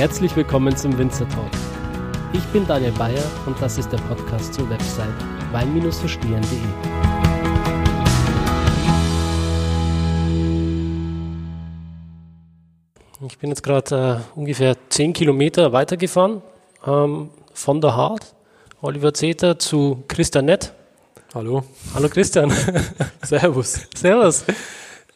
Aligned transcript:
Herzlich 0.00 0.34
willkommen 0.34 0.74
zum 0.74 0.96
Winzer 0.96 1.28
Talk. 1.28 1.50
Ich 2.32 2.42
bin 2.54 2.66
Daniel 2.66 2.92
Bayer 2.92 3.22
und 3.44 3.60
das 3.60 3.76
ist 3.76 3.92
der 3.92 3.98
Podcast 3.98 4.54
zur 4.54 4.70
Website 4.70 5.12
wein-verstehen.de. 5.52 6.58
Ich 13.26 13.36
bin 13.36 13.50
jetzt 13.50 13.62
gerade 13.62 14.22
äh, 14.34 14.38
ungefähr 14.38 14.74
10 14.88 15.12
Kilometer 15.12 15.74
weitergefahren 15.74 16.40
ähm, 16.86 17.28
von 17.52 17.82
der 17.82 17.94
Hart, 17.94 18.34
Oliver 18.80 19.12
Zeter 19.12 19.58
zu 19.58 20.02
Christian 20.08 20.46
Nett. 20.46 20.72
Hallo. 21.34 21.62
Hallo 21.92 22.08
Christian. 22.08 22.50
Servus. 23.22 23.86
Servus. 23.94 24.46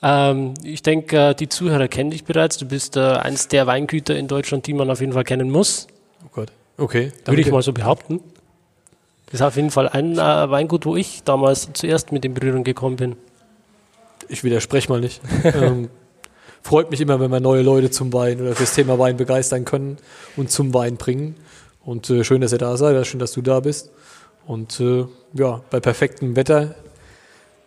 Ähm, 0.06 0.52
ich 0.62 0.82
denke, 0.82 1.30
äh, 1.30 1.34
die 1.34 1.48
Zuhörer 1.48 1.88
kennen 1.88 2.10
dich 2.10 2.24
bereits. 2.24 2.58
Du 2.58 2.66
bist 2.66 2.96
äh, 2.96 3.00
eines 3.00 3.48
der 3.48 3.66
Weingüter 3.66 4.14
in 4.14 4.28
Deutschland, 4.28 4.66
die 4.66 4.74
man 4.74 4.90
auf 4.90 5.00
jeden 5.00 5.14
Fall 5.14 5.24
kennen 5.24 5.50
muss. 5.50 5.86
Oh 6.26 6.28
Gott. 6.30 6.52
Okay. 6.76 7.10
Würde 7.24 7.40
ich 7.40 7.50
mal 7.50 7.62
so 7.62 7.72
behaupten. 7.72 8.20
Das 9.26 9.40
ist 9.40 9.42
auf 9.42 9.56
jeden 9.56 9.70
Fall 9.70 9.88
ein 9.88 10.18
äh, 10.18 10.18
Weingut, 10.18 10.84
wo 10.84 10.94
ich 10.94 11.22
damals 11.24 11.70
zuerst 11.72 12.12
mit 12.12 12.22
in 12.26 12.34
Berührung 12.34 12.64
gekommen 12.64 12.96
bin. 12.96 13.16
Ich 14.28 14.44
widerspreche 14.44 14.90
mal 14.90 15.00
nicht. 15.00 15.22
ähm, 15.44 15.88
freut 16.62 16.90
mich 16.90 17.00
immer, 17.00 17.18
wenn 17.18 17.30
wir 17.30 17.40
neue 17.40 17.62
Leute 17.62 17.90
zum 17.90 18.12
Wein 18.12 18.42
oder 18.42 18.54
fürs 18.54 18.74
Thema 18.74 18.98
Wein 18.98 19.16
begeistern 19.16 19.64
können 19.64 19.96
und 20.36 20.50
zum 20.50 20.74
Wein 20.74 20.96
bringen. 20.98 21.34
Und 21.82 22.10
äh, 22.10 22.24
schön, 22.24 22.42
dass 22.42 22.52
ihr 22.52 22.58
da 22.58 22.76
seid, 22.76 23.06
schön, 23.06 23.20
dass 23.20 23.32
du 23.32 23.40
da 23.40 23.60
bist. 23.60 23.90
Und 24.46 24.80
äh, 24.80 25.06
ja, 25.32 25.62
bei 25.70 25.80
perfektem 25.80 26.36
Wetter, 26.36 26.74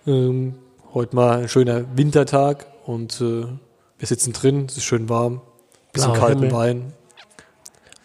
ähm, 0.06 0.54
heute 0.94 1.16
mal 1.16 1.40
ein 1.40 1.50
schöner 1.50 1.86
Wintertag 1.96 2.68
und 2.86 3.22
äh, 3.22 3.46
wir 3.98 4.08
sitzen 4.08 4.34
drin, 4.34 4.66
es 4.68 4.78
ist 4.78 4.84
schön 4.84 5.10
warm, 5.10 5.42
bisschen 5.94 6.12
Blauer 6.14 6.26
kalten 6.26 6.44
Himmel. 6.44 6.58
Wein, 6.58 6.94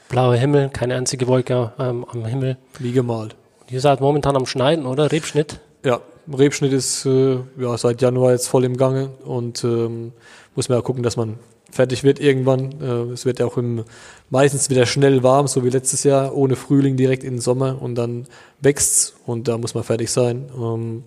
Blauer 0.09 0.37
Himmel, 0.37 0.69
keine 0.69 0.97
einzige 0.97 1.27
Wolke 1.27 1.73
ähm, 1.79 2.05
am 2.05 2.27
Himmel. 2.27 2.59
wie 2.79 2.93
gemalt. 2.93 3.35
Und 3.61 3.73
ihr 3.73 3.81
seid 3.81 4.01
momentan 4.01 4.37
am 4.37 4.45
Schneiden, 4.45 4.85
oder? 4.85 5.11
Rebschnitt? 5.11 5.61
Ja, 5.85 6.01
Rebschnitt 6.31 6.73
ist 6.73 7.07
äh, 7.07 7.39
ja, 7.59 7.77
seit 7.79 8.03
Januar 8.03 8.33
jetzt 8.33 8.49
voll 8.49 8.65
im 8.65 8.77
Gange 8.77 9.09
und 9.25 9.65
ähm, 9.65 10.13
muss 10.55 10.69
man 10.69 10.79
ja 10.79 10.83
gucken, 10.83 11.03
dass 11.03 11.17
man 11.17 11.39
fertig 11.71 12.05
wird 12.05 12.21
irgendwann. 12.21 12.73
Äh, 12.81 13.13
es 13.13 13.25
wird 13.25 13.39
ja 13.39 13.47
auch 13.47 13.57
im, 13.57 13.85
meistens 14.29 14.69
wieder 14.69 14.85
schnell 14.85 15.23
warm, 15.23 15.47
so 15.47 15.65
wie 15.65 15.71
letztes 15.71 16.05
Jahr, 16.05 16.35
ohne 16.35 16.57
Frühling 16.57 16.97
direkt 16.97 17.25
in 17.25 17.37
den 17.37 17.41
Sommer 17.41 17.81
und 17.81 17.95
dann 17.95 18.27
wächst's 18.61 19.15
und 19.25 19.49
da 19.49 19.57
muss 19.57 19.75
man 19.75 19.83
fertig 19.83 20.11
sein. 20.11 20.51
Ähm, 20.55 21.05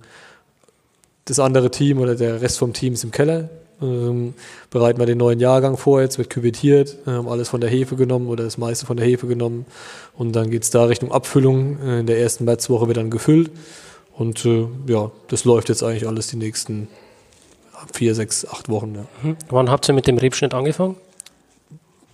das 1.25 1.39
andere 1.39 1.71
Team 1.71 1.99
oder 1.99 2.15
der 2.15 2.41
Rest 2.41 2.59
vom 2.59 2.73
Team 2.73 2.93
ist 2.93 3.03
im 3.03 3.11
Keller. 3.11 3.49
Ähm, 3.81 4.35
bereiten 4.69 4.99
wir 4.99 5.05
den 5.05 5.17
neuen 5.17 5.39
Jahrgang 5.41 5.75
vor, 5.75 5.99
jetzt 6.01 6.17
wird 6.17 6.29
küvettiert, 6.29 6.97
äh, 7.05 7.11
haben 7.11 7.27
alles 7.27 7.49
von 7.49 7.59
der 7.59 7.69
Hefe 7.69 7.97
genommen 7.97 8.27
oder 8.27 8.45
das 8.45 8.57
meiste 8.57 8.85
von 8.85 8.95
der 8.95 9.05
Hefe 9.05 9.27
genommen 9.27 9.65
und 10.15 10.33
dann 10.33 10.49
geht's 10.49 10.69
da 10.69 10.85
Richtung 10.85 11.11
Abfüllung. 11.11 11.77
Äh, 11.81 11.99
in 11.99 12.07
der 12.07 12.19
ersten 12.19 12.45
Märzwoche 12.45 12.87
wird 12.87 12.95
dann 12.97 13.09
gefüllt 13.09 13.51
und 14.13 14.45
äh, 14.45 14.67
ja, 14.87 15.11
das 15.27 15.43
läuft 15.43 15.67
jetzt 15.67 15.83
eigentlich 15.83 16.07
alles 16.07 16.27
die 16.27 16.37
nächsten 16.37 16.87
vier, 17.93 18.15
sechs, 18.15 18.47
acht 18.47 18.69
Wochen. 18.69 18.95
Ja. 18.95 19.05
Hm. 19.23 19.37
Wann 19.49 19.69
habt 19.69 19.89
ihr 19.89 19.93
mit 19.93 20.07
dem 20.07 20.17
Rebschnitt 20.17 20.53
angefangen? 20.53 20.95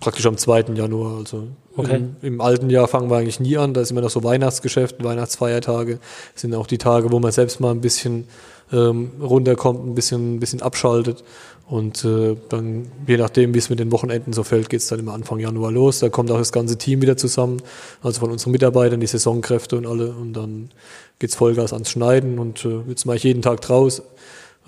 Praktisch 0.00 0.26
am 0.26 0.36
2. 0.36 0.64
Januar. 0.74 1.18
Also 1.18 1.44
Okay. 1.76 1.96
im, 1.96 2.16
im 2.20 2.40
alten 2.40 2.68
Jahr 2.68 2.86
fangen 2.86 3.08
wir 3.08 3.16
eigentlich 3.16 3.40
nie 3.40 3.56
an. 3.56 3.72
Da 3.72 3.80
ist 3.80 3.90
immer 3.90 4.02
noch 4.02 4.10
so 4.10 4.22
Weihnachtsgeschäft, 4.22 5.02
Weihnachtsfeiertage. 5.02 6.00
Das 6.34 6.42
sind 6.42 6.54
auch 6.54 6.66
die 6.66 6.78
Tage, 6.78 7.10
wo 7.10 7.18
man 7.18 7.32
selbst 7.32 7.60
mal 7.60 7.70
ein 7.70 7.80
bisschen 7.80 8.28
ähm, 8.72 9.12
runterkommt, 9.20 9.86
ein 9.86 9.94
bisschen, 9.94 10.36
ein 10.36 10.40
bisschen 10.40 10.62
abschaltet. 10.62 11.24
Und 11.68 12.04
äh, 12.04 12.36
dann, 12.48 12.90
je 13.06 13.16
nachdem, 13.16 13.54
wie 13.54 13.58
es 13.58 13.70
mit 13.70 13.78
den 13.78 13.92
Wochenenden 13.92 14.32
so 14.32 14.42
fällt, 14.42 14.68
geht's 14.68 14.88
dann 14.88 14.98
immer 14.98 15.14
Anfang 15.14 15.38
Januar 15.38 15.72
los. 15.72 16.00
Da 16.00 16.10
kommt 16.10 16.30
auch 16.30 16.38
das 16.38 16.52
ganze 16.52 16.76
Team 16.76 17.00
wieder 17.00 17.16
zusammen, 17.16 17.62
also 18.02 18.20
von 18.20 18.30
unseren 18.30 18.50
Mitarbeitern, 18.52 19.00
die 19.00 19.06
Saisonkräfte 19.06 19.76
und 19.76 19.86
alle. 19.86 20.12
Und 20.12 20.34
dann 20.34 20.70
geht's 21.18 21.34
Vollgas 21.34 21.72
ans 21.72 21.90
Schneiden 21.90 22.38
und 22.38 22.64
äh, 22.64 22.80
jetzt 22.88 23.06
mache 23.06 23.16
ich 23.16 23.22
jeden 23.22 23.42
Tag 23.42 23.60
draus. 23.62 24.02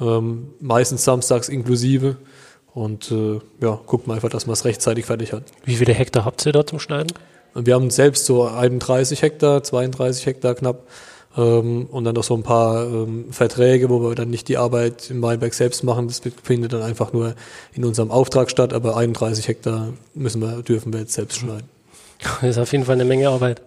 Ähm, 0.00 0.48
meistens 0.60 1.04
samstags 1.04 1.48
inklusive. 1.48 2.16
Und 2.72 3.10
äh, 3.12 3.38
ja, 3.60 3.78
guckt 3.86 4.06
mal 4.06 4.14
einfach, 4.14 4.30
dass 4.30 4.46
man 4.46 4.54
es 4.54 4.64
rechtzeitig 4.64 5.04
fertig 5.04 5.32
hat. 5.32 5.44
Wie 5.64 5.76
viele 5.76 5.92
Hektar 5.92 6.24
habt 6.24 6.44
ihr 6.44 6.52
da 6.52 6.66
zum 6.66 6.80
Schneiden? 6.80 7.12
Wir 7.54 7.74
haben 7.74 7.90
selbst 7.90 8.26
so 8.26 8.48
31 8.48 9.22
Hektar, 9.22 9.62
32 9.62 10.26
Hektar 10.26 10.54
knapp. 10.56 10.88
Ähm, 11.36 11.86
und 11.90 12.04
dann 12.04 12.14
noch 12.14 12.24
so 12.24 12.34
ein 12.34 12.42
paar 12.42 12.84
ähm, 12.84 13.26
Verträge, 13.30 13.90
wo 13.90 14.00
wir 14.02 14.14
dann 14.14 14.30
nicht 14.30 14.48
die 14.48 14.56
Arbeit 14.56 15.10
im 15.10 15.22
Weinberg 15.22 15.54
selbst 15.54 15.82
machen. 15.82 16.08
Das 16.08 16.22
findet 16.42 16.72
dann 16.72 16.82
einfach 16.82 17.12
nur 17.12 17.34
in 17.72 17.84
unserem 17.84 18.10
Auftrag 18.10 18.50
statt. 18.50 18.72
Aber 18.72 18.96
31 18.96 19.48
Hektar 19.48 19.92
müssen 20.14 20.40
wir, 20.40 20.62
dürfen 20.62 20.92
wir 20.92 21.00
jetzt 21.00 21.14
selbst 21.14 21.38
schneiden. 21.38 21.68
Das 22.40 22.50
ist 22.50 22.58
auf 22.58 22.72
jeden 22.72 22.84
Fall 22.84 22.94
eine 22.94 23.04
Menge 23.04 23.28
Arbeit. 23.28 23.60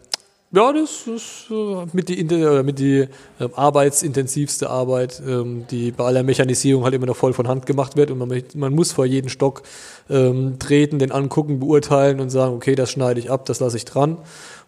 Ja, 0.54 0.72
das 0.72 1.08
ist 1.08 1.52
äh, 1.52 1.86
mit 1.92 2.08
die, 2.08 2.24
oder 2.24 2.64
mit 2.64 2.80
die 2.80 3.10
ähm, 3.38 3.50
arbeitsintensivste 3.54 4.70
Arbeit, 4.70 5.22
ähm, 5.28 5.66
die 5.70 5.92
bei 5.92 6.06
aller 6.06 6.24
Mechanisierung 6.24 6.86
halt 6.86 6.94
immer 6.94 7.06
noch 7.06 7.18
voll 7.18 7.34
von 7.34 7.50
Hand 7.50 7.66
gemacht 7.66 7.98
wird 7.98 8.12
und 8.12 8.18
man, 8.18 8.44
man 8.56 8.74
muss 8.74 8.94
vor 8.94 9.06
jeden 9.06 9.28
Stock 9.28 9.64
ähm, 10.10 10.58
treten, 10.58 11.00
den 11.00 11.12
angucken, 11.12 11.60
beurteilen 11.60 12.22
und 12.22 12.30
sagen, 12.30 12.56
okay, 12.56 12.76
das 12.76 12.92
schneide 12.92 13.20
ich 13.20 13.30
ab, 13.30 13.46
das 13.46 13.60
lasse 13.60 13.76
ich 13.76 13.84
dran 13.84 14.20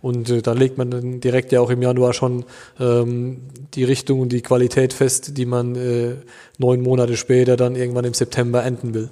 und 0.01 0.29
äh, 0.29 0.41
da 0.41 0.51
legt 0.51 0.77
man 0.77 0.91
dann 0.91 1.21
direkt 1.21 1.53
ja 1.53 1.61
auch 1.61 1.69
im 1.69 1.81
Januar 1.81 2.11
schon 2.11 2.43
ähm, 2.77 3.37
die 3.73 3.85
Richtung 3.85 4.19
und 4.19 4.33
die 4.33 4.41
Qualität 4.41 4.91
fest, 4.91 5.37
die 5.37 5.45
man 5.45 5.77
äh, 5.77 6.15
neun 6.57 6.81
Monate 6.81 7.15
später 7.15 7.55
dann 7.55 7.77
irgendwann 7.77 8.03
im 8.03 8.13
September 8.13 8.65
enden 8.65 8.93
will. 8.93 9.09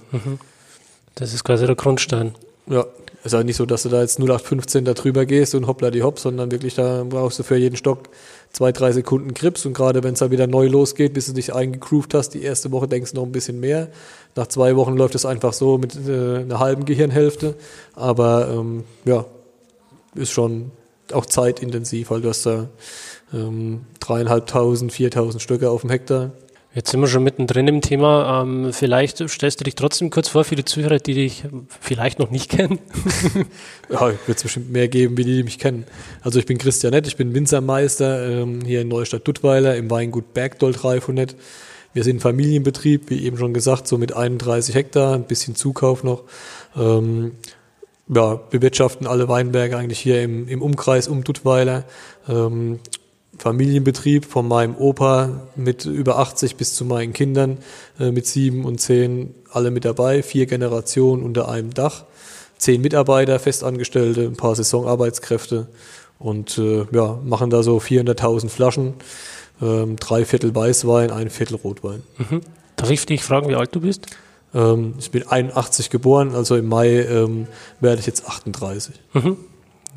Das 1.15 1.33
ist 1.33 1.45
quasi 1.45 1.65
der 1.65 1.75
Grundstein. 1.75 2.35
Ja, 2.69 2.85
ist 3.23 3.33
halt 3.33 3.45
nicht 3.45 3.55
so, 3.55 3.65
dass 3.65 3.83
du 3.83 3.89
da 3.89 4.01
jetzt 4.01 4.19
0815 4.19 4.85
da 4.85 4.93
drüber 4.93 5.25
gehst 5.25 5.55
und 5.55 5.67
hoppla 5.67 5.91
die 5.91 6.03
hopp, 6.03 6.19
sondern 6.19 6.51
wirklich 6.51 6.75
da 6.75 7.05
brauchst 7.07 7.39
du 7.39 7.43
für 7.43 7.57
jeden 7.57 7.75
Stock 7.75 8.09
zwei, 8.51 8.71
drei 8.71 8.91
Sekunden 8.91 9.33
Grips 9.33 9.65
und 9.65 9.73
gerade 9.73 10.03
wenn 10.03 10.13
es 10.13 10.19
dann 10.19 10.31
wieder 10.31 10.47
neu 10.47 10.67
losgeht, 10.67 11.13
bis 11.13 11.27
du 11.27 11.33
dich 11.33 11.53
eingegroovt 11.53 12.13
hast, 12.13 12.29
die 12.29 12.41
erste 12.41 12.71
Woche 12.71 12.87
denkst 12.87 13.11
du 13.11 13.17
noch 13.17 13.25
ein 13.25 13.31
bisschen 13.31 13.59
mehr. 13.59 13.89
Nach 14.35 14.47
zwei 14.47 14.75
Wochen 14.75 14.95
läuft 14.95 15.15
es 15.15 15.25
einfach 15.25 15.53
so 15.53 15.77
mit 15.77 15.95
äh, 16.07 16.39
einer 16.39 16.59
halben 16.59 16.85
Gehirnhälfte, 16.85 17.55
aber 17.95 18.49
ähm, 18.49 18.83
ja, 19.05 19.25
ist 20.15 20.31
schon 20.31 20.71
auch 21.13 21.25
zeitintensiv, 21.25 22.11
weil 22.11 22.21
du 22.21 22.29
hast 22.29 22.45
da 22.45 22.67
ähm, 23.33 23.81
dreieinhalbtausend, 23.99 24.91
viertausend 24.91 25.41
Stücke 25.41 25.69
auf 25.69 25.81
dem 25.81 25.89
Hektar. 25.89 26.31
Jetzt 26.77 26.91
sind 26.91 26.99
wir 26.99 27.07
schon 27.07 27.23
mittendrin 27.23 27.67
im 27.67 27.81
Thema. 27.81 28.43
Ähm, 28.43 28.71
vielleicht 28.71 29.27
stellst 29.27 29.59
du 29.59 29.63
dich 29.63 29.73
trotzdem 29.73 30.11
kurz 30.11 30.27
vor 30.27 30.43
für 30.43 30.55
die 30.55 30.63
Zuhörer, 30.63 30.99
die 30.99 31.15
dich 31.15 31.43
vielleicht 31.81 32.19
noch 32.19 32.29
nicht 32.29 32.51
kennen. 32.51 32.77
Ja, 33.89 34.09
wird 34.09 34.37
es 34.37 34.43
bestimmt 34.43 34.71
mehr 34.71 34.87
geben, 34.87 35.17
wie 35.17 35.23
die, 35.23 35.37
die 35.37 35.43
mich 35.43 35.57
kennen. 35.57 35.85
Also 36.21 36.37
ich 36.37 36.45
bin 36.45 36.59
Christian 36.59 36.93
Nett, 36.93 37.07
ich 37.07 37.15
bin 37.15 37.33
Winzermeister 37.33 38.41
ähm, 38.41 38.61
hier 38.63 38.81
in 38.81 38.89
Neustadt-Duttweiler 38.89 39.75
im 39.75 39.89
Weingut 39.89 40.35
Bergdoll 40.35 40.73
300. 40.73 41.35
Wir 41.93 42.03
sind 42.03 42.21
Familienbetrieb, 42.21 43.09
wie 43.09 43.25
eben 43.25 43.37
schon 43.37 43.55
gesagt, 43.55 43.87
so 43.87 43.97
mit 43.97 44.15
31 44.15 44.75
Hektar, 44.75 45.15
ein 45.15 45.23
bisschen 45.23 45.55
Zukauf 45.55 46.03
noch. 46.03 46.25
Ähm, 46.75 47.31
ja, 48.07 48.35
bewirtschaften 48.35 49.07
alle 49.07 49.27
Weinberge 49.27 49.77
eigentlich 49.77 49.99
hier 49.99 50.21
im, 50.21 50.47
im 50.47 50.61
Umkreis 50.61 51.07
um 51.07 51.23
Duttweiler. 51.23 51.85
Ähm, 52.29 52.81
Familienbetrieb 53.37 54.25
von 54.25 54.47
meinem 54.47 54.75
Opa 54.75 55.47
mit 55.55 55.85
über 55.85 56.19
80 56.19 56.55
bis 56.55 56.75
zu 56.75 56.85
meinen 56.85 57.13
Kindern 57.13 57.59
äh, 57.99 58.11
mit 58.11 58.25
sieben 58.25 58.65
und 58.65 58.81
zehn 58.81 59.35
alle 59.51 59.71
mit 59.71 59.85
dabei, 59.85 60.23
vier 60.23 60.45
Generationen 60.45 61.23
unter 61.23 61.47
einem 61.49 61.73
Dach, 61.73 62.05
zehn 62.57 62.81
Mitarbeiter, 62.81 63.39
Festangestellte, 63.39 64.23
ein 64.23 64.35
paar 64.35 64.55
Saisonarbeitskräfte 64.55 65.67
und 66.19 66.57
äh, 66.57 66.85
ja, 66.91 67.19
machen 67.23 67.49
da 67.49 67.63
so 67.63 67.77
400.000 67.77 68.49
Flaschen, 68.49 68.93
ähm, 69.61 69.95
drei 69.97 70.25
Viertel 70.25 70.53
Weißwein, 70.55 71.11
ein 71.11 71.29
Viertel 71.29 71.55
Rotwein. 71.55 72.03
Darf 72.75 72.89
ich 72.89 73.05
dich 73.05 73.23
fragen, 73.23 73.49
wie 73.49 73.55
alt 73.55 73.73
du 73.73 73.81
bist? 73.81 74.07
Ähm, 74.53 74.95
ich 74.99 75.11
bin 75.11 75.27
81 75.27 75.89
geboren, 75.89 76.33
also 76.33 76.55
im 76.55 76.67
Mai 76.67 77.01
ähm, 77.01 77.47
werde 77.79 77.99
ich 77.99 78.07
jetzt 78.07 78.27
38. 78.27 78.95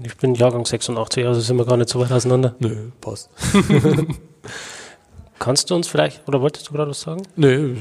Ich 0.02 0.16
bin 0.16 0.34
Jahrgang 0.34 0.64
86, 0.64 1.26
also 1.26 1.40
sind 1.40 1.56
wir 1.56 1.66
gar 1.66 1.76
nicht 1.76 1.90
so 1.90 2.00
weit 2.00 2.12
auseinander. 2.12 2.54
Nö, 2.58 2.90
passt. 3.00 3.28
Kannst 5.38 5.70
du 5.70 5.74
uns 5.74 5.88
vielleicht, 5.88 6.26
oder 6.28 6.42
wolltest 6.42 6.68
du 6.68 6.74
gerade 6.74 6.90
was 6.90 7.00
sagen? 7.00 7.22
Nö, 7.36 7.76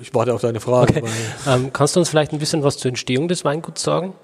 ich, 0.00 0.14
warte 0.14 0.32
auf 0.34 0.40
deine 0.40 0.60
Frage. 0.60 0.98
Okay. 0.98 1.10
Ähm, 1.48 1.72
kannst 1.72 1.96
du 1.96 2.00
uns 2.00 2.08
vielleicht 2.08 2.32
ein 2.32 2.38
bisschen 2.38 2.62
was 2.62 2.78
zur 2.78 2.90
Entstehung 2.90 3.26
des 3.26 3.44
Weinguts 3.44 3.82
sagen? 3.82 4.14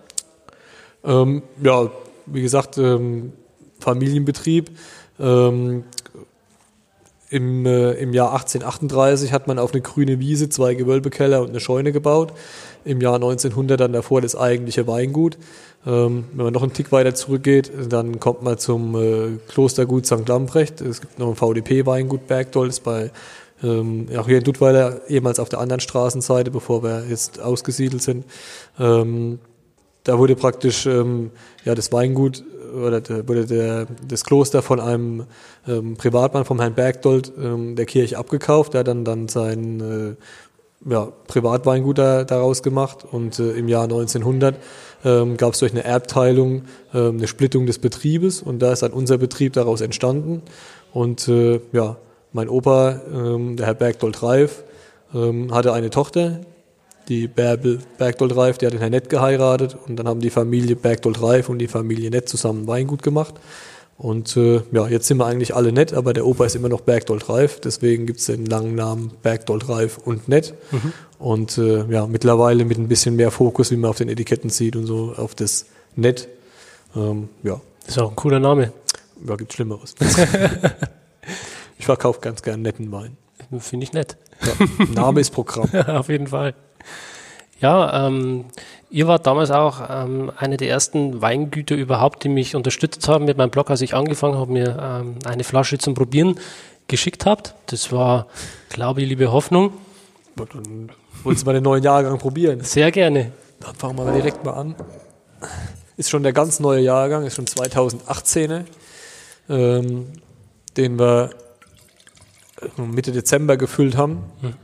Ähm, 1.03 1.43
ja, 1.61 1.91
wie 2.27 2.41
gesagt, 2.41 2.79
ähm, 2.79 3.33
Familienbetrieb. 3.81 4.71
Ähm, 5.19 5.85
im, 7.31 7.67
äh, 7.67 7.93
Im 7.95 8.15
Jahr 8.15 8.33
1838 8.33 9.33
hat 9.33 9.49
man 9.49 9.59
auf 9.59 9.73
eine 9.73 9.83
grüne 9.83 10.19
Wiese 10.19 10.49
zwei 10.49 10.75
Gewölbekeller 10.75 11.43
und 11.43 11.51
eine 11.51 11.61
Scheune 11.61 11.93
gebaut. 11.93 12.33
Im 12.85 13.01
Jahr 13.01 13.17
1900 13.17 13.79
dann 13.79 13.93
davor 13.93 14.21
das 14.21 14.35
eigentliche 14.35 14.87
Weingut. 14.87 15.37
Ähm, 15.89 16.25
wenn 16.35 16.45
man 16.45 16.53
noch 16.53 16.63
einen 16.63 16.75
Tick 16.75 16.93
weiter 16.93 17.15
zurückgeht, 17.15 17.73
dann 17.89 18.21
kommt 18.21 18.43
man 18.43 18.59
zum 18.59 18.95
äh, 18.95 19.39
Klostergut 19.49 20.05
St. 20.05 20.29
Lamprecht. 20.29 20.83
Es 20.83 21.01
gibt 21.01 21.19
noch 21.19 21.29
ein 21.29 21.35
VDP-Weingut 21.35 22.27
Bergdoll, 22.27 22.69
ist 22.69 22.81
bei 22.81 23.11
ähm, 23.63 24.07
auch 24.15 24.27
hier 24.27 24.39
in 24.39 24.45
Duttweiler, 24.45 25.01
ehemals 25.09 25.41
auf 25.41 25.49
der 25.49 25.61
anderen 25.61 25.81
Straßenseite, 25.81 26.51
bevor 26.51 26.83
wir 26.83 27.07
jetzt 27.09 27.41
ausgesiedelt 27.41 28.03
sind. 28.03 28.27
Ähm, 28.79 29.39
da 30.05 30.19
wurde 30.19 30.37
praktisch 30.37 30.85
ähm, 30.85 31.31
ja, 31.65 31.75
das 31.75 31.91
Weingut 31.91 32.45
oder 32.75 33.01
der, 33.01 33.27
wurde 33.27 33.47
der, 33.47 33.87
das 34.07 34.25
Kloster 34.25 34.61
von 34.61 34.81
einem 34.81 35.25
ähm, 35.67 35.97
Privatmann, 35.97 36.45
vom 36.45 36.61
Herrn 36.61 36.75
Bergdold, 36.75 37.33
ähm, 37.43 37.77
der 37.77 37.87
Kirche 37.87 38.19
abgekauft. 38.19 38.75
Der 38.75 38.81
hat 38.81 38.89
dann, 38.89 39.07
dann 39.07 39.29
sein 39.29 39.81
äh, 39.81 40.91
ja, 40.91 41.09
Privatweingut 41.27 41.99
da, 41.99 42.25
daraus 42.25 42.63
gemacht 42.63 43.05
und 43.11 43.39
äh, 43.39 43.53
im 43.53 43.69
Jahr 43.69 43.85
1900 43.85 44.57
ähm, 45.05 45.37
gab 45.37 45.55
es 45.55 45.61
durch 45.61 45.73
eine 45.73 45.85
Erbteilung 45.85 46.63
ähm, 46.95 47.19
eine 47.19 47.29
Splittung 47.29 47.67
des 47.67 47.79
Betriebes 47.79 48.43
und 48.43 48.61
da 48.61 48.73
ist 48.73 48.83
dann 48.83 48.93
unser 48.93 49.19
Betrieb 49.19 49.53
daraus 49.53 49.81
entstanden. 49.81 50.43
Und 50.93 51.29
äh, 51.29 51.61
ja, 51.73 51.97
mein 52.33 52.49
Opa, 52.49 53.01
ähm, 53.13 53.57
der 53.57 53.67
Herr 53.67 53.75
Bergdold 53.75 54.23
Reif, 54.23 54.65
ähm, 55.15 55.55
hatte 55.55 55.73
eine 55.73 55.91
Tochter, 55.91 56.41
die 57.09 57.27
Bärbel 57.27 57.79
Bergdold 57.97 58.37
Reif, 58.37 58.59
die 58.59 58.67
hat 58.67 58.73
den 58.73 58.81
Herrn 58.81 58.91
Nett 58.91 59.09
geheiratet 59.09 59.77
und 59.87 59.97
dann 59.97 60.07
haben 60.07 60.21
die 60.21 60.31
Familie 60.31 60.77
Bergdold 60.77 61.23
Reif 61.23 61.49
und 61.49 61.59
die 61.59 61.69
Familie 61.69 62.11
Nett 62.11 62.29
zusammen 62.29 62.67
Weingut 62.67 63.03
gemacht. 63.03 63.35
Und 63.99 64.37
äh, 64.37 64.63
ja, 64.71 64.87
jetzt 64.87 65.09
sind 65.09 65.19
wir 65.19 65.27
eigentlich 65.27 65.57
alle 65.57 65.73
nett, 65.73 65.93
aber 65.93 66.13
der 66.13 66.25
Opa 66.25 66.47
ist 66.47 66.55
immer 66.55 66.69
noch 66.69 66.83
Bergdold 66.83 67.29
Reif, 67.29 67.61
deswegen 67.61 68.07
gibt 68.07 68.21
es 68.21 68.27
den 68.27 68.47
langen 68.47 68.77
Namen 68.77 69.11
Bergdold 69.23 69.69
Reif 69.69 69.99
und 69.99 70.29
Nett. 70.29 70.55
Mhm. 70.71 70.93
Und 71.19 71.59
äh, 71.59 71.85
ja, 71.91 72.07
mittlerweile 72.07 72.65
mit 72.65 72.79
ein 72.79 72.87
bisschen 72.87 73.17
mehr 73.17 73.33
Fokus, 73.33 73.73
wie 73.73 73.77
man 73.77 73.91
auf 73.91 73.97
den 73.97 74.09
Etiketten 74.09 74.51
sieht 74.51 74.77
und 74.77 74.87
so, 74.87 75.15
auf 75.17 75.35
das 75.35 75.67
Nett. 75.97 76.29
Ähm, 76.95 77.29
ja. 77.43 77.61
Das 77.81 77.97
ist 77.97 77.99
auch 77.99 78.11
ein 78.11 78.17
cooler 78.17 78.39
Name. 78.39 78.73
Ja, 79.27 79.35
gibt 79.35 79.53
Schlimmeres. 79.53 79.97
ich 81.79 81.85
verkaufe 81.85 82.21
ganz 82.21 82.43
gern 82.43 82.63
netten 82.63 82.93
Wein. 82.93 83.17
Finde 83.59 83.83
ich 83.83 83.93
nett. 83.93 84.17
Ja, 84.43 84.87
Name 84.95 85.21
ist 85.21 85.31
Programm. 85.31 85.69
auf 85.89 86.09
jeden 86.09 86.29
Fall. 86.29 86.55
Ja, 87.61 88.07
ähm, 88.07 88.45
ihr 88.89 89.09
wart 89.09 89.27
damals 89.27 89.51
auch 89.51 89.81
ähm, 89.91 90.31
eine 90.37 90.57
der 90.57 90.69
ersten 90.69 91.21
Weingüter 91.21 91.75
überhaupt, 91.75 92.23
die 92.23 92.29
mich 92.29 92.55
unterstützt 92.55 93.09
haben 93.09 93.25
mit 93.25 93.37
meinem 93.37 93.51
Blog, 93.51 93.71
als 93.71 93.81
ich 93.81 93.95
angefangen 93.95 94.37
habe, 94.37 94.53
mir 94.53 94.79
ähm, 94.81 95.17
eine 95.25 95.43
Flasche 95.43 95.79
zum 95.79 95.95
Probieren 95.95 96.39
geschickt 96.87 97.27
habt. 97.27 97.55
Das 97.67 97.91
war, 97.91 98.27
glaube 98.69 99.03
ich, 99.03 99.09
liebe 99.09 99.33
Hoffnung. 99.33 99.73
Dann 100.37 100.91
wolltest 101.25 101.45
du 101.45 101.47
mal 101.47 101.55
den 101.55 101.65
neuen 101.65 101.83
Jahrgang 101.83 102.19
probieren? 102.19 102.61
Sehr 102.63 102.93
gerne. 102.93 103.33
Dann 103.61 103.75
fangen 103.75 103.99
wir 103.99 104.05
mal 104.05 104.15
direkt 104.15 104.45
mal 104.45 104.53
an. 104.53 104.77
Ist 105.97 106.11
schon 106.11 106.23
der 106.23 106.33
ganz 106.33 106.61
neue 106.61 106.81
Jahrgang, 106.81 107.27
ist 107.27 107.35
schon 107.35 107.47
2018er, 107.47 108.65
ähm, 109.49 110.07
den 110.77 110.97
wir 110.97 111.31
Mitte 112.77 113.11
Dezember 113.11 113.57
gefüllt 113.57 113.97
haben. 113.97 114.25
Hm. 114.43 114.55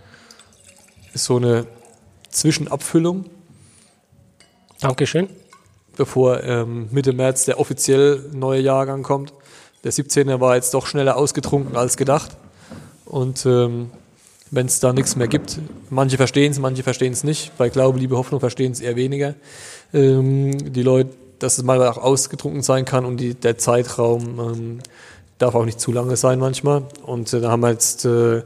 Ist 1.13 1.25
so 1.25 1.37
eine 1.37 1.67
Zwischenabfüllung. 2.35 3.27
Dankeschön. 4.81 5.29
Bevor 5.97 6.43
ähm, 6.43 6.89
Mitte 6.91 7.13
März 7.13 7.45
der 7.45 7.61
offiziell 7.61 8.29
neue 8.33 8.61
Jahrgang 8.61 9.03
kommt. 9.03 9.33
Der 9.85 9.93
17er 9.93 10.41
war 10.41 10.57
jetzt 10.57 10.75
doch 10.75 10.87
schneller 10.87 11.17
ausgetrunken 11.17 11.77
als 11.77 11.97
gedacht. 11.97 12.37
Und 13.05 13.47
ähm, 13.47 13.91
wenn 14.51 14.67
es 14.67 14.81
da 14.81 14.93
nichts 14.93 15.15
mehr 15.17 15.29
gibt, 15.29 15.59
manche 15.91 16.17
verstehen 16.17 16.51
es, 16.51 16.59
manche 16.59 16.83
verstehen 16.83 17.13
es 17.13 17.23
nicht. 17.23 17.57
Bei 17.57 17.69
Glaube, 17.69 17.99
Liebe, 17.99 18.17
Hoffnung 18.17 18.41
verstehen 18.41 18.73
es 18.73 18.81
eher 18.81 18.97
weniger. 18.97 19.35
Ähm, 19.93 20.73
die 20.73 20.83
Leute, 20.83 21.11
dass 21.39 21.59
es 21.59 21.65
mal 21.65 21.87
auch 21.87 21.99
ausgetrunken 21.99 22.63
sein 22.63 22.85
kann 22.85 23.05
und 23.05 23.19
die, 23.19 23.35
der 23.35 23.59
Zeitraum 23.59 24.23
ähm, 24.41 24.79
darf 25.39 25.55
auch 25.55 25.65
nicht 25.65 25.81
zu 25.81 25.93
lange 25.93 26.17
sein 26.17 26.39
manchmal. 26.39 26.83
Und 27.05 27.33
äh, 27.33 27.41
da 27.41 27.51
haben 27.51 27.63
wir 27.63 27.71
jetzt 27.71 28.05
äh, 28.05 28.43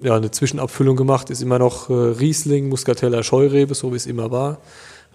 ja, 0.00 0.16
eine 0.16 0.30
Zwischenabfüllung 0.30 0.96
gemacht, 0.96 1.30
ist 1.30 1.42
immer 1.42 1.58
noch 1.58 1.90
äh, 1.90 1.92
Riesling, 1.92 2.68
Muscatella, 2.68 3.22
Scheurebe, 3.22 3.74
so 3.74 3.92
wie 3.92 3.96
es 3.96 4.06
immer 4.06 4.30
war. 4.30 4.58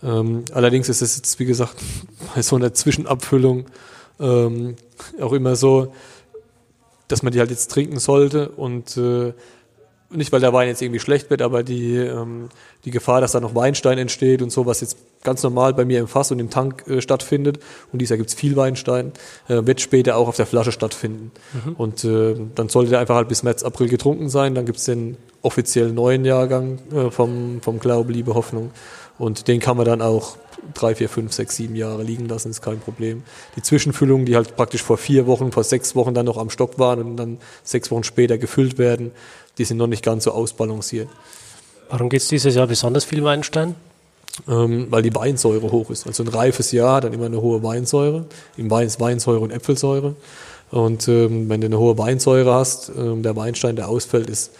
Ähm, 0.03 0.45
allerdings 0.51 0.89
ist 0.89 1.01
es 1.01 1.17
jetzt, 1.17 1.39
wie 1.39 1.45
gesagt, 1.45 1.75
bei 2.35 2.41
so 2.41 2.55
einer 2.55 2.73
Zwischenabfüllung 2.73 3.65
ähm, 4.19 4.75
auch 5.19 5.33
immer 5.33 5.55
so, 5.55 5.93
dass 7.07 7.23
man 7.23 7.33
die 7.33 7.39
halt 7.39 7.49
jetzt 7.49 7.71
trinken 7.71 7.99
sollte 7.99 8.49
und 8.49 8.95
äh, 8.97 9.33
nicht, 10.13 10.31
weil 10.31 10.39
der 10.39 10.53
Wein 10.53 10.67
jetzt 10.67 10.81
irgendwie 10.81 10.99
schlecht 10.99 11.29
wird, 11.29 11.41
aber 11.41 11.63
die, 11.63 11.95
ähm, 11.95 12.49
die 12.85 12.91
Gefahr, 12.91 13.21
dass 13.21 13.31
da 13.31 13.39
noch 13.39 13.55
Weinstein 13.55 13.97
entsteht 13.97 14.41
und 14.41 14.51
so, 14.51 14.65
was 14.65 14.81
jetzt 14.81 14.97
ganz 15.23 15.43
normal 15.43 15.73
bei 15.73 15.85
mir 15.85 15.99
im 15.99 16.07
Fass 16.07 16.31
und 16.31 16.39
im 16.39 16.49
Tank 16.49 16.85
äh, 16.87 17.01
stattfindet, 17.01 17.59
und 17.91 18.01
dieser 18.01 18.17
gibt's 18.17 18.33
viel 18.33 18.55
Weinstein, 18.55 19.11
äh, 19.47 19.65
wird 19.65 19.81
später 19.81 20.17
auch 20.17 20.27
auf 20.27 20.35
der 20.35 20.45
Flasche 20.45 20.71
stattfinden. 20.71 21.31
Mhm. 21.53 21.73
Und 21.73 22.03
äh, 22.03 22.35
dann 22.55 22.69
sollte 22.69 22.91
der 22.91 22.99
einfach 22.99 23.15
halt 23.15 23.27
bis 23.27 23.43
März, 23.43 23.63
April 23.63 23.89
getrunken 23.89 24.29
sein, 24.29 24.55
dann 24.55 24.65
gibt's 24.65 24.85
den 24.85 25.17
offiziellen 25.41 25.95
neuen 25.95 26.25
Jahrgang 26.25 26.79
äh, 26.93 27.11
vom, 27.11 27.61
vom 27.61 27.79
Glaube, 27.79 28.13
Liebe, 28.13 28.33
Hoffnung. 28.33 28.71
Und 29.17 29.47
den 29.47 29.59
kann 29.59 29.77
man 29.77 29.85
dann 29.85 30.01
auch 30.01 30.37
drei, 30.73 30.95
vier, 30.95 31.09
fünf, 31.09 31.33
sechs, 31.33 31.55
sieben 31.55 31.75
Jahre 31.75 32.03
liegen 32.03 32.27
lassen, 32.27 32.49
ist 32.49 32.61
kein 32.61 32.79
Problem. 32.79 33.23
Die 33.55 33.61
Zwischenfüllungen, 33.61 34.25
die 34.25 34.35
halt 34.35 34.55
praktisch 34.55 34.83
vor 34.83 34.97
vier 34.97 35.27
Wochen, 35.27 35.51
vor 35.51 35.63
sechs 35.63 35.95
Wochen 35.95 36.13
dann 36.13 36.25
noch 36.25 36.37
am 36.37 36.49
Stock 36.49 36.79
waren 36.79 36.99
und 37.01 37.17
dann 37.17 37.37
sechs 37.63 37.91
Wochen 37.91 38.03
später 38.03 38.37
gefüllt 38.37 38.77
werden, 38.77 39.11
die 39.61 39.65
sind 39.65 39.77
noch 39.77 39.85
nicht 39.85 40.03
ganz 40.03 40.23
so 40.23 40.31
ausbalanciert. 40.31 41.07
Warum 41.91 42.09
geht 42.09 42.21
es 42.21 42.27
dieses 42.27 42.55
Jahr 42.55 42.65
besonders 42.65 43.03
viel 43.05 43.23
Weinstein? 43.23 43.75
Ähm, 44.47 44.87
weil 44.89 45.03
die 45.03 45.13
Weinsäure 45.13 45.71
hoch 45.71 45.91
ist. 45.91 46.07
Also 46.07 46.23
ein 46.23 46.29
reifes 46.29 46.71
Jahr 46.71 46.95
hat 46.95 47.03
dann 47.03 47.13
immer 47.13 47.27
eine 47.27 47.39
hohe 47.39 47.61
Weinsäure. 47.61 48.25
Im 48.57 48.71
Wein 48.71 48.87
ist 48.87 48.99
Weinsäure 48.99 49.41
und 49.41 49.51
Äpfelsäure. 49.51 50.15
Und 50.71 51.07
ähm, 51.07 51.47
wenn 51.47 51.61
du 51.61 51.67
eine 51.67 51.77
hohe 51.77 51.95
Weinsäure 51.99 52.51
hast, 52.51 52.91
ähm, 52.97 53.21
der 53.21 53.35
Weinstein, 53.35 53.75
der 53.75 53.87
ausfällt, 53.87 54.31
ist 54.31 54.51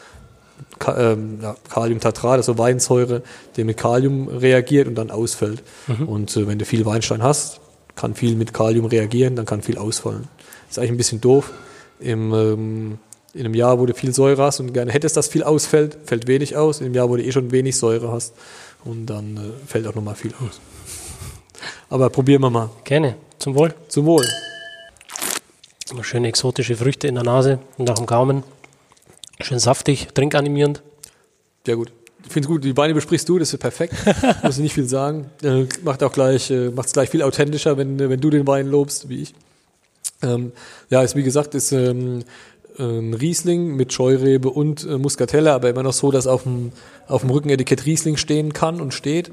Ka 0.78 1.14
ähm, 1.14 1.40
ja, 1.42 1.56
Kaliumtatrat, 1.70 2.38
also 2.38 2.60
Weinsäure, 2.60 3.24
die 3.56 3.64
mit 3.64 3.78
Kalium 3.78 4.28
reagiert 4.28 4.88
und 4.88 4.94
dann 4.94 5.10
ausfällt. 5.10 5.64
Mhm. 5.88 6.08
Und 6.08 6.38
äh, 6.38 6.46
wenn 6.46 6.60
du 6.60 6.66
viel 6.66 6.86
Weinstein 6.86 7.24
hast, 7.24 7.60
kann 7.96 8.14
viel 8.14 8.36
mit 8.36 8.54
Kalium 8.54 8.86
reagieren, 8.86 9.36
dann 9.36 9.48
kann 9.48 9.64
viel 9.64 9.80
ausfallen. 9.80 10.28
ist 10.70 10.78
eigentlich 10.78 10.92
ein 10.92 10.98
bisschen 10.98 11.22
doof. 11.22 11.52
Im 12.00 12.34
ähm, 12.34 12.98
in 13.34 13.42
einem 13.42 13.54
Jahr, 13.54 13.80
wo 13.80 13.86
du 13.86 13.94
viel 13.94 14.14
Säure 14.14 14.44
hast 14.44 14.60
und 14.60 14.74
gerne 14.74 14.92
hättest, 14.92 15.16
dass 15.18 15.28
viel 15.28 15.44
ausfällt, 15.44 15.98
fällt 16.06 16.28
wenig 16.28 16.58
aus. 16.58 16.80
In 16.80 16.88
einem 16.88 16.96
Jahr, 16.96 17.10
wo 17.10 17.16
du 17.16 17.24
eh 17.24 17.32
schon 17.32 17.52
wenig 17.52 17.78
Säure 17.78 18.12
hast 18.12 18.34
und 18.84 19.06
dann 19.06 19.38
äh, 19.38 19.68
fällt 19.68 19.88
auch 19.88 19.96
nochmal 19.96 20.16
viel 20.16 20.34
aus. 20.46 20.60
Aber 21.90 22.10
probieren 22.10 22.42
wir 22.42 22.50
mal. 22.50 22.70
Gerne. 22.84 23.16
Zum 23.38 23.56
Wohl. 23.56 23.74
Zum 23.88 24.06
Wohl. 24.06 24.26
Schöne 26.02 26.30
exotische 26.30 26.76
Früchte 26.76 27.08
in 27.08 27.16
der 27.16 27.24
Nase 27.24 27.60
und 27.78 27.90
auch 27.90 28.00
im 28.00 28.06
Gaumen. 28.06 28.44
Schön 29.42 29.60
saftig, 29.60 30.08
trinkanimierend. 30.14 30.82
Ja 31.68 31.76
gut. 31.76 31.92
Ich 32.24 32.32
finde 32.32 32.46
es 32.46 32.48
gut, 32.48 32.64
die 32.64 32.78
Weine 32.78 32.94
besprichst 32.94 33.28
du, 33.28 33.40
das 33.40 33.52
ist 33.52 33.60
perfekt. 33.60 33.94
Muss 34.44 34.58
ich 34.58 34.64
nicht 34.64 34.74
viel 34.74 34.88
sagen. 34.88 35.30
Äh, 35.44 35.66
macht 35.84 36.04
auch 36.04 36.14
gleich, 36.14 36.50
äh, 36.50 36.70
macht 36.70 36.88
es 36.88 36.94
gleich 36.94 37.10
viel 37.10 37.24
authentischer, 37.24 37.78
wenn, 37.78 38.00
wenn 38.00 38.22
du 38.22 38.30
den 38.30 38.48
Wein 38.48 38.68
lobst, 38.68 39.10
wie 39.10 39.24
ich. 39.24 39.34
Ähm, 40.22 40.52
ja, 40.90 41.02
ist 41.02 41.16
wie 41.16 41.24
gesagt, 41.24 41.56
ist 41.56 41.72
ähm, 41.72 42.24
ein 42.78 43.14
Riesling 43.14 43.76
mit 43.76 43.94
Scheurebe 43.94 44.50
und 44.50 44.86
äh, 44.86 44.98
Muscatella, 44.98 45.56
aber 45.56 45.70
immer 45.70 45.84
noch 45.84 45.94
so, 45.94 46.12
dass 46.12 46.28
auf 46.28 46.44
dem, 46.44 46.72
auf 47.08 47.22
dem 47.22 47.30
Rückenetikett 47.30 47.86
Riesling 47.86 48.18
stehen 48.18 48.54
kann 48.54 48.82
und 48.82 48.94
steht. 48.94 49.32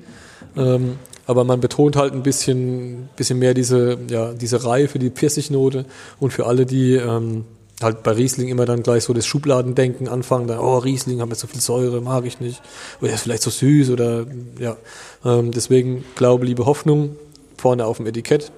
Ähm, 0.56 0.96
aber 1.26 1.44
man 1.44 1.60
betont 1.60 1.96
halt 1.96 2.14
ein 2.14 2.22
bisschen, 2.22 3.10
bisschen 3.16 3.38
mehr 3.38 3.54
diese, 3.54 3.98
ja, 4.08 4.32
diese 4.32 4.64
Reife, 4.64 4.98
die 4.98 5.10
Pfirsichnote 5.10 5.84
und 6.20 6.32
für 6.32 6.46
alle, 6.46 6.64
die 6.64 6.94
ähm, 6.94 7.44
halt 7.82 8.02
bei 8.02 8.12
Riesling 8.12 8.48
immer 8.48 8.64
dann 8.64 8.82
gleich 8.82 9.04
so 9.04 9.12
das 9.12 9.26
Schubladendenken 9.26 10.08
anfangen, 10.08 10.48
da, 10.48 10.58
oh, 10.60 10.78
Riesling 10.78 11.20
haben 11.20 11.28
jetzt 11.28 11.40
so 11.40 11.46
viel 11.46 11.60
Säure, 11.60 12.00
mag 12.00 12.24
ich 12.24 12.40
nicht. 12.40 12.62
Oder 13.00 13.12
ist 13.12 13.22
vielleicht 13.22 13.42
so 13.42 13.50
süß 13.50 13.90
oder, 13.90 14.26
ja. 14.58 14.76
Ähm, 15.24 15.52
deswegen 15.52 16.04
Glaube, 16.16 16.46
Liebe, 16.46 16.66
Hoffnung 16.66 17.16
vorne 17.56 17.86
auf 17.86 17.98
dem 17.98 18.06
Etikett. 18.06 18.50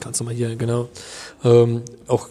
Kannst 0.00 0.20
du 0.20 0.24
mal 0.24 0.34
hier, 0.34 0.54
genau. 0.56 0.88
Ähm, 1.44 1.82
auch 2.06 2.28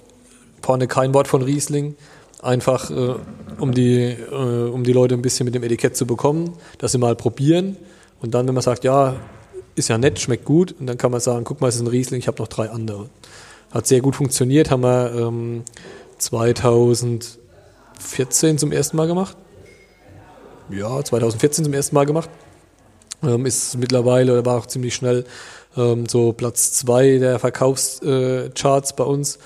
vorne 0.63 0.87
kein 0.87 1.13
Wort 1.13 1.27
von 1.27 1.43
Riesling, 1.43 1.95
einfach 2.41 2.89
äh, 2.89 3.15
um, 3.59 3.73
die, 3.73 4.11
äh, 4.11 4.69
um 4.69 4.83
die 4.83 4.93
Leute 4.93 5.13
ein 5.13 5.21
bisschen 5.21 5.45
mit 5.45 5.53
dem 5.53 5.61
Etikett 5.63 5.95
zu 5.95 6.07
bekommen, 6.07 6.53
dass 6.77 6.93
sie 6.93 6.97
mal 6.97 7.15
probieren 7.15 7.77
und 8.21 8.33
dann, 8.33 8.47
wenn 8.47 8.55
man 8.55 8.63
sagt, 8.63 8.85
ja, 8.85 9.17
ist 9.75 9.89
ja 9.89 9.97
nett, 9.97 10.19
schmeckt 10.19 10.45
gut, 10.45 10.73
und 10.79 10.87
dann 10.87 10.97
kann 10.97 11.11
man 11.11 11.19
sagen, 11.19 11.43
guck 11.43 11.59
mal, 11.61 11.67
es 11.67 11.75
ist 11.75 11.81
ein 11.81 11.87
Riesling, 11.87 12.19
ich 12.19 12.27
habe 12.27 12.41
noch 12.41 12.47
drei 12.47 12.69
andere. 12.69 13.09
Hat 13.71 13.85
sehr 13.87 13.99
gut 14.01 14.15
funktioniert, 14.15 14.71
haben 14.71 14.83
wir 14.83 15.13
ähm, 15.13 15.63
2014 16.19 18.57
zum 18.57 18.71
ersten 18.71 18.97
Mal 18.97 19.07
gemacht. 19.07 19.35
Ja, 20.69 21.03
2014 21.03 21.65
zum 21.65 21.73
ersten 21.73 21.95
Mal 21.95 22.05
gemacht. 22.05 22.29
Ähm, 23.23 23.45
ist 23.45 23.77
mittlerweile, 23.77 24.33
oder 24.33 24.45
war 24.45 24.59
auch 24.59 24.67
ziemlich 24.67 24.95
schnell, 24.95 25.25
ähm, 25.75 26.05
so 26.07 26.31
Platz 26.33 26.73
zwei 26.73 27.17
der 27.17 27.39
Verkaufscharts 27.39 28.91
äh, 28.91 28.93
bei 28.95 29.03
uns. 29.03 29.39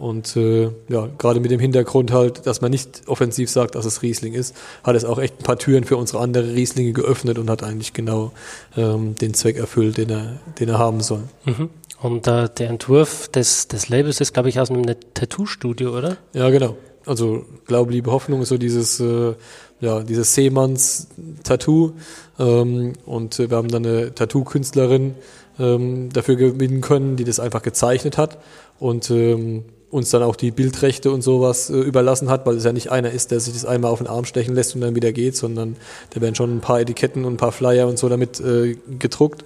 Und 0.00 0.34
äh, 0.34 0.70
ja, 0.88 1.08
gerade 1.18 1.40
mit 1.40 1.50
dem 1.50 1.60
Hintergrund 1.60 2.10
halt, 2.10 2.46
dass 2.46 2.62
man 2.62 2.70
nicht 2.70 3.02
offensiv 3.06 3.50
sagt, 3.50 3.74
dass 3.74 3.84
es 3.84 4.00
Riesling 4.00 4.32
ist, 4.32 4.56
hat 4.82 4.96
es 4.96 5.04
auch 5.04 5.18
echt 5.18 5.40
ein 5.40 5.42
paar 5.42 5.58
Türen 5.58 5.84
für 5.84 5.98
unsere 5.98 6.22
andere 6.22 6.54
Rieslinge 6.54 6.92
geöffnet 6.92 7.38
und 7.38 7.50
hat 7.50 7.62
eigentlich 7.62 7.92
genau 7.92 8.32
ähm, 8.78 9.14
den 9.14 9.34
Zweck 9.34 9.58
erfüllt, 9.58 9.98
den 9.98 10.08
er, 10.08 10.40
den 10.58 10.70
er 10.70 10.78
haben 10.78 11.02
soll. 11.02 11.24
Mhm. 11.44 11.68
Und 12.00 12.26
äh, 12.26 12.48
der 12.48 12.70
Entwurf 12.70 13.28
des, 13.28 13.68
des 13.68 13.90
Labels 13.90 14.22
ist, 14.22 14.32
glaube 14.32 14.48
ich, 14.48 14.58
aus 14.58 14.70
einem 14.70 14.86
Tattoo-Studio, 15.12 15.94
oder? 15.96 16.16
Ja, 16.32 16.48
genau. 16.48 16.76
Also 17.04 17.44
Glaube, 17.66 17.92
Liebe, 17.92 18.10
Hoffnung 18.10 18.40
ist 18.40 18.48
so 18.48 18.56
dieses, 18.56 19.00
äh, 19.00 19.34
ja, 19.80 20.02
dieses 20.02 20.34
Seemanns-Tattoo. 20.34 21.92
Ähm, 22.38 22.94
und 23.04 23.38
wir 23.38 23.54
haben 23.54 23.68
dann 23.68 23.84
eine 23.84 24.14
Tattoo-Künstlerin 24.14 25.14
ähm, 25.58 26.10
dafür 26.10 26.36
gewinnen 26.36 26.80
können, 26.80 27.16
die 27.16 27.24
das 27.24 27.38
einfach 27.38 27.60
gezeichnet 27.60 28.16
hat 28.16 28.38
und 28.78 29.10
ähm, 29.10 29.64
uns 29.90 30.10
dann 30.10 30.22
auch 30.22 30.36
die 30.36 30.50
Bildrechte 30.50 31.10
und 31.10 31.22
sowas 31.22 31.68
äh, 31.70 31.74
überlassen 31.74 32.30
hat, 32.30 32.46
weil 32.46 32.56
es 32.56 32.64
ja 32.64 32.72
nicht 32.72 32.90
einer 32.90 33.10
ist, 33.10 33.30
der 33.30 33.40
sich 33.40 33.52
das 33.52 33.64
einmal 33.64 33.90
auf 33.90 33.98
den 33.98 34.06
Arm 34.06 34.24
stechen 34.24 34.54
lässt 34.54 34.74
und 34.74 34.80
dann 34.80 34.94
wieder 34.94 35.12
geht, 35.12 35.36
sondern 35.36 35.76
da 36.10 36.20
werden 36.20 36.34
schon 36.34 36.56
ein 36.56 36.60
paar 36.60 36.80
Etiketten 36.80 37.24
und 37.24 37.34
ein 37.34 37.36
paar 37.36 37.52
Flyer 37.52 37.88
und 37.88 37.98
so 37.98 38.08
damit 38.08 38.40
äh, 38.40 38.76
gedruckt. 38.98 39.44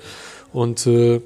Und 0.53 0.87
äh, 0.87 1.21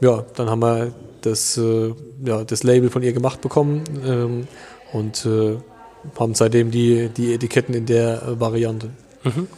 ja, 0.00 0.24
dann 0.36 0.48
haben 0.48 0.60
wir 0.60 0.92
das, 1.22 1.58
äh, 1.58 1.92
ja, 2.24 2.44
das 2.44 2.62
Label 2.62 2.90
von 2.90 3.02
ihr 3.02 3.12
gemacht 3.12 3.40
bekommen 3.40 3.84
ähm, 4.06 4.46
und 4.92 5.26
äh, 5.26 5.56
haben 6.18 6.34
seitdem 6.34 6.70
die, 6.70 7.08
die 7.08 7.34
Etiketten 7.34 7.74
in 7.74 7.86
der 7.86 8.22
äh, 8.22 8.40
Variante. 8.40 8.90
Mhm. 9.24 9.48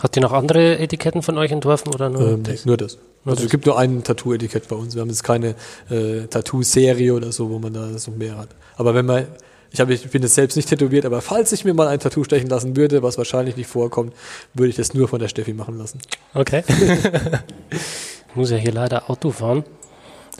Hat 0.00 0.16
die 0.16 0.20
noch 0.20 0.32
andere 0.32 0.78
Etiketten 0.78 1.22
von 1.22 1.38
euch 1.38 1.52
entworfen 1.52 1.94
oder 1.94 2.08
nur 2.10 2.32
ähm, 2.32 2.42
das? 2.42 2.64
Nur 2.64 2.76
das. 2.76 2.96
Nur 3.24 3.32
also 3.32 3.36
das. 3.36 3.44
es 3.44 3.50
gibt 3.50 3.66
nur 3.66 3.78
ein 3.78 4.02
Tattoo-Etikett 4.02 4.68
bei 4.68 4.76
uns. 4.76 4.94
Wir 4.94 5.02
haben 5.02 5.08
jetzt 5.08 5.24
keine 5.24 5.54
äh, 5.90 6.26
Tattoo-Serie 6.28 7.14
oder 7.14 7.32
so, 7.32 7.50
wo 7.50 7.58
man 7.58 7.72
da 7.72 7.98
so 7.98 8.10
mehr 8.10 8.36
hat. 8.36 8.48
Aber 8.76 8.94
wenn 8.94 9.06
man, 9.06 9.26
ich, 9.70 9.80
hab, 9.80 9.90
ich 9.90 10.08
bin 10.10 10.22
jetzt 10.22 10.34
selbst 10.34 10.56
nicht 10.56 10.68
tätowiert, 10.68 11.06
aber 11.06 11.20
falls 11.20 11.52
ich 11.52 11.64
mir 11.64 11.74
mal 11.74 11.88
ein 11.88 12.00
Tattoo 12.00 12.24
stechen 12.24 12.48
lassen 12.48 12.76
würde, 12.76 13.02
was 13.02 13.16
wahrscheinlich 13.18 13.56
nicht 13.56 13.68
vorkommt, 13.68 14.12
würde 14.52 14.70
ich 14.70 14.76
das 14.76 14.94
nur 14.94 15.08
von 15.08 15.20
der 15.20 15.28
Steffi 15.28 15.54
machen 15.54 15.78
lassen. 15.78 16.00
Okay. 16.34 16.64
ich 17.70 18.36
muss 18.36 18.50
ja 18.50 18.56
hier 18.56 18.72
leider 18.72 19.08
Auto 19.10 19.30
fahren. 19.30 19.64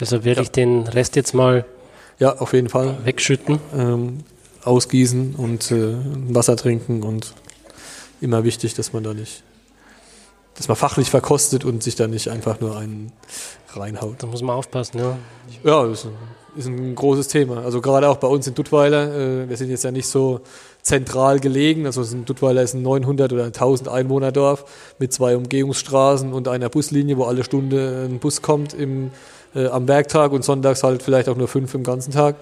Deshalb 0.00 0.24
werde 0.24 0.40
ja. 0.40 0.42
ich 0.42 0.50
den 0.50 0.86
Rest 0.88 1.16
jetzt 1.16 1.32
mal 1.34 1.64
ja, 2.18 2.36
auf 2.38 2.52
jeden 2.52 2.68
Fall. 2.68 2.96
wegschütten. 3.04 3.60
Ähm, 3.76 4.24
ausgießen 4.64 5.34
und 5.36 5.70
äh, 5.70 5.94
Wasser 6.28 6.56
trinken 6.56 7.02
und 7.02 7.34
immer 8.24 8.42
wichtig, 8.42 8.74
dass 8.74 8.92
man 8.92 9.04
da 9.04 9.14
nicht, 9.14 9.42
dass 10.56 10.68
man 10.68 10.76
fachlich 10.76 11.10
verkostet 11.10 11.64
und 11.64 11.82
sich 11.82 11.94
da 11.94 12.06
nicht 12.06 12.28
einfach 12.28 12.60
nur 12.60 12.76
einen 12.76 13.12
reinhaut. 13.72 14.22
Da 14.22 14.26
muss 14.26 14.42
man 14.42 14.56
aufpassen, 14.56 14.98
ja. 14.98 15.16
Ja, 15.62 15.86
das 15.86 16.00
ist 16.00 16.06
ein, 16.06 16.12
ist 16.56 16.66
ein 16.66 16.94
großes 16.94 17.28
Thema. 17.28 17.62
Also 17.62 17.80
gerade 17.80 18.08
auch 18.08 18.16
bei 18.16 18.28
uns 18.28 18.46
in 18.46 18.54
Duttweiler, 18.54 19.14
äh, 19.14 19.48
wir 19.48 19.56
sind 19.56 19.70
jetzt 19.70 19.84
ja 19.84 19.90
nicht 19.90 20.06
so 20.06 20.40
zentral 20.82 21.40
gelegen, 21.40 21.86
also 21.86 22.04
Duttweiler 22.04 22.62
ist 22.62 22.74
ein 22.74 22.82
900 22.82 23.32
oder 23.32 23.44
1000 23.44 23.88
Einwohnerdorf 23.88 24.64
mit 24.98 25.12
zwei 25.12 25.36
Umgehungsstraßen 25.36 26.32
und 26.32 26.46
einer 26.46 26.68
Buslinie, 26.68 27.16
wo 27.16 27.24
alle 27.24 27.42
Stunde 27.42 28.06
ein 28.08 28.18
Bus 28.18 28.42
kommt 28.42 28.74
im, 28.74 29.10
äh, 29.54 29.66
am 29.66 29.88
Werktag 29.88 30.32
und 30.32 30.44
sonntags 30.44 30.82
halt 30.82 31.02
vielleicht 31.02 31.28
auch 31.28 31.36
nur 31.36 31.48
fünf 31.48 31.74
im 31.74 31.84
ganzen 31.84 32.12
Tag. 32.12 32.36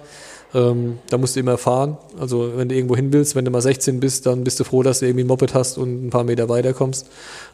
Ähm, 0.53 0.99
da 1.09 1.17
musst 1.17 1.35
du 1.35 1.39
immer 1.39 1.57
fahren. 1.57 1.97
Also 2.19 2.51
wenn 2.55 2.69
du 2.69 2.75
irgendwo 2.75 2.95
hin 2.95 3.11
willst, 3.11 3.35
wenn 3.35 3.45
du 3.45 3.51
mal 3.51 3.61
16 3.61 3.99
bist, 3.99 4.25
dann 4.25 4.43
bist 4.43 4.59
du 4.59 4.63
froh, 4.63 4.83
dass 4.83 4.99
du 4.99 5.05
irgendwie 5.05 5.23
ein 5.23 5.27
Moped 5.27 5.53
hast 5.53 5.77
und 5.77 6.05
ein 6.05 6.09
paar 6.09 6.23
Meter 6.23 6.47
weiterkommst. 6.49 7.07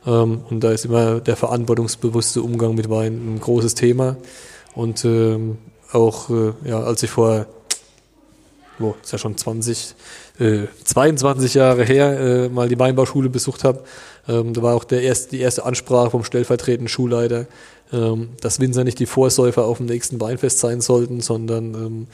Ähm, 0.05 0.41
und 0.49 0.63
da 0.63 0.71
ist 0.71 0.85
immer 0.85 1.19
der 1.19 1.35
verantwortungsbewusste 1.35 2.41
Umgang 2.41 2.75
mit 2.75 2.89
Wein 2.89 3.35
ein 3.35 3.39
großes 3.39 3.75
Thema. 3.75 4.17
Und 4.75 5.05
ähm, 5.05 5.57
auch, 5.91 6.29
äh, 6.29 6.53
ja, 6.65 6.81
als 6.81 7.01
ich 7.03 7.09
vor, 7.09 7.45
wo, 8.77 8.95
ist 9.01 9.11
ja 9.11 9.17
schon 9.17 9.37
20, 9.37 9.95
äh, 10.39 10.63
22 10.83 11.53
Jahre 11.53 11.83
her, 11.83 12.19
äh, 12.19 12.49
mal 12.49 12.69
die 12.69 12.79
Weinbauschule 12.79 13.29
besucht 13.29 13.63
habe, 13.63 13.83
ähm, 14.27 14.53
da 14.53 14.61
war 14.61 14.75
auch 14.75 14.83
der 14.83 15.01
erste, 15.01 15.31
die 15.31 15.39
erste 15.39 15.65
Ansprache 15.65 16.11
vom 16.11 16.23
stellvertretenden 16.23 16.87
Schulleiter, 16.87 17.47
ähm, 17.91 18.29
dass 18.41 18.59
Winzer 18.59 18.83
nicht 18.83 18.99
die 18.99 19.05
Vorsäufer 19.05 19.65
auf 19.65 19.77
dem 19.77 19.87
nächsten 19.87 20.21
Weinfest 20.21 20.59
sein 20.59 20.81
sollten, 20.81 21.21
sondern 21.21 21.73
ähm, 21.73 22.07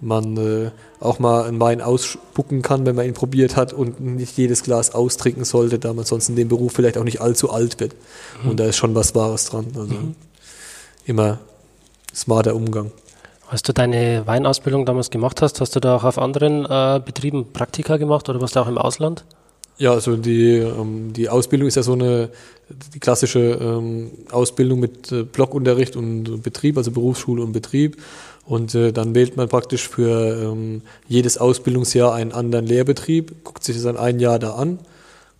man 0.00 0.36
äh, 0.36 0.70
auch 1.00 1.18
mal 1.18 1.44
einen 1.44 1.60
Wein 1.60 1.80
ausspucken 1.80 2.62
kann, 2.62 2.84
wenn 2.84 2.96
man 2.96 3.06
ihn 3.06 3.14
probiert 3.14 3.56
hat 3.56 3.72
und 3.72 4.00
nicht 4.00 4.36
jedes 4.36 4.62
Glas 4.62 4.94
austrinken 4.94 5.44
sollte, 5.44 5.78
da 5.78 5.92
man 5.94 6.04
sonst 6.04 6.28
in 6.28 6.36
dem 6.36 6.48
Beruf 6.48 6.72
vielleicht 6.72 6.98
auch 6.98 7.04
nicht 7.04 7.20
allzu 7.20 7.50
alt 7.50 7.80
wird. 7.80 7.94
Mhm. 8.42 8.50
Und 8.50 8.60
da 8.60 8.66
ist 8.66 8.76
schon 8.76 8.94
was 8.94 9.14
Wahres 9.14 9.46
dran. 9.46 9.66
Also 9.74 9.94
mhm. 9.94 10.14
immer 11.06 11.38
smarter 12.14 12.54
Umgang. 12.54 12.90
Als 13.48 13.62
du 13.62 13.72
deine 13.72 14.26
Weinausbildung 14.26 14.86
damals 14.86 15.10
gemacht 15.10 15.42
hast, 15.42 15.60
hast 15.60 15.76
du 15.76 15.80
da 15.80 15.96
auch 15.96 16.04
auf 16.04 16.18
anderen 16.18 16.64
äh, 16.64 17.00
Betrieben 17.04 17.52
Praktika 17.52 17.96
gemacht 17.96 18.28
oder 18.28 18.40
warst 18.40 18.56
du 18.56 18.60
auch 18.60 18.68
im 18.68 18.78
Ausland? 18.78 19.24
Ja, 19.78 19.92
also 19.92 20.16
die, 20.16 20.56
ähm, 20.58 21.12
die 21.12 21.28
Ausbildung 21.28 21.68
ist 21.68 21.76
ja 21.76 21.82
so 21.82 21.94
eine 21.94 22.30
die 22.94 23.00
klassische 23.00 23.58
ähm, 23.60 24.10
Ausbildung 24.30 24.80
mit 24.80 25.12
äh, 25.12 25.24
Blockunterricht 25.24 25.96
und 25.96 26.42
Betrieb, 26.42 26.76
also 26.76 26.90
Berufsschule 26.90 27.42
und 27.42 27.52
Betrieb. 27.52 27.96
Und 28.46 28.74
äh, 28.74 28.92
dann 28.92 29.14
wählt 29.14 29.36
man 29.36 29.48
praktisch 29.48 29.88
für 29.88 30.50
ähm, 30.52 30.82
jedes 31.06 31.38
Ausbildungsjahr 31.38 32.14
einen 32.14 32.32
anderen 32.32 32.66
Lehrbetrieb, 32.66 33.44
guckt 33.44 33.62
sich 33.62 33.76
das 33.76 33.84
dann 33.84 33.96
ein 33.96 34.18
Jahr 34.18 34.38
da 34.38 34.54
an 34.54 34.80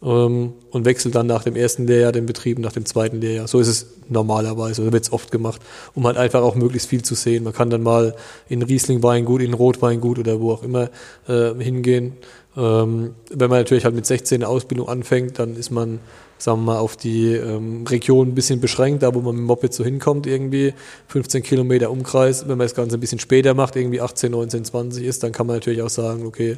ähm, 0.03 0.53
und 0.71 0.85
wechselt 0.85 1.15
dann 1.15 1.27
nach 1.27 1.43
dem 1.43 1.57
ersten 1.57 1.87
Lehrjahr 1.87 2.13
den 2.13 2.27
Betrieb, 2.27 2.59
nach 2.61 2.73
dem 2.73 2.87
zweiten 2.87 3.21
Lehrjahr. 3.21 3.49
So 3.49 3.59
ist 3.59 3.69
es 3.69 3.87
normalerweise, 4.09 4.83
oder 4.83 4.93
wird 4.93 5.05
es 5.05 5.13
oft 5.13 5.33
gemacht, 5.33 5.61
um 5.95 6.07
halt 6.07 6.17
einfach 6.17 6.43
auch 6.43 6.55
möglichst 6.55 6.89
viel 6.89 7.03
zu 7.03 7.15
sehen. 7.17 7.43
Man 7.43 7.53
kann 7.53 7.71
dann 7.71 7.83
mal 7.83 8.15
in 8.49 8.63
Riesling-Weingut, 8.63 9.43
in 9.43 9.55
Rotweingut 9.55 10.19
oder 10.19 10.41
wo 10.41 10.53
auch 10.53 10.63
immer 10.63 10.91
äh, 11.27 11.55
hingehen. 11.59 12.13
Ähm, 12.57 13.15
wenn 13.31 13.51
man 13.51 13.61
natürlich 13.61 13.85
halt 13.85 13.95
mit 13.95 14.07
16 14.07 14.43
eine 14.43 14.49
Ausbildung 14.49 14.89
anfängt, 14.89 15.39
dann 15.39 15.57
ist 15.57 15.71
man 15.71 16.01
sagen 16.43 16.61
wir 16.61 16.73
mal, 16.73 16.79
auf 16.79 16.97
die 16.97 17.35
ähm, 17.35 17.85
Region 17.87 18.29
ein 18.29 18.35
bisschen 18.35 18.61
beschränkt, 18.61 19.03
da 19.03 19.15
wo 19.15 19.21
man 19.21 19.37
mit 19.37 19.43
dem 19.43 19.47
Moped 19.47 19.73
so 19.73 19.85
hinkommt, 19.85 20.27
irgendwie 20.27 20.75
15 21.07 21.43
Kilometer 21.43 21.91
Umkreis. 21.91 22.43
Wenn 22.43 22.59
man 22.59 22.67
das 22.67 22.75
Ganze 22.75 22.97
ein 22.97 23.01
bisschen 23.01 23.21
später 23.21 23.55
macht, 23.55 23.77
irgendwie 23.77 24.01
18, 24.01 24.33
19, 24.33 24.65
20 24.65 25.05
ist, 25.05 25.23
dann 25.23 25.31
kann 25.31 25.47
man 25.47 25.57
natürlich 25.57 25.83
auch 25.83 25.89
sagen, 25.89 26.27
okay, 26.27 26.57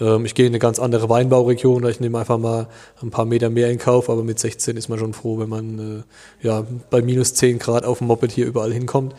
ähm, 0.00 0.26
ich 0.26 0.34
gehe 0.34 0.46
in 0.46 0.52
eine 0.52 0.58
ganz 0.58 0.78
andere 0.78 1.08
Weinbauregion 1.08 1.76
oder 1.76 1.88
ich 1.88 2.00
nehme 2.00 2.18
einfach 2.18 2.38
mal 2.38 2.68
ein 3.02 3.10
paar 3.10 3.24
Meter 3.24 3.48
mehr 3.48 3.70
in 3.70 3.78
Kauf, 3.78 4.10
aber 4.10 4.22
mit 4.22 4.38
16 4.38 4.76
ist 4.76 4.88
man 4.88 4.98
schon 4.98 5.14
froh, 5.14 5.38
wenn 5.38 5.48
man 5.48 6.04
äh, 6.42 6.46
ja, 6.46 6.66
bei 6.90 7.00
minus 7.00 7.32
10 7.34 7.58
Grad 7.58 7.86
auf 7.86 7.98
dem 7.98 8.08
Moped 8.08 8.30
hier 8.30 8.46
überall 8.46 8.72
hinkommt 8.72 9.14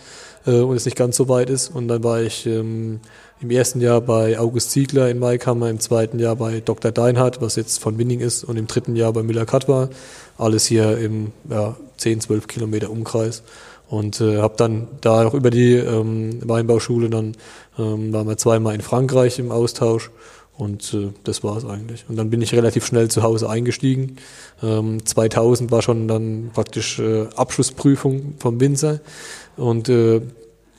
äh, 0.46 0.60
und 0.60 0.76
es 0.76 0.86
nicht 0.86 0.98
ganz 0.98 1.18
so 1.18 1.28
weit 1.28 1.50
ist. 1.50 1.74
Und 1.74 1.88
dann 1.88 2.04
war 2.04 2.22
ich 2.22 2.46
ähm, 2.46 3.00
im 3.44 3.52
ersten 3.52 3.82
Jahr 3.82 4.00
bei 4.00 4.40
August 4.40 4.72
Ziegler 4.72 5.10
in 5.10 5.20
Maikammer, 5.20 5.70
im 5.70 5.80
zweiten 5.80 6.18
Jahr 6.18 6.38
bei 6.38 6.62
Dr. 6.62 6.92
Deinhardt, 6.92 7.42
was 7.42 7.58
jetzt 7.58 7.80
von 7.80 7.98
Winning 7.98 8.22
ist, 8.22 8.46
und 8.46 8.58
im 8.58 8.68
dritten 8.68 8.96
Jahr 8.96 9.12
bei 9.12 9.22
Müller-Kat 9.22 9.68
war. 9.68 9.90
Alles 10.38 10.66
hier 10.66 10.98
im 10.98 11.34
ja, 11.50 11.76
10, 11.98 12.22
12 12.22 12.48
Kilometer 12.48 12.90
Umkreis. 12.90 13.44
Und 13.90 14.22
äh, 14.22 14.38
habe 14.38 14.56
dann 14.58 14.88
da 15.02 15.28
auch 15.28 15.34
über 15.34 15.50
die 15.50 15.74
ähm, 15.74 16.40
Weinbauschule, 16.48 17.10
dann 17.10 17.36
ähm, 17.78 18.14
waren 18.14 18.28
wir 18.28 18.38
zweimal 18.38 18.74
in 18.76 18.82
Frankreich 18.82 19.38
im 19.40 19.52
Austausch 19.52 20.10
und 20.58 20.94
äh, 20.94 21.10
das 21.24 21.44
war 21.44 21.58
es 21.58 21.66
eigentlich. 21.66 22.06
Und 22.08 22.16
dann 22.16 22.30
bin 22.30 22.42
ich 22.42 22.54
relativ 22.54 22.86
schnell 22.86 23.10
zu 23.10 23.24
Hause 23.24 23.50
eingestiegen. 23.50 24.18
Ähm, 24.62 25.06
2000 25.06 25.70
war 25.70 25.82
schon 25.82 26.08
dann 26.08 26.52
praktisch 26.54 27.00
äh, 27.00 27.28
Abschlussprüfung 27.36 28.36
vom 28.40 28.60
Winzer. 28.60 29.02
Und 29.58 29.90
äh, 29.90 30.22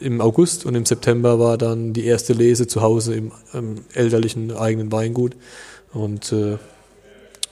im 0.05 0.21
August 0.21 0.67
und 0.67 0.75
im 0.75 0.85
September 0.85 1.39
war 1.39 1.59
dann 1.59 1.93
die 1.93 2.05
erste 2.05 2.35
Lese 2.35 2.67
zu 2.67 2.83
Hause 2.83 3.15
im, 3.15 3.33
im 3.53 3.77
elterlichen 3.95 4.53
eigenen 4.53 4.93
Weingut. 4.93 5.35
Und 5.93 6.31
äh, 6.33 6.59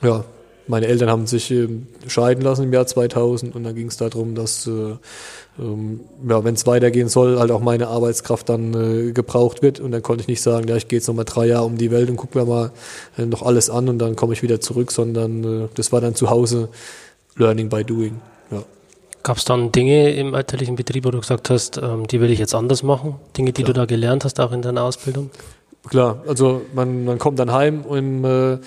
ja, 0.03 0.25
meine 0.67 0.87
Eltern 0.87 1.09
haben 1.09 1.27
sich 1.27 1.51
äh, 1.51 1.69
scheiden 2.07 2.43
lassen 2.43 2.65
im 2.65 2.73
Jahr 2.73 2.87
2000 2.87 3.55
und 3.55 3.65
dann 3.65 3.75
ging 3.75 3.89
es 3.89 3.97
darum, 3.97 4.35
dass, 4.35 4.67
äh, 4.67 4.97
ähm, 5.59 6.01
ja, 6.29 6.45
wenn 6.45 6.55
es 6.55 6.67
weitergehen 6.67 7.09
soll, 7.09 7.39
halt 7.39 7.51
auch 7.51 7.61
meine 7.61 7.89
Arbeitskraft 7.89 8.49
dann 8.49 8.75
äh, 8.75 9.13
gebraucht 9.13 9.63
wird. 9.63 9.81
Und 9.81 9.93
dann 9.93 10.03
konnte 10.03 10.23
ich 10.23 10.29
nicht 10.29 10.43
sagen, 10.43 10.69
ja, 10.69 10.77
ich 10.77 10.89
gehe 10.89 10.99
jetzt 10.99 11.09
nochmal 11.09 11.25
drei 11.25 11.47
Jahre 11.47 11.65
um 11.65 11.79
die 11.79 11.91
Welt 11.91 12.11
und 12.11 12.17
gucke 12.17 12.39
mir 12.39 12.45
mal 12.45 12.71
äh, 13.19 13.27
noch 13.27 13.43
alles 13.43 13.71
an 13.71 13.89
und 13.89 13.99
dann 13.99 14.15
komme 14.15 14.35
ich 14.35 14.43
wieder 14.43 14.61
zurück, 14.61 14.93
sondern 14.93 15.65
äh, 15.65 15.69
das 15.75 15.91
war 15.91 16.01
dann 16.01 16.15
zu 16.15 16.31
Hause 16.31 16.69
Learning 17.37 17.69
by 17.69 17.83
Doing. 17.83 18.21
Gab 19.23 19.37
es 19.37 19.45
dann 19.45 19.71
Dinge 19.71 20.13
im 20.15 20.35
elterlichen 20.35 20.75
Betrieb, 20.75 21.05
wo 21.05 21.11
du 21.11 21.21
gesagt 21.21 21.49
hast, 21.51 21.79
ähm, 21.79 22.07
die 22.09 22.21
will 22.21 22.31
ich 22.31 22.39
jetzt 22.39 22.55
anders 22.55 22.83
machen? 22.83 23.17
Dinge, 23.37 23.53
die 23.53 23.63
Klar. 23.63 23.75
du 23.75 23.81
da 23.81 23.87
gelernt 23.87 24.25
hast, 24.25 24.41
auch 24.41 24.53
in 24.53 24.63
deiner 24.63 24.83
Ausbildung? 24.83 25.31
Klar, 25.89 26.23
also 26.27 26.63
man, 26.75 27.05
man 27.05 27.19
kommt 27.19 27.39
dann 27.39 27.53
heim 27.53 27.83
und 27.83 28.25
äh, 28.25 28.59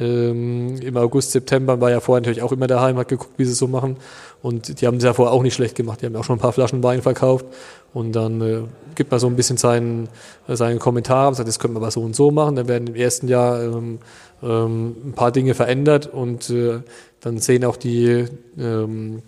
ähm, 0.00 0.76
im 0.80 0.96
August, 0.96 1.32
September 1.32 1.80
war 1.80 1.90
ja 1.90 2.00
vorher 2.00 2.20
natürlich 2.20 2.42
auch 2.42 2.52
immer 2.52 2.66
daheim, 2.66 2.96
hat 2.98 3.08
geguckt, 3.08 3.32
wie 3.36 3.44
sie 3.44 3.52
es 3.52 3.58
so 3.58 3.66
machen. 3.66 3.96
Und 4.42 4.80
die 4.80 4.86
haben 4.86 4.98
es 4.98 5.04
ja 5.04 5.12
vorher 5.12 5.32
auch 5.32 5.42
nicht 5.42 5.54
schlecht 5.54 5.74
gemacht. 5.74 6.00
Die 6.00 6.06
haben 6.06 6.14
auch 6.16 6.24
schon 6.24 6.36
ein 6.36 6.40
paar 6.40 6.52
Flaschen 6.52 6.82
Wein 6.82 7.02
verkauft. 7.02 7.46
Und 7.92 8.12
dann 8.12 8.40
äh, 8.40 8.60
gibt 8.94 9.10
man 9.10 9.18
so 9.18 9.26
ein 9.26 9.34
bisschen 9.34 9.56
seinen, 9.56 10.08
äh, 10.46 10.54
seinen 10.54 10.78
Kommentar, 10.78 11.34
sagt, 11.34 11.48
das 11.48 11.58
könnte 11.58 11.74
man 11.74 11.82
aber 11.82 11.90
so 11.90 12.00
und 12.02 12.14
so 12.14 12.30
machen. 12.30 12.54
Dann 12.54 12.68
werden 12.68 12.86
im 12.86 12.94
ersten 12.94 13.26
Jahr 13.26 13.60
ähm, 13.62 13.98
ähm, 14.42 14.96
ein 15.06 15.12
paar 15.14 15.32
Dinge 15.32 15.54
verändert 15.54 16.06
und 16.06 16.48
äh, 16.50 16.80
dann 17.20 17.38
sehen 17.38 17.64
auch 17.64 17.76
die 17.76 18.26
ähm, 18.58 19.22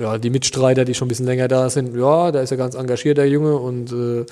ja, 0.00 0.16
die 0.16 0.30
Mitstreiter, 0.30 0.86
die 0.86 0.94
schon 0.94 1.06
ein 1.06 1.10
bisschen 1.10 1.26
länger 1.26 1.46
da 1.46 1.68
sind, 1.68 1.94
ja, 1.94 2.32
da 2.32 2.40
ist 2.40 2.50
er 2.50 2.56
ganz 2.56 2.74
engagiert, 2.74 3.18
der 3.18 3.28
Junge, 3.28 3.56
und 3.56 3.92
äh, 3.92 4.24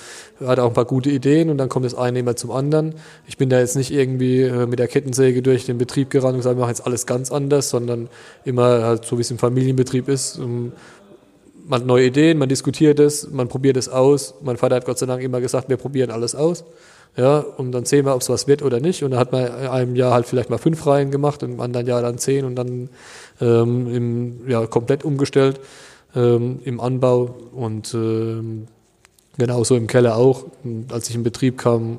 hat 0.46 0.58
auch 0.58 0.68
ein 0.68 0.72
paar 0.72 0.86
gute 0.86 1.10
Ideen 1.10 1.50
und 1.50 1.58
dann 1.58 1.68
kommt 1.68 1.84
das 1.84 1.94
eine 1.94 2.20
immer 2.20 2.36
zum 2.36 2.50
anderen. 2.52 2.94
Ich 3.26 3.36
bin 3.36 3.50
da 3.50 3.58
jetzt 3.60 3.76
nicht 3.76 3.90
irgendwie 3.90 4.42
äh, 4.42 4.66
mit 4.66 4.78
der 4.78 4.88
Kettensäge 4.88 5.42
durch 5.42 5.66
den 5.66 5.76
Betrieb 5.76 6.08
gerannt 6.08 6.32
und 6.32 6.38
gesagt, 6.38 6.56
wir 6.56 6.60
machen 6.60 6.70
jetzt 6.70 6.86
alles 6.86 7.04
ganz 7.04 7.30
anders, 7.30 7.68
sondern 7.68 8.08
immer 8.46 8.82
halt 8.82 9.04
so, 9.04 9.18
wie 9.18 9.22
es 9.22 9.30
im 9.30 9.38
Familienbetrieb 9.38 10.08
ist. 10.08 10.38
Ähm, 10.38 10.72
man 11.66 11.80
hat 11.80 11.86
neue 11.86 12.06
Ideen, 12.06 12.38
man 12.38 12.48
diskutiert 12.48 12.98
es, 12.98 13.30
man 13.30 13.48
probiert 13.48 13.76
es 13.76 13.90
aus. 13.90 14.34
Mein 14.40 14.56
Vater 14.56 14.76
hat 14.76 14.86
Gott 14.86 14.98
sei 14.98 15.04
Dank 15.04 15.22
immer 15.22 15.42
gesagt, 15.42 15.68
wir 15.68 15.76
probieren 15.76 16.10
alles 16.10 16.34
aus. 16.34 16.64
ja, 17.18 17.40
und 17.40 17.72
dann 17.72 17.84
sehen 17.84 18.06
wir, 18.06 18.14
ob 18.14 18.22
es 18.22 18.28
was 18.28 18.46
wird 18.46 18.62
oder 18.62 18.80
nicht. 18.80 19.02
Und 19.02 19.10
dann 19.10 19.20
hat 19.20 19.32
man 19.32 19.44
in 19.44 19.66
einem 19.66 19.96
Jahr 19.96 20.12
halt 20.12 20.24
vielleicht 20.24 20.50
mal 20.50 20.58
fünf 20.58 20.86
Reihen 20.86 21.10
gemacht, 21.10 21.42
und 21.42 21.52
im 21.52 21.60
anderen 21.60 21.86
Jahr 21.86 22.00
dann 22.00 22.16
zehn 22.16 22.44
und 22.44 22.54
dann 22.54 22.88
ähm, 23.40 23.94
im, 23.94 24.48
ja, 24.48 24.66
komplett 24.66 25.04
umgestellt 25.04 25.60
ähm, 26.14 26.60
im 26.64 26.80
Anbau 26.80 27.34
und 27.52 27.94
ähm, 27.94 28.66
genauso 29.36 29.76
im 29.76 29.86
Keller 29.86 30.16
auch. 30.16 30.46
Als 30.90 31.08
ich 31.08 31.14
in 31.14 31.22
Betrieb 31.22 31.58
kam, 31.58 31.98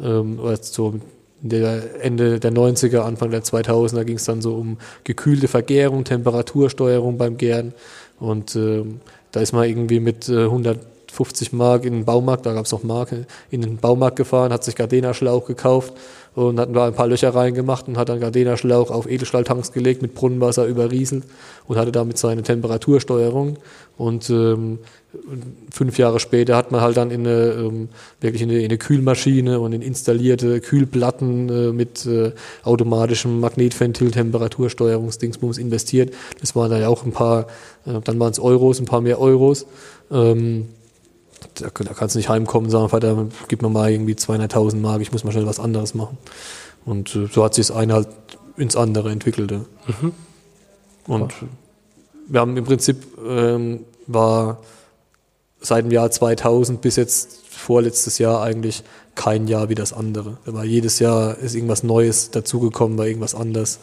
ähm, 0.00 0.38
so 0.60 0.94
der 1.42 2.04
Ende 2.04 2.38
der 2.38 2.52
90er, 2.52 3.00
Anfang 3.00 3.30
der 3.30 3.42
2000er 3.42 4.04
ging 4.04 4.16
es 4.16 4.24
dann 4.24 4.42
so 4.42 4.54
um 4.54 4.78
gekühlte 5.04 5.48
Vergärung, 5.48 6.04
Temperatursteuerung 6.04 7.16
beim 7.16 7.38
Gären 7.38 7.72
und 8.18 8.54
ähm, 8.56 9.00
da 9.32 9.40
ist 9.40 9.52
man 9.52 9.68
irgendwie 9.68 10.00
mit 10.00 10.28
äh, 10.28 10.44
150 10.44 11.52
Mark 11.52 11.84
in 11.84 11.94
den 11.94 12.04
Baumarkt, 12.04 12.44
da 12.44 12.52
gab 12.52 12.66
es 12.66 12.72
noch 12.72 12.82
Marke, 12.82 13.26
in 13.50 13.62
den 13.62 13.78
Baumarkt 13.78 14.16
gefahren, 14.16 14.52
hat 14.52 14.64
sich 14.64 14.74
Gardena-Schlauch 14.74 15.46
gekauft 15.46 15.94
und 16.34 16.60
hat 16.60 16.74
da 16.74 16.86
ein 16.86 16.94
paar 16.94 17.08
Löcher 17.08 17.34
reingemacht 17.34 17.88
und 17.88 17.96
hat 17.96 18.08
dann 18.08 18.20
Gardena-Schlauch 18.20 18.90
auf 18.90 19.10
Edelstahltanks 19.10 19.72
gelegt, 19.72 20.02
mit 20.02 20.14
Brunnenwasser 20.14 20.66
überrieselt 20.66 21.24
und 21.66 21.76
hatte 21.76 21.92
damit 21.92 22.18
seine 22.18 22.42
Temperatursteuerung. 22.42 23.56
Und 23.96 24.30
ähm, 24.30 24.78
fünf 25.72 25.98
Jahre 25.98 26.20
später 26.20 26.56
hat 26.56 26.70
man 26.70 26.80
halt 26.80 26.96
dann 26.96 27.10
in 27.10 27.26
eine, 27.26 27.52
ähm, 27.52 27.88
wirklich 28.20 28.42
in 28.42 28.50
eine, 28.50 28.60
in 28.60 28.66
eine 28.66 28.78
Kühlmaschine 28.78 29.60
und 29.60 29.72
in 29.72 29.82
installierte 29.82 30.60
Kühlplatten 30.60 31.48
äh, 31.48 31.72
mit 31.72 32.06
äh, 32.06 32.32
automatischem 32.62 33.40
Magnetventil, 33.40 34.10
Temperatursteuerungsdingsbums 34.12 35.58
investiert. 35.58 36.14
Das 36.40 36.54
waren 36.54 36.70
da 36.70 36.78
ja 36.78 36.88
auch 36.88 37.04
ein 37.04 37.12
paar, 37.12 37.48
äh, 37.86 38.00
dann 38.04 38.18
waren 38.20 38.30
es 38.30 38.38
Euros, 38.38 38.78
ein 38.80 38.86
paar 38.86 39.00
mehr 39.00 39.20
Euros. 39.20 39.66
Ähm, 40.10 40.68
da, 41.60 41.68
da 41.68 41.94
kannst 41.94 42.14
du 42.14 42.18
nicht 42.18 42.28
heimkommen 42.28 42.66
und 42.66 42.70
sagen, 42.70 42.88
Vater, 42.88 43.26
gib 43.48 43.62
mir 43.62 43.68
mal 43.68 43.90
irgendwie 43.90 44.14
200.000 44.14 44.76
Mark, 44.76 45.00
ich 45.00 45.12
muss 45.12 45.24
mal 45.24 45.32
schnell 45.32 45.46
was 45.46 45.60
anderes 45.60 45.94
machen. 45.94 46.18
Und 46.84 47.14
äh, 47.14 47.28
so 47.30 47.44
hat 47.44 47.54
sich 47.54 47.68
das 47.68 47.76
eine 47.76 47.94
halt 47.94 48.08
ins 48.56 48.76
andere 48.76 49.10
entwickelt. 49.10 49.50
Ja. 49.50 49.58
Mhm. 50.00 50.12
Und 51.06 51.32
ja. 51.32 51.48
wir 52.28 52.40
haben 52.40 52.56
im 52.56 52.64
Prinzip, 52.64 52.96
ähm, 53.26 53.80
war 54.06 54.58
seit 55.60 55.84
dem 55.84 55.90
Jahr 55.90 56.10
2000 56.10 56.80
bis 56.80 56.96
jetzt 56.96 57.40
vorletztes 57.48 58.18
Jahr 58.18 58.42
eigentlich 58.42 58.82
kein 59.14 59.48
Jahr 59.48 59.68
wie 59.68 59.74
das 59.74 59.92
andere. 59.92 60.38
Da 60.46 60.54
war 60.54 60.64
jedes 60.64 60.98
Jahr 60.98 61.36
ist 61.38 61.54
irgendwas 61.54 61.82
Neues 61.82 62.30
dazugekommen, 62.30 62.96
war 62.96 63.06
irgendwas 63.06 63.34
anders 63.34 63.78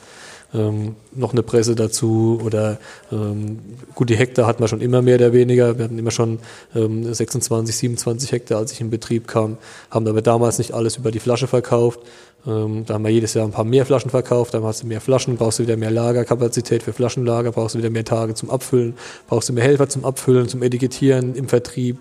ähm, 0.54 0.96
noch 1.13 1.34
eine 1.34 1.44
Presse 1.44 1.75
dazu 1.75 2.39
oder 2.44 2.77
ähm, 3.12 3.60
gut, 3.96 4.10
die 4.10 4.16
Hektar 4.16 4.48
hatten 4.48 4.62
wir 4.62 4.68
schon 4.68 4.82
immer 4.82 5.01
mehr 5.01 5.16
oder 5.16 5.34
weniger. 5.34 5.77
Wir 5.77 5.86
hatten 5.86 6.00
immer 6.00 6.12
schon 6.12 6.39
ähm, 6.75 7.13
26, 7.13 7.75
27 7.75 8.32
Hektar, 8.32 8.60
als 8.60 8.72
ich 8.72 8.82
in 8.82 8.89
Betrieb 8.89 9.27
kam, 9.27 9.58
haben 9.89 10.08
aber 10.08 10.22
damals 10.22 10.58
nicht 10.58 10.74
alles 10.74 10.98
über 10.98 11.12
die 11.12 11.20
Flasche 11.20 11.48
verkauft. 11.48 12.00
Ähm, 12.46 12.86
da 12.86 12.94
haben 12.94 13.04
wir 13.04 13.12
jedes 13.12 13.34
Jahr 13.34 13.46
ein 13.46 13.51
paar 13.51 13.66
mehr 13.66 13.86
Flaschen 13.86 14.10
verkauft, 14.10 14.54
dann 14.54 14.63
hast 14.63 14.84
du 14.84 14.88
mehr 14.88 15.01
Flaschen, 15.01 15.36
brauchst 15.36 15.60
du 15.60 15.63
wieder 15.63 15.75
mehr 15.75 15.92
Lagerkapazität 15.92 16.82
für 16.82 16.94
Flaschenlager, 16.94 17.51
brauchst 17.51 17.75
du 17.75 17.80
wieder 17.80 17.89
mehr 17.89 18.06
Tage 18.06 18.36
zum 18.36 18.50
Abfüllen, 18.50 18.94
brauchst 19.27 19.50
du 19.50 19.54
mehr 19.54 19.66
Helfer 19.66 19.89
zum 19.89 20.06
Abfüllen, 20.06 20.48
zum 20.48 20.63
Etikettieren 20.63 21.36
im 21.36 21.50
Vertrieb. 21.50 21.98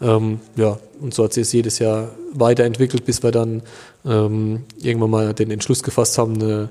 Ähm, 0.00 0.38
ja, 0.54 0.78
und 1.00 1.14
so 1.14 1.24
hat 1.24 1.32
sich 1.32 1.42
es 1.42 1.52
jedes 1.52 1.80
Jahr 1.80 2.10
weiterentwickelt, 2.32 3.04
bis 3.06 3.24
wir 3.24 3.32
dann 3.32 3.62
ähm, 4.04 4.64
irgendwann 4.80 5.10
mal 5.10 5.34
den 5.34 5.50
Entschluss 5.50 5.82
gefasst 5.82 6.16
haben, 6.18 6.34
eine 6.34 6.68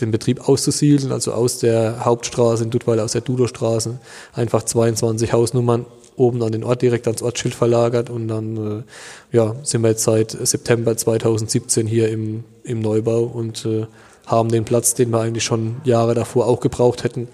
den 0.00 0.10
Betrieb 0.10 0.48
auszusiedeln, 0.48 1.12
also 1.12 1.32
aus 1.32 1.58
der 1.58 2.04
Hauptstraße 2.04 2.64
in 2.64 2.70
Duttweiler, 2.70 3.04
aus 3.04 3.12
der 3.12 3.20
Dudostraße, 3.20 3.98
einfach 4.32 4.62
22 4.62 5.32
Hausnummern 5.32 5.86
oben 6.16 6.42
an 6.42 6.52
den 6.52 6.64
Ort 6.64 6.82
direkt 6.82 7.06
ans 7.06 7.22
Ortsschild 7.22 7.54
verlagert 7.54 8.10
und 8.10 8.28
dann 8.28 8.84
äh, 9.32 9.36
ja, 9.36 9.56
sind 9.62 9.82
wir 9.82 9.90
jetzt 9.90 10.04
seit 10.04 10.30
September 10.30 10.96
2017 10.96 11.86
hier 11.86 12.10
im, 12.10 12.44
im 12.62 12.80
Neubau 12.80 13.22
und 13.22 13.64
äh, 13.64 13.86
haben 14.26 14.50
den 14.50 14.64
Platz, 14.64 14.94
den 14.94 15.10
wir 15.10 15.20
eigentlich 15.20 15.44
schon 15.44 15.76
Jahre 15.84 16.14
davor 16.14 16.46
auch 16.46 16.60
gebraucht 16.60 17.04
hätten, 17.04 17.28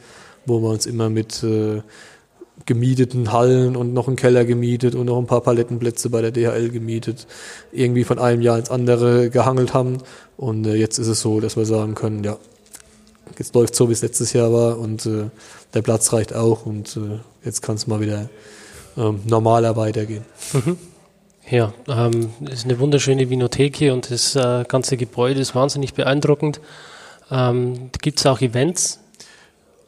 wo 0.47 0.61
wir 0.61 0.71
uns 0.71 0.87
immer 0.87 1.11
mit 1.11 1.43
äh, 1.43 1.83
gemieteten 2.65 3.33
Hallen 3.33 3.77
und 3.77 3.93
noch 3.93 4.07
einen 4.07 4.17
Keller 4.17 4.45
gemietet 4.45 4.95
und 4.95 5.07
noch 5.07 5.19
ein 5.19 5.27
paar 5.27 5.43
Palettenplätze 5.43 6.09
bei 6.09 6.23
der 6.23 6.31
DHL 6.31 6.71
gemietet, 6.71 7.27
irgendwie 7.73 8.05
von 8.05 8.19
einem 8.19 8.41
Jahr 8.41 8.59
ins 8.59 8.71
andere 8.71 9.29
gehangelt 9.31 9.75
haben. 9.75 9.99
Und 10.37 10.67
äh, 10.67 10.75
jetzt 10.75 10.99
ist 10.99 11.09
es 11.09 11.21
so, 11.21 11.41
dass 11.41 11.57
wir 11.57 11.67
sagen 11.67 11.95
können, 11.95 12.25
ja, 12.25 12.39
jetzt 13.39 13.55
läuft 13.55 13.75
so, 13.75 13.89
wie 13.89 13.93
es 13.93 14.03
letztes 14.03 14.33
Jahr 14.33 14.53
war 14.53 14.79
und 14.79 15.07
äh, 15.07 15.31
der 15.75 15.83
Platz 15.83 16.13
reicht 16.13 16.35
auch 16.35 16.67
und 16.67 16.97
äh, 16.97 17.19
jetzt 17.45 17.63
kann 17.63 17.77
es 17.77 17.87
mal 17.87 18.01
wieder 18.01 18.29
ähm, 18.97 19.21
normaler 19.25 19.77
weitergehen. 19.77 20.25
Mhm. 20.53 20.79
Ja, 21.49 21.73
ähm, 21.89 22.31
ist 22.51 22.65
eine 22.65 22.79
wunderschöne 22.81 23.31
Vinothek 23.31 23.77
hier 23.77 23.93
und 23.93 24.11
das 24.11 24.35
äh, 24.35 24.65
ganze 24.67 24.97
Gebäude 24.97 25.41
ist 25.41 25.55
wahnsinnig 25.55 25.95
beeindruckend. 25.95 26.61
Ähm, 27.31 27.91
Gibt 28.01 28.19
es 28.19 28.27
auch 28.27 28.41
Events? 28.41 28.99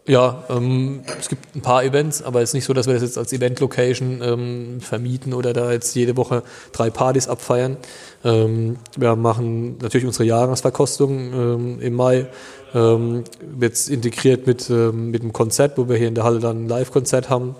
Ja, 0.09 0.45
ähm, 0.49 1.03
es 1.21 1.29
gibt 1.29 1.55
ein 1.55 1.61
paar 1.61 1.85
Events, 1.85 2.23
aber 2.23 2.41
es 2.41 2.51
ist 2.51 2.55
nicht 2.55 2.65
so, 2.65 2.73
dass 2.73 2.87
wir 2.87 2.95
das 2.95 3.03
jetzt 3.03 3.19
als 3.19 3.31
Event-Location 3.35 4.23
ähm, 4.23 4.81
vermieten 4.81 5.35
oder 5.35 5.53
da 5.53 5.71
jetzt 5.71 5.95
jede 5.95 6.17
Woche 6.17 6.45
drei 6.73 6.89
Partys 6.89 7.29
abfeiern. 7.29 7.77
Ähm, 8.25 8.79
wir 8.97 9.17
machen 9.17 9.77
natürlich 9.83 10.07
unsere 10.07 10.25
Jahresverkostung 10.25 11.33
ähm, 11.35 11.81
im 11.81 11.93
Mai 11.93 12.27
ähm, 12.75 13.25
wird 13.41 13.89
integriert 13.89 14.47
mit, 14.47 14.69
ähm, 14.71 15.11
mit 15.11 15.23
einem 15.23 15.33
Konzert, 15.33 15.79
wo 15.79 15.89
wir 15.89 15.97
hier 15.97 16.09
in 16.09 16.15
der 16.15 16.25
Halle 16.25 16.41
dann 16.41 16.65
ein 16.65 16.69
Live-Konzert 16.69 17.31
haben. 17.31 17.57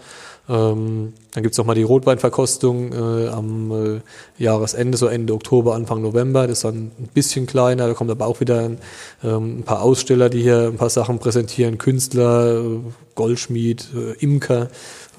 Ähm, 0.49 1.13
dann 1.33 1.43
gibt's 1.43 1.59
noch 1.59 1.67
mal 1.67 1.75
die 1.75 1.83
Rotweinverkostung 1.83 2.93
äh, 2.93 3.29
am 3.29 3.71
äh, 3.71 4.01
Jahresende, 4.43 4.97
so 4.97 5.07
Ende 5.07 5.35
Oktober, 5.35 5.75
Anfang 5.75 6.01
November. 6.01 6.47
Das 6.47 6.59
ist 6.59 6.65
dann 6.65 6.91
ein 6.99 7.11
bisschen 7.13 7.47
kleiner. 7.47 7.87
Da 7.87 7.95
kommt 7.95 8.11
aber 8.11 8.27
auch 8.27 8.41
wieder 8.41 8.61
ein, 8.61 8.79
ähm, 9.23 9.59
ein 9.59 9.63
paar 9.65 9.83
Aussteller, 9.83 10.31
die 10.31 10.43
hier 10.43 10.69
ein 10.69 10.77
paar 10.77 10.89
Sachen 10.89 11.19
präsentieren. 11.19 11.77
Künstler, 11.77 12.65
äh, 12.65 12.79
Goldschmied, 13.15 13.89
äh, 13.95 14.25
Imker, 14.25 14.69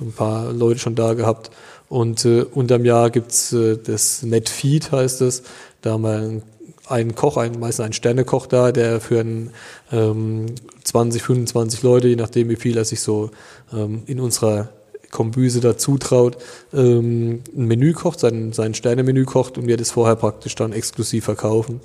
ein 0.02 0.14
paar 0.14 0.52
Leute 0.52 0.80
schon 0.80 0.96
da 0.96 1.14
gehabt. 1.14 1.52
Und 1.90 2.26
äh, 2.26 2.42
unterm 2.42 2.86
Jahr 2.86 3.12
gibt's 3.12 3.54
äh, 3.54 3.78
das 3.78 4.24
Netfeed, 4.24 4.92
heißt 4.92 5.22
es. 5.22 5.44
Da 5.82 5.92
haben 5.92 6.04
wir 6.04 6.18
ein 6.18 6.42
einen 6.90 7.16
Koch, 7.16 7.38
einen, 7.38 7.60
meistens 7.60 7.86
einen 7.86 7.94
Sternekoch 7.94 8.48
da, 8.48 8.72
der 8.72 9.00
für 9.00 9.20
einen, 9.20 9.52
ähm, 9.92 10.48
20, 10.84 11.22
25 11.22 11.84
Leute, 11.84 12.08
je 12.08 12.16
nachdem 12.16 12.50
wie 12.50 12.56
viel 12.56 12.78
er 12.78 12.86
sich 12.86 13.02
so 13.02 13.32
ähm, 13.74 14.04
in 14.08 14.20
unserer 14.20 14.70
Kombüse 15.12 15.60
dazu 15.60 15.98
traut, 15.98 16.38
ähm, 16.74 17.42
ein 17.56 17.66
Menü 17.66 17.94
kocht, 17.94 18.20
sein, 18.20 18.54
sein 18.54 18.74
Sternemenü 18.74 19.26
kocht 19.26 19.58
und 19.58 19.68
wir 19.68 19.78
das 19.78 19.92
vorher 19.92 20.16
praktisch 20.16 20.56
dann 20.56 20.72
exklusiv 20.72 21.26
verkaufen 21.26 21.80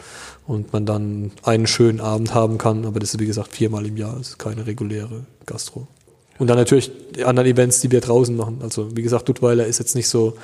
und 0.46 0.72
man 0.72 0.86
dann 0.86 1.32
einen 1.42 1.66
schönen 1.66 2.00
Abend 2.00 2.34
haben 2.34 2.58
kann, 2.58 2.84
aber 2.84 3.00
das 3.00 3.14
ist 3.14 3.20
wie 3.20 3.26
gesagt 3.26 3.54
viermal 3.54 3.86
im 3.86 3.96
Jahr, 3.96 4.18
ist 4.20 4.38
keine 4.38 4.66
reguläre 4.66 5.24
Gastro. 5.46 5.86
Und 6.38 6.48
dann 6.48 6.58
natürlich 6.58 6.90
die 7.14 7.24
anderen 7.24 7.48
Events, 7.48 7.80
die 7.80 7.92
wir 7.92 8.00
draußen 8.00 8.36
machen. 8.36 8.58
Also 8.60 8.96
wie 8.96 9.02
gesagt, 9.02 9.28
Duttweiler 9.28 9.66
ist 9.66 9.78
jetzt 9.78 9.94
nicht 9.94 10.08
so 10.08 10.36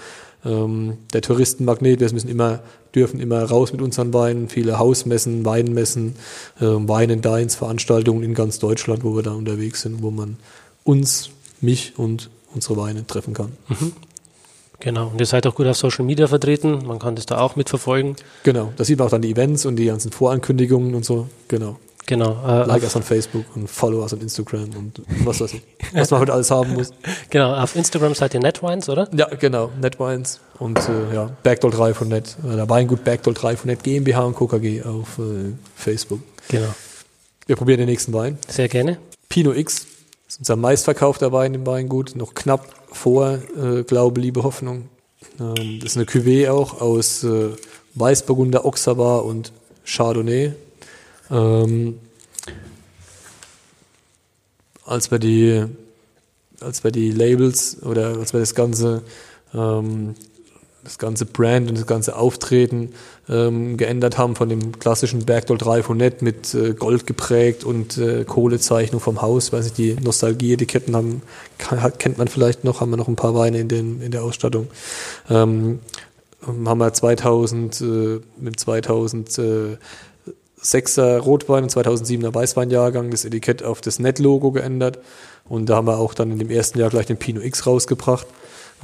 ähm, 0.45 0.99
der 1.13 1.23
Touristenmagnet. 1.23 2.01
Wir 2.01 2.13
müssen 2.13 2.29
immer, 2.29 2.61
dürfen 2.95 3.21
immer 3.21 3.43
raus 3.43 3.73
mit 3.73 3.83
unseren 3.83 4.13
Weinen, 4.15 4.49
viele 4.49 4.79
Hausmessen, 4.79 5.45
Weinmessen, 5.45 6.17
ähm, 6.61 6.89
Wein 6.89 7.11
and 7.11 7.25
Dines, 7.25 7.55
Veranstaltungen 7.55 8.23
in 8.23 8.35
ganz 8.35 8.59
Deutschland, 8.59 9.05
wo 9.05 9.15
wir 9.17 9.23
da 9.23 9.33
unterwegs 9.33 9.83
sind, 9.83 10.03
wo 10.03 10.11
man 10.11 10.37
uns, 10.85 11.31
mich 11.61 11.99
und 11.99 12.31
unsere 12.55 12.77
Weine 12.77 13.07
treffen 13.07 13.35
kann. 13.35 13.53
Mhm. 13.69 13.93
Genau, 14.81 15.09
und 15.09 15.21
ihr 15.21 15.27
seid 15.27 15.47
auch 15.47 15.55
gut 15.55 15.67
auf 15.67 15.77
Social 15.77 16.07
Media 16.07 16.27
vertreten, 16.27 16.87
man 16.87 16.99
kann 16.99 17.15
das 17.15 17.27
da 17.27 17.39
auch 17.39 17.55
mitverfolgen. 17.55 18.17
Genau, 18.45 18.73
da 18.77 18.85
sieht 18.85 18.99
man 18.99 19.09
auch 19.09 19.11
dann 19.11 19.21
die 19.21 19.31
Events 19.31 19.67
und 19.67 19.77
die 19.77 19.85
ganzen 19.85 20.11
Vorankündigungen 20.11 20.95
und 20.95 21.05
so, 21.05 21.29
genau. 21.49 21.77
Genau. 22.11 22.37
Äh, 22.45 22.67
like 22.67 22.83
us 22.83 22.97
on 22.97 23.05
Facebook 23.05 23.45
und 23.55 23.71
follow 23.71 24.03
us 24.03 24.13
on 24.13 24.21
Instagram 24.21 24.71
und 24.77 25.01
was 25.25 25.41
weiß 25.41 25.55
ich. 25.55 25.63
Was 25.93 26.11
man 26.11 26.23
heute 26.23 26.33
alles 26.33 26.51
haben 26.51 26.75
muss. 26.75 26.93
Genau, 27.31 27.55
auf 27.55 27.77
Instagram 27.77 28.17
seid 28.17 28.35
ihr 28.35 28.41
Netwines, 28.41 28.89
oder? 28.89 29.09
Ja, 29.15 29.29
genau, 29.29 29.71
Netwines 29.81 30.41
und 30.59 30.77
äh, 30.77 31.15
ja, 31.15 31.31
Backdoll 31.45 31.71
3 31.71 31.95
von 31.95 32.09
Net, 32.09 32.37
äh, 32.45 32.57
der 32.57 32.69
Weingut 32.69 33.05
Backdoll 33.05 33.35
3 33.35 33.57
von 33.57 33.69
Net 33.69 33.85
GmbH 33.85 34.25
und 34.25 34.37
KKG 34.37 34.83
auf 34.83 35.21
äh, 35.21 35.53
Facebook. 35.77 36.19
Genau. 36.49 36.75
Wir 37.47 37.55
probieren 37.55 37.79
den 37.79 37.89
nächsten 37.89 38.13
Wein. 38.13 38.39
Sehr 38.49 38.69
gerne. 38.69 38.99
Pinot 39.29 39.57
X 39.57 39.87
ist 40.27 40.41
unser 40.41 40.57
meistverkaufter 40.57 41.31
Wein 41.31 41.55
im 41.55 41.65
Weingut, 41.65 42.17
noch 42.17 42.35
knapp 42.35 42.67
vor 42.91 43.39
äh, 43.57 43.85
Glaube, 43.85 44.21
Liebe, 44.21 44.43
Hoffnung. 44.43 44.89
Ähm, 45.39 45.79
das 45.81 45.93
ist 45.93 45.97
eine 45.97 46.07
Cuvée 46.07 46.51
auch 46.51 46.81
aus 46.81 47.23
äh, 47.23 47.51
Weißburgunder, 47.95 48.65
Auxerrois 48.65 49.21
und 49.21 49.53
Chardonnay. 49.85 50.55
Ähm, 51.31 51.99
als 54.85 55.11
wir 55.11 55.19
die, 55.19 55.65
als 56.61 56.83
wir 56.85 56.91
die 56.91 57.13
Labels 57.13 57.83
oder 57.83 58.19
als 58.19 58.33
wir 58.33 58.41
das 58.41 58.55
ganze, 58.55 59.03
ähm, 59.55 60.15
das 60.83 60.99
ganze 60.99 61.27
Brand 61.27 61.69
und 61.69 61.79
das 61.79 61.87
ganze 61.87 62.17
Auftreten 62.17 62.93
ähm, 63.29 63.77
geändert 63.77 64.19
haben 64.19 64.35
von 64.35 64.49
dem 64.49 64.79
klassischen 64.79 65.25
Bergdoll 65.25 65.59
3 65.59 65.83
von 65.83 65.97
Net 65.97 66.23
mit 66.23 66.53
äh, 66.55 66.75
Gold 66.75 67.07
geprägt 67.07 67.65
und 67.65 67.99
äh, 67.99 68.25
Kohlezeichnung 68.25 69.01
vom 69.01 69.23
Haus, 69.23 69.53
weiß 69.53 69.67
ich, 69.67 69.73
die 69.75 69.95
Nostalgie-Etiketten 69.95 70.97
haben, 70.97 71.23
kennt 71.99 72.19
man 72.19 72.29
vielleicht 72.29 72.65
noch, 72.65 72.81
haben 72.81 72.91
wir 72.91 72.97
noch 72.97 73.09
ein 73.09 73.17
paar 73.17 73.35
Weine 73.35 73.61
in, 73.61 73.69
den, 73.69 74.01
in 74.01 74.11
der 74.11 74.25
Ausstattung. 74.25 74.69
Ähm, 75.29 75.81
haben 76.43 76.79
wir 76.79 76.93
2000 76.93 77.81
äh, 77.81 78.21
mit 78.39 78.59
2006er 80.63 81.19
Rotwein 81.19 81.65
und 81.65 81.73
2007er 81.73 82.35
Weißweinjahrgang 82.35 83.11
das 83.11 83.25
Etikett 83.25 83.63
auf 83.63 83.81
das 83.81 83.99
Net-Logo 83.99 84.53
geändert. 84.53 84.99
Und 85.49 85.67
da 85.67 85.77
haben 85.77 85.87
wir 85.87 85.99
auch 85.99 86.15
dann 86.15 86.31
in 86.31 86.39
dem 86.39 86.51
ersten 86.51 86.79
Jahr 86.79 86.91
gleich 86.91 87.07
den 87.07 87.17
Pinot 87.17 87.45
X 87.45 87.67
rausgebracht. 87.67 88.27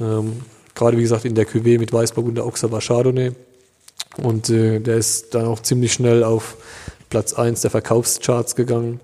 Ähm, 0.01 0.41
Gerade 0.75 0.97
wie 0.97 1.01
gesagt 1.01 1.25
in 1.25 1.33
der 1.33 1.47
Cuvée 1.47 1.79
mit 1.79 1.91
Weißburgunder 1.91 2.43
Auxerrois 2.43 2.81
Chardonnay. 2.85 3.31
Und 4.21 4.49
äh, 4.49 4.79
der 4.79 4.97
ist 4.97 5.33
dann 5.33 5.45
auch 5.45 5.61
ziemlich 5.61 5.93
schnell 5.93 6.23
auf 6.23 6.57
Platz 7.09 7.33
1 7.33 7.61
der 7.61 7.71
Verkaufscharts 7.71 8.55
gegangen. 8.55 8.99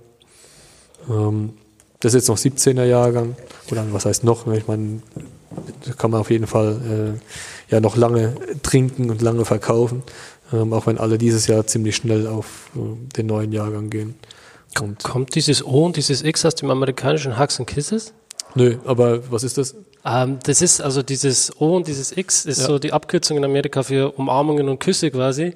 Ähm, 1.09 1.53
das 1.99 2.13
ist 2.13 2.21
jetzt 2.21 2.27
noch 2.27 2.37
17er 2.37 2.83
Jahrgang. 2.83 3.35
Oder 3.71 3.85
was 3.91 4.05
heißt 4.05 4.23
noch? 4.23 4.45
Ich 4.53 4.67
meine, 4.67 5.01
kann 5.97 6.11
man 6.11 6.19
auf 6.19 6.29
jeden 6.29 6.47
Fall 6.47 7.17
äh, 7.69 7.73
ja 7.73 7.79
noch 7.79 7.95
lange 7.95 8.35
trinken 8.61 9.09
und 9.09 9.21
lange 9.21 9.45
verkaufen. 9.45 10.03
Ähm, 10.53 10.71
auch 10.71 10.85
wenn 10.85 10.97
alle 10.97 11.17
dieses 11.17 11.47
Jahr 11.47 11.65
ziemlich 11.65 11.95
schnell 11.95 12.27
auf 12.27 12.69
äh, 12.75 12.79
den 13.17 13.25
neuen 13.25 13.51
Jahrgang 13.51 13.89
gehen. 13.89 14.15
Und 14.79 15.03
Kommt 15.03 15.35
dieses 15.35 15.65
O 15.65 15.85
und 15.85 15.97
dieses 15.97 16.23
X 16.23 16.45
aus 16.45 16.55
dem 16.55 16.69
amerikanischen 16.69 17.39
Hugs 17.39 17.59
and 17.59 17.67
Kisses? 17.67 18.13
Nö, 18.55 18.77
aber 18.85 19.31
was 19.31 19.43
ist 19.43 19.57
das? 19.57 19.75
Ähm, 20.05 20.37
das 20.43 20.61
ist 20.61 20.81
also 20.81 21.01
dieses 21.01 21.59
O 21.59 21.75
und 21.75 21.87
dieses 21.87 22.15
X 22.15 22.45
ist 22.45 22.61
ja. 22.61 22.67
so 22.67 22.79
die 22.79 22.93
Abkürzung 22.93 23.37
in 23.37 23.45
Amerika 23.45 23.83
für 23.83 24.11
Umarmungen 24.11 24.69
und 24.69 24.79
Küsse 24.79 25.09
quasi. 25.09 25.43
Äh, 25.43 25.55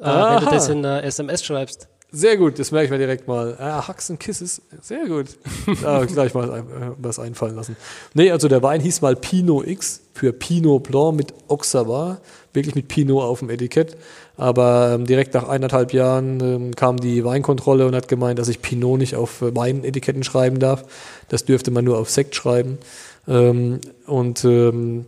wenn 0.00 0.44
du 0.44 0.50
das 0.50 0.68
in 0.68 0.78
einer 0.78 1.02
SMS 1.04 1.44
schreibst. 1.44 1.88
Sehr 2.10 2.38
gut, 2.38 2.58
das 2.58 2.70
merke 2.70 2.86
ich 2.86 2.90
mir 2.90 2.98
direkt 2.98 3.28
mal. 3.28 3.54
Ah, 3.58 3.86
Hugs 3.86 4.10
and 4.10 4.18
Kisses, 4.18 4.62
sehr 4.80 5.06
gut. 5.06 5.26
Da 5.82 6.06
gleich 6.06 6.32
mal 6.32 6.58
äh, 6.58 6.62
was 6.96 7.18
einfallen 7.18 7.54
lassen. 7.54 7.76
Nee, 8.14 8.30
also 8.30 8.48
der 8.48 8.62
Wein 8.62 8.80
hieß 8.80 9.02
mal 9.02 9.14
Pinot 9.14 9.66
X 9.66 10.00
für 10.14 10.32
Pinot 10.32 10.84
Blanc 10.84 11.16
mit 11.16 11.34
Auxerrois, 11.48 12.16
wirklich 12.54 12.74
mit 12.74 12.88
Pinot 12.88 13.22
auf 13.22 13.40
dem 13.40 13.50
Etikett. 13.50 13.98
Aber 14.38 14.92
ähm, 14.94 15.04
direkt 15.04 15.34
nach 15.34 15.48
eineinhalb 15.48 15.92
Jahren 15.92 16.40
ähm, 16.40 16.76
kam 16.76 16.96
die 16.96 17.24
Weinkontrolle 17.24 17.86
und 17.86 17.94
hat 17.96 18.06
gemeint, 18.06 18.38
dass 18.38 18.48
ich 18.48 18.62
Pinot 18.62 18.98
nicht 18.98 19.16
auf 19.16 19.42
äh, 19.42 19.54
Weinetiketten 19.54 20.22
schreiben 20.22 20.60
darf. 20.60 20.84
Das 21.28 21.44
dürfte 21.44 21.72
man 21.72 21.84
nur 21.84 21.98
auf 21.98 22.08
Sekt 22.08 22.36
schreiben. 22.36 22.78
Ähm, 23.26 23.80
und 24.06 24.44
ähm, 24.44 25.06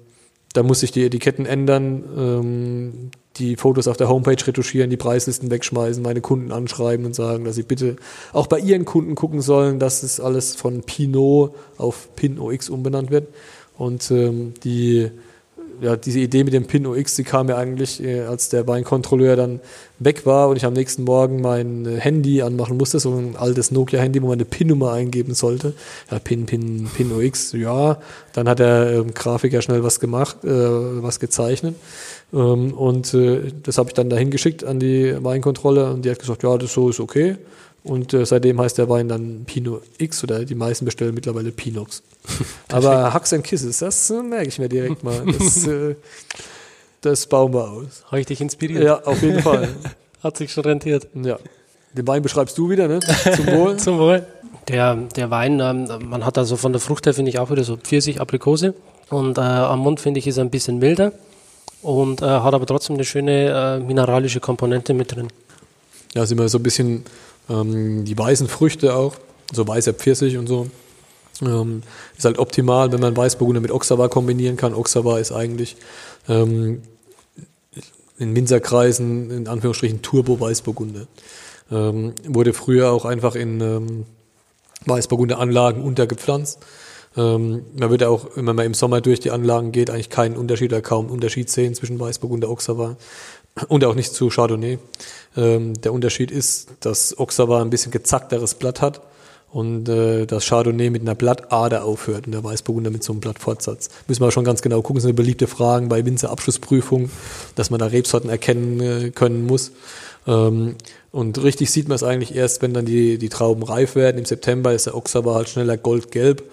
da 0.52 0.64
muss 0.64 0.82
ich 0.82 0.90
die 0.90 1.04
Etiketten 1.04 1.46
ändern. 1.46 2.04
Ähm, 2.18 3.10
die 3.36 3.54
Fotos 3.54 3.86
auf 3.86 3.96
der 3.96 4.08
Homepage 4.08 4.44
retuschieren, 4.44 4.90
die 4.90 4.96
Preislisten 4.96 5.48
wegschmeißen, 5.48 6.02
meine 6.02 6.20
Kunden 6.20 6.50
anschreiben 6.50 7.06
und 7.06 7.14
sagen, 7.14 7.44
dass 7.44 7.54
sie 7.54 7.62
bitte 7.62 7.96
auch 8.32 8.48
bei 8.48 8.58
ihren 8.58 8.84
Kunden 8.84 9.14
gucken 9.14 9.40
sollen, 9.42 9.78
dass 9.78 10.02
es 10.02 10.18
alles 10.18 10.56
von 10.56 10.82
Pinot 10.82 11.54
auf 11.78 12.08
Pinot 12.16 12.52
X 12.52 12.68
umbenannt 12.68 13.12
wird. 13.12 13.28
Und 13.78 14.10
ähm, 14.10 14.54
die 14.64 15.12
ja, 15.80 15.96
diese 15.96 16.18
Idee 16.18 16.44
mit 16.44 16.52
dem 16.52 16.66
Pin 16.66 16.86
OX, 16.86 17.16
die 17.16 17.24
kam 17.24 17.46
mir 17.46 17.56
eigentlich, 17.56 18.02
äh, 18.02 18.20
als 18.20 18.48
der 18.48 18.66
Weinkontrolleur 18.66 19.36
dann 19.36 19.60
weg 19.98 20.26
war 20.26 20.48
und 20.48 20.56
ich 20.56 20.64
am 20.64 20.72
nächsten 20.72 21.04
Morgen 21.04 21.40
mein 21.40 21.86
äh, 21.86 22.00
Handy 22.00 22.42
anmachen 22.42 22.76
musste, 22.76 23.00
so 23.00 23.12
ein 23.12 23.36
altes 23.36 23.70
Nokia-Handy, 23.70 24.22
wo 24.22 24.26
man 24.26 24.34
eine 24.34 24.44
PIN-Nummer 24.44 24.92
eingeben 24.92 25.34
sollte. 25.34 25.74
Ja, 26.10 26.18
PIN, 26.18 26.46
PIN, 26.46 26.88
PIN 26.94 27.12
OX, 27.12 27.52
ja. 27.52 27.98
Dann 28.32 28.48
hat 28.48 28.58
der 28.58 28.92
ähm, 28.92 29.14
Grafiker 29.14 29.62
schnell 29.62 29.82
was 29.82 30.00
gemacht, 30.00 30.44
äh, 30.44 30.48
was 30.48 31.20
gezeichnet. 31.20 31.74
Ähm, 32.32 32.72
und 32.72 33.12
äh, 33.14 33.52
das 33.62 33.78
habe 33.78 33.90
ich 33.90 33.94
dann 33.94 34.10
dahin 34.10 34.30
geschickt 34.30 34.64
an 34.64 34.80
die 34.80 35.14
Weinkontrolle 35.22 35.92
und 35.92 36.04
die 36.04 36.10
hat 36.10 36.18
gesagt, 36.18 36.42
ja, 36.42 36.56
das 36.56 36.72
so 36.72 36.88
ist 36.90 37.00
okay. 37.00 37.36
Und 37.82 38.12
äh, 38.12 38.26
seitdem 38.26 38.60
heißt 38.60 38.78
der 38.78 38.88
Wein 38.88 39.08
dann 39.08 39.44
Pinot 39.46 39.82
X 39.98 40.22
oder 40.22 40.44
die 40.44 40.54
meisten 40.54 40.84
bestellen 40.84 41.14
mittlerweile 41.14 41.50
Pinox. 41.50 42.02
Aber 42.68 43.14
Hugs 43.14 43.32
and 43.32 43.42
Kisses, 43.42 43.78
das 43.78 44.10
äh, 44.10 44.22
merke 44.22 44.48
ich 44.48 44.58
mir 44.58 44.68
direkt 44.68 45.02
mal. 45.02 45.22
Das, 45.38 45.66
äh, 45.66 45.96
das 47.00 47.26
bauen 47.26 47.54
wir 47.54 47.70
aus. 47.70 48.04
Habe 48.06 48.20
ich 48.20 48.26
dich 48.26 48.40
inspiriert? 48.40 48.84
Ja, 48.84 49.02
auf 49.04 49.22
jeden 49.22 49.40
Fall. 49.40 49.68
Hat 50.22 50.36
sich 50.36 50.52
schon 50.52 50.64
rentiert. 50.64 51.08
Ja. 51.14 51.38
Den 51.94 52.06
Wein 52.06 52.22
beschreibst 52.22 52.58
du 52.58 52.68
wieder, 52.68 52.86
ne? 52.86 53.00
Zum 53.00 53.46
Wohl. 53.46 53.76
Zum 53.78 53.98
Wohl. 53.98 54.26
Der, 54.68 54.94
der 54.94 55.30
Wein, 55.30 55.58
ähm, 55.60 55.88
man 56.08 56.24
hat 56.24 56.36
also 56.36 56.56
von 56.56 56.72
der 56.72 56.80
Frucht 56.80 57.06
her, 57.06 57.14
finde 57.14 57.30
ich, 57.30 57.38
auch 57.38 57.50
wieder 57.50 57.64
so 57.64 57.76
Pfirsich, 57.76 58.20
Aprikose. 58.20 58.74
Und 59.08 59.38
äh, 59.38 59.40
am 59.40 59.80
Mund, 59.80 59.98
finde 59.98 60.20
ich, 60.20 60.26
ist 60.26 60.36
er 60.36 60.44
ein 60.44 60.50
bisschen 60.50 60.78
milder. 60.78 61.12
Und 61.82 62.20
äh, 62.20 62.26
hat 62.26 62.54
aber 62.54 62.66
trotzdem 62.66 62.94
eine 62.94 63.04
schöne 63.04 63.78
äh, 63.80 63.80
mineralische 63.80 64.38
Komponente 64.38 64.92
mit 64.92 65.16
drin. 65.16 65.28
Ja, 66.14 66.26
sind 66.26 66.38
wir 66.38 66.48
so 66.48 66.58
ein 66.58 66.62
bisschen 66.62 67.04
ähm, 67.50 68.04
die 68.04 68.16
weißen 68.16 68.48
Früchte 68.48 68.94
auch, 68.94 69.16
so 69.52 69.66
weißer 69.66 69.92
Pfirsich 69.92 70.38
und 70.38 70.46
so. 70.46 70.68
Ähm, 71.42 71.82
ist 72.16 72.24
halt 72.24 72.38
optimal, 72.38 72.92
wenn 72.92 73.00
man 73.00 73.16
Weißburgunder 73.16 73.60
mit 73.60 73.70
Oxawa 73.70 74.08
kombinieren 74.08 74.56
kann. 74.56 74.74
Oxawa 74.74 75.18
ist 75.18 75.32
eigentlich 75.32 75.76
ähm, 76.28 76.82
in 78.18 78.36
Winzerkreisen 78.36 79.30
in 79.30 79.48
Anführungsstrichen 79.48 80.02
Turbo-Weißburgunder. 80.02 81.06
Ähm, 81.72 82.14
wurde 82.26 82.52
früher 82.52 82.90
auch 82.90 83.04
einfach 83.04 83.34
in 83.34 83.60
ähm, 83.60 84.04
Weißburgunder-Anlagen 84.84 85.82
untergepflanzt. 85.82 86.58
Ähm, 87.16 87.64
man 87.76 87.90
würde 87.90 88.08
auch, 88.08 88.28
wenn 88.34 88.44
man 88.44 88.58
im 88.58 88.74
Sommer 88.74 89.00
durch 89.00 89.20
die 89.20 89.30
Anlagen 89.30 89.72
geht, 89.72 89.90
eigentlich 89.90 90.10
keinen 90.10 90.36
Unterschied 90.36 90.72
oder 90.72 90.82
kaum 90.82 91.10
Unterschied 91.10 91.50
sehen 91.50 91.74
zwischen 91.74 91.98
Weißburgunder 91.98 92.48
und 92.48 92.52
Oxawa 92.52 92.96
und 93.68 93.84
auch 93.84 93.94
nicht 93.94 94.14
zu 94.14 94.28
Chardonnay. 94.28 94.78
Ähm, 95.36 95.80
der 95.80 95.92
Unterschied 95.92 96.30
ist, 96.30 96.68
dass 96.80 97.18
Oxawa 97.18 97.60
ein 97.62 97.70
bisschen 97.70 97.92
gezackteres 97.92 98.54
Blatt 98.54 98.80
hat 98.80 99.00
und 99.52 99.88
äh, 99.88 100.26
das 100.26 100.46
Chardonnay 100.46 100.90
mit 100.90 101.02
einer 101.02 101.14
Blattader 101.14 101.84
aufhört 101.84 102.26
und 102.26 102.32
der 102.32 102.44
Weißburgunder 102.44 102.90
mit 102.90 103.02
so 103.02 103.12
einem 103.12 103.20
Blattfortsatz. 103.20 103.88
Müssen 104.06 104.22
wir 104.22 104.30
schon 104.30 104.44
ganz 104.44 104.62
genau 104.62 104.82
gucken, 104.82 104.96
das 104.96 105.04
sind 105.04 105.16
beliebte 105.16 105.46
Fragen 105.46 105.88
bei 105.88 106.04
Winzerabschlussprüfungen, 106.04 107.10
dass 107.56 107.70
man 107.70 107.80
da 107.80 107.86
Rebsorten 107.86 108.30
erkennen 108.30 108.80
äh, 108.80 109.10
können 109.10 109.46
muss. 109.46 109.72
Ähm, 110.26 110.76
und 111.10 111.42
richtig 111.42 111.70
sieht 111.70 111.88
man 111.88 111.96
es 111.96 112.02
eigentlich 112.02 112.34
erst, 112.34 112.62
wenn 112.62 112.74
dann 112.74 112.84
die, 112.84 113.18
die 113.18 113.28
Trauben 113.28 113.62
reif 113.62 113.96
werden. 113.96 114.18
Im 114.18 114.24
September 114.24 114.72
ist 114.72 114.86
der 114.86 114.96
Oxawa 114.96 115.34
halt 115.34 115.48
schneller 115.48 115.76
goldgelb. 115.76 116.44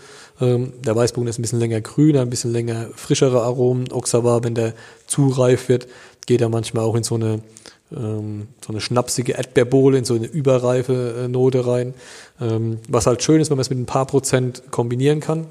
Ähm, 0.41 0.73
der 0.83 0.95
Weißburgunder 0.95 1.29
ist 1.29 1.39
ein 1.39 1.43
bisschen 1.43 1.60
länger 1.60 1.81
grüner, 1.81 2.21
ein 2.21 2.29
bisschen 2.29 2.51
länger 2.51 2.89
frischere 2.95 3.41
Aromen. 3.43 3.91
Oxawa, 3.91 4.43
wenn 4.43 4.55
der 4.55 4.73
zu 5.05 5.27
reif 5.27 5.69
wird, 5.69 5.88
geht 6.27 6.41
er 6.41 6.49
manchmal 6.49 6.83
auch 6.83 6.95
in 6.95 7.03
so 7.03 7.15
eine 7.15 7.41
ähm, 7.95 8.47
so 8.65 8.73
eine 8.73 8.81
schnapsige 8.81 9.33
Erdbeerbohle 9.33 9.97
in 9.97 10.05
so 10.05 10.13
eine 10.13 10.27
überreife 10.27 11.23
äh, 11.23 11.27
Note 11.27 11.65
rein. 11.65 11.93
Ähm, 12.39 12.79
was 12.87 13.07
halt 13.07 13.23
schön 13.23 13.41
ist, 13.41 13.49
wenn 13.49 13.57
man 13.57 13.61
es 13.61 13.69
mit 13.69 13.79
ein 13.79 13.85
paar 13.85 14.05
Prozent 14.05 14.63
kombinieren 14.71 15.19
kann. 15.19 15.47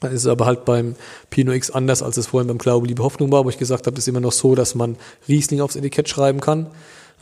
Das 0.00 0.12
ist 0.12 0.26
aber 0.26 0.46
halt 0.46 0.64
beim 0.64 0.94
Pinot 1.28 1.56
X 1.56 1.70
anders, 1.70 2.02
als 2.02 2.16
es 2.16 2.28
vorhin 2.28 2.48
beim 2.48 2.58
Glaube, 2.58 2.86
Liebe, 2.86 3.02
Hoffnung 3.02 3.32
war, 3.32 3.44
wo 3.44 3.50
ich 3.50 3.58
gesagt 3.58 3.86
habe, 3.86 3.94
das 3.94 4.04
ist 4.04 4.08
immer 4.08 4.20
noch 4.20 4.32
so, 4.32 4.54
dass 4.54 4.74
man 4.74 4.96
Riesling 5.28 5.60
aufs 5.60 5.76
Etikett 5.76 6.08
schreiben 6.08 6.40
kann. 6.40 6.68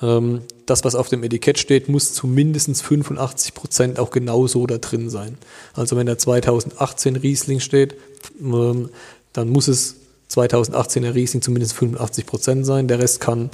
Ähm, 0.03 0.43
das, 0.67 0.85
was 0.85 0.95
auf 0.95 1.09
dem 1.09 1.25
Etikett 1.25 1.59
steht, 1.59 1.89
muss 1.89 2.13
zu 2.13 2.27
mindestens 2.27 2.83
85 2.83 3.55
Prozent 3.55 3.99
auch 3.99 4.11
genauso 4.11 4.67
da 4.67 4.79
drin 4.79 5.09
sein. 5.09 5.39
Also 5.75 5.97
wenn 5.97 6.07
da 6.07 6.19
2018 6.19 7.17
Riesling 7.17 7.61
steht, 7.61 7.97
ähm, 8.41 8.91
dann 9.33 9.49
muss 9.49 9.69
es 9.69 9.97
2018er 10.31 11.15
Riesling 11.15 11.43
zumindest 11.43 11.75
85 11.75 12.27
Prozent 12.27 12.67
sein. 12.67 12.89
Der 12.89 12.99
Rest 12.99 13.21
kann 13.21 13.51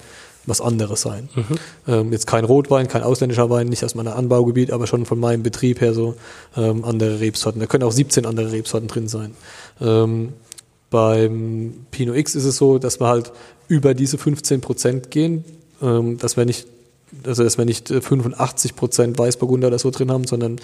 was 0.46 0.60
anderes 0.60 1.02
sein. 1.02 1.28
Mhm. 1.34 1.44
Ähm, 1.86 2.12
jetzt 2.12 2.26
kein 2.26 2.44
Rotwein, 2.44 2.88
kein 2.88 3.02
ausländischer 3.02 3.48
Wein, 3.50 3.68
nicht 3.68 3.84
aus 3.84 3.94
meinem 3.94 4.12
Anbaugebiet, 4.12 4.72
aber 4.72 4.86
schon 4.86 5.06
von 5.06 5.20
meinem 5.20 5.42
Betrieb 5.42 5.80
her 5.80 5.94
so 5.94 6.16
ähm, 6.56 6.84
andere 6.84 7.20
Rebsorten. 7.20 7.60
Da 7.60 7.66
können 7.66 7.84
auch 7.84 7.92
17 7.92 8.26
andere 8.26 8.50
Rebsorten 8.50 8.88
drin 8.88 9.08
sein. 9.08 9.34
Ähm, 9.80 10.32
beim 10.90 11.86
Pinot 11.90 12.16
X 12.16 12.34
ist 12.34 12.44
es 12.44 12.56
so, 12.56 12.78
dass 12.78 13.00
wir 13.00 13.06
halt 13.06 13.32
über 13.68 13.94
diese 13.94 14.18
15 14.18 14.60
Prozent 14.60 15.10
gehen, 15.10 15.44
ähm, 15.80 16.18
dass 16.18 16.36
wir 16.36 16.44
nicht 16.44 16.66
also 17.26 17.44
dass 17.44 17.58
wir 17.58 17.66
nicht 17.66 17.88
85 17.88 18.70
äh, 18.70 18.74
Prozent 18.74 19.18
Weißburgunder 19.18 19.68
oder 19.68 19.78
so 19.78 19.90
drin 19.90 20.10
haben, 20.10 20.26
sondern 20.26 20.56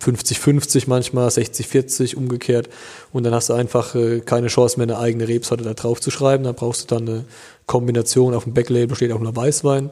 50-50 0.00 0.84
manchmal, 0.86 1.28
60-40 1.28 2.16
umgekehrt. 2.16 2.68
Und 3.12 3.24
dann 3.24 3.34
hast 3.34 3.48
du 3.48 3.54
einfach 3.54 3.94
äh, 3.94 4.20
keine 4.20 4.48
Chance 4.48 4.78
mehr, 4.78 4.84
eine 4.84 4.98
eigene 4.98 5.28
Rebsorte 5.28 5.64
da 5.64 5.74
drauf 5.74 6.00
zu 6.00 6.10
schreiben. 6.10 6.44
Da 6.44 6.52
brauchst 6.52 6.82
du 6.90 6.94
dann 6.94 7.08
eine 7.08 7.24
Kombination. 7.66 8.34
Auf 8.34 8.44
dem 8.44 8.54
Backlabel 8.54 8.96
steht 8.96 9.12
auch 9.12 9.20
nur 9.20 9.34
Weißwein. 9.34 9.90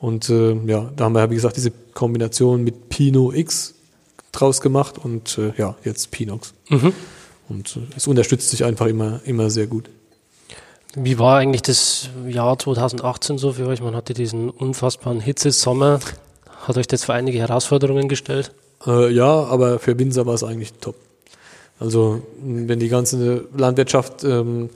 Und 0.00 0.28
äh, 0.28 0.54
ja, 0.66 0.90
da 0.96 1.04
haben 1.04 1.14
wir, 1.14 1.30
wie 1.30 1.36
gesagt, 1.36 1.56
diese 1.56 1.72
Kombination 1.94 2.62
mit 2.62 2.88
Pinot 2.88 3.34
X 3.34 3.74
draus 4.32 4.60
gemacht 4.60 4.98
und 4.98 5.38
äh, 5.38 5.52
ja, 5.56 5.76
jetzt 5.84 6.10
Pinox. 6.10 6.52
Mhm. 6.68 6.92
Und 7.48 7.76
äh, 7.76 7.80
es 7.96 8.06
unterstützt 8.06 8.50
sich 8.50 8.64
einfach 8.64 8.86
immer, 8.86 9.20
immer 9.24 9.50
sehr 9.50 9.66
gut. 9.66 9.88
Wie 10.96 11.18
war 11.18 11.38
eigentlich 11.38 11.62
das 11.62 12.10
Jahr 12.28 12.58
2018 12.58 13.38
so 13.38 13.52
für 13.52 13.66
euch? 13.66 13.80
Man 13.80 13.96
hatte 13.96 14.14
diesen 14.14 14.50
unfassbaren 14.50 15.20
Hitzesommer. 15.20 16.00
Hat 16.66 16.76
euch 16.76 16.86
das 16.86 17.04
für 17.04 17.14
einige 17.14 17.38
Herausforderungen 17.38 18.08
gestellt? 18.08 18.52
Äh, 18.86 19.12
ja, 19.12 19.26
aber 19.26 19.78
für 19.78 19.98
Winzer 19.98 20.26
war 20.26 20.34
es 20.34 20.44
eigentlich 20.44 20.74
top. 20.74 20.96
Also 21.78 22.22
wenn 22.40 22.78
die 22.78 22.88
ganze 22.88 23.46
Landwirtschaft 23.56 24.24
ähm, 24.24 24.70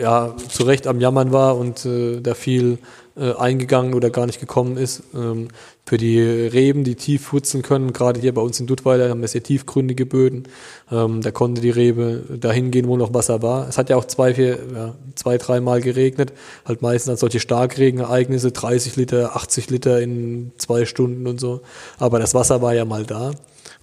ja 0.00 0.34
zu 0.48 0.64
Recht 0.64 0.86
am 0.86 1.00
Jammern 1.00 1.32
war 1.32 1.56
und 1.56 1.84
äh, 1.84 2.20
da 2.20 2.34
viel 2.34 2.78
äh, 3.16 3.34
eingegangen 3.34 3.94
oder 3.94 4.10
gar 4.10 4.26
nicht 4.26 4.40
gekommen 4.40 4.76
ist. 4.76 5.02
Ähm, 5.14 5.48
für 5.84 5.96
die 5.96 6.20
Reben, 6.20 6.84
die 6.84 6.94
tief 6.94 7.32
wurzeln 7.32 7.62
können, 7.62 7.92
gerade 7.92 8.20
hier 8.20 8.32
bei 8.32 8.40
uns 8.40 8.58
in 8.60 8.66
Duttweiler 8.66 9.10
haben 9.10 9.20
wir 9.20 9.28
sehr 9.28 9.42
tiefgründige 9.42 10.06
Böden. 10.06 10.44
Ähm, 10.90 11.20
da 11.20 11.30
konnte 11.30 11.60
die 11.60 11.70
Rebe 11.70 12.22
dahin 12.40 12.70
gehen, 12.70 12.88
wo 12.88 12.96
noch 12.96 13.12
Wasser 13.12 13.42
war. 13.42 13.68
Es 13.68 13.78
hat 13.78 13.90
ja 13.90 13.96
auch 13.96 14.04
zwei, 14.04 14.34
vier, 14.34 14.58
ja, 14.74 14.94
zwei, 15.14 15.38
dreimal 15.38 15.80
geregnet. 15.80 16.32
Halt 16.64 16.82
meistens 16.82 17.10
an 17.10 17.16
solche 17.16 17.40
Starkregenereignisse, 17.40 18.52
30 18.52 18.96
Liter, 18.96 19.36
80 19.36 19.70
Liter 19.70 20.00
in 20.00 20.52
zwei 20.56 20.84
Stunden 20.84 21.26
und 21.26 21.40
so. 21.40 21.60
Aber 21.98 22.18
das 22.18 22.34
Wasser 22.34 22.62
war 22.62 22.74
ja 22.74 22.84
mal 22.84 23.04
da. 23.04 23.32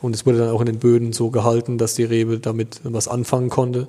Und 0.01 0.15
es 0.15 0.25
wurde 0.25 0.39
dann 0.39 0.49
auch 0.49 0.61
in 0.61 0.67
den 0.67 0.79
Böden 0.79 1.13
so 1.13 1.29
gehalten, 1.29 1.77
dass 1.77 1.93
die 1.93 2.03
Rebe 2.03 2.39
damit 2.39 2.79
was 2.83 3.07
anfangen 3.07 3.49
konnte. 3.49 3.87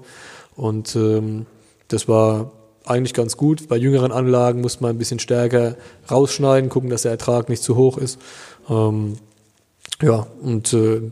Und 0.57 0.96
ähm, 0.96 1.46
das 1.88 2.09
war 2.09 2.53
eigentlich 2.90 3.14
ganz 3.14 3.37
gut. 3.37 3.68
Bei 3.68 3.76
jüngeren 3.76 4.12
Anlagen 4.12 4.61
muss 4.61 4.81
man 4.81 4.90
ein 4.90 4.98
bisschen 4.98 5.18
stärker 5.18 5.76
rausschneiden, 6.11 6.68
gucken, 6.68 6.90
dass 6.90 7.03
der 7.03 7.12
Ertrag 7.12 7.48
nicht 7.48 7.62
zu 7.62 7.76
hoch 7.76 7.96
ist. 7.96 8.18
Ähm, 8.68 9.16
ja, 10.03 10.26
und 10.42 10.72
äh, 10.72 11.03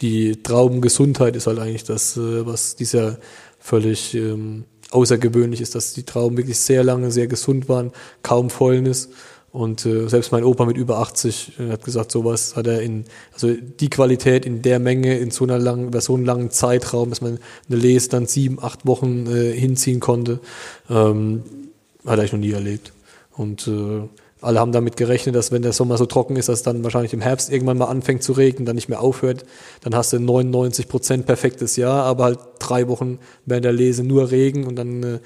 die 0.00 0.42
Traubengesundheit 0.42 1.36
ist 1.36 1.46
halt 1.46 1.58
eigentlich 1.58 1.84
das, 1.84 2.16
äh, 2.16 2.46
was 2.46 2.76
dieser 2.76 3.18
völlig 3.58 4.14
ähm, 4.14 4.64
außergewöhnlich 4.90 5.60
ist, 5.60 5.74
dass 5.74 5.94
die 5.94 6.04
Trauben 6.04 6.36
wirklich 6.36 6.58
sehr 6.58 6.84
lange 6.84 7.10
sehr 7.10 7.26
gesund 7.26 7.68
waren, 7.68 7.92
kaum 8.22 8.50
Fäulnis. 8.50 9.10
Und 9.54 9.86
äh, 9.86 10.08
selbst 10.08 10.32
mein 10.32 10.42
Opa 10.42 10.64
mit 10.64 10.76
über 10.76 10.98
80 10.98 11.60
äh, 11.60 11.70
hat 11.70 11.84
gesagt, 11.84 12.10
sowas 12.10 12.56
hat 12.56 12.66
er 12.66 12.82
in, 12.82 13.04
also 13.32 13.52
die 13.52 13.88
Qualität 13.88 14.46
in 14.46 14.62
der 14.62 14.80
Menge, 14.80 15.16
in 15.16 15.30
so 15.30 15.44
einer 15.44 15.60
langen, 15.60 15.86
über 15.86 16.00
so 16.00 16.16
einen 16.16 16.24
langen 16.24 16.50
Zeitraum, 16.50 17.10
dass 17.10 17.20
man 17.20 17.38
eine 17.68 17.78
Lese 17.78 18.08
dann 18.08 18.26
sieben, 18.26 18.58
acht 18.60 18.84
Wochen 18.84 19.28
äh, 19.28 19.52
hinziehen 19.52 20.00
konnte, 20.00 20.40
ähm, 20.90 21.44
hat 22.04 22.18
er 22.18 22.24
noch 22.24 22.32
nie 22.32 22.50
erlebt. 22.50 22.92
Und 23.36 23.68
äh, 23.68 24.08
alle 24.40 24.58
haben 24.58 24.72
damit 24.72 24.96
gerechnet, 24.96 25.36
dass 25.36 25.52
wenn 25.52 25.62
der 25.62 25.72
Sommer 25.72 25.98
so 25.98 26.06
trocken 26.06 26.34
ist, 26.34 26.48
dass 26.48 26.64
dann 26.64 26.82
wahrscheinlich 26.82 27.14
im 27.14 27.20
Herbst 27.20 27.52
irgendwann 27.52 27.78
mal 27.78 27.86
anfängt 27.86 28.24
zu 28.24 28.32
regnen, 28.32 28.66
dann 28.66 28.74
nicht 28.74 28.88
mehr 28.88 29.00
aufhört. 29.00 29.44
Dann 29.82 29.94
hast 29.94 30.12
du 30.12 30.18
99 30.18 30.88
Prozent 30.88 31.26
perfektes 31.26 31.76
Jahr, 31.76 32.02
aber 32.06 32.24
halt 32.24 32.40
drei 32.58 32.88
Wochen 32.88 33.20
während 33.46 33.64
der 33.64 33.72
Lese 33.72 34.02
nur 34.02 34.32
Regen 34.32 34.66
und 34.66 34.74
dann 34.74 35.02
äh, 35.04 35.18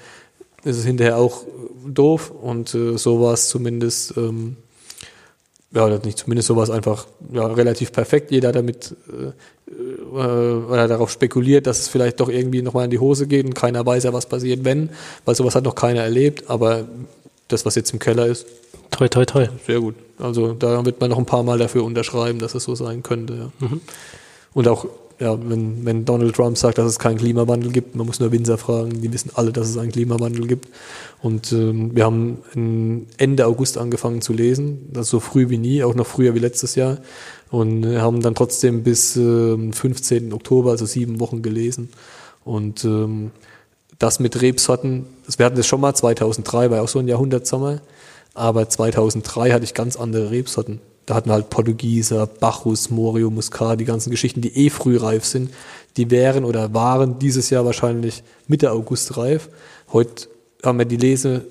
ist 0.63 0.77
es 0.77 0.85
hinterher 0.85 1.17
auch 1.17 1.43
doof 1.85 2.31
und 2.31 2.73
äh, 2.73 2.97
so 2.97 3.21
war 3.21 3.33
es 3.33 3.49
zumindest, 3.49 4.15
ähm, 4.17 4.57
ja, 5.71 5.87
nicht 5.99 6.17
zumindest 6.17 6.47
so 6.47 6.55
war 6.55 6.63
es 6.63 6.69
einfach 6.69 7.07
ja, 7.31 7.45
relativ 7.45 7.91
perfekt. 7.91 8.31
Jeder 8.31 8.51
damit 8.51 8.95
äh, 9.07 9.31
äh, 10.17 10.77
hat 10.77 10.89
darauf 10.89 11.11
spekuliert, 11.11 11.67
dass 11.67 11.79
es 11.79 11.87
vielleicht 11.87 12.19
doch 12.19 12.29
irgendwie 12.29 12.61
nochmal 12.61 12.85
in 12.85 12.91
die 12.91 12.99
Hose 12.99 13.27
geht 13.27 13.45
und 13.45 13.53
keiner 13.53 13.85
weiß 13.85 14.03
ja, 14.03 14.13
was 14.13 14.25
passiert, 14.27 14.65
wenn, 14.65 14.89
weil 15.25 15.35
sowas 15.35 15.55
hat 15.55 15.63
noch 15.63 15.75
keiner 15.75 16.01
erlebt, 16.01 16.49
aber 16.49 16.87
das, 17.47 17.65
was 17.65 17.75
jetzt 17.75 17.91
im 17.91 17.99
Keller 17.99 18.27
ist. 18.27 18.45
Toi, 18.91 19.07
toi, 19.07 19.25
toi. 19.25 19.47
Sehr 19.65 19.79
gut. 19.79 19.95
Also 20.17 20.53
da 20.53 20.85
wird 20.85 20.99
man 20.99 21.09
noch 21.09 21.17
ein 21.17 21.25
paar 21.25 21.43
Mal 21.43 21.57
dafür 21.57 21.83
unterschreiben, 21.83 22.39
dass 22.39 22.55
es 22.55 22.63
so 22.63 22.75
sein 22.75 23.03
könnte. 23.03 23.51
Ja. 23.59 23.67
Mhm. 23.67 23.81
Und 24.53 24.67
auch 24.67 24.87
ja, 25.19 25.37
wenn, 25.49 25.85
wenn 25.85 26.05
Donald 26.05 26.35
Trump 26.35 26.57
sagt, 26.57 26.77
dass 26.77 26.85
es 26.85 26.97
keinen 26.97 27.17
Klimawandel 27.17 27.71
gibt, 27.71 27.93
man 27.95 28.07
muss 28.07 28.21
nur 28.21 28.31
Winzer 28.31 28.57
fragen, 28.57 29.01
die 29.01 29.11
wissen 29.11 29.31
alle, 29.33 29.51
dass 29.51 29.67
es 29.67 29.77
einen 29.77 29.91
Klimawandel 29.91 30.47
gibt. 30.47 30.69
Und 31.21 31.51
ähm, 31.51 31.93
wir 31.93 32.05
haben 32.05 33.07
Ende 33.17 33.45
August 33.45 33.77
angefangen 33.77 34.21
zu 34.21 34.31
lesen, 34.31 34.87
das 34.93 35.09
so 35.09 35.19
früh 35.19 35.49
wie 35.49 35.57
nie, 35.57 35.83
auch 35.83 35.93
noch 35.93 36.07
früher 36.07 36.35
wie 36.35 36.39
letztes 36.39 36.75
Jahr. 36.75 36.99
Und 37.51 37.83
äh, 37.83 37.97
haben 37.99 38.21
dann 38.21 38.33
trotzdem 38.33 38.83
bis 38.83 39.17
äh, 39.17 39.71
15. 39.71 40.31
Oktober, 40.31 40.71
also 40.71 40.85
sieben 40.85 41.19
Wochen 41.19 41.41
gelesen. 41.41 41.89
Und 42.45 42.85
ähm, 42.85 43.31
das 43.97 44.21
mit 44.21 44.41
Rebsorten, 44.41 45.05
wir 45.35 45.45
hatten 45.45 45.57
das 45.57 45.67
schon 45.67 45.81
mal, 45.81 45.93
2003 45.93 46.69
war 46.69 46.77
ja 46.77 46.83
auch 46.83 46.87
so 46.87 46.99
ein 46.99 47.09
Jahrhundertsommer, 47.09 47.81
aber 48.33 48.69
2003 48.69 49.51
hatte 49.51 49.65
ich 49.65 49.73
ganz 49.73 49.97
andere 49.97 50.31
Rebsorten. 50.31 50.79
Da 51.09 51.15
hatten 51.15 51.31
halt 51.31 51.49
Portugieser, 51.49 52.27
Bacchus, 52.27 52.91
Morio, 52.91 53.31
Muscat, 53.31 53.79
die 53.79 53.85
ganzen 53.85 54.11
Geschichten, 54.11 54.41
die 54.41 54.55
eh 54.55 54.69
frühreif 54.69 55.25
sind. 55.25 55.49
Die 55.97 56.11
wären 56.11 56.45
oder 56.45 56.75
waren 56.75 57.17
dieses 57.17 57.49
Jahr 57.49 57.65
wahrscheinlich 57.65 58.21
Mitte 58.47 58.71
August 58.71 59.17
reif. 59.17 59.49
Heute 59.91 60.27
haben 60.63 60.77
wir 60.77 60.85
die 60.85 60.97
Lese 60.97 61.45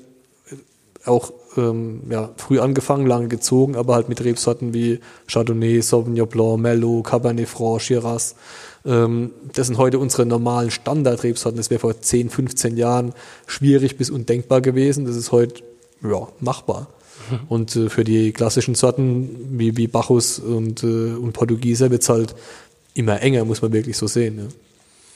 auch 1.04 1.32
ähm, 1.56 2.02
ja, 2.08 2.30
früh 2.36 2.60
angefangen, 2.60 3.08
lange 3.08 3.26
gezogen, 3.26 3.74
aber 3.74 3.96
halt 3.96 4.08
mit 4.08 4.22
Rebsorten 4.22 4.74
wie 4.74 5.00
Chardonnay, 5.26 5.80
Sauvignon 5.80 6.28
Blanc, 6.28 6.60
Merlot, 6.60 7.06
Cabernet 7.06 7.48
Franc, 7.48 7.82
Shiraz. 7.82 8.36
Ähm, 8.86 9.32
das 9.54 9.66
sind 9.66 9.76
heute 9.76 9.98
unsere 9.98 10.24
normalen 10.24 10.70
Standardrebsorten. 10.70 11.56
Das 11.56 11.70
wäre 11.70 11.80
vor 11.80 12.00
10, 12.00 12.30
15 12.30 12.76
Jahren 12.76 13.12
schwierig 13.48 13.96
bis 13.98 14.08
undenkbar 14.08 14.60
gewesen. 14.60 15.04
Das 15.04 15.16
ist 15.16 15.32
heute 15.32 15.64
ja, 16.04 16.28
machbar. 16.38 16.86
Und 17.48 17.76
äh, 17.76 17.88
für 17.88 18.04
die 18.04 18.32
klassischen 18.32 18.74
Sorten 18.74 19.58
wie, 19.58 19.76
wie 19.76 19.86
Bacchus 19.86 20.38
und, 20.38 20.82
äh, 20.82 20.86
und 20.86 21.32
Portugieser 21.32 21.90
wird 21.90 22.02
es 22.02 22.08
halt 22.08 22.34
immer 22.94 23.20
enger, 23.22 23.44
muss 23.44 23.62
man 23.62 23.72
wirklich 23.72 23.96
so 23.96 24.06
sehen. 24.06 24.38
Ja. 24.38 24.44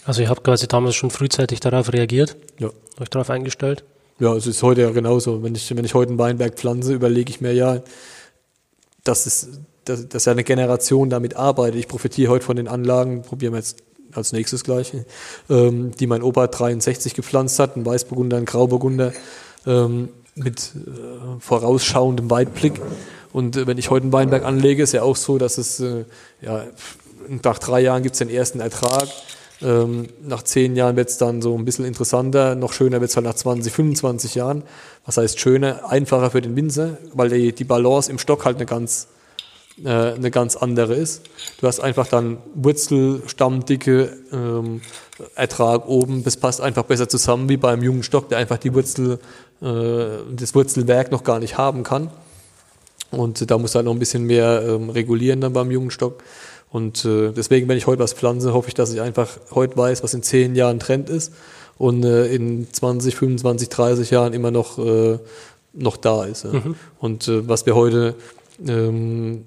Also 0.05 0.22
ihr 0.22 0.29
habt 0.29 0.44
quasi 0.44 0.66
damals 0.66 0.94
schon 0.94 1.11
frühzeitig 1.11 1.61
darauf 1.61 1.92
reagiert? 1.92 2.37
Ja. 2.59 2.70
Euch 3.01 3.09
darauf 3.09 3.31
eingestellt? 3.31 3.85
Ja, 4.18 4.35
es 4.35 4.46
ist 4.46 4.62
heute 4.62 4.83
ja 4.83 4.90
genauso. 4.90 5.42
Wenn 5.42 5.55
ich, 5.55 5.75
wenn 5.75 5.85
ich 5.85 5.94
heute 5.94 6.11
einen 6.11 6.18
Weinberg 6.18 6.55
pflanze, 6.55 6.92
überlege 6.92 7.31
ich 7.31 7.40
mir 7.40 7.53
ja, 7.53 7.83
dass 9.05 9.27
es, 9.27 9.48
dass, 9.85 10.09
dass 10.09 10.25
ja 10.27 10.33
eine 10.33 10.44
Generation 10.44 11.11
damit 11.11 11.37
arbeitet. 11.37 11.81
Ich 11.81 11.88
profitiere 11.88 12.31
heute 12.31 12.44
von 12.44 12.57
den 12.57 12.68
Anlagen, 12.68 13.22
probieren 13.22 13.53
wir 13.53 13.59
jetzt 13.59 13.83
als 14.12 14.33
nächstes 14.33 14.62
gleich, 14.64 14.92
ähm, 15.48 15.92
die 15.98 16.07
mein 16.07 16.22
Opa 16.22 16.46
63 16.46 17.14
gepflanzt 17.14 17.59
hat, 17.59 17.77
ein 17.77 17.87
Weißburgunder, 17.87 18.37
ein 18.37 18.44
Grauburgunder. 18.44 19.12
Ähm, 19.66 20.11
mit 20.35 20.73
äh, 20.75 21.40
vorausschauendem 21.40 22.31
Weitblick. 22.31 22.81
Und 23.33 23.57
äh, 23.57 23.66
wenn 23.66 23.79
ich 23.79 23.90
heute 23.90 24.05
einen 24.05 24.12
Weinberg 24.12 24.45
anlege, 24.45 24.83
ist 24.83 24.92
ja 24.92 25.03
auch 25.03 25.16
so, 25.16 25.38
dass 25.38 25.59
es, 25.59 25.81
äh, 25.81 26.05
ja, 26.40 26.64
nach 27.45 27.59
drei 27.59 27.81
Jahren 27.81 28.03
gibt 28.03 28.14
es 28.14 28.18
den 28.18 28.31
ersten 28.31 28.61
Ertrag. 28.61 29.09
Ähm, 29.62 30.09
nach 30.23 30.42
zehn 30.42 30.75
Jahren 30.75 30.97
wird 30.97 31.09
es 31.09 31.18
dann 31.18 31.40
so 31.40 31.57
ein 31.57 31.64
bisschen 31.64 31.85
interessanter. 31.85 32.55
Noch 32.55 32.73
schöner 32.73 33.01
wird 33.01 33.11
es 33.11 33.16
halt 33.16 33.27
nach 33.27 33.35
20, 33.35 33.73
25 33.73 34.35
Jahren. 34.35 34.64
Was 35.07 35.16
heißt 35.18 35.38
schöner? 35.38 35.88
Einfacher 35.88 36.31
für 36.31 36.42
den 36.42 36.57
Winzer, 36.57 36.99
weil 37.12 37.29
die, 37.29 37.53
die 37.53 37.64
Balance 37.64 38.11
im 38.11 38.18
Stock 38.18 38.45
halt 38.45 38.57
eine 38.57 38.66
ganz, 38.66 39.07
äh, 39.85 39.88
eine 39.88 40.33
ganz 40.33 40.57
andere 40.57 40.95
ist. 40.95 41.23
Du 41.61 41.68
hast 41.68 41.79
einfach 41.79 42.09
dann 42.09 42.38
Wurzel, 42.55 43.23
Stammdicke, 43.27 44.16
ähm, 44.33 44.81
Ertrag 45.37 45.87
oben. 45.87 46.25
Das 46.25 46.37
passt 46.37 46.61
einfach 46.61 46.83
besser 46.83 47.09
zusammen 47.09 47.49
wie 47.49 47.57
beim 47.57 47.83
jungen 47.83 48.03
Stock, 48.03 48.29
der 48.31 48.38
einfach 48.38 48.59
die 48.59 48.75
Wurzel 48.75 49.21
das 49.62 50.55
Wurzelwerk 50.55 51.12
noch 51.12 51.22
gar 51.22 51.38
nicht 51.38 51.57
haben 51.57 51.85
kann. 51.85 52.11
Und 53.12 53.51
da 53.51 53.59
muss 53.59 53.75
halt 53.75 53.85
noch 53.85 53.92
ein 53.92 53.98
bisschen 53.98 54.25
mehr 54.25 54.62
ähm, 54.66 54.90
regulieren 54.90 55.40
dann 55.40 55.53
beim 55.53 55.70
jungen 55.70 55.90
Stock. 55.90 56.22
Und 56.70 57.05
äh, 57.05 57.31
deswegen, 57.31 57.68
wenn 57.68 57.77
ich 57.77 57.87
heute 57.87 58.03
was 58.03 58.14
pflanze, 58.14 58.55
hoffe 58.55 58.68
ich, 58.68 58.75
dass 58.75 58.92
ich 58.92 59.01
einfach 59.01 59.29
heute 59.53 59.77
weiß, 59.77 60.03
was 60.03 60.14
in 60.14 60.22
zehn 60.22 60.55
Jahren 60.55 60.81
Trend 60.81 61.11
ist 61.11 61.33
und 61.79 62.05
äh, 62.05 62.27
in 62.27 62.66
20, 62.72 63.14
25, 63.14 63.68
30 63.68 64.11
Jahren 64.11 64.33
immer 64.33 64.51
noch, 64.51 64.79
äh, 64.79 65.18
noch 65.75 65.96
da 65.98 66.25
ist. 66.25 66.44
Ja. 66.44 66.53
Mhm. 66.53 66.75
Und 66.98 67.29
äh, 67.29 67.46
was 67.46 67.66
wir 67.66 67.77
heute 67.77 68.14
ähm, 68.66 69.44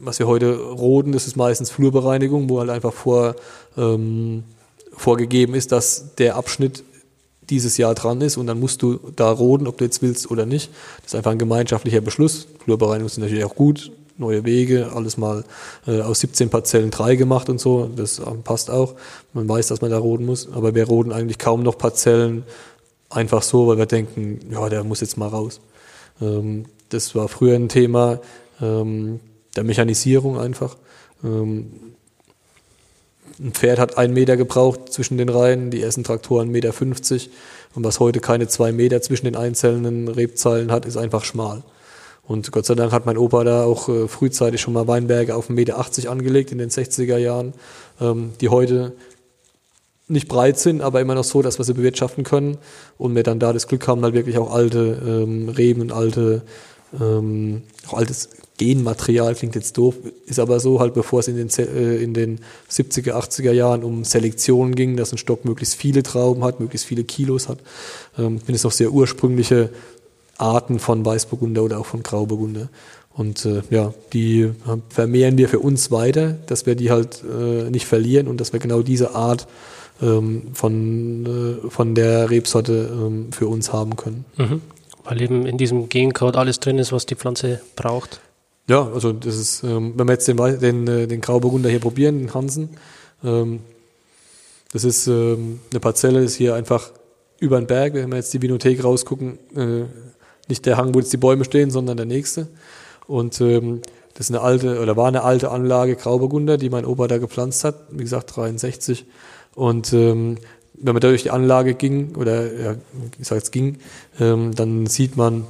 was 0.00 0.18
wir 0.18 0.26
heute 0.26 0.56
roden, 0.56 1.12
das 1.12 1.26
ist 1.26 1.36
meistens 1.36 1.70
Flurbereinigung, 1.70 2.48
wo 2.48 2.60
halt 2.60 2.70
einfach 2.70 2.92
vor, 2.92 3.34
ähm, 3.76 4.44
vorgegeben 4.96 5.54
ist, 5.54 5.72
dass 5.72 6.14
der 6.16 6.36
Abschnitt 6.36 6.84
dieses 7.50 7.76
Jahr 7.76 7.94
dran 7.94 8.20
ist 8.20 8.36
und 8.36 8.46
dann 8.46 8.60
musst 8.60 8.82
du 8.82 8.98
da 9.16 9.30
roden, 9.30 9.66
ob 9.66 9.78
du 9.78 9.84
jetzt 9.84 10.02
willst 10.02 10.30
oder 10.30 10.46
nicht. 10.46 10.70
Das 11.02 11.12
ist 11.12 11.14
einfach 11.14 11.32
ein 11.32 11.38
gemeinschaftlicher 11.38 12.00
Beschluss. 12.00 12.46
Flurbereinigung 12.64 13.06
ist 13.06 13.18
natürlich 13.18 13.44
auch 13.44 13.54
gut, 13.54 13.90
neue 14.18 14.44
Wege, 14.44 14.90
alles 14.94 15.16
mal 15.16 15.44
äh, 15.86 16.00
aus 16.00 16.20
17 16.20 16.50
Parzellen 16.50 16.90
drei 16.90 17.16
gemacht 17.16 17.48
und 17.48 17.60
so, 17.60 17.88
das 17.94 18.18
ähm, 18.18 18.42
passt 18.42 18.70
auch. 18.70 18.94
Man 19.32 19.48
weiß, 19.48 19.68
dass 19.68 19.80
man 19.80 19.90
da 19.90 19.98
roden 19.98 20.26
muss, 20.26 20.50
aber 20.52 20.74
wir 20.74 20.86
roden 20.86 21.12
eigentlich 21.12 21.38
kaum 21.38 21.62
noch 21.62 21.78
Parzellen 21.78 22.44
einfach 23.10 23.42
so, 23.42 23.68
weil 23.68 23.78
wir 23.78 23.86
denken, 23.86 24.40
ja, 24.50 24.68
der 24.68 24.84
muss 24.84 25.00
jetzt 25.00 25.16
mal 25.16 25.28
raus. 25.28 25.60
Ähm, 26.20 26.66
das 26.90 27.14
war 27.14 27.28
früher 27.28 27.54
ein 27.54 27.68
Thema 27.68 28.20
ähm, 28.60 29.20
der 29.56 29.64
Mechanisierung 29.64 30.38
einfach. 30.38 30.76
Ähm, 31.24 31.94
ein 33.40 33.52
Pferd 33.52 33.78
hat 33.78 33.98
einen 33.98 34.14
Meter 34.14 34.36
gebraucht 34.36 34.92
zwischen 34.92 35.16
den 35.16 35.28
Reihen, 35.28 35.70
die 35.70 35.82
ersten 35.82 36.04
Traktoren 36.04 36.50
1,50 36.50 36.50
Meter. 36.50 37.30
Und 37.74 37.84
was 37.84 38.00
heute 38.00 38.20
keine 38.20 38.48
zwei 38.48 38.72
Meter 38.72 39.00
zwischen 39.02 39.26
den 39.26 39.36
einzelnen 39.36 40.08
Rebzeilen 40.08 40.72
hat, 40.72 40.86
ist 40.86 40.96
einfach 40.96 41.24
schmal. 41.24 41.62
Und 42.26 42.52
Gott 42.52 42.66
sei 42.66 42.74
Dank 42.74 42.92
hat 42.92 43.06
mein 43.06 43.16
Opa 43.16 43.44
da 43.44 43.64
auch 43.64 43.88
äh, 43.88 44.06
frühzeitig 44.06 44.60
schon 44.60 44.74
mal 44.74 44.86
Weinberge 44.86 45.34
auf 45.34 45.48
1,80 45.48 45.52
Meter 45.52 46.10
angelegt 46.10 46.52
in 46.52 46.58
den 46.58 46.68
60er 46.68 47.16
Jahren, 47.16 47.54
ähm, 48.00 48.32
die 48.40 48.50
heute 48.50 48.92
nicht 50.08 50.28
breit 50.28 50.58
sind, 50.58 50.82
aber 50.82 51.00
immer 51.00 51.14
noch 51.14 51.24
so, 51.24 51.42
dass 51.42 51.58
wir 51.58 51.64
sie 51.64 51.74
bewirtschaften 51.74 52.24
können. 52.24 52.58
Und 52.98 53.14
wir 53.14 53.22
dann 53.22 53.38
da 53.38 53.52
das 53.52 53.66
Glück 53.66 53.86
haben, 53.88 54.02
halt 54.02 54.14
wirklich 54.14 54.38
auch 54.38 54.52
alte 54.52 55.00
ähm, 55.06 55.48
Reben 55.48 55.80
und 55.80 55.92
alte, 55.92 56.42
ähm, 57.00 57.62
auch 57.86 57.94
altes 57.94 58.30
Genmaterial 58.58 59.34
klingt 59.34 59.54
jetzt 59.54 59.78
doof, 59.78 59.94
ist 60.26 60.40
aber 60.40 60.58
so, 60.58 60.80
halt 60.80 60.92
bevor 60.92 61.20
es 61.20 61.28
in 61.28 61.36
den, 61.36 61.48
äh, 61.58 61.96
in 62.02 62.12
den 62.12 62.40
70er, 62.70 63.12
80er 63.12 63.52
Jahren 63.52 63.84
um 63.84 64.04
Selektion 64.04 64.74
ging, 64.74 64.96
dass 64.96 65.12
ein 65.12 65.18
Stock 65.18 65.44
möglichst 65.44 65.76
viele 65.76 66.02
Trauben 66.02 66.42
hat, 66.44 66.58
möglichst 66.60 66.86
viele 66.86 67.04
Kilos 67.04 67.48
hat, 67.48 67.58
ähm, 68.18 68.40
sind 68.44 68.54
es 68.54 68.64
noch 68.64 68.72
sehr 68.72 68.92
ursprüngliche 68.92 69.70
Arten 70.38 70.78
von 70.78 71.04
Weißburgunder 71.04 71.62
oder 71.62 71.78
auch 71.78 71.86
von 71.86 72.02
Grauburgunder. 72.02 72.68
Und 73.12 73.44
äh, 73.44 73.62
ja, 73.70 73.92
die 74.12 74.50
vermehren 74.90 75.38
wir 75.38 75.48
für 75.48 75.58
uns 75.58 75.90
weiter, 75.90 76.36
dass 76.46 76.66
wir 76.66 76.76
die 76.76 76.90
halt 76.90 77.24
äh, 77.24 77.68
nicht 77.70 77.86
verlieren 77.86 78.28
und 78.28 78.40
dass 78.40 78.52
wir 78.52 78.60
genau 78.60 78.82
diese 78.82 79.14
Art 79.14 79.48
ähm, 80.00 80.42
von, 80.52 81.26
äh, 81.64 81.70
von 81.70 81.94
der 81.94 82.30
Rebsorte 82.30 82.90
ähm, 82.92 83.32
für 83.32 83.48
uns 83.48 83.72
haben 83.72 83.96
können. 83.96 84.24
Mhm. 84.36 84.62
Weil 85.08 85.22
eben 85.22 85.46
in 85.46 85.56
diesem 85.56 85.88
Gencode 85.88 86.36
alles 86.36 86.60
drin 86.60 86.78
ist, 86.78 86.92
was 86.92 87.06
die 87.06 87.14
Pflanze 87.14 87.60
braucht. 87.76 88.20
Ja, 88.68 88.86
also 88.92 89.12
das 89.12 89.36
ist, 89.36 89.62
ähm, 89.64 89.94
wenn 89.96 90.06
wir 90.06 90.12
jetzt 90.12 90.28
den, 90.28 90.36
den, 90.36 90.86
äh, 90.86 91.06
den 91.06 91.22
Grauburgunder 91.22 91.70
hier 91.70 91.80
probieren, 91.80 92.18
den 92.18 92.34
Hansen, 92.34 92.68
ähm, 93.24 93.60
das 94.70 94.84
ist 94.84 95.06
ähm, 95.06 95.60
eine 95.70 95.80
Parzelle, 95.80 96.20
ist 96.20 96.34
hier 96.34 96.54
einfach 96.54 96.90
über 97.40 97.58
den 97.58 97.66
Berg, 97.66 97.94
wenn 97.94 98.10
wir 98.10 98.16
jetzt 98.16 98.34
die 98.34 98.42
Vinothek 98.42 98.84
rausgucken, 98.84 99.38
äh, 99.56 99.84
nicht 100.48 100.66
der 100.66 100.76
Hang, 100.76 100.94
wo 100.94 100.98
jetzt 100.98 101.12
die 101.12 101.18
Bäume 101.18 101.46
stehen, 101.46 101.70
sondern 101.70 101.96
der 101.96 102.04
nächste. 102.04 102.48
Und 103.06 103.40
ähm, 103.40 103.80
das 104.12 104.28
ist 104.28 104.34
eine 104.34 104.42
alte, 104.42 104.78
oder 104.78 104.98
war 104.98 105.08
eine 105.08 105.22
alte 105.22 105.50
Anlage 105.50 105.96
Grauburgunder, 105.96 106.58
die 106.58 106.68
mein 106.68 106.84
Opa 106.84 107.08
da 107.08 107.16
gepflanzt 107.16 107.64
hat, 107.64 107.76
wie 107.90 108.02
gesagt 108.02 108.36
63. 108.36 109.06
Und 109.54 109.94
ähm, 109.94 110.36
wenn 110.80 110.94
man 110.94 111.00
da 111.00 111.08
durch 111.08 111.22
die 111.22 111.30
Anlage 111.30 111.74
ging, 111.74 112.14
oder 112.16 112.52
ja, 112.52 112.74
ich 113.18 113.26
sag 113.26 113.36
jetzt 113.36 113.52
ging, 113.52 113.78
ähm, 114.20 114.54
dann 114.54 114.86
sieht 114.86 115.16
man, 115.16 115.46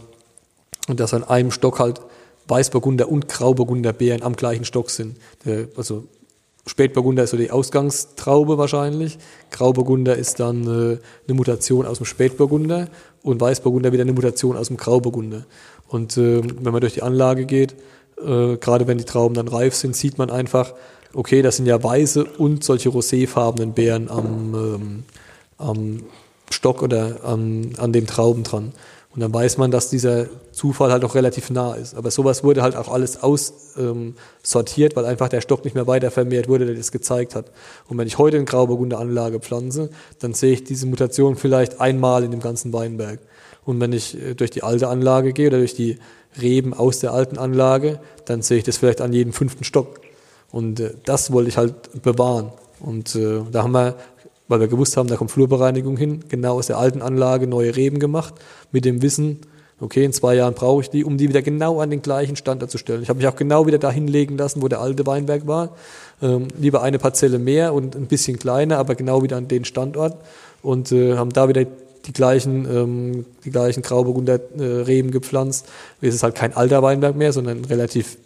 dass 0.88 1.14
an 1.14 1.24
einem 1.24 1.50
Stock 1.50 1.78
halt 1.78 2.00
Weißburgunder 2.48 3.08
und 3.10 3.28
Grauburgunder 3.28 3.92
Beeren 3.92 4.22
am 4.22 4.34
gleichen 4.34 4.64
Stock 4.64 4.90
sind. 4.90 5.16
Der, 5.44 5.68
also 5.76 6.04
Spätburgunder 6.66 7.24
ist 7.24 7.30
so 7.30 7.36
die 7.36 7.50
Ausgangstraube 7.50 8.58
wahrscheinlich. 8.58 9.18
Grauburgunder 9.50 10.16
ist 10.16 10.40
dann 10.40 10.64
äh, 10.64 10.98
eine 11.26 11.34
Mutation 11.34 11.86
aus 11.86 11.98
dem 11.98 12.06
Spätburgunder 12.06 12.88
und 13.22 13.40
Weißburgunder 13.40 13.92
wieder 13.92 14.02
eine 14.02 14.12
Mutation 14.12 14.56
aus 14.56 14.68
dem 14.68 14.76
Grauburgunder. 14.76 15.46
Und 15.88 16.16
äh, 16.16 16.42
wenn 16.42 16.72
man 16.72 16.80
durch 16.80 16.94
die 16.94 17.02
Anlage 17.02 17.46
geht, 17.46 17.74
äh, 18.18 18.56
gerade 18.56 18.86
wenn 18.86 18.98
die 18.98 19.04
Trauben 19.04 19.34
dann 19.34 19.48
reif 19.48 19.74
sind, 19.74 19.96
sieht 19.96 20.18
man 20.18 20.30
einfach, 20.30 20.74
okay, 21.14 21.42
das 21.42 21.56
sind 21.56 21.66
ja 21.66 21.82
weiße 21.82 22.24
und 22.24 22.64
solche 22.64 22.90
roséfarbenen 22.90 23.72
Beeren 23.72 24.08
am, 24.10 24.54
ähm, 24.54 25.04
am 25.58 26.02
Stock 26.50 26.82
oder 26.82 27.24
an, 27.24 27.72
an 27.78 27.92
den 27.92 28.06
Trauben 28.06 28.42
dran. 28.42 28.72
Und 29.14 29.22
dann 29.22 29.34
weiß 29.34 29.58
man, 29.58 29.70
dass 29.70 29.90
dieser 29.90 30.26
Zufall 30.52 30.92
halt 30.92 31.04
auch 31.04 31.14
relativ 31.14 31.50
nah 31.50 31.74
ist. 31.74 31.96
Aber 31.96 32.10
sowas 32.10 32.44
wurde 32.44 32.62
halt 32.62 32.76
auch 32.76 32.88
alles 32.88 33.22
aussortiert, 33.22 34.92
ähm, 34.92 34.96
weil 34.96 35.06
einfach 35.06 35.28
der 35.28 35.40
Stock 35.40 35.64
nicht 35.64 35.74
mehr 35.74 35.86
weiter 35.86 36.10
vermehrt 36.10 36.48
wurde, 36.48 36.66
der 36.66 36.74
das 36.74 36.92
gezeigt 36.92 37.34
hat. 37.34 37.46
Und 37.88 37.98
wenn 37.98 38.06
ich 38.06 38.18
heute 38.18 38.36
eine 38.36 38.44
Grauburgunder 38.44 38.98
Anlage 38.98 39.40
pflanze, 39.40 39.90
dann 40.20 40.34
sehe 40.34 40.52
ich 40.52 40.64
diese 40.64 40.86
Mutation 40.86 41.36
vielleicht 41.36 41.80
einmal 41.80 42.22
in 42.22 42.30
dem 42.30 42.40
ganzen 42.40 42.72
Weinberg. 42.72 43.18
Und 43.64 43.80
wenn 43.80 43.92
ich 43.92 44.16
äh, 44.16 44.34
durch 44.34 44.50
die 44.50 44.62
alte 44.62 44.88
Anlage 44.88 45.32
gehe 45.32 45.48
oder 45.48 45.58
durch 45.58 45.74
die 45.74 45.98
Reben 46.40 46.74
aus 46.74 47.00
der 47.00 47.12
alten 47.12 47.38
Anlage, 47.38 48.00
dann 48.26 48.42
sehe 48.42 48.58
ich 48.58 48.64
das 48.64 48.76
vielleicht 48.76 49.00
an 49.00 49.12
jedem 49.12 49.32
fünften 49.32 49.64
Stock. 49.64 50.00
Und 50.50 50.80
äh, 50.80 50.94
das 51.04 51.32
wollte 51.32 51.48
ich 51.48 51.56
halt 51.56 52.02
bewahren. 52.02 52.52
Und 52.80 53.14
äh, 53.14 53.40
da 53.50 53.64
haben 53.64 53.72
wir 53.72 53.96
weil 54.48 54.60
wir 54.60 54.68
gewusst 54.68 54.96
haben, 54.96 55.08
da 55.08 55.16
kommt 55.16 55.30
Flurbereinigung 55.30 55.96
hin, 55.96 56.24
genau 56.28 56.54
aus 56.54 56.66
der 56.66 56.78
alten 56.78 57.02
Anlage 57.02 57.46
neue 57.46 57.76
Reben 57.76 57.98
gemacht, 57.98 58.34
mit 58.72 58.84
dem 58.84 59.02
Wissen, 59.02 59.40
okay, 59.80 60.04
in 60.04 60.12
zwei 60.12 60.34
Jahren 60.34 60.54
brauche 60.54 60.82
ich 60.82 60.90
die, 60.90 61.04
um 61.04 61.18
die 61.18 61.28
wieder 61.28 61.42
genau 61.42 61.80
an 61.80 61.90
den 61.90 62.02
gleichen 62.02 62.34
Standort 62.34 62.70
zu 62.70 62.78
stellen. 62.78 63.02
Ich 63.02 63.08
habe 63.08 63.18
mich 63.18 63.28
auch 63.28 63.36
genau 63.36 63.66
wieder 63.66 63.78
dahin 63.78 64.08
legen 64.08 64.36
lassen, 64.36 64.62
wo 64.62 64.68
der 64.68 64.80
alte 64.80 65.06
Weinberg 65.06 65.46
war. 65.46 65.76
Ähm, 66.20 66.48
lieber 66.58 66.82
eine 66.82 66.98
Parzelle 66.98 67.38
mehr 67.38 67.74
und 67.74 67.94
ein 67.94 68.06
bisschen 68.06 68.38
kleiner, 68.38 68.78
aber 68.78 68.94
genau 68.96 69.22
wieder 69.22 69.36
an 69.36 69.46
den 69.46 69.64
Standort 69.64 70.16
und 70.62 70.90
äh, 70.90 71.16
haben 71.16 71.30
da 71.30 71.48
wieder 71.48 71.64
die 72.06 72.12
gleichen, 72.12 72.64
ähm, 72.64 73.26
die 73.44 73.50
gleichen 73.50 73.82
Grauburgunder 73.82 74.40
äh, 74.58 74.62
Reben 74.62 75.10
gepflanzt. 75.10 75.66
Es 76.00 76.14
ist 76.14 76.22
halt 76.22 76.34
kein 76.34 76.56
alter 76.56 76.82
Weinberg 76.82 77.14
mehr, 77.14 77.32
sondern 77.32 77.64
relativ 77.66 78.16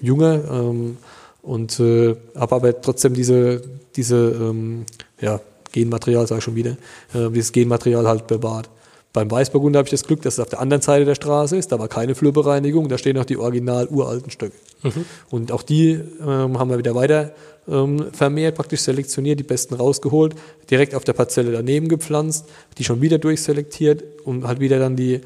junger 0.00 0.40
ähm, 0.48 0.98
und 1.42 1.78
äh, 1.80 2.16
habe 2.36 2.54
aber 2.54 2.80
trotzdem 2.80 3.14
diese, 3.14 3.62
diese 3.96 4.16
ähm, 4.16 4.84
ja, 5.20 5.40
Genmaterial, 5.72 6.26
sage 6.26 6.38
ich 6.38 6.44
schon 6.44 6.56
wieder, 6.56 6.76
äh, 7.14 7.30
dieses 7.30 7.52
Genmaterial 7.52 8.06
halt 8.06 8.26
bewahrt. 8.26 8.68
Beim 9.12 9.28
Weißburgunder 9.28 9.78
habe 9.78 9.86
ich 9.86 9.90
das 9.90 10.04
Glück, 10.04 10.22
dass 10.22 10.34
es 10.34 10.40
auf 10.40 10.50
der 10.50 10.60
anderen 10.60 10.82
Seite 10.82 11.04
der 11.04 11.16
Straße 11.16 11.56
ist. 11.56 11.72
Da 11.72 11.80
war 11.80 11.88
keine 11.88 12.14
Flurbereinigung, 12.14 12.88
da 12.88 12.96
stehen 12.96 13.16
noch 13.16 13.24
die 13.24 13.36
original 13.36 13.88
uralten 13.88 14.30
Stöcke. 14.30 14.54
Mhm. 14.84 15.04
Und 15.30 15.52
auch 15.52 15.62
die 15.62 16.00
ähm, 16.20 16.58
haben 16.58 16.70
wir 16.70 16.78
wieder 16.78 16.94
weiter 16.94 17.32
ähm, 17.68 18.06
vermehrt, 18.12 18.54
praktisch 18.54 18.82
selektioniert, 18.82 19.40
die 19.40 19.44
besten 19.44 19.74
rausgeholt, 19.74 20.36
direkt 20.70 20.94
auf 20.94 21.02
der 21.02 21.14
Parzelle 21.14 21.50
daneben 21.50 21.88
gepflanzt, 21.88 22.46
die 22.78 22.84
schon 22.84 23.00
wieder 23.00 23.18
durchselektiert 23.18 24.04
und 24.24 24.46
halt 24.46 24.60
wieder 24.60 24.78
dann 24.78 24.94
die, 24.94 25.20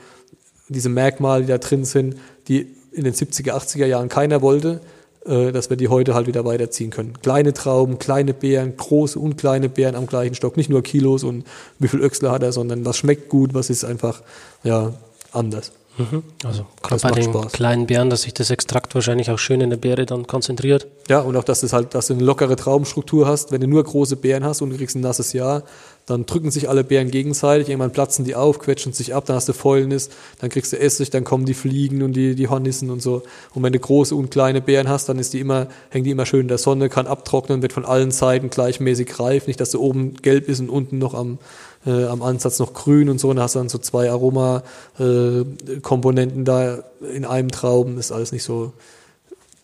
diese 0.68 0.88
Merkmale, 0.88 1.42
die 1.42 1.48
da 1.48 1.58
drin 1.58 1.84
sind, 1.84 2.16
die 2.48 2.74
in 2.92 3.04
den 3.04 3.12
70er, 3.12 3.52
80er 3.52 3.86
Jahren 3.86 4.08
keiner 4.08 4.40
wollte, 4.40 4.80
dass 5.24 5.70
wir 5.70 5.76
die 5.76 5.88
heute 5.88 6.14
halt 6.14 6.26
wieder 6.26 6.44
weiterziehen 6.44 6.90
können. 6.90 7.14
Kleine 7.22 7.52
Trauben, 7.54 7.98
kleine 7.98 8.34
Beeren, 8.34 8.76
große 8.76 9.18
und 9.18 9.36
kleine 9.36 9.68
Beeren 9.68 9.94
am 9.94 10.06
gleichen 10.06 10.34
Stock. 10.34 10.56
Nicht 10.56 10.68
nur 10.68 10.82
Kilos 10.82 11.24
und 11.24 11.44
wie 11.78 11.88
viel 11.88 12.00
Öchsler 12.00 12.30
hat 12.30 12.42
er, 12.42 12.52
sondern 12.52 12.84
was 12.84 12.98
schmeckt 12.98 13.28
gut, 13.28 13.54
was 13.54 13.70
ist 13.70 13.84
einfach 13.84 14.22
ja, 14.62 14.92
anders. 15.32 15.72
Mhm. 15.96 16.24
Also 16.44 16.66
gerade 16.82 17.02
bei 17.02 17.10
den 17.12 17.24
Spaß. 17.24 17.52
kleinen 17.52 17.86
Beeren, 17.86 18.10
dass 18.10 18.22
sich 18.22 18.34
das 18.34 18.50
Extrakt 18.50 18.94
wahrscheinlich 18.94 19.30
auch 19.30 19.38
schön 19.38 19.60
in 19.60 19.70
der 19.70 19.76
Beere 19.76 20.06
dann 20.06 20.26
konzentriert. 20.26 20.88
Ja, 21.08 21.20
und 21.20 21.36
auch, 21.36 21.44
dass 21.44 21.60
du 21.60 21.70
halt, 21.70 21.94
dass 21.94 22.08
du 22.08 22.14
eine 22.14 22.24
lockere 22.24 22.56
Traubenstruktur 22.56 23.26
hast. 23.26 23.52
Wenn 23.52 23.60
du 23.60 23.68
nur 23.68 23.84
große 23.84 24.16
Beeren 24.16 24.44
hast 24.44 24.60
und 24.60 24.70
du 24.70 24.76
kriegst 24.76 24.96
ein 24.96 25.02
nasses 25.02 25.32
Jahr, 25.32 25.62
dann 26.06 26.24
drücken 26.26 26.50
sich 26.50 26.68
alle 26.68 26.84
Beeren 26.84 27.10
gegenseitig, 27.10 27.70
irgendwann 27.70 27.92
platzen 27.92 28.26
die 28.26 28.34
auf, 28.34 28.58
quetschen 28.58 28.92
sich 28.92 29.14
ab, 29.14 29.24
dann 29.24 29.36
hast 29.36 29.48
du 29.48 29.54
Fäulnis, 29.54 30.10
dann 30.38 30.50
kriegst 30.50 30.70
du 30.72 30.78
Essig, 30.78 31.08
dann 31.08 31.24
kommen 31.24 31.46
die 31.46 31.54
Fliegen 31.54 32.02
und 32.02 32.12
die, 32.12 32.34
die 32.34 32.48
Hornissen 32.48 32.90
und 32.90 33.00
so. 33.00 33.22
Und 33.54 33.62
wenn 33.62 33.72
du 33.72 33.78
große 33.78 34.14
und 34.14 34.30
kleine 34.30 34.60
Beeren 34.60 34.86
hast, 34.88 35.08
dann 35.08 35.18
ist 35.18 35.32
die 35.32 35.40
immer, 35.40 35.68
hängen 35.88 36.04
die 36.04 36.10
immer 36.10 36.26
schön 36.26 36.42
in 36.42 36.48
der 36.48 36.58
Sonne, 36.58 36.90
kann 36.90 37.06
abtrocknen, 37.06 37.62
wird 37.62 37.72
von 37.72 37.86
allen 37.86 38.10
Seiten 38.10 38.50
gleichmäßig 38.50 39.18
reif, 39.18 39.46
nicht, 39.46 39.60
dass 39.60 39.70
du 39.70 39.80
oben 39.80 40.16
gelb 40.16 40.50
ist 40.50 40.60
und 40.60 40.68
unten 40.68 40.98
noch 40.98 41.14
am, 41.14 41.38
äh, 41.86 42.04
am 42.04 42.20
Ansatz 42.22 42.58
noch 42.58 42.74
grün 42.74 43.08
und 43.08 43.18
so, 43.18 43.30
und 43.30 43.36
dann 43.36 43.44
hast 43.44 43.54
du 43.54 43.60
dann 43.60 43.70
so 43.70 43.78
zwei 43.78 44.10
Aromakomponenten 44.10 46.42
äh, 46.42 46.44
da 46.44 46.84
in 47.14 47.24
einem 47.24 47.50
Trauben, 47.50 47.96
ist 47.96 48.12
alles 48.12 48.32
nicht 48.32 48.44
so, 48.44 48.74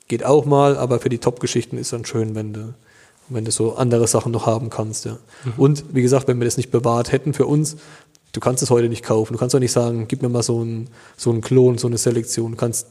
geht 0.09 0.25
auch 0.25 0.47
mal, 0.47 0.79
aber 0.79 1.01
für 1.01 1.11
die 1.11 1.19
Top-Geschichten 1.19 1.77
ist 1.77 1.93
dann 1.93 2.07
schön, 2.07 2.35
wenn 2.35 2.55
du 2.55 2.73
wenn 3.31 3.45
du 3.45 3.51
so 3.51 3.77
andere 3.77 4.07
Sachen 4.07 4.33
noch 4.33 4.47
haben 4.47 4.71
kannst. 4.71 5.05
Ja. 5.05 5.19
Mhm. 5.45 5.53
Und 5.57 5.85
wie 5.95 6.03
gesagt, 6.03 6.29
wenn 6.29 6.39
wir 6.39 6.45
das 6.45 6.57
nicht 6.57 6.71
bewahrt 6.71 7.13
hätten 7.13 7.33
für 7.33 7.47
uns, 7.47 7.77
du 8.33 8.41
kannst 8.41 8.63
es 8.63 8.71
heute 8.71 8.89
nicht 8.89 9.05
kaufen. 9.05 9.33
Du 9.33 9.39
kannst 9.39 9.55
doch 9.55 9.61
nicht 9.61 9.73
sagen, 9.73 10.07
gib 10.09 10.23
mir 10.23 10.29
mal 10.29 10.43
so 10.43 10.61
einen 10.61 10.89
so 11.17 11.31
einen 11.31 11.41
Klon, 11.41 11.79
so 11.79 11.87
eine 11.87 11.99
Selektion. 11.99 12.53
Du 12.53 12.57
kannst, 12.57 12.87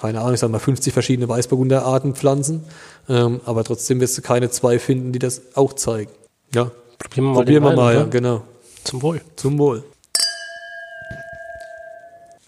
keine 0.00 0.20
Ahnung, 0.20 0.34
ich 0.34 0.40
sag 0.40 0.50
mal 0.50 0.58
50 0.58 0.92
verschiedene 0.92 1.28
Weißburgunder-Arten 1.28 2.14
pflanzen, 2.14 2.64
ähm, 3.08 3.40
aber 3.44 3.64
trotzdem 3.64 4.00
wirst 4.00 4.16
du 4.16 4.22
keine 4.22 4.50
zwei 4.50 4.78
finden, 4.78 5.12
die 5.12 5.18
das 5.18 5.42
auch 5.54 5.72
zeigen. 5.72 6.10
Ja, 6.54 6.70
probieren 6.98 7.24
wir 7.24 7.32
mal, 7.32 7.34
Probieren 7.34 7.64
wir 7.64 7.76
mal 7.76 7.94
ja, 7.94 8.04
genau. 8.04 8.42
Zum 8.84 9.02
Wohl. 9.02 9.20
Zum 9.34 9.58
Wohl. 9.58 9.82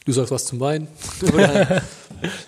Du 0.04 0.12
sagst 0.12 0.30
was 0.30 0.46
zum 0.46 0.58
Wein? 0.60 0.88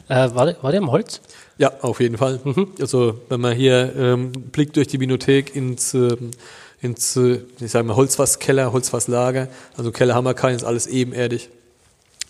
äh, 0.09 0.35
war, 0.35 0.47
der, 0.47 0.63
war 0.63 0.71
der 0.71 0.81
im 0.81 0.91
Holz? 0.91 1.21
Ja, 1.61 1.75
auf 1.83 2.01
jeden 2.01 2.17
Fall. 2.17 2.41
Mhm. 2.43 2.69
Also 2.81 3.21
wenn 3.29 3.43
man 3.43 3.55
hier 3.55 3.93
ähm, 3.95 4.33
blickt 4.33 4.77
durch 4.77 4.89
die 4.89 4.97
Binothek 4.97 5.55
ins, 5.55 5.93
ähm, 5.93 6.31
ins 6.81 7.17
äh, 7.17 7.41
ich 7.61 7.71
sage 7.71 7.87
mal, 7.87 7.97
Holzfasskeller, 7.97 8.73
Holzfasslager, 8.73 9.47
also 9.77 9.93
Keller 9.93 10.15
haben 10.15 10.25
wir 10.25 10.33
keinen, 10.33 10.57
ist 10.57 10.65
alles 10.65 10.87
ebenerdig. 10.87 11.51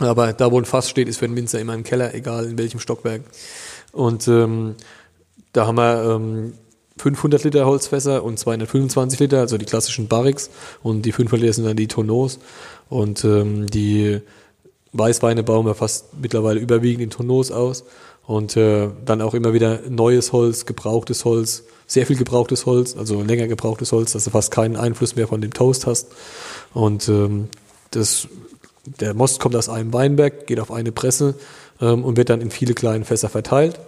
Aber 0.01 0.33
da, 0.33 0.51
wo 0.51 0.59
ein 0.59 0.65
Fass 0.65 0.91
steht, 0.91 1.07
ist 1.09 1.19
für 1.19 1.27
einen 1.27 1.37
Winzer 1.37 1.61
immer 1.61 1.75
ein 1.75 1.85
Keller, 1.85 2.13
egal 2.13 2.47
in 2.47 2.59
welchem 2.59 2.81
Stockwerk. 2.81 3.23
Und 3.93 4.27
ähm, 4.27 4.75
da 5.53 5.69
haben 5.69 5.77
wir 5.77 6.17
ähm, 6.17 6.55
500 6.99 7.45
Liter 7.45 7.67
Holzfässer 7.67 8.25
und 8.25 8.37
225 8.37 9.21
Liter, 9.21 9.39
also 9.39 9.59
die 9.59 9.65
klassischen 9.65 10.09
Barrix. 10.09 10.51
Und 10.83 11.03
die 11.03 11.13
500 11.13 11.41
Liter 11.41 11.53
sind 11.53 11.67
dann 11.67 11.77
die 11.77 11.87
Tonneaus. 11.87 12.41
Und 12.89 13.25
ähm, 13.25 13.69
die 13.69 14.23
Weißweine 14.93 15.45
bauen 15.45 15.67
wir 15.67 15.77
fast 15.77 16.07
mittlerweile 16.21 16.59
überwiegend 16.59 17.05
in 17.05 17.11
Tonneaus 17.11 17.53
aus. 17.53 17.85
Und 18.31 18.57
äh, 18.57 18.91
dann 19.05 19.23
auch 19.23 19.35
immer 19.35 19.55
wieder 19.55 19.81
neues 19.89 20.33
Holz, 20.33 20.65
gebrauchtes 20.65 21.25
Holz, 21.25 21.65
sehr 21.89 22.07
viel 22.07 22.15
gebrauchtes 22.15 22.65
Holz, 22.65 22.97
also 22.97 23.23
länger 23.23 23.49
gebrauchtes 23.49 23.91
Holz, 23.91 24.13
dass 24.13 24.23
du 24.23 24.31
fast 24.31 24.53
keinen 24.53 24.77
Einfluss 24.77 25.17
mehr 25.17 25.27
von 25.27 25.41
dem 25.41 25.53
Toast 25.53 25.85
hast. 25.89 26.13
Und 26.73 27.09
ähm, 27.09 27.49
das, 27.91 28.29
der 28.85 29.15
Most 29.15 29.41
kommt 29.41 29.57
aus 29.57 29.69
einem 29.69 29.93
Weinberg, 29.93 30.47
geht 30.47 30.61
auf 30.61 30.71
eine 30.71 30.93
Presse 30.93 31.35
ähm, 31.81 32.05
und 32.05 32.17
wird 32.17 32.31
dann 32.31 32.41
in 32.41 32.53
viele 32.53 32.75
kleine 32.75 33.05
Fässer 33.05 33.29
verteilt. 33.29 33.81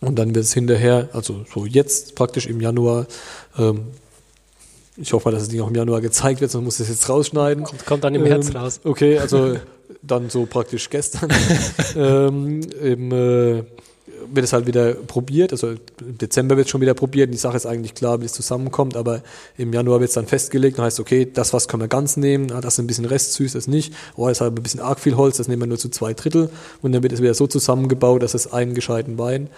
Und 0.00 0.18
dann 0.18 0.34
wird 0.34 0.44
es 0.44 0.52
hinterher, 0.52 1.10
also 1.12 1.44
so 1.54 1.64
jetzt 1.64 2.16
praktisch 2.16 2.48
im 2.48 2.60
Januar, 2.60 3.06
ähm, 3.56 3.82
ich 4.96 5.12
hoffe, 5.12 5.30
dass 5.30 5.44
es 5.44 5.52
nicht 5.52 5.60
auch 5.60 5.68
im 5.68 5.76
Januar 5.76 6.00
gezeigt 6.00 6.40
wird, 6.40 6.50
sonst 6.50 6.64
muss 6.64 6.80
ich 6.80 6.88
es 6.88 6.96
jetzt 6.96 7.08
rausschneiden. 7.08 7.62
Kommt, 7.62 7.86
kommt 7.86 8.02
dann 8.02 8.16
im 8.16 8.24
März 8.24 8.48
ähm, 8.48 8.56
raus. 8.56 8.80
Okay, 8.82 9.18
also 9.20 9.54
dann 10.02 10.30
so 10.30 10.46
praktisch 10.46 10.90
gestern, 10.90 11.30
ähm, 11.96 12.60
im, 12.80 13.12
äh, 13.12 13.64
wird 14.34 14.44
es 14.44 14.52
halt 14.52 14.66
wieder 14.66 14.94
probiert. 14.94 15.52
Also 15.52 15.70
im 15.70 16.18
Dezember 16.18 16.56
wird 16.56 16.66
es 16.66 16.70
schon 16.70 16.80
wieder 16.80 16.94
probiert. 16.94 17.32
Die 17.32 17.38
Sache 17.38 17.56
ist 17.56 17.66
eigentlich 17.66 17.94
klar, 17.94 18.20
wie 18.20 18.26
es 18.26 18.32
zusammenkommt, 18.32 18.96
aber 18.96 19.22
im 19.56 19.72
Januar 19.72 20.00
wird 20.00 20.08
es 20.08 20.14
dann 20.14 20.26
festgelegt 20.26 20.78
und 20.78 20.84
heißt, 20.84 21.00
okay, 21.00 21.28
das 21.32 21.52
was 21.52 21.68
können 21.68 21.82
wir 21.82 21.88
ganz 21.88 22.16
nehmen, 22.16 22.48
das 22.48 22.74
ist 22.74 22.78
ein 22.78 22.86
bisschen 22.86 23.04
restsüß, 23.04 23.52
das 23.52 23.66
nicht. 23.66 23.92
Oh, 24.16 24.28
das 24.28 24.38
ist 24.38 24.40
halt 24.40 24.52
ein 24.56 24.62
bisschen 24.62 24.80
arg 24.80 25.00
viel 25.00 25.16
Holz, 25.16 25.36
das 25.36 25.48
nehmen 25.48 25.62
wir 25.62 25.66
nur 25.66 25.78
zu 25.78 25.88
zwei 25.88 26.14
Drittel. 26.14 26.50
Und 26.80 26.92
dann 26.92 27.02
wird 27.02 27.12
es 27.12 27.20
wieder 27.20 27.34
so 27.34 27.46
zusammengebaut, 27.46 28.22
dass 28.22 28.34
es 28.34 28.52
einen 28.52 28.74
gescheiten 28.74 29.18
Wein 29.18 29.48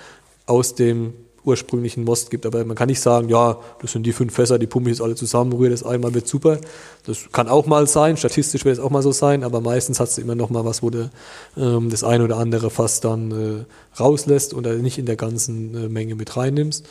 aus 0.47 0.75
dem 0.75 1.15
ursprünglichen 1.45 2.05
Most 2.05 2.31
gibt. 2.31 2.47
Aber 2.47 2.65
man 2.65 2.77
kann 2.77 2.89
nicht 2.89 3.01
sagen, 3.01 3.29
ja, 3.29 3.59
das 3.81 3.93
sind 3.93 4.05
die 4.05 4.13
fünf 4.13 4.35
Fässer, 4.35 4.59
die 4.59 4.67
pumpe 4.67 4.91
ich 4.91 4.97
jetzt 4.97 5.03
alle 5.03 5.15
zusammen, 5.15 5.53
rühre 5.53 5.71
das 5.71 5.83
einmal, 5.83 6.15
wird 6.15 6.27
super. 6.27 6.59
Das 7.07 7.31
kann 7.33 7.49
auch 7.49 7.67
mal 7.67 7.87
sein, 7.87 8.17
statistisch 8.17 8.65
wird 8.65 8.79
es 8.79 8.83
auch 8.83 8.91
mal 8.91 9.03
so 9.03 9.13
sein, 9.13 9.45
aber 9.45 9.61
meistens 9.61 10.01
hast 10.01 10.17
du 10.17 10.23
immer 10.23 10.35
noch 10.35 10.51
mal 10.51 10.65
was, 10.65 10.83
wo 10.83 10.91
du 10.91 11.11
ähm, 11.57 11.91
das 11.91 12.05
eine 12.05 12.25
oder 12.25 12.39
andere 12.39 12.71
Fass 12.71 13.01
dann 13.01 13.31
äh, 13.31 14.01
rauslässt 14.01 14.55
oder 14.55 14.75
nicht 14.75 14.99
in 14.99 15.07
der 15.07 15.17
ganzen 15.17 15.75
äh, 15.75 15.89
Menge 15.89 16.15
mit 16.15 16.37
reinnimmst. 16.37 16.87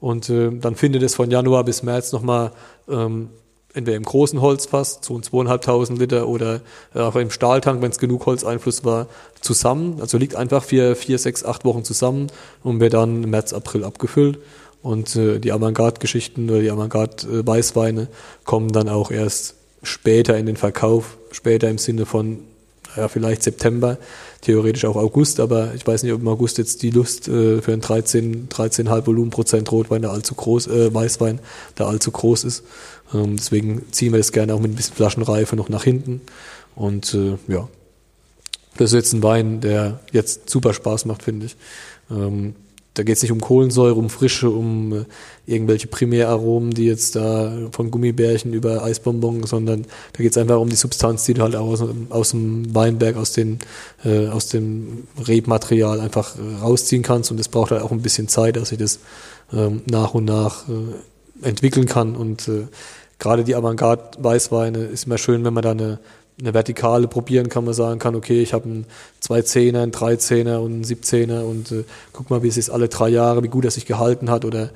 Und 0.00 0.28
äh, 0.28 0.50
dann 0.50 0.74
findet 0.76 1.02
es 1.02 1.14
von 1.14 1.30
Januar 1.30 1.64
bis 1.64 1.82
März 1.82 2.12
nochmal 2.12 2.52
ähm, 2.88 3.30
entweder 3.76 3.96
im 3.96 4.04
großen 4.04 4.40
Holzfass, 4.40 5.00
so 5.02 5.16
ein 5.16 5.22
zweieinhalbtausend 5.22 5.98
Liter, 5.98 6.28
oder 6.28 6.60
äh, 6.94 7.00
auch 7.00 7.14
im 7.16 7.30
Stahltank, 7.30 7.82
wenn 7.82 7.90
es 7.90 7.98
genug 7.98 8.26
Holzeinfluss 8.26 8.84
war, 8.84 9.06
zusammen. 9.40 9.98
Also 10.00 10.18
liegt 10.18 10.34
einfach 10.34 10.64
vier, 10.64 10.96
vier, 10.96 11.18
sechs, 11.18 11.44
acht 11.44 11.64
Wochen 11.64 11.84
zusammen 11.84 12.28
und 12.62 12.80
wird 12.80 12.94
dann 12.94 13.20
März, 13.20 13.52
April 13.52 13.84
abgefüllt. 13.84 14.38
Und 14.82 15.14
äh, 15.16 15.38
die 15.38 15.52
Avantgarde-Geschichten 15.52 16.48
oder 16.48 16.60
die 16.60 16.70
Avantgarde-Weißweine 16.70 18.08
kommen 18.44 18.72
dann 18.72 18.88
auch 18.88 19.10
erst 19.10 19.54
später 19.82 20.36
in 20.36 20.46
den 20.46 20.56
Verkauf, 20.56 21.16
später 21.30 21.68
im 21.68 21.78
Sinne 21.78 22.06
von 22.06 22.38
ja, 22.96 23.08
vielleicht 23.08 23.42
September, 23.42 23.98
theoretisch 24.40 24.84
auch 24.84 24.96
August, 24.96 25.40
aber 25.40 25.74
ich 25.74 25.86
weiß 25.86 26.02
nicht, 26.02 26.12
ob 26.12 26.20
im 26.20 26.28
August 26.28 26.58
jetzt 26.58 26.82
die 26.82 26.90
Lust 26.90 27.28
äh, 27.28 27.60
für 27.60 27.72
einen 27.72 27.82
13, 27.82 28.48
13,5 28.48 29.06
Volumenprozent 29.06 29.70
Rotwein 29.70 30.02
da 30.02 30.10
allzu 30.10 30.34
groß, 30.34 30.68
äh, 30.68 30.94
Weißwein 30.94 31.40
da 31.74 31.86
allzu 31.86 32.10
groß 32.10 32.44
ist. 32.44 32.64
Ähm, 33.14 33.36
deswegen 33.36 33.82
ziehen 33.92 34.12
wir 34.12 34.18
das 34.18 34.32
gerne 34.32 34.54
auch 34.54 34.60
mit 34.60 34.72
ein 34.72 34.76
bisschen 34.76 34.96
Flaschenreife 34.96 35.56
noch 35.56 35.68
nach 35.68 35.84
hinten. 35.84 36.20
Und 36.74 37.14
äh, 37.14 37.36
ja, 37.48 37.68
das 38.76 38.92
ist 38.92 38.96
jetzt 38.96 39.12
ein 39.12 39.22
Wein, 39.22 39.60
der 39.60 40.00
jetzt 40.12 40.50
super 40.50 40.74
Spaß 40.74 41.06
macht, 41.06 41.22
finde 41.22 41.46
ich. 41.46 41.56
Ähm, 42.10 42.54
da 42.96 43.02
geht 43.02 43.16
es 43.16 43.22
nicht 43.22 43.32
um 43.32 43.42
Kohlensäure, 43.42 43.94
um 43.94 44.08
Frische, 44.08 44.48
um 44.48 44.92
äh, 44.92 45.04
irgendwelche 45.44 45.86
Primäraromen, 45.86 46.70
die 46.70 46.86
jetzt 46.86 47.14
da 47.14 47.52
von 47.72 47.90
Gummibärchen 47.90 48.54
über 48.54 48.82
Eisbonbon, 48.82 49.44
sondern 49.44 49.82
da 50.14 50.22
geht 50.22 50.32
es 50.32 50.38
einfach 50.38 50.58
um 50.58 50.70
die 50.70 50.76
Substanz, 50.76 51.24
die 51.24 51.34
du 51.34 51.42
halt 51.42 51.56
aus, 51.56 51.84
aus 52.08 52.30
dem 52.30 52.74
Weinberg, 52.74 53.16
aus, 53.16 53.32
den, 53.32 53.58
äh, 54.02 54.28
aus 54.28 54.48
dem 54.48 55.04
Rebmaterial 55.26 56.00
einfach 56.00 56.36
äh, 56.36 56.62
rausziehen 56.62 57.02
kannst. 57.02 57.30
Und 57.30 57.38
es 57.38 57.48
braucht 57.48 57.70
halt 57.70 57.82
auch 57.82 57.92
ein 57.92 58.00
bisschen 58.00 58.28
Zeit, 58.28 58.56
dass 58.56 58.70
sich 58.70 58.78
das 58.78 58.98
ähm, 59.52 59.82
nach 59.84 60.14
und 60.14 60.24
nach 60.24 60.66
äh, 60.68 60.72
entwickeln 61.42 61.86
kann. 61.86 62.16
Und 62.16 62.48
äh, 62.48 62.66
gerade 63.18 63.44
die 63.44 63.54
Avantgarde-Weißweine 63.54 64.78
ist 64.78 65.06
immer 65.06 65.18
schön, 65.18 65.44
wenn 65.44 65.54
man 65.54 65.62
da 65.62 65.70
eine 65.72 65.98
eine 66.38 66.52
Vertikale 66.52 67.08
probieren 67.08 67.48
kann, 67.48 67.64
man 67.64 67.72
sagen 67.72 67.98
kann, 67.98 68.14
okay, 68.14 68.42
ich 68.42 68.52
habe 68.52 68.64
einen 68.66 68.86
2-10er, 69.22 69.82
einen 69.82 69.92
13er 69.92 70.58
und 70.58 70.72
einen 70.72 70.84
17er 70.84 71.42
und 71.42 71.72
äh, 71.72 71.84
guck 72.12 72.28
mal, 72.28 72.42
wie 72.42 72.48
es 72.48 72.58
ist 72.58 72.68
alle 72.68 72.88
drei 72.88 73.08
Jahre, 73.08 73.42
wie 73.42 73.48
gut 73.48 73.64
er 73.64 73.70
sich 73.70 73.86
gehalten 73.86 74.30
hat. 74.30 74.44
Oder 74.44 74.70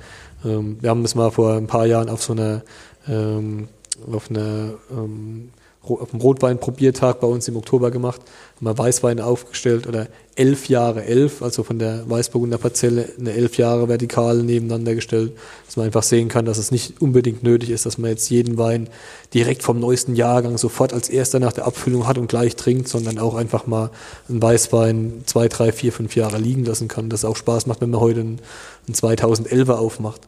ähm, 0.44 0.78
wir 0.80 0.88
haben 0.88 1.02
das 1.02 1.14
mal 1.14 1.30
vor 1.30 1.54
ein 1.54 1.66
paar 1.66 1.86
Jahren 1.86 2.08
auf 2.08 2.22
so 2.22 2.32
einer 2.32 2.62
ähm, 3.08 3.68
auf 4.10 4.30
einer 4.30 4.74
ähm, 4.90 5.50
auf 5.82 6.10
dem 6.10 6.20
Rotwein-Probiertag 6.20 7.20
bei 7.20 7.26
uns 7.26 7.48
im 7.48 7.56
Oktober 7.56 7.90
gemacht, 7.90 8.20
haben 8.56 8.66
wir 8.66 8.76
Weißweine 8.76 9.24
aufgestellt 9.24 9.86
oder 9.86 10.08
elf 10.36 10.68
Jahre 10.68 11.04
elf, 11.04 11.42
also 11.42 11.62
von 11.62 11.78
der 11.78 12.08
Weißburgunder 12.08 12.58
Parzelle 12.58 13.08
eine 13.18 13.32
elf 13.32 13.56
Jahre 13.56 13.88
vertikal 13.88 14.42
nebeneinander 14.42 14.94
gestellt, 14.94 15.32
dass 15.66 15.76
man 15.76 15.86
einfach 15.86 16.02
sehen 16.02 16.28
kann, 16.28 16.44
dass 16.44 16.58
es 16.58 16.70
nicht 16.70 17.00
unbedingt 17.00 17.42
nötig 17.42 17.70
ist, 17.70 17.86
dass 17.86 17.98
man 17.98 18.10
jetzt 18.10 18.28
jeden 18.30 18.58
Wein 18.58 18.88
direkt 19.32 19.62
vom 19.62 19.80
neuesten 19.80 20.14
Jahrgang 20.14 20.58
sofort 20.58 20.92
als 20.92 21.08
erster 21.08 21.40
nach 21.40 21.52
der 21.52 21.66
Abfüllung 21.66 22.06
hat 22.06 22.18
und 22.18 22.28
gleich 22.28 22.56
trinkt, 22.56 22.88
sondern 22.88 23.18
auch 23.18 23.34
einfach 23.34 23.66
mal 23.66 23.90
einen 24.28 24.42
Weißwein 24.42 25.22
zwei, 25.26 25.48
drei, 25.48 25.72
vier, 25.72 25.92
fünf 25.92 26.14
Jahre 26.14 26.38
liegen 26.38 26.64
lassen 26.64 26.88
kann. 26.88 27.08
Das 27.08 27.24
auch 27.24 27.36
Spaß 27.36 27.66
macht, 27.66 27.80
wenn 27.80 27.90
man 27.90 28.00
heute 28.00 28.20
einen, 28.20 28.40
einen 28.86 28.94
2011er 28.94 29.74
aufmacht. 29.74 30.20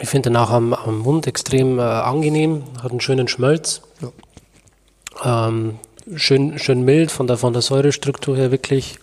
Ich 0.00 0.08
finde 0.08 0.30
den 0.30 0.36
auch 0.36 0.50
am, 0.50 0.74
am 0.74 0.98
Mund 0.98 1.26
extrem 1.26 1.78
äh, 1.78 1.82
angenehm, 1.82 2.64
hat 2.82 2.90
einen 2.90 3.00
schönen 3.00 3.28
Schmelz. 3.28 3.80
Ja. 4.00 5.48
Ähm, 5.48 5.78
schön, 6.16 6.58
schön 6.58 6.84
mild 6.84 7.12
von 7.12 7.26
der, 7.26 7.38
von 7.38 7.52
der 7.52 7.62
Säurestruktur 7.62 8.36
her 8.36 8.50
wirklich 8.50 8.98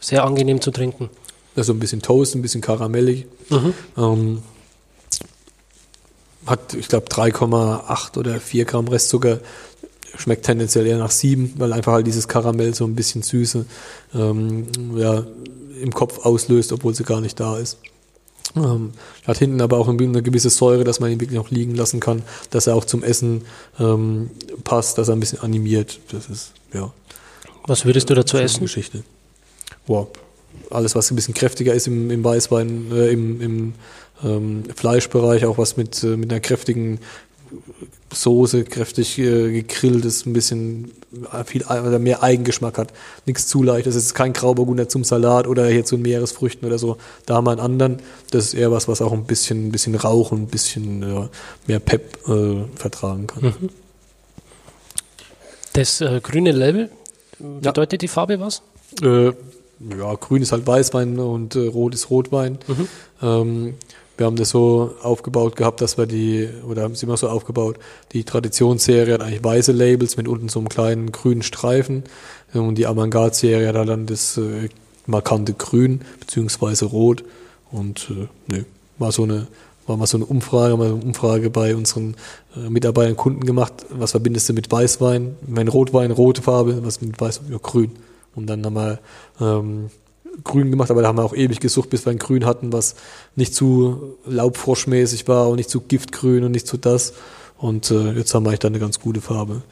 sehr 0.00 0.24
angenehm 0.24 0.60
zu 0.60 0.70
trinken. 0.70 1.10
Also 1.54 1.72
ein 1.72 1.78
bisschen 1.78 2.02
Toast, 2.02 2.34
ein 2.34 2.42
bisschen 2.42 2.60
karamellig. 2.60 3.26
Mhm. 3.50 3.74
Ähm, 3.96 4.42
hat, 6.46 6.74
ich 6.74 6.88
glaube, 6.88 7.06
3,8 7.06 8.18
oder 8.18 8.40
4 8.40 8.64
Gramm 8.64 8.88
Restzucker. 8.88 9.40
Schmeckt 10.16 10.46
tendenziell 10.46 10.86
eher 10.86 10.98
nach 10.98 11.10
7, 11.10 11.54
weil 11.58 11.72
einfach 11.72 11.92
halt 11.92 12.06
dieses 12.06 12.28
Karamell 12.28 12.74
so 12.74 12.84
ein 12.84 12.94
bisschen 12.94 13.22
Süße 13.22 13.66
ähm, 14.14 14.66
ja, 14.96 15.24
im 15.80 15.92
Kopf 15.92 16.24
auslöst, 16.24 16.72
obwohl 16.72 16.94
sie 16.94 17.04
gar 17.04 17.20
nicht 17.20 17.38
da 17.38 17.58
ist. 17.58 17.78
Ähm, 18.54 18.92
hat 19.26 19.38
hinten 19.38 19.60
aber 19.60 19.78
auch 19.78 19.88
eine 19.88 20.22
gewisse 20.22 20.50
Säure, 20.50 20.84
dass 20.84 21.00
man 21.00 21.10
ihn 21.10 21.20
wirklich 21.20 21.38
noch 21.38 21.50
liegen 21.50 21.74
lassen 21.74 22.00
kann, 22.00 22.22
dass 22.50 22.66
er 22.66 22.76
auch 22.76 22.84
zum 22.84 23.02
Essen 23.02 23.42
ähm, 23.78 24.30
passt, 24.64 24.98
dass 24.98 25.08
er 25.08 25.16
ein 25.16 25.20
bisschen 25.20 25.40
animiert. 25.40 25.98
Das 26.10 26.28
ist, 26.28 26.52
ja. 26.72 26.92
Was 27.66 27.84
würdest 27.84 28.08
du 28.08 28.14
dazu 28.14 28.38
essen? 28.38 28.60
Geschichte. 28.60 29.02
Wow. 29.86 30.08
Alles, 30.70 30.94
was 30.94 31.10
ein 31.10 31.16
bisschen 31.16 31.34
kräftiger 31.34 31.74
ist 31.74 31.86
im, 31.86 32.10
im 32.10 32.24
Weißwein, 32.24 32.92
äh, 32.92 33.10
im, 33.10 33.40
im 33.40 33.74
ähm, 34.24 34.64
Fleischbereich, 34.74 35.44
auch 35.44 35.58
was 35.58 35.76
mit, 35.76 36.02
äh, 36.02 36.16
mit 36.16 36.30
einer 36.30 36.40
kräftigen 36.40 37.00
Soße, 38.12 38.64
kräftig 38.64 39.18
äh, 39.18 39.52
gegrillt 39.52 40.04
ist, 40.04 40.26
ein 40.26 40.32
bisschen 40.32 40.92
äh, 41.32 41.44
viel 41.44 41.64
oder 41.64 41.98
mehr 41.98 42.22
Eigengeschmack 42.22 42.78
hat. 42.78 42.92
Nichts 43.26 43.46
zu 43.46 43.62
leicht. 43.62 43.86
Das 43.86 43.94
ist 43.94 44.14
kein 44.14 44.32
Grauburgunder 44.32 44.88
zum 44.88 45.04
Salat 45.04 45.46
oder 45.46 45.66
hier 45.66 45.84
zu 45.84 45.98
Meeresfrüchten 45.98 46.66
oder 46.66 46.78
so. 46.78 46.96
Da 47.26 47.34
haben 47.34 47.46
wir 47.46 47.52
einen 47.52 47.60
anderen. 47.60 47.98
Das 48.30 48.46
ist 48.46 48.54
eher 48.54 48.70
was, 48.70 48.88
was 48.88 49.02
auch 49.02 49.12
ein 49.12 49.24
bisschen, 49.24 49.68
ein 49.68 49.72
bisschen 49.72 49.94
Rauch 49.94 50.32
und 50.32 50.42
ein 50.42 50.46
bisschen 50.46 51.02
äh, 51.02 51.28
mehr 51.66 51.80
Pep 51.80 52.18
äh, 52.28 52.64
vertragen 52.76 53.26
kann. 53.26 53.42
Mhm. 53.44 53.68
Das 55.72 56.00
äh, 56.00 56.20
grüne 56.22 56.52
Label, 56.52 56.90
bedeutet 57.38 57.92
ja. 57.92 57.98
die 57.98 58.08
Farbe 58.08 58.40
was? 58.40 58.62
Äh, 59.02 59.26
ja, 59.26 60.14
grün 60.14 60.40
ist 60.40 60.52
halt 60.52 60.66
Weißwein 60.66 61.18
und 61.18 61.54
rot 61.54 61.92
ist 61.92 62.08
Rotwein. 62.08 62.58
Mhm. 62.66 62.88
Ähm, 63.22 63.74
wir 64.16 64.26
haben 64.26 64.36
das 64.36 64.50
so 64.50 64.94
aufgebaut 65.02 65.56
gehabt, 65.56 65.80
dass 65.80 65.98
wir 65.98 66.06
die, 66.06 66.48
oder 66.68 66.82
haben 66.82 66.92
es 66.92 67.02
immer 67.02 67.16
so 67.16 67.28
aufgebaut, 67.28 67.78
die 68.12 68.24
Traditionsserie 68.24 69.14
hat 69.14 69.22
eigentlich 69.22 69.44
weiße 69.44 69.72
Labels 69.72 70.16
mit 70.16 70.28
unten 70.28 70.48
so 70.48 70.58
einem 70.58 70.68
kleinen 70.68 71.12
grünen 71.12 71.42
Streifen 71.42 72.04
und 72.52 72.76
die 72.76 72.86
Avantgarde-Serie 72.86 73.68
hat 73.68 73.88
dann 73.88 74.06
das 74.06 74.38
äh, 74.38 74.68
markante 75.06 75.52
Grün 75.52 76.00
beziehungsweise 76.20 76.86
Rot 76.86 77.24
und 77.70 78.10
äh, 78.10 78.52
ne, 78.52 78.64
war 78.98 79.12
so 79.12 79.24
eine 79.24 79.46
war 79.86 79.96
mal 79.96 80.06
so 80.06 80.18
eine 80.18 80.26
Umfrage, 80.26 80.76
mal 80.76 80.86
eine 80.86 80.94
Umfrage 80.96 81.48
bei 81.50 81.76
unseren 81.76 82.16
äh, 82.56 82.68
Mitarbeitern 82.68 83.12
und 83.12 83.18
Kunden 83.18 83.44
gemacht, 83.44 83.86
was 83.90 84.10
verbindest 84.12 84.48
du 84.48 84.52
mit 84.52 84.70
Weißwein? 84.70 85.36
Wenn 85.42 85.68
Rotwein, 85.68 86.10
rote 86.10 86.42
Farbe, 86.42 86.84
was 86.84 87.00
mit 87.00 87.20
Weißwein? 87.20 87.52
Ja, 87.52 87.58
grün. 87.62 87.92
Und 88.34 88.48
dann 88.48 88.64
haben 88.64 88.74
wir 88.74 88.98
ähm, 89.40 89.90
grün 90.44 90.70
gemacht, 90.70 90.90
aber 90.90 91.02
da 91.02 91.08
haben 91.08 91.18
wir 91.18 91.24
auch 91.24 91.34
ewig 91.34 91.60
gesucht, 91.60 91.90
bis 91.90 92.06
wir 92.06 92.10
ein 92.10 92.18
Grün 92.18 92.44
hatten, 92.44 92.72
was 92.72 92.94
nicht 93.34 93.54
zu 93.54 94.16
laubfroschmäßig 94.26 95.28
war 95.28 95.48
und 95.48 95.56
nicht 95.56 95.70
zu 95.70 95.80
giftgrün 95.80 96.44
und 96.44 96.52
nicht 96.52 96.66
zu 96.66 96.76
das. 96.76 97.14
Und 97.58 97.90
äh, 97.90 98.12
jetzt 98.12 98.34
haben 98.34 98.44
wir 98.44 98.50
eigentlich 98.50 98.60
dann 98.60 98.72
eine 98.72 98.80
ganz 98.80 99.00
gute 99.00 99.20
Farbe. 99.20 99.62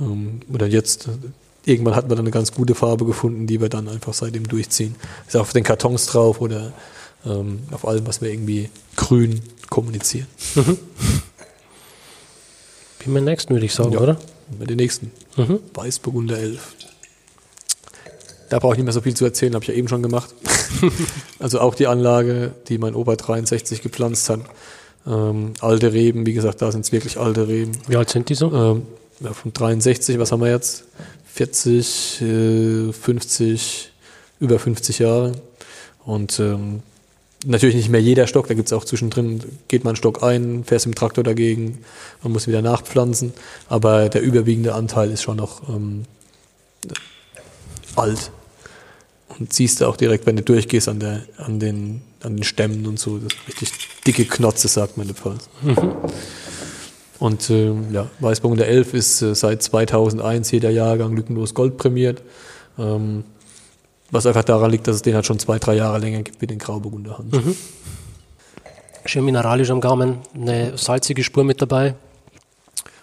Ähm, 0.00 0.40
oder 0.52 0.66
jetzt, 0.66 1.08
irgendwann 1.64 1.94
hatten 1.94 2.08
wir 2.08 2.16
dann 2.16 2.24
eine 2.24 2.30
ganz 2.30 2.52
gute 2.52 2.74
Farbe 2.74 3.04
gefunden, 3.04 3.46
die 3.46 3.60
wir 3.60 3.68
dann 3.68 3.88
einfach 3.88 4.14
seitdem 4.14 4.48
durchziehen. 4.48 4.94
Ist 5.26 5.36
auf 5.36 5.52
den 5.52 5.64
Kartons 5.64 6.06
drauf 6.06 6.40
oder 6.40 6.72
ähm, 7.24 7.60
auf 7.70 7.86
allem, 7.86 8.06
was 8.06 8.20
wir 8.20 8.30
irgendwie 8.30 8.70
grün 8.96 9.40
kommunizieren. 9.68 10.26
Mhm. 10.54 10.78
Wie 13.00 13.10
mein 13.10 13.24
nächsten, 13.24 13.54
würde 13.54 13.66
ich 13.66 13.74
sagen, 13.74 13.92
ja, 13.92 14.00
oder? 14.00 14.18
Mit 14.58 14.70
den 14.70 14.76
nächsten. 14.76 15.10
Mhm. 15.36 15.60
Weißburgunder 15.74 16.38
11. 16.38 16.74
Da 18.48 18.58
brauche 18.58 18.74
ich 18.74 18.78
nicht 18.78 18.84
mehr 18.84 18.92
so 18.92 19.00
viel 19.00 19.14
zu 19.14 19.24
erzählen, 19.24 19.54
habe 19.54 19.64
ich 19.64 19.68
ja 19.68 19.74
eben 19.74 19.88
schon 19.88 20.02
gemacht. 20.02 20.34
also 21.38 21.60
auch 21.60 21.74
die 21.74 21.86
Anlage, 21.86 22.52
die 22.68 22.78
mein 22.78 22.94
Opa 22.94 23.16
63 23.16 23.82
gepflanzt 23.82 24.28
hat. 24.30 24.40
Ähm, 25.06 25.52
alte 25.60 25.92
Reben, 25.92 26.26
wie 26.26 26.32
gesagt, 26.32 26.62
da 26.62 26.70
sind 26.72 26.84
es 26.84 26.92
wirklich 26.92 27.18
alte 27.18 27.48
Reben. 27.48 27.72
Wie 27.88 27.96
alt 27.96 28.10
sind 28.10 28.28
die 28.28 28.34
so? 28.34 28.52
Ähm, 28.52 28.82
ja, 29.20 29.32
von 29.32 29.52
63, 29.52 30.18
was 30.18 30.32
haben 30.32 30.40
wir 30.40 30.50
jetzt? 30.50 30.84
40, 31.32 32.22
äh, 32.22 32.92
50, 32.92 33.92
über 34.40 34.58
50 34.58 34.98
Jahre. 34.98 35.32
Und 36.04 36.38
ähm, 36.38 36.82
natürlich 37.44 37.76
nicht 37.76 37.88
mehr 37.88 38.00
jeder 38.00 38.26
Stock, 38.26 38.48
da 38.48 38.54
gibt 38.54 38.66
es 38.66 38.72
auch 38.72 38.84
zwischendrin, 38.84 39.40
geht 39.68 39.84
man 39.84 39.90
einen 39.90 39.96
Stock 39.96 40.22
ein, 40.22 40.64
fährst 40.64 40.86
im 40.86 40.94
Traktor 40.94 41.24
dagegen, 41.24 41.78
man 42.22 42.32
muss 42.32 42.46
wieder 42.46 42.62
nachpflanzen. 42.62 43.32
Aber 43.68 44.08
der 44.08 44.22
überwiegende 44.22 44.74
Anteil 44.74 45.10
ist 45.10 45.22
schon 45.22 45.36
noch 45.36 45.68
ähm, 45.68 46.04
alt. 47.96 48.30
Und 49.38 49.52
siehst 49.52 49.80
du 49.80 49.86
auch 49.86 49.96
direkt, 49.96 50.26
wenn 50.26 50.36
du 50.36 50.42
durchgehst 50.42 50.88
an, 50.88 51.00
der, 51.00 51.22
an, 51.36 51.58
den, 51.58 52.02
an 52.22 52.36
den 52.36 52.44
Stämmen 52.44 52.86
und 52.86 52.98
so. 52.98 53.18
Das 53.18 53.32
ist 53.32 53.48
richtig 53.48 53.88
dicke 54.06 54.24
Knotze, 54.24 54.68
sagt 54.68 54.96
man 54.96 55.08
in 55.08 55.14
der 55.14 55.22
Pfalz. 55.22 55.48
Mhm. 55.62 55.94
Und 57.18 57.50
äh, 57.50 57.72
ja, 57.92 58.08
Weißburgunder 58.20 58.66
11 58.66 58.94
ist 58.94 59.22
äh, 59.22 59.34
seit 59.34 59.62
2001 59.62 60.50
jeder 60.50 60.70
Jahrgang 60.70 61.14
lückenlos 61.16 61.54
Gold 61.54 61.76
prämiert. 61.76 62.22
Ähm, 62.78 63.24
was 64.10 64.26
einfach 64.26 64.44
daran 64.44 64.70
liegt, 64.70 64.86
dass 64.86 64.96
es 64.96 65.02
den 65.02 65.14
halt 65.14 65.26
schon 65.26 65.38
zwei, 65.38 65.58
drei 65.58 65.74
Jahre 65.74 65.98
länger 65.98 66.22
gibt 66.22 66.40
wie 66.40 66.46
den 66.46 66.58
Grauburgunder 66.58 67.18
Hans. 67.18 67.32
Mhm. 67.32 67.56
Schön 69.04 69.24
mineralisch 69.24 69.70
am 69.70 69.80
Gaumen, 69.80 70.18
eine 70.34 70.76
salzige 70.76 71.22
Spur 71.24 71.44
mit 71.44 71.62
dabei. 71.62 71.94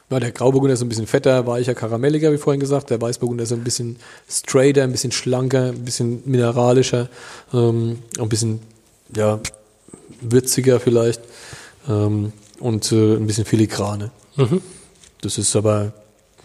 Ja, 0.09 0.19
der 0.19 0.31
Grauburgunder 0.31 0.73
ist 0.73 0.81
ein 0.81 0.89
bisschen 0.89 1.07
fetter, 1.07 1.47
weicher, 1.47 1.73
karamelliger, 1.73 2.31
wie 2.31 2.37
vorhin 2.37 2.59
gesagt. 2.59 2.89
Der 2.89 3.01
Weißburgunder 3.01 3.43
ist 3.43 3.51
ein 3.51 3.63
bisschen 3.63 3.97
straighter, 4.29 4.83
ein 4.83 4.91
bisschen 4.91 5.11
schlanker, 5.11 5.69
ein 5.69 5.85
bisschen 5.85 6.21
mineralischer, 6.25 7.09
ähm, 7.53 7.99
ein 8.19 8.29
bisschen 8.29 8.59
ja, 9.15 9.39
würziger 10.21 10.79
vielleicht 10.79 11.21
ähm, 11.89 12.31
und 12.59 12.91
äh, 12.91 13.15
ein 13.15 13.27
bisschen 13.27 13.45
filigrane. 13.45 14.11
Mhm. 14.35 14.61
Das 15.21 15.37
ist 15.37 15.55
aber 15.55 15.93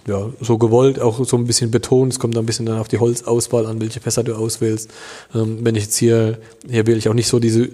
ja, 0.06 0.30
so 0.40 0.56
gewollt, 0.56 1.00
auch 1.00 1.24
so 1.24 1.36
ein 1.36 1.46
bisschen 1.46 1.70
betont. 1.70 2.14
Es 2.14 2.18
kommt 2.18 2.34
dann 2.34 2.44
ein 2.44 2.46
bisschen 2.46 2.66
dann 2.66 2.78
auf 2.78 2.88
die 2.88 2.98
Holzauswahl 2.98 3.66
an, 3.66 3.80
welche 3.80 4.00
Fässer 4.00 4.24
du 4.24 4.34
auswählst. 4.34 4.90
Ähm, 5.34 5.58
wenn 5.62 5.74
ich 5.74 5.84
jetzt 5.84 5.96
hier, 5.96 6.38
hier 6.68 6.86
wähle 6.86 6.96
ich 6.96 7.08
auch 7.08 7.14
nicht 7.14 7.28
so 7.28 7.38
diese, 7.38 7.68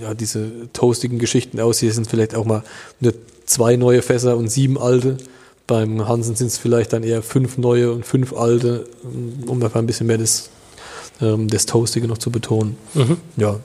ja, 0.00 0.14
diese 0.14 0.50
toastigen 0.72 1.18
Geschichten 1.18 1.58
aus. 1.60 1.80
Hier 1.80 1.92
sind 1.92 2.06
vielleicht 2.06 2.34
auch 2.34 2.44
mal 2.44 2.62
nur 3.00 3.12
zwei 3.52 3.76
neue 3.76 4.02
Fässer 4.02 4.36
und 4.36 4.48
sieben 4.48 4.78
alte. 4.78 5.18
Beim 5.66 6.08
Hansen 6.08 6.34
sind 6.34 6.48
es 6.48 6.58
vielleicht 6.58 6.92
dann 6.92 7.02
eher 7.02 7.22
fünf 7.22 7.58
neue 7.58 7.92
und 7.92 8.04
fünf 8.04 8.32
alte, 8.32 8.86
um 9.46 9.62
einfach 9.62 9.78
ein 9.78 9.86
bisschen 9.86 10.06
mehr 10.06 10.18
das, 10.18 10.50
ähm, 11.20 11.48
das 11.48 11.66
Toastige 11.66 12.08
noch 12.08 12.18
zu 12.18 12.30
betonen. 12.30 12.76
Mhm. 12.94 13.16
Ja, 13.36 13.60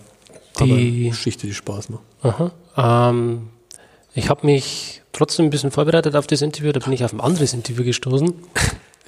die 0.60 1.10
Geschichte, 1.10 1.48
die 1.48 1.54
Spaß 1.54 1.90
macht. 1.90 2.04
Aha. 2.22 2.52
Ähm, 3.10 3.50
ich 4.14 4.30
habe 4.30 4.46
mich 4.46 5.02
trotzdem 5.14 5.46
ein 5.46 5.50
bisschen 5.50 5.72
vorbereitet 5.72 6.16
auf 6.16 6.28
das 6.28 6.42
Interview, 6.42 6.72
da 6.72 6.80
bin 6.80 6.94
ich 6.94 7.04
auf 7.04 7.14
ein 7.14 7.22
anderes 7.22 7.54
Interview 7.54 7.84
gestoßen. 7.84 8.34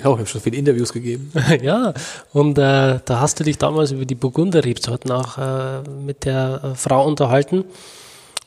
Ja, 0.01 0.05
ich 0.13 0.17
habe 0.17 0.25
schon 0.27 0.39
viele 0.39 0.55
Interviews 0.55 0.93
gegeben. 0.93 1.29
ja, 1.61 1.93
und 2.31 2.57
äh, 2.57 2.99
da 3.03 3.19
hast 3.19 3.37
du 3.37 3.43
dich 3.43 3.57
damals 3.57 3.91
über 3.91 4.05
die 4.05 4.15
Burgunder-Rebsorten 4.15 5.11
auch 5.11 5.37
äh, 5.37 5.81
mit 6.05 6.23
der 6.23 6.61
äh, 6.63 6.75
Frau 6.75 7.05
unterhalten. 7.05 7.65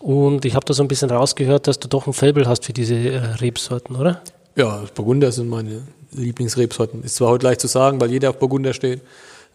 Und 0.03 0.45
ich 0.45 0.57
habe 0.57 0.67
da 0.67 0.75
so 0.75 0.83
ein 0.83 0.89
bisschen 0.89 1.11
rausgehört, 1.11 1.69
dass 1.69 1.79
du 1.79 1.87
doch 1.87 2.09
ein 2.09 2.13
Faible 2.13 2.49
hast 2.49 2.65
für 2.65 2.73
diese 2.73 2.97
äh, 2.97 3.19
Rebsorten, 3.19 3.95
oder? 3.95 4.21
Ja, 4.57 4.83
Burgunder 4.97 5.31
sind 5.31 5.49
meine 5.49 5.83
Lieblingsrebsorten. 6.11 7.05
Ist 7.05 7.15
zwar 7.15 7.29
heute 7.29 7.47
leicht 7.47 7.61
zu 7.61 7.69
sagen, 7.69 8.01
weil 8.01 8.11
jeder 8.11 8.31
auf 8.31 8.39
Burgunder 8.41 8.75
steht, 8.75 9.01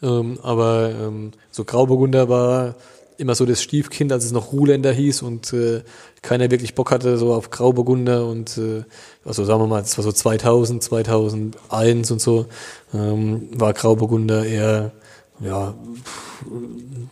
ähm, 0.01 0.39
aber 0.41 0.91
ähm, 0.91 1.31
so 1.51 1.65
Grauburgunder 1.65 2.29
war 2.29 2.75
immer 3.17 3.35
so 3.35 3.45
das 3.45 3.61
Stiefkind, 3.61 4.13
als 4.13 4.23
es 4.23 4.31
noch 4.31 4.53
Ruhländer 4.53 4.93
hieß 4.93 5.21
und 5.21 5.51
äh, 5.51 5.81
keiner 6.21 6.49
wirklich 6.49 6.75
Bock 6.75 6.91
hatte 6.91 7.17
so 7.17 7.33
auf 7.33 7.49
Grauburgunder 7.49 8.25
und 8.25 8.57
äh, 8.57 8.83
also 9.25 9.43
sagen 9.43 9.59
wir 9.59 9.67
mal, 9.67 9.81
das 9.81 9.97
war 9.97 10.03
so 10.03 10.13
2000, 10.13 10.81
2001 10.81 12.11
und 12.11 12.21
so, 12.21 12.45
ähm, 12.93 13.49
war 13.51 13.73
Grauburgunder 13.73 14.45
eher 14.45 14.91
ja 15.39 15.73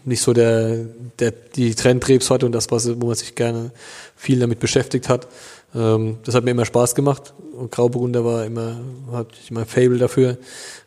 nicht 0.04 0.22
so 0.22 0.34
der 0.34 0.86
der 1.20 1.32
die 1.32 1.76
Trendrebsorte 1.76 2.46
und 2.46 2.52
das 2.52 2.72
was 2.72 2.90
wo 3.00 3.08
man 3.08 3.16
sich 3.16 3.36
gerne 3.36 3.72
viel 4.16 4.40
damit 4.40 4.60
beschäftigt 4.60 5.10
hat. 5.10 5.28
Ähm, 5.76 6.18
das 6.24 6.36
hat 6.36 6.44
mir 6.44 6.52
immer 6.52 6.66
Spaß 6.66 6.96
gemacht. 6.96 7.34
Und 7.58 7.72
Grauburgunder 7.72 8.26
war 8.26 8.46
immer, 8.46 8.78
hatte 9.12 9.36
ich 9.42 9.52
immer 9.52 9.62
ein 9.62 9.66
Fable 9.66 9.98
dafür. 9.98 10.38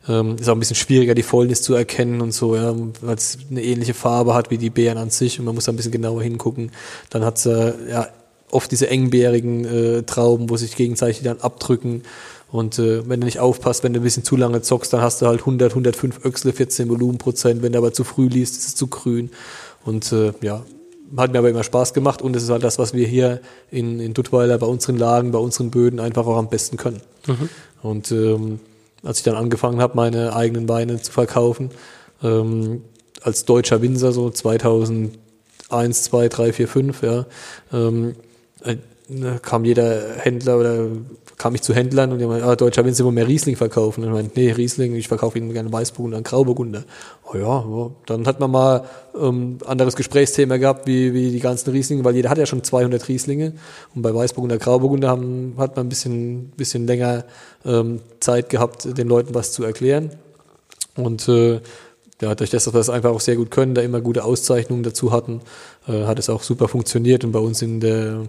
Ähm, 0.08 0.36
ist 0.38 0.48
auch 0.48 0.54
ein 0.54 0.58
bisschen 0.58 0.76
schwieriger, 0.76 1.14
die 1.14 1.22
Fäulnis 1.22 1.62
zu 1.62 1.74
erkennen 1.74 2.20
und 2.20 2.32
so, 2.32 2.56
ja, 2.56 2.74
weil 3.00 3.16
es 3.16 3.38
eine 3.50 3.62
ähnliche 3.62 3.94
Farbe 3.94 4.34
hat 4.34 4.50
wie 4.50 4.58
die 4.58 4.70
Beeren 4.70 4.98
an 4.98 5.10
sich 5.10 5.38
und 5.38 5.44
man 5.44 5.54
muss 5.54 5.64
da 5.64 5.72
ein 5.72 5.76
bisschen 5.76 5.92
genauer 5.92 6.22
hingucken. 6.22 6.72
Dann 7.10 7.24
hat 7.24 7.38
es 7.38 7.46
äh, 7.46 7.72
ja 7.90 8.08
oft 8.50 8.70
diese 8.70 8.88
engbeerigen 8.88 9.64
äh, 9.64 10.02
Trauben, 10.04 10.48
wo 10.48 10.56
sich 10.56 10.76
gegenseitig 10.76 11.22
dann 11.22 11.40
abdrücken. 11.40 12.02
Und 12.50 12.78
äh, 12.78 13.08
wenn 13.08 13.20
du 13.20 13.26
nicht 13.26 13.40
aufpasst, 13.40 13.84
wenn 13.84 13.92
du 13.92 14.00
ein 14.00 14.02
bisschen 14.02 14.24
zu 14.24 14.36
lange 14.36 14.62
zockst, 14.62 14.92
dann 14.92 15.02
hast 15.02 15.20
du 15.20 15.26
halt 15.26 15.40
100, 15.40 15.72
105 15.72 16.24
Öchsle, 16.24 16.52
14 16.52 16.88
Volumenprozent. 16.88 17.62
Wenn 17.62 17.72
du 17.72 17.78
aber 17.78 17.92
zu 17.92 18.04
früh 18.04 18.28
liest, 18.28 18.56
ist 18.56 18.68
es 18.68 18.74
zu 18.74 18.86
grün. 18.86 19.30
Und 19.84 20.12
äh, 20.12 20.32
ja, 20.40 20.62
hat 21.16 21.32
mir 21.32 21.38
aber 21.38 21.50
immer 21.50 21.64
Spaß 21.64 21.94
gemacht 21.94 22.22
und 22.22 22.36
es 22.36 22.42
ist 22.42 22.50
halt 22.50 22.64
das, 22.64 22.78
was 22.78 22.92
wir 22.92 23.06
hier 23.06 23.40
in, 23.70 24.00
in 24.00 24.14
Duttweiler 24.14 24.58
bei 24.58 24.66
unseren 24.66 24.96
Lagen, 24.96 25.32
bei 25.32 25.38
unseren 25.38 25.70
Böden 25.70 26.00
einfach 26.00 26.26
auch 26.26 26.36
am 26.36 26.48
besten 26.48 26.76
können. 26.76 27.00
Mhm. 27.26 27.48
Und 27.82 28.12
ähm, 28.12 28.60
als 29.02 29.18
ich 29.18 29.24
dann 29.24 29.36
angefangen 29.36 29.80
habe, 29.80 29.96
meine 29.96 30.34
eigenen 30.34 30.68
Weine 30.68 31.00
zu 31.00 31.12
verkaufen, 31.12 31.70
ähm, 32.22 32.82
als 33.22 33.44
deutscher 33.44 33.80
Winzer 33.80 34.12
so 34.12 34.30
2001, 34.30 35.18
2, 35.70 36.28
3, 36.28 36.52
4, 36.52 36.68
5, 36.68 37.02
ja, 37.02 37.26
ähm, 37.72 38.14
äh, 38.64 38.76
kam 39.40 39.64
jeder 39.64 40.16
Händler 40.16 40.58
oder 40.58 40.88
kam 41.38 41.54
ich 41.54 41.62
zu 41.62 41.72
Händlern 41.72 42.10
und 42.12 42.18
die 42.18 42.26
meinen, 42.26 42.42
ah, 42.42 42.56
deutscher 42.56 42.84
Winzer 42.84 43.04
will 43.04 43.12
mehr 43.12 43.28
Riesling 43.28 43.54
verkaufen. 43.54 44.02
Und 44.02 44.08
ich 44.08 44.14
meinte, 44.14 44.32
nee, 44.38 44.50
Riesling, 44.50 44.96
ich 44.96 45.06
verkaufe 45.06 45.38
Ihnen 45.38 45.52
gerne 45.52 45.72
Weißburgunder 45.72 46.18
und 46.18 46.24
Grauburgunder. 46.24 46.84
Oh 47.32 47.36
ja, 47.36 47.64
ja, 47.64 47.90
dann 48.06 48.26
hat 48.26 48.40
man 48.40 48.50
mal 48.50 48.84
ähm, 49.18 49.58
anderes 49.64 49.94
Gesprächsthema 49.94 50.56
gehabt, 50.56 50.88
wie, 50.88 51.14
wie 51.14 51.30
die 51.30 51.38
ganzen 51.38 51.70
Rieslinge, 51.70 52.04
weil 52.04 52.16
jeder 52.16 52.28
hat 52.28 52.38
ja 52.38 52.46
schon 52.46 52.64
200 52.64 53.06
Rieslinge. 53.06 53.52
Und 53.94 54.02
bei 54.02 54.12
Weißburgunder, 54.12 54.58
Grauburgunder 54.58 55.08
haben, 55.08 55.54
hat 55.58 55.76
man 55.76 55.86
ein 55.86 55.88
bisschen, 55.88 56.50
bisschen 56.56 56.88
länger 56.88 57.24
ähm, 57.64 58.00
Zeit 58.18 58.50
gehabt, 58.50 58.98
den 58.98 59.06
Leuten 59.06 59.34
was 59.34 59.52
zu 59.52 59.62
erklären. 59.62 60.10
Und 60.96 61.28
äh, 61.28 61.60
ja, 62.20 62.34
durch 62.34 62.50
das, 62.50 62.64
dass 62.64 62.74
wir 62.74 62.78
das 62.78 62.90
einfach 62.90 63.10
auch 63.10 63.20
sehr 63.20 63.36
gut 63.36 63.52
können, 63.52 63.74
da 63.76 63.82
immer 63.82 64.00
gute 64.00 64.24
Auszeichnungen 64.24 64.82
dazu 64.82 65.12
hatten, 65.12 65.40
äh, 65.86 66.04
hat 66.04 66.18
es 66.18 66.28
auch 66.28 66.42
super 66.42 66.66
funktioniert. 66.66 67.22
Und 67.22 67.30
bei 67.30 67.38
uns 67.38 67.62
in 67.62 67.78
der, 67.78 68.24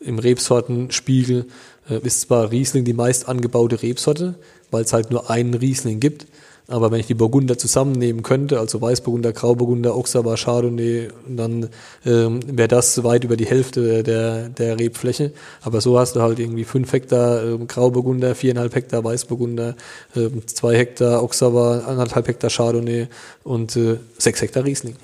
im 0.00 0.18
Rebsortenspiegel 0.18 1.46
ist 1.88 2.22
zwar 2.22 2.50
Riesling 2.50 2.84
die 2.84 2.92
meist 2.92 3.28
angebaute 3.28 3.82
Rebsorte, 3.82 4.34
weil 4.70 4.84
es 4.84 4.92
halt 4.92 5.10
nur 5.10 5.30
einen 5.30 5.54
Riesling 5.54 6.00
gibt. 6.00 6.26
Aber 6.66 6.90
wenn 6.90 7.00
ich 7.00 7.06
die 7.06 7.14
Burgunder 7.14 7.58
zusammennehmen 7.58 8.22
könnte, 8.22 8.58
also 8.58 8.80
Weißburgunder, 8.80 9.34
Grauburgunder, 9.34 9.94
Oxabar, 9.94 10.36
Chardonnay, 10.36 11.08
dann 11.28 11.68
ähm, 12.06 12.40
wäre 12.46 12.68
das 12.68 13.04
weit 13.04 13.24
über 13.24 13.36
die 13.36 13.44
Hälfte 13.44 14.02
der, 14.02 14.48
der 14.48 14.78
Rebfläche. 14.78 15.32
Aber 15.60 15.82
so 15.82 15.98
hast 15.98 16.16
du 16.16 16.22
halt 16.22 16.38
irgendwie 16.38 16.64
fünf 16.64 16.90
Hektar 16.90 17.44
ähm, 17.44 17.66
Grauburgunder, 17.66 18.34
viereinhalb 18.34 18.74
Hektar 18.74 19.04
Weißburgunder, 19.04 19.76
ähm, 20.16 20.46
zwei 20.46 20.78
Hektar 20.78 21.22
Oxabar, 21.22 21.86
anderthalb 21.86 22.28
Hektar 22.28 22.48
Chardonnay 22.48 23.08
und 23.42 23.76
äh, 23.76 23.98
sechs 24.16 24.40
Hektar 24.40 24.64
Riesling. 24.64 24.96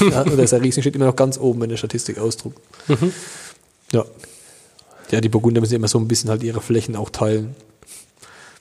ja, 0.12 0.22
der 0.22 0.62
Riesling 0.62 0.82
steht 0.82 0.94
immer 0.94 1.06
noch 1.06 1.16
ganz 1.16 1.36
oben, 1.36 1.60
wenn 1.62 1.70
der 1.70 1.78
Statistik 1.78 2.18
ausdruckt. 2.18 2.60
Mhm. 2.86 3.12
Ja. 3.90 4.04
Ja, 5.10 5.20
die 5.20 5.28
Burgunder 5.28 5.60
müssen 5.60 5.74
immer 5.74 5.88
so 5.88 5.98
ein 5.98 6.08
bisschen 6.08 6.30
halt 6.30 6.42
ihre 6.42 6.60
Flächen 6.60 6.96
auch 6.96 7.10
teilen. 7.10 7.54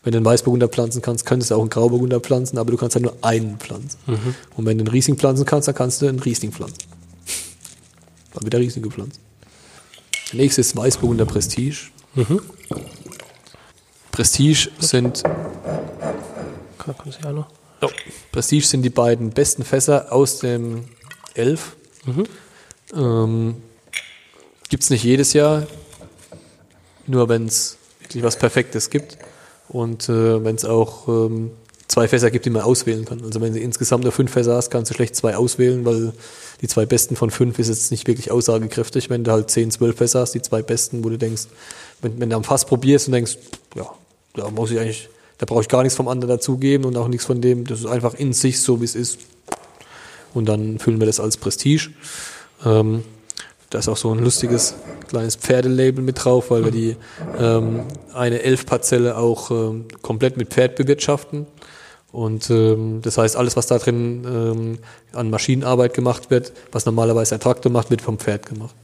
Wenn 0.04 0.14
du 0.14 0.18
einen 0.18 0.26
Weißburgunder 0.26 0.70
pflanzen 0.70 1.02
kannst, 1.02 1.26
könntest 1.26 1.52
du 1.52 1.56
auch 1.56 1.60
einen 1.60 1.70
Grauburgunder 1.70 2.22
pflanzen, 2.22 2.58
aber 2.58 2.72
du 2.72 2.78
kannst 2.78 2.96
halt 2.96 3.04
nur 3.04 3.18
einen 3.22 3.58
pflanzen. 3.58 4.00
Mhm. 4.06 4.36
Und 4.56 4.66
wenn 4.66 4.78
du 4.78 4.84
einen 4.84 4.92
Riesling 4.92 5.18
pflanzen 5.18 5.46
kannst, 5.46 5.68
dann 5.68 5.76
kannst 5.76 6.02
du 6.02 6.08
einen 6.08 6.20
Riesling 6.20 6.52
pflanzen. 6.52 6.78
Dann 8.34 8.44
wird 8.44 8.54
der 8.54 8.62
Riesling 8.62 8.84
gepflanzt. 8.84 9.20
Nächstes 10.32 10.76
Weißburgunder 10.76 11.26
Prestige. 11.26 11.90
Mhm. 12.16 12.42
Prestige 14.12 14.70
sind. 14.80 15.24
Oh, 17.82 17.90
Prestige 18.32 18.66
sind 18.66 18.84
die 18.84 18.90
beiden 18.90 19.32
besten 19.32 19.64
Fässer 19.64 20.12
aus 20.12 20.40
dem 20.40 20.86
Elf. 21.34 21.76
Mhm. 22.06 22.24
Ähm, 22.96 23.56
Gibt 24.70 24.84
es 24.84 24.90
nicht 24.90 25.04
jedes 25.04 25.34
Jahr, 25.34 25.68
nur 27.08 27.30
wenn 27.30 27.46
es 27.46 27.78
wirklich 28.02 28.24
was 28.24 28.38
Perfektes 28.38 28.90
gibt. 28.90 29.18
Und 29.70 30.08
äh, 30.08 30.44
wenn 30.44 30.56
es 30.56 30.66
auch 30.66 31.08
ähm, 31.08 31.52
zwei 31.88 32.08
Fässer 32.08 32.32
gibt, 32.32 32.46
die 32.46 32.50
man 32.50 32.62
auswählen 32.62 33.06
kann. 33.06 33.24
Also 33.24 33.42
wenn 33.42 33.54
du 33.54 33.60
insgesamt 33.60 34.04
nur 34.04 34.12
fünf 34.12 34.32
Fässer 34.32 34.56
hast, 34.56 34.70
kannst 34.70 34.92
du 34.92 34.96
schlecht 34.96 35.16
zwei 35.16 35.36
auswählen, 35.36 35.86
weil 35.86 36.14
die 36.62 36.68
zwei 36.68 36.86
besten 36.86 37.16
von 37.16 37.32
fünf 37.32 37.60
ist 37.60 37.70
jetzt 37.70 37.92
nicht 37.92 38.08
wirklich 38.08 38.32
aussagekräftig. 38.32 39.10
Wenn 39.10 39.24
du 39.24 39.32
halt 39.32 39.50
zehn, 39.50 39.72
zwölf 39.72 39.98
Fässer 39.98 40.22
hast, 40.22 40.34
die 40.34 40.42
zwei 40.42 40.62
besten, 40.62 41.04
wo 41.04 41.10
du 41.10 41.18
denkst, 41.18 41.44
wenn, 42.02 42.20
wenn 42.20 42.30
du 42.30 42.36
am 42.36 42.44
Fass 42.44 42.66
probierst 42.66 43.08
und 43.08 43.14
denkst, 43.14 43.38
ja, 43.76 43.90
da 44.36 44.50
muss 44.50 44.72
ich 44.72 44.80
eigentlich, 44.80 45.10
da 45.38 45.46
brauche 45.46 45.62
ich 45.62 45.68
gar 45.68 45.84
nichts 45.84 45.96
vom 45.96 46.08
anderen 46.08 46.38
dazugeben 46.38 46.86
und 46.86 46.96
auch 46.98 47.08
nichts 47.08 47.26
von 47.26 47.42
dem, 47.42 47.66
das 47.66 47.80
ist 47.80 47.86
einfach 47.86 48.14
in 48.14 48.34
sich 48.34 48.62
so, 48.62 48.82
wie 48.82 48.86
es 48.86 48.96
ist. 48.96 49.20
Und 50.34 50.48
dann 50.48 50.80
füllen 50.80 51.00
wir 51.00 51.08
das 51.08 51.20
als 51.20 51.38
Prestige. 51.38 51.90
Ähm, 52.66 53.04
da 53.70 53.80
ist 53.80 53.90
auch 53.90 53.98
so 53.98 54.12
ein 54.12 54.20
lustiges 54.20 54.76
kleines 55.08 55.36
Pferdelabel 55.36 56.04
mit 56.04 56.24
drauf, 56.24 56.52
weil 56.52 56.66
wir 56.66 56.72
die 56.72 56.96
ähm, 57.38 57.82
eine 58.14 58.42
Elfparzelle 58.42 59.18
auch 59.18 59.52
ähm, 59.52 59.86
komplett 60.02 60.38
mit 60.38 60.50
Pferd 60.50 60.76
bewirtschaften. 60.76 61.48
Und 62.12 62.50
ähm, 62.50 63.02
das 63.02 63.18
heißt, 63.18 63.36
alles, 63.36 63.58
was 63.58 63.68
da 63.68 63.78
drin 63.78 64.26
ähm, 64.26 64.80
an 65.14 65.30
Maschinenarbeit 65.30 65.94
gemacht 65.94 66.30
wird, 66.32 66.54
was 66.72 66.86
normalerweise 66.86 67.36
ein 67.36 67.42
Traktor 67.42 67.72
macht, 67.72 67.92
wird 67.92 68.02
vom 68.02 68.18
Pferd 68.18 68.46
gemacht. 68.46 68.76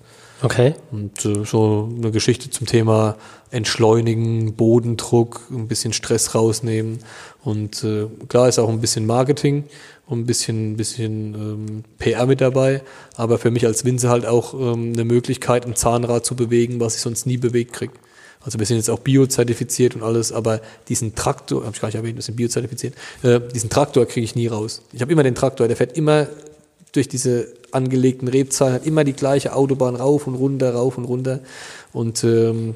Okay. 0.43 0.75
Und 0.91 1.23
äh, 1.23 1.45
so 1.45 1.89
eine 1.97 2.11
Geschichte 2.11 2.49
zum 2.49 2.67
Thema 2.67 3.15
Entschleunigen, 3.49 4.55
Bodendruck, 4.55 5.39
ein 5.49 5.69
bisschen 5.69 5.93
Stress 5.93 6.35
rausnehmen. 6.35 6.99
Und 7.43 7.81
äh, 7.85 8.07
klar 8.27 8.49
ist 8.49 8.59
auch 8.59 8.67
ein 8.67 8.81
bisschen 8.81 9.05
Marketing 9.05 9.63
und 10.05 10.19
ein 10.19 10.25
bisschen, 10.25 10.75
bisschen 10.75 11.33
ähm, 11.33 11.83
PR 11.97 12.25
mit 12.25 12.41
dabei. 12.41 12.81
Aber 13.15 13.37
für 13.37 13.51
mich 13.51 13.65
als 13.65 13.85
Winzer 13.85 14.09
halt 14.09 14.25
auch 14.25 14.53
ähm, 14.53 14.91
eine 14.93 15.05
Möglichkeit, 15.05 15.65
ein 15.65 15.77
Zahnrad 15.77 16.25
zu 16.25 16.35
bewegen, 16.35 16.81
was 16.81 16.95
ich 16.95 17.01
sonst 17.01 17.25
nie 17.25 17.37
bewegt 17.37 17.71
kriege. 17.71 17.93
Also 18.41 18.59
wir 18.59 18.65
sind 18.65 18.75
jetzt 18.75 18.89
auch 18.89 18.99
biozertifiziert 18.99 19.95
und 19.95 20.03
alles, 20.03 20.33
aber 20.33 20.59
diesen 20.89 21.15
Traktor, 21.15 21.61
habe 21.61 21.71
ich 21.73 21.79
gar 21.81 21.87
nicht 21.87 21.95
erwähnt, 21.95 22.17
wir 22.17 22.21
sind 22.21 22.35
biozertifiziert, 22.35 22.95
äh, 23.21 23.39
diesen 23.39 23.69
Traktor 23.69 24.05
kriege 24.05 24.25
ich 24.25 24.35
nie 24.35 24.47
raus. 24.47 24.81
Ich 24.91 25.01
habe 25.01 25.13
immer 25.13 25.23
den 25.23 25.35
Traktor, 25.35 25.69
der 25.69 25.77
fährt 25.77 25.95
immer 25.95 26.27
durch 26.91 27.07
diese 27.07 27.47
angelegten 27.73 28.27
Rebzahlen, 28.27 28.73
hat 28.73 28.85
immer 28.85 29.03
die 29.03 29.13
gleiche 29.13 29.55
Autobahn 29.55 29.95
rauf 29.95 30.27
und 30.27 30.35
runter, 30.35 30.73
rauf 30.73 30.97
und 30.97 31.05
runter. 31.05 31.39
Und 31.91 32.23
ähm, 32.23 32.75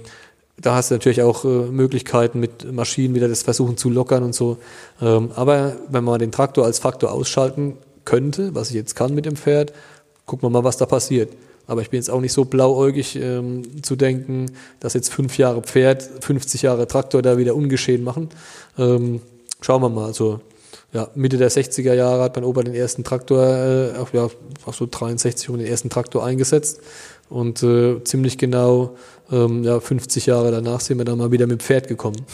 da 0.60 0.76
hast 0.76 0.90
du 0.90 0.96
natürlich 0.96 1.22
auch 1.22 1.46
äh, 1.46 1.48
Möglichkeiten 1.48 2.40
mit 2.40 2.72
Maschinen 2.72 3.16
wieder 3.16 3.28
das 3.28 3.44
versuchen 3.44 3.78
zu 3.78 3.90
lockern 3.90 4.24
und 4.24 4.34
so. 4.34 4.58
Ähm, 5.02 5.32
aber 5.36 5.76
wenn 5.90 6.04
man 6.04 6.20
den 6.20 6.32
Traktor 6.32 6.66
als 6.66 6.80
Faktor 6.80 7.12
ausschalten 7.12 7.78
könnte, 8.06 8.56
was 8.56 8.70
ich 8.70 8.76
jetzt 8.76 8.96
kann 8.96 9.14
mit 9.14 9.26
dem 9.26 9.36
Pferd, 9.36 9.74
gucken 10.26 10.46
wir 10.46 10.50
mal, 10.50 10.64
was 10.64 10.78
da 10.78 10.86
passiert. 10.86 11.30
Aber 11.68 11.82
ich 11.82 11.90
bin 11.90 11.98
jetzt 11.98 12.10
auch 12.10 12.22
nicht 12.22 12.34
so 12.34 12.46
blauäugig 12.46 13.18
ähm, 13.18 13.84
zu 13.84 13.96
denken, 13.96 14.52
dass 14.80 14.94
jetzt 14.94 15.14
fünf 15.14 15.38
Jahre 15.38 15.62
Pferd, 15.62 16.10
50 16.22 16.62
Jahre 16.62 16.88
Traktor 16.88 17.22
da 17.22 17.38
wieder 17.38 17.56
ungeschehen 17.56 18.04
machen. 18.04 18.30
Ähm, 18.78 19.22
schauen 19.62 19.82
wir 19.82 19.90
mal. 19.90 20.06
Also 20.06 20.40
ja, 20.94 21.10
Mitte 21.16 21.38
der 21.38 21.52
60er 21.52 21.94
Jahre 21.94 22.24
hat 22.24 22.36
mein 22.36 22.46
Opa 22.46 22.64
den 22.64 22.74
ersten 22.74 23.04
Traktor, 23.04 23.46
äh, 23.46 23.92
auf, 23.98 24.14
ja, 24.14 24.30
auf 24.66 24.76
so 24.76 24.88
63 24.90 25.48
den 25.48 25.66
ersten 25.66 25.90
Traktor 25.90 26.26
eingesetzt. 26.26 26.80
Und 27.30 27.62
äh, 27.62 28.02
ziemlich 28.06 28.38
genau 28.38 28.96
ähm, 29.32 29.64
ja, 29.64 29.82
50 29.82 30.26
Jahre 30.28 30.52
danach 30.52 30.80
sind 30.80 30.98
wir 30.98 31.06
dann 31.06 31.18
mal 31.18 31.32
wieder 31.32 31.48
mit 31.48 31.60
dem 31.60 31.64
Pferd 31.64 31.88
gekommen. 31.88 32.26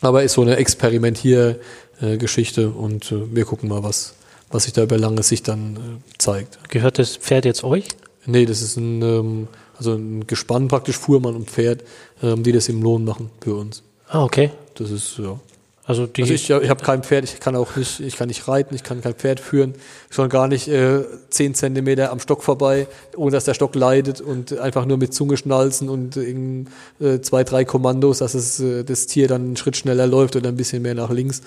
Aber 0.00 0.24
ist 0.24 0.32
so 0.34 0.42
eine 0.42 0.56
Experimentier-Geschichte 0.56 2.70
und 2.70 3.12
äh, 3.12 3.34
wir 3.34 3.44
gucken 3.44 3.68
mal, 3.68 3.84
was, 3.84 4.14
was 4.50 4.64
sich 4.64 4.72
da 4.72 4.82
über 4.82 4.98
lange 4.98 5.22
Sicht 5.22 5.46
dann 5.48 5.76
äh, 5.76 5.78
zeigt. 6.18 6.58
Gehört 6.68 6.98
das 6.98 7.16
Pferd 7.16 7.44
jetzt 7.44 7.62
euch? 7.62 7.86
Nee, 8.26 8.46
das 8.46 8.62
ist 8.62 8.76
ein, 8.76 9.00
ähm, 9.02 9.46
also 9.78 9.94
ein 9.94 10.26
Gespann 10.26 10.66
praktisch, 10.68 10.98
Fuhrmann 10.98 11.36
und 11.36 11.50
Pferd, 11.50 11.84
ähm, 12.22 12.42
die 12.42 12.52
das 12.52 12.68
im 12.68 12.82
Lohn 12.82 13.04
machen 13.04 13.30
für 13.40 13.54
uns. 13.54 13.82
Ah, 14.08 14.24
okay. 14.24 14.50
Das 14.74 14.90
ist, 14.90 15.18
ja. 15.18 15.38
Also, 15.86 16.06
die 16.06 16.22
Also 16.22 16.32
ich, 16.32 16.48
ich 16.48 16.70
habe 16.70 16.82
kein 16.82 17.02
Pferd, 17.02 17.24
ich 17.24 17.40
kann 17.40 17.54
auch 17.56 17.76
nicht, 17.76 18.00
ich 18.00 18.16
kann 18.16 18.28
nicht 18.28 18.48
reiten, 18.48 18.74
ich 18.74 18.82
kann 18.82 19.02
kein 19.02 19.12
Pferd 19.12 19.38
führen, 19.38 19.74
schon 20.08 20.30
gar 20.30 20.48
nicht 20.48 20.66
äh, 20.66 21.04
zehn 21.28 21.54
Zentimeter 21.54 22.10
am 22.10 22.20
Stock 22.20 22.42
vorbei, 22.42 22.86
ohne 23.16 23.32
dass 23.32 23.44
der 23.44 23.52
Stock 23.52 23.74
leidet 23.74 24.22
und 24.22 24.58
einfach 24.58 24.86
nur 24.86 24.96
mit 24.96 25.12
Zunge 25.12 25.36
schnalzen 25.36 25.90
und 25.90 26.16
in, 26.16 26.68
äh, 27.00 27.20
zwei, 27.20 27.44
drei 27.44 27.66
Kommandos, 27.66 28.18
dass 28.18 28.32
es 28.32 28.60
äh, 28.60 28.82
das 28.82 29.06
Tier 29.06 29.28
dann 29.28 29.42
einen 29.42 29.56
Schritt 29.58 29.76
schneller 29.76 30.06
läuft 30.06 30.36
oder 30.36 30.48
ein 30.48 30.56
bisschen 30.56 30.80
mehr 30.80 30.94
nach 30.94 31.10
links. 31.10 31.42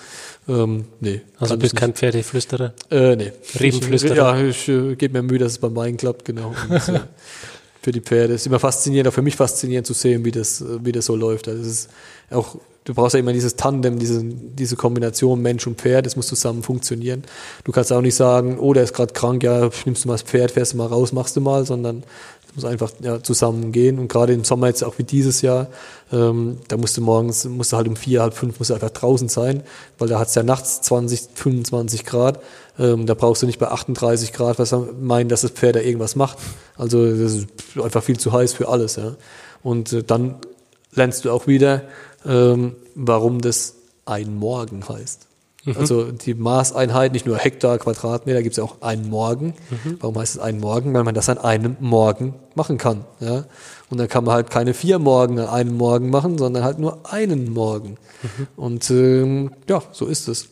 Ähm, 0.48 0.84
nee. 1.00 1.20
also 1.40 1.54
kann 1.54 1.58
bist 1.58 1.74
ich 1.74 1.80
kein 1.80 1.94
Pferdeflüsterer. 1.94 2.74
nicht. 2.90 2.92
Äh, 2.92 3.16
nee. 3.16 3.32
Riemenflüsterer. 3.58 4.14
Ja, 4.14 4.40
ich 4.40 4.68
äh, 4.68 4.94
gebe 4.94 5.20
mir 5.20 5.26
Mühe, 5.26 5.40
dass 5.40 5.52
es 5.52 5.58
bei 5.58 5.68
meinen 5.68 5.96
klappt, 5.96 6.24
genau. 6.24 6.54
Und, 6.68 6.88
äh, 6.88 7.00
für 7.82 7.90
die 7.92 8.00
Pferde. 8.00 8.34
Es 8.34 8.42
ist 8.42 8.46
immer 8.46 8.60
faszinierend, 8.60 9.08
auch 9.08 9.14
für 9.14 9.22
mich 9.22 9.34
faszinierend 9.34 9.86
zu 9.86 9.94
sehen, 9.94 10.24
wie 10.24 10.30
das, 10.30 10.64
wie 10.84 10.92
das 10.92 11.06
so 11.06 11.16
läuft. 11.16 11.48
Also 11.48 11.60
es 11.62 11.68
ist 11.68 11.90
auch, 12.30 12.56
du 12.88 12.94
brauchst 12.94 13.12
ja 13.12 13.20
immer 13.20 13.34
dieses 13.34 13.56
Tandem, 13.56 13.98
diese, 13.98 14.24
diese 14.24 14.74
Kombination 14.74 15.42
Mensch 15.42 15.66
und 15.66 15.78
Pferd, 15.78 16.06
das 16.06 16.16
muss 16.16 16.26
zusammen 16.26 16.62
funktionieren. 16.62 17.22
Du 17.64 17.70
kannst 17.70 17.92
auch 17.92 18.00
nicht 18.00 18.14
sagen, 18.14 18.58
oh, 18.58 18.72
der 18.72 18.84
ist 18.84 18.94
gerade 18.94 19.12
krank, 19.12 19.42
ja, 19.42 19.68
nimmst 19.84 20.04
du 20.04 20.08
mal 20.08 20.14
das 20.14 20.22
Pferd, 20.22 20.52
fährst 20.52 20.72
du 20.72 20.78
mal 20.78 20.86
raus, 20.86 21.12
machst 21.12 21.36
du 21.36 21.42
mal, 21.42 21.66
sondern 21.66 22.02
es 22.48 22.54
muss 22.54 22.64
einfach 22.64 22.90
ja, 23.00 23.22
zusammen 23.22 23.72
gehen. 23.72 23.98
Und 23.98 24.08
gerade 24.08 24.32
im 24.32 24.42
Sommer 24.42 24.68
jetzt 24.68 24.82
auch 24.82 24.96
wie 24.96 25.04
dieses 25.04 25.42
Jahr, 25.42 25.66
ähm, 26.10 26.60
da 26.68 26.78
musst 26.78 26.96
du 26.96 27.02
morgens, 27.02 27.44
musst 27.44 27.72
du 27.72 27.76
halt 27.76 27.88
um 27.88 27.96
vier, 27.96 28.22
halb 28.22 28.32
fünf, 28.32 28.58
musst 28.58 28.70
du 28.70 28.74
einfach 28.74 28.88
draußen 28.88 29.28
sein, 29.28 29.62
weil 29.98 30.08
da 30.08 30.18
hat 30.18 30.28
es 30.28 30.34
ja 30.34 30.42
nachts 30.42 30.80
20, 30.80 31.28
25 31.34 32.06
Grad. 32.06 32.40
Ähm, 32.78 33.04
da 33.04 33.12
brauchst 33.12 33.42
du 33.42 33.46
nicht 33.46 33.58
bei 33.58 33.68
38 33.68 34.32
Grad 34.32 34.58
was 34.58 34.74
meinen, 34.98 35.28
dass 35.28 35.42
das 35.42 35.50
Pferd 35.50 35.76
da 35.76 35.80
irgendwas 35.80 36.16
macht. 36.16 36.38
Also 36.78 37.04
das 37.04 37.34
ist 37.34 37.48
einfach 37.78 38.02
viel 38.02 38.18
zu 38.18 38.32
heiß 38.32 38.54
für 38.54 38.68
alles. 38.68 38.96
Ja. 38.96 39.16
Und 39.62 39.92
äh, 39.92 40.02
dann 40.02 40.36
lernst 40.92 41.24
du 41.24 41.30
auch 41.30 41.46
wieder, 41.46 41.82
ähm, 42.26 42.76
warum 42.94 43.40
das 43.40 43.74
ein 44.04 44.34
Morgen 44.36 44.88
heißt. 44.88 45.28
Also 45.76 46.12
die 46.12 46.32
Maßeinheit, 46.34 47.12
nicht 47.12 47.26
nur 47.26 47.36
Hektar, 47.36 47.78
Quadratmeter, 47.78 48.42
gibt 48.42 48.52
es 48.52 48.56
ja 48.56 48.64
auch 48.64 48.80
einen 48.80 49.10
Morgen. 49.10 49.54
Warum 50.00 50.18
heißt 50.18 50.36
es 50.36 50.40
einen 50.40 50.60
Morgen? 50.60 50.94
Weil 50.94 51.04
man 51.04 51.14
das 51.14 51.28
an 51.28 51.36
einem 51.36 51.76
Morgen 51.80 52.34
machen 52.54 52.78
kann. 52.78 53.04
Ja? 53.20 53.44
Und 53.90 53.98
dann 53.98 54.08
kann 54.08 54.24
man 54.24 54.34
halt 54.34 54.50
keine 54.50 54.72
vier 54.72 54.98
Morgen 54.98 55.38
an 55.38 55.48
einem 55.48 55.76
Morgen 55.76 56.08
machen, 56.08 56.38
sondern 56.38 56.64
halt 56.64 56.78
nur 56.78 57.12
einen 57.12 57.52
Morgen. 57.52 57.98
Und 58.56 58.88
ähm, 58.90 59.50
ja, 59.68 59.82
so 59.92 60.06
ist 60.06 60.28
es. 60.28 60.48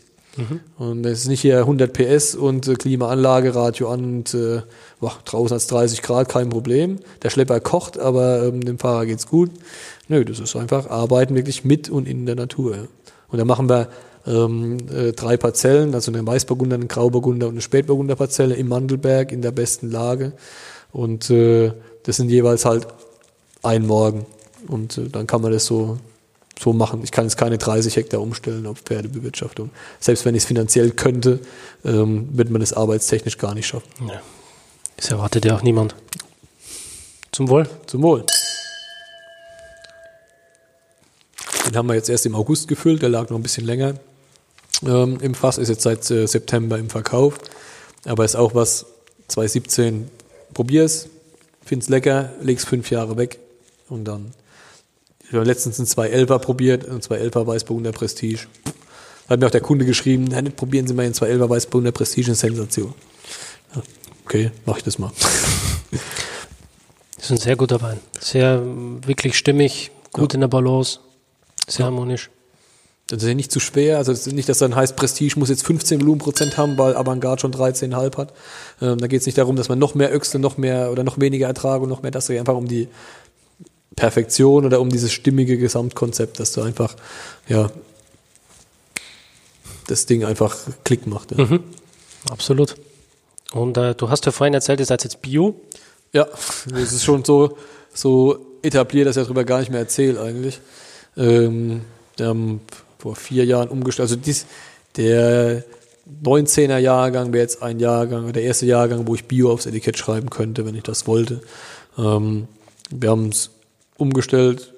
Und 0.78 1.07
es 1.07 1.20
ist 1.20 1.28
nicht 1.28 1.41
hier 1.41 1.61
100 1.61 1.93
PS 1.93 2.34
und 2.34 2.68
äh, 2.68 2.74
Klimaanlage, 2.74 3.55
Radio 3.55 3.91
an 3.91 4.05
und 4.05 4.34
äh, 4.34 4.61
boah, 5.01 5.12
draußen 5.24 5.55
hat 5.55 5.62
es 5.62 5.66
30 5.68 6.03
Grad, 6.03 6.28
kein 6.28 6.51
Problem. 6.51 6.99
Der 7.22 7.30
Schlepper 7.30 7.59
kocht, 7.61 7.99
aber 7.99 8.45
ähm, 8.45 8.61
dem 8.61 8.78
Fahrer 8.78 9.07
geht's 9.07 9.26
gut. 9.26 9.51
Nö, 10.09 10.25
das 10.25 10.39
ist 10.39 10.55
einfach 10.57 10.89
Arbeiten 10.89 11.35
wirklich 11.35 11.65
mit 11.65 11.91
und 11.91 12.07
in 12.07 12.27
der 12.27 12.37
Natur. 12.37 12.77
Ja. 12.77 12.83
Und 13.29 13.39
da 13.39 13.45
machen 13.45 13.69
wir 13.69 13.89
ähm, 14.27 14.79
äh, 14.91 15.13
drei 15.13 15.37
Parzellen, 15.37 15.95
also 15.95 16.13
eine 16.13 16.27
Weißburgunder, 16.27 16.77
eine 16.77 16.87
Grauburgunder 16.87 17.47
und 17.47 17.55
eine 17.55 17.61
Spätburgunder 17.61 18.17
Parzelle 18.17 18.55
im 18.55 18.69
Mandelberg 18.69 19.33
in 19.33 19.43
der 19.43 19.53
besten 19.53 19.91
Lage. 19.91 20.33
Und 20.93 21.31
äh, 21.31 21.73
das 22.05 22.17
sind 22.17 22.31
jeweils 22.31 22.65
halt 22.65 22.87
ein 23.63 23.87
Morgen. 23.87 24.27
Und 24.69 24.99
äh, 24.99 25.09
dann 25.09 25.27
kann 25.27 25.43
man 25.43 25.53
das 25.53 25.67
so, 25.67 25.99
so 26.59 26.73
machen. 26.73 27.01
Ich 27.05 27.11
kann 27.11 27.25
jetzt 27.25 27.37
keine 27.37 27.59
30 27.59 27.97
Hektar 27.97 28.21
umstellen 28.21 28.67
auf 28.67 28.79
Pferdebewirtschaftung. 28.79 29.71
Selbst 30.01 30.25
wenn 30.25 30.35
ich 30.35 30.43
es 30.43 30.47
finanziell 30.47 30.91
könnte, 30.91 31.41
ähm, 31.85 32.29
wird 32.33 32.51
man 32.51 32.61
das 32.61 32.73
arbeitstechnisch 32.73 33.39
gar 33.39 33.55
nicht 33.55 33.67
schaffen. 33.67 33.89
Ja. 34.09 34.21
Das 34.97 35.11
erwartet 35.11 35.45
ja 35.45 35.57
auch 35.57 35.63
niemand. 35.63 35.95
Zum 37.33 37.49
Wohl. 37.49 37.69
Zum 37.87 38.03
Wohl. 38.03 38.25
Den 41.67 41.77
haben 41.77 41.89
wir 41.89 41.95
jetzt 41.95 42.09
erst 42.09 42.27
im 42.27 42.35
August 42.35 42.69
gefüllt, 42.69 43.03
der 43.03 43.09
lag 43.09 43.29
noch 43.29 43.37
ein 43.37 43.43
bisschen 43.43 43.67
länger 43.67 43.95
ähm, 44.85 45.19
im 45.21 45.35
Fass, 45.35 45.59
ist 45.59 45.69
jetzt 45.69 45.83
seit 45.83 46.11
äh, 46.11 46.27
September 46.27 46.79
im 46.79 46.91
Verkauf. 46.91 47.39
Aber 48.05 48.25
ist 48.25 48.37
auch 48.37 48.55
was, 48.55 48.87
2017, 49.29 50.09
probier's, 50.55 51.09
find's 51.64 51.89
lecker, 51.89 52.33
leg's 52.41 52.64
fünf 52.64 52.91
Jahre 52.91 53.17
weg 53.17 53.39
und 53.89 54.05
dann. 54.05 54.33
Ich 55.29 55.33
habe 55.33 55.45
letztens 55.45 55.79
einen 55.79 55.89
211er 55.89 56.39
probiert, 56.39 56.89
einen 56.89 57.01
211er 57.01 57.47
Weißburgunder 57.47 57.93
Prestige. 57.93 58.47
Da 59.27 59.33
hat 59.33 59.41
mir 59.41 59.47
auch 59.47 59.51
der 59.51 59.61
Kunde 59.61 59.85
geschrieben, 59.85 60.25
"Nein, 60.25 60.53
probieren 60.53 60.87
Sie 60.87 60.95
mal 60.95 61.05
einen 61.05 61.14
211er 61.14 61.49
Weißburgunder 61.49 61.91
Prestige, 61.91 62.29
eine 62.29 62.37
Sensation. 62.37 62.95
Ja, 63.75 63.83
okay, 64.25 64.53
mach 64.64 64.77
ich 64.77 64.85
das 64.85 64.99
mal. 64.99 65.11
Das 67.17 67.31
ist 67.33 67.41
ein 67.41 67.45
sehr 67.45 67.57
guter 67.57 67.81
Wein. 67.81 67.99
Sehr 68.21 68.59
mm, 68.61 69.05
wirklich 69.07 69.37
stimmig, 69.37 69.91
gut 70.12 70.35
in 70.35 70.41
der 70.43 70.49
Balance, 70.49 71.01
sehr 71.67 71.87
harmonisch. 71.87 72.31
Das 73.09 73.23
ist 73.23 73.29
ja 73.29 73.35
nicht 73.35 73.53
zu 73.53 73.61
schwer, 73.61 73.99
also 73.99 74.11
es 74.11 74.27
nicht, 74.27 74.49
dass 74.49 74.59
dann 74.59 74.75
heißt, 74.75 74.97
Prestige 74.97 75.39
muss 75.39 75.49
jetzt 75.49 75.64
15 75.64 76.01
Volumenprozent 76.01 76.57
haben, 76.57 76.77
weil 76.77 76.97
Avantgarde 76.97 77.41
schon 77.41 77.53
13,5 77.53 78.17
hat. 78.17 78.33
Ähm, 78.83 78.99
da 78.99 79.07
geht 79.07 79.21
es 79.21 79.27
nicht 79.27 79.39
darum, 79.39 79.55
dass 79.55 79.69
man 79.69 79.79
noch 79.79 79.95
mehr 79.95 80.12
Öchsel, 80.12 80.41
noch 80.41 80.57
mehr 80.57 80.91
oder 80.91 81.05
noch 81.05 81.21
weniger 81.21 81.47
Ertrag 81.47 81.83
und 81.83 81.89
noch 81.89 82.03
mehr 82.03 82.11
das, 82.11 82.27
sondern 82.27 82.41
einfach 82.41 82.57
um 82.57 82.67
die 82.67 82.89
Perfektion 83.95 84.67
oder 84.67 84.81
um 84.81 84.91
dieses 84.91 85.12
stimmige 85.12 85.57
Gesamtkonzept, 85.57 86.41
dass 86.41 86.53
du 86.53 86.62
einfach, 86.62 86.97
ja, 87.47 87.71
das 89.87 90.07
Ding 90.07 90.25
einfach 90.25 90.57
Klick 90.85 91.07
macht. 91.07 91.31
Ja, 91.31 91.45
Mhm. 91.45 91.62
Absolut. 92.29 92.75
Und 93.53 93.77
äh, 93.77 93.95
du 93.95 94.11
hast 94.11 94.27
ja 94.27 94.33
vorhin 94.33 94.55
erzählt, 94.55 94.81
ihr 94.81 94.87
seid 94.87 95.05
jetzt 95.05 95.23
Bio. 95.23 95.61
ja 96.12 96.25
das 96.67 96.93
ist 96.93 97.05
schon 97.05 97.25
so, 97.25 97.57
so 97.95 98.59
etabliert, 98.62 99.07
dass 99.07 99.17
ich 99.17 99.23
darüber 99.23 99.45
gar 99.45 99.61
nicht 99.61 99.71
mehr 99.71 99.79
erzähle 99.79 100.21
eigentlich. 100.21 100.61
Ähm, 101.17 101.83
wir 102.17 102.27
haben 102.27 102.61
vor 102.99 103.17
vier 103.17 103.45
Jahren 103.45 103.69
umgestellt, 103.69 104.11
also 104.11 104.17
dies, 104.17 104.47
der 104.97 105.64
19er 106.23 106.79
Jahrgang 106.79 107.33
wäre 107.33 107.43
jetzt 107.43 107.62
ein 107.62 107.81
Jahrgang, 107.81 108.33
der 108.33 108.43
erste 108.43 108.67
Jahrgang, 108.67 109.07
wo 109.07 109.14
ich 109.14 109.25
Bio 109.25 109.53
aufs 109.53 109.67
Etikett 109.67 109.99
schreiben 109.99 110.31
könnte, 110.31 110.64
wenn 110.64 110.75
ich 110.75 110.85
das 110.85 111.07
wollte. 111.07 111.41
Ähm, 111.99 112.49
wir 112.91 113.11
haben 113.11 113.29
es 113.29 113.51
umgestellt, 113.97 114.73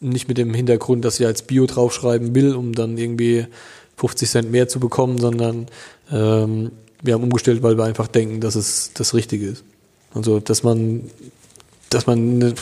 nicht 0.00 0.28
mit 0.28 0.38
dem 0.38 0.54
Hintergrund, 0.54 1.04
dass 1.04 1.18
ich 1.18 1.26
als 1.26 1.42
Bio 1.42 1.66
draufschreiben 1.66 2.34
will, 2.34 2.54
um 2.54 2.72
dann 2.72 2.96
irgendwie 2.96 3.46
50 3.96 4.30
Cent 4.30 4.50
mehr 4.50 4.68
zu 4.68 4.78
bekommen, 4.78 5.18
sondern 5.18 5.66
ähm, 6.12 6.70
wir 7.02 7.14
haben 7.14 7.24
umgestellt, 7.24 7.62
weil 7.62 7.76
wir 7.76 7.84
einfach 7.84 8.06
denken, 8.06 8.40
dass 8.40 8.54
es 8.54 8.92
das 8.94 9.14
Richtige 9.14 9.48
ist. 9.48 9.64
Also, 10.14 10.40
dass 10.40 10.62
man, 10.62 11.10
dass 11.90 12.06
man, 12.06 12.54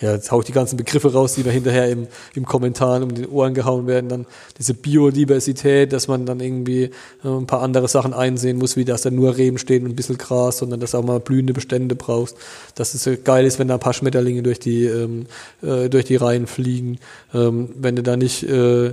ja, 0.00 0.12
jetzt 0.12 0.30
hau 0.30 0.40
ich 0.40 0.46
die 0.46 0.52
ganzen 0.52 0.76
Begriffe 0.76 1.12
raus, 1.12 1.34
die 1.34 1.44
mir 1.44 1.50
hinterher 1.50 1.90
im, 1.90 2.08
im 2.34 2.46
Kommentar 2.46 3.02
um 3.02 3.14
die 3.14 3.26
Ohren 3.26 3.52
gehauen 3.52 3.86
werden. 3.86 4.08
Dann 4.08 4.26
diese 4.58 4.72
Biodiversität, 4.72 5.92
dass 5.92 6.08
man 6.08 6.24
dann 6.24 6.40
irgendwie 6.40 6.84
äh, 6.84 7.28
ein 7.28 7.46
paar 7.46 7.60
andere 7.60 7.86
Sachen 7.86 8.14
einsehen 8.14 8.56
muss, 8.56 8.76
wie 8.76 8.84
dass 8.84 9.02
da 9.02 9.10
nur 9.10 9.36
Reben 9.36 9.58
stehen 9.58 9.84
und 9.84 9.90
ein 9.90 9.96
bisschen 9.96 10.16
Gras, 10.16 10.58
sondern 10.58 10.80
dass 10.80 10.94
auch 10.94 11.04
mal 11.04 11.20
blühende 11.20 11.52
Bestände 11.52 11.94
brauchst. 11.94 12.36
Dass 12.74 12.94
es 12.94 13.24
geil 13.24 13.44
ist, 13.44 13.58
wenn 13.58 13.68
da 13.68 13.74
ein 13.74 13.80
paar 13.80 13.92
Schmetterlinge 13.92 14.42
durch 14.42 14.58
die, 14.58 14.84
ähm, 14.84 15.26
äh, 15.62 15.90
durch 15.90 16.06
die 16.06 16.16
Reihen 16.16 16.46
fliegen. 16.46 16.98
Ähm, 17.34 17.68
wenn 17.76 17.96
du 17.96 18.02
da 18.02 18.16
nicht, 18.16 18.42
äh, 18.44 18.86
äh 18.86 18.92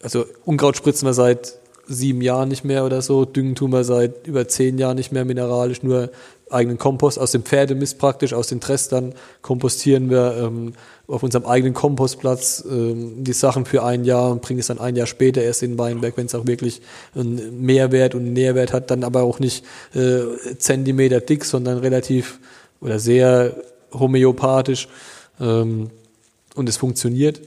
also 0.00 0.26
Unkraut 0.44 0.76
spritzen 0.76 1.06
wir 1.06 1.14
seit 1.14 1.61
sieben 1.92 2.20
Jahren 2.20 2.48
nicht 2.48 2.64
mehr 2.64 2.84
oder 2.84 3.02
so, 3.02 3.24
Düngen 3.24 3.54
tun 3.54 3.72
wir 3.72 3.84
seit 3.84 4.26
über 4.26 4.48
zehn 4.48 4.78
Jahren 4.78 4.96
nicht 4.96 5.12
mehr 5.12 5.24
mineralisch, 5.24 5.82
nur 5.82 6.10
eigenen 6.50 6.78
Kompost. 6.78 7.18
Aus 7.18 7.32
dem 7.32 7.42
Pferdemist 7.42 7.98
praktisch, 7.98 8.32
aus 8.32 8.46
den 8.46 8.60
Trestern 8.60 9.14
kompostieren 9.40 10.10
wir 10.10 10.36
ähm, 10.38 10.74
auf 11.06 11.22
unserem 11.22 11.46
eigenen 11.46 11.74
Kompostplatz 11.74 12.64
ähm, 12.68 13.24
die 13.24 13.32
Sachen 13.32 13.64
für 13.64 13.84
ein 13.84 14.04
Jahr 14.04 14.30
und 14.30 14.42
bringen 14.42 14.60
es 14.60 14.68
dann 14.68 14.78
ein 14.78 14.96
Jahr 14.96 15.06
später 15.06 15.42
erst 15.42 15.62
in 15.62 15.72
den 15.72 15.78
Weinberg, 15.78 16.16
wenn 16.16 16.26
es 16.26 16.34
auch 16.34 16.46
wirklich 16.46 16.80
einen 17.14 17.62
Mehrwert 17.62 18.14
und 18.14 18.22
einen 18.22 18.32
Nährwert 18.32 18.72
hat, 18.72 18.90
dann 18.90 19.04
aber 19.04 19.22
auch 19.22 19.38
nicht 19.38 19.64
äh, 19.94 20.56
Zentimeter 20.58 21.20
dick, 21.20 21.44
sondern 21.44 21.78
relativ 21.78 22.38
oder 22.80 22.98
sehr 22.98 23.56
homöopathisch 23.92 24.88
ähm, 25.40 25.90
und 26.54 26.68
es 26.68 26.76
funktioniert. 26.76 27.40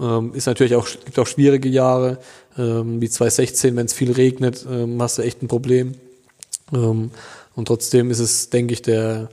Ähm, 0.00 0.32
ist 0.34 0.46
natürlich 0.46 0.76
auch, 0.76 0.88
gibt 1.04 1.18
auch 1.18 1.26
schwierige 1.26 1.68
Jahre, 1.68 2.18
ähm, 2.58 3.00
wie 3.00 3.08
2016, 3.08 3.76
wenn 3.76 3.86
es 3.86 3.92
viel 3.92 4.12
regnet, 4.12 4.66
ähm, 4.70 5.00
hast 5.00 5.18
du 5.18 5.22
echt 5.22 5.42
ein 5.42 5.48
Problem. 5.48 5.94
Ähm, 6.72 7.10
und 7.54 7.64
trotzdem 7.66 8.10
ist 8.10 8.18
es, 8.18 8.50
denke 8.50 8.74
ich, 8.74 8.82
der, 8.82 9.30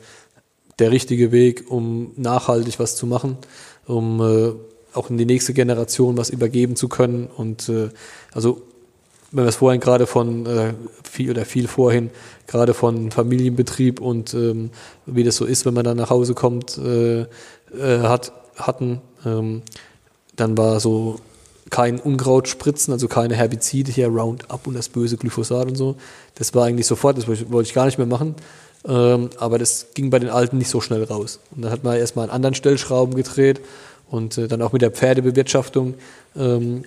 der 0.80 0.92
richtige 0.92 1.32
Weg, 1.32 1.66
um 1.70 2.12
nachhaltig 2.16 2.80
was 2.80 2.96
zu 2.96 3.06
machen, 3.06 3.38
um 3.86 4.22
äh, 4.22 4.54
auch 4.94 5.10
in 5.10 5.18
die 5.18 5.26
nächste 5.26 5.54
Generation 5.54 6.18
was 6.18 6.30
übergeben 6.30 6.76
zu 6.76 6.88
können. 6.88 7.28
Und 7.36 7.70
äh, 7.70 7.90
also 8.34 8.62
wenn 9.32 9.44
wir 9.44 9.50
es 9.50 9.58
vorhin 9.58 9.82
gerade 9.82 10.08
von 10.08 10.46
äh, 10.46 10.74
viel 11.04 11.30
oder 11.30 11.46
viel 11.46 11.68
vorhin 11.68 12.10
gerade 12.48 12.74
von 12.74 13.12
Familienbetrieb 13.12 14.00
und 14.00 14.34
ähm, 14.34 14.70
wie 15.06 15.24
das 15.24 15.36
so 15.36 15.46
ist, 15.46 15.66
wenn 15.66 15.74
man 15.74 15.84
dann 15.84 15.98
nach 15.98 16.10
Hause 16.10 16.34
kommt, 16.34 16.78
äh, 16.78 17.22
äh, 17.22 17.28
hat 18.02 18.32
hatten, 18.56 19.02
ähm, 19.26 19.62
dann 20.36 20.58
war 20.58 20.80
so 20.80 21.20
kein 21.70 22.00
Unkraut 22.00 22.48
spritzen, 22.48 22.94
also 22.94 23.08
keine 23.08 23.36
Herbizide 23.36 23.92
hier, 23.92 24.08
Roundup 24.08 24.68
und 24.68 24.76
das 24.76 24.90
böse 24.90 25.18
Glyphosat 25.18 25.68
und 25.68 25.76
so. 25.76 25.96
Das 26.36 26.54
war 26.54 26.66
eigentlich 26.66 26.88
sofort, 26.88 27.18
das 27.18 27.28
wollte 27.28 27.68
ich 27.68 27.74
gar 27.74 27.86
nicht 27.86 27.98
mehr 27.98 28.08
machen. 28.08 28.36
Ähm, 28.88 29.32
aber 29.38 29.58
das 29.58 29.88
ging 29.96 30.12
bei 30.12 30.20
den 30.20 30.30
Alten 30.30 30.58
nicht 30.58 30.70
so 30.70 30.80
schnell 30.80 31.04
raus. 31.04 31.40
Und 31.56 31.64
dann 31.64 31.72
hat 31.72 31.84
man 31.84 31.98
erstmal 31.98 32.26
an 32.26 32.36
anderen 32.36 32.54
Stellschrauben 32.54 33.16
gedreht 33.16 33.62
und 34.10 34.38
äh, 34.38 34.48
dann 34.48 34.62
auch 34.62 34.74
mit 34.74 34.84
der 34.84 34.92
Pferdebewirtschaftung 34.92 35.96
ähm, 36.36 36.84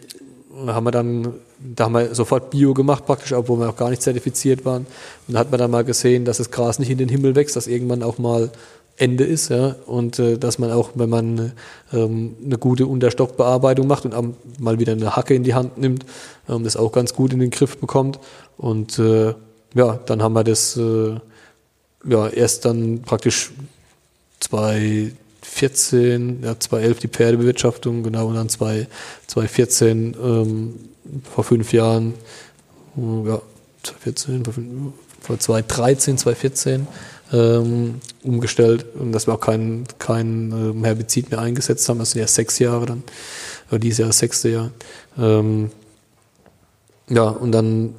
haben 0.66 0.84
wir 0.84 0.90
dann, 0.90 1.34
da 1.58 1.84
haben 1.84 1.92
wir 1.92 2.14
sofort 2.14 2.50
Bio 2.50 2.74
gemacht 2.74 3.06
praktisch, 3.06 3.32
obwohl 3.32 3.60
wir 3.60 3.68
auch 3.68 3.76
gar 3.76 3.90
nicht 3.90 4.02
zertifiziert 4.02 4.64
waren. 4.64 4.86
Und 5.26 5.34
da 5.34 5.40
hat 5.40 5.50
man 5.50 5.58
dann 5.58 5.70
mal 5.70 5.84
gesehen, 5.84 6.24
dass 6.24 6.38
das 6.38 6.50
Gras 6.50 6.78
nicht 6.78 6.90
in 6.90 6.98
den 6.98 7.08
Himmel 7.08 7.34
wächst, 7.34 7.56
dass 7.56 7.66
irgendwann 7.66 8.02
auch 8.02 8.18
mal 8.18 8.50
Ende 8.98 9.24
ist, 9.24 9.50
ja, 9.50 9.76
und 9.86 10.18
äh, 10.18 10.38
dass 10.38 10.58
man 10.58 10.72
auch, 10.72 10.90
wenn 10.94 11.08
man 11.08 11.52
ähm, 11.92 12.34
eine 12.44 12.58
gute 12.58 12.86
Unterstockbearbeitung 12.86 13.86
macht 13.86 14.04
und 14.04 14.60
mal 14.60 14.80
wieder 14.80 14.92
eine 14.92 15.14
Hacke 15.14 15.34
in 15.34 15.44
die 15.44 15.54
Hand 15.54 15.78
nimmt, 15.78 16.04
ähm, 16.48 16.64
das 16.64 16.76
auch 16.76 16.90
ganz 16.90 17.14
gut 17.14 17.32
in 17.32 17.38
den 17.38 17.50
Griff 17.50 17.78
bekommt. 17.78 18.18
Und 18.56 18.98
äh, 18.98 19.34
ja, 19.74 20.00
dann 20.04 20.20
haben 20.20 20.32
wir 20.32 20.42
das 20.42 20.76
äh, 20.76 21.14
ja 22.08 22.28
erst 22.28 22.64
dann 22.64 23.02
praktisch 23.02 23.52
2014, 24.40 26.40
ja 26.42 26.58
2011 26.58 26.98
die 26.98 27.08
Pferdebewirtschaftung, 27.08 28.02
genau, 28.02 28.26
und 28.26 28.34
dann 28.34 28.48
2014 28.48 30.16
ähm, 30.20 30.74
vor 31.22 31.44
fünf 31.44 31.72
Jahren, 31.72 32.14
ja 32.96 33.40
2014, 33.84 34.92
vor 35.20 35.38
2013, 35.38 36.18
2014 36.18 36.88
ähm, 37.32 38.00
umgestellt 38.22 38.86
und 38.98 39.12
dass 39.12 39.26
wir 39.26 39.34
auch 39.34 39.40
kein, 39.40 39.84
kein 39.98 40.52
ähm, 40.52 40.84
Herbizid 40.84 41.30
mehr 41.30 41.40
eingesetzt 41.40 41.88
haben. 41.88 41.98
Das 41.98 42.12
sind 42.12 42.20
ja 42.20 42.26
sechs 42.26 42.58
Jahre 42.58 42.86
dann, 42.86 43.02
oder 43.70 43.78
dieses 43.78 43.98
Jahr 43.98 44.08
das 44.08 44.18
sechste 44.18 44.48
Jahr. 44.48 44.70
Ähm, 45.18 45.70
ja, 47.08 47.28
und 47.28 47.52
dann 47.52 47.94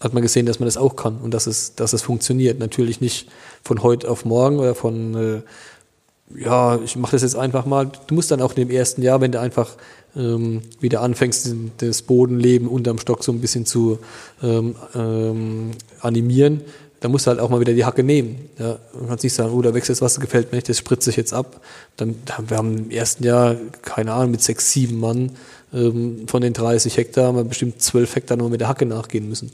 hat 0.00 0.14
man 0.14 0.22
gesehen, 0.22 0.46
dass 0.46 0.58
man 0.58 0.66
das 0.66 0.76
auch 0.76 0.96
kann 0.96 1.18
und 1.18 1.32
dass 1.32 1.46
es, 1.46 1.74
dass 1.74 1.92
es 1.92 2.02
funktioniert. 2.02 2.58
Natürlich 2.58 3.00
nicht 3.00 3.28
von 3.62 3.82
heute 3.82 4.10
auf 4.10 4.24
morgen 4.24 4.58
oder 4.58 4.74
von, 4.74 5.14
äh, 5.14 6.40
ja, 6.40 6.78
ich 6.80 6.96
mache 6.96 7.12
das 7.12 7.22
jetzt 7.22 7.36
einfach 7.36 7.66
mal. 7.66 7.90
Du 8.06 8.14
musst 8.14 8.30
dann 8.30 8.40
auch 8.40 8.50
in 8.50 8.68
dem 8.68 8.70
ersten 8.70 9.02
Jahr, 9.02 9.20
wenn 9.20 9.32
du 9.32 9.40
einfach 9.40 9.76
ähm, 10.16 10.62
wieder 10.80 11.00
anfängst, 11.00 11.54
das 11.78 12.02
Bodenleben 12.02 12.68
unterm 12.68 12.98
Stock 12.98 13.22
so 13.22 13.32
ein 13.32 13.40
bisschen 13.40 13.64
zu 13.64 13.98
ähm, 14.42 14.74
ähm, 14.94 15.70
animieren, 16.00 16.62
da 17.02 17.08
musst 17.08 17.26
du 17.26 17.30
halt 17.30 17.40
auch 17.40 17.50
mal 17.50 17.58
wieder 17.58 17.74
die 17.74 17.84
Hacke 17.84 18.04
nehmen. 18.04 18.48
Ja, 18.58 18.78
man 18.94 19.08
kann 19.08 19.18
nicht 19.20 19.34
sagen, 19.34 19.52
oh, 19.52 19.60
da 19.60 19.74
wächst 19.74 19.88
jetzt 19.88 20.02
was, 20.02 20.20
gefällt 20.20 20.52
mir 20.52 20.56
nicht, 20.56 20.68
das 20.68 20.78
spritze 20.78 21.10
ich 21.10 21.16
jetzt 21.16 21.34
ab. 21.34 21.60
Dann, 21.96 22.14
wir 22.46 22.56
haben 22.56 22.78
im 22.78 22.90
ersten 22.90 23.24
Jahr, 23.24 23.56
keine 23.82 24.12
Ahnung, 24.12 24.30
mit 24.30 24.42
sechs, 24.42 24.70
sieben 24.70 25.00
Mann 25.00 25.32
ähm, 25.74 26.28
von 26.28 26.42
den 26.42 26.52
30 26.52 26.96
Hektar 26.96 27.26
haben 27.26 27.36
wir 27.36 27.44
bestimmt 27.44 27.82
zwölf 27.82 28.14
Hektar 28.14 28.36
nur 28.36 28.50
mit 28.50 28.60
der 28.60 28.68
Hacke 28.68 28.86
nachgehen 28.86 29.28
müssen. 29.28 29.50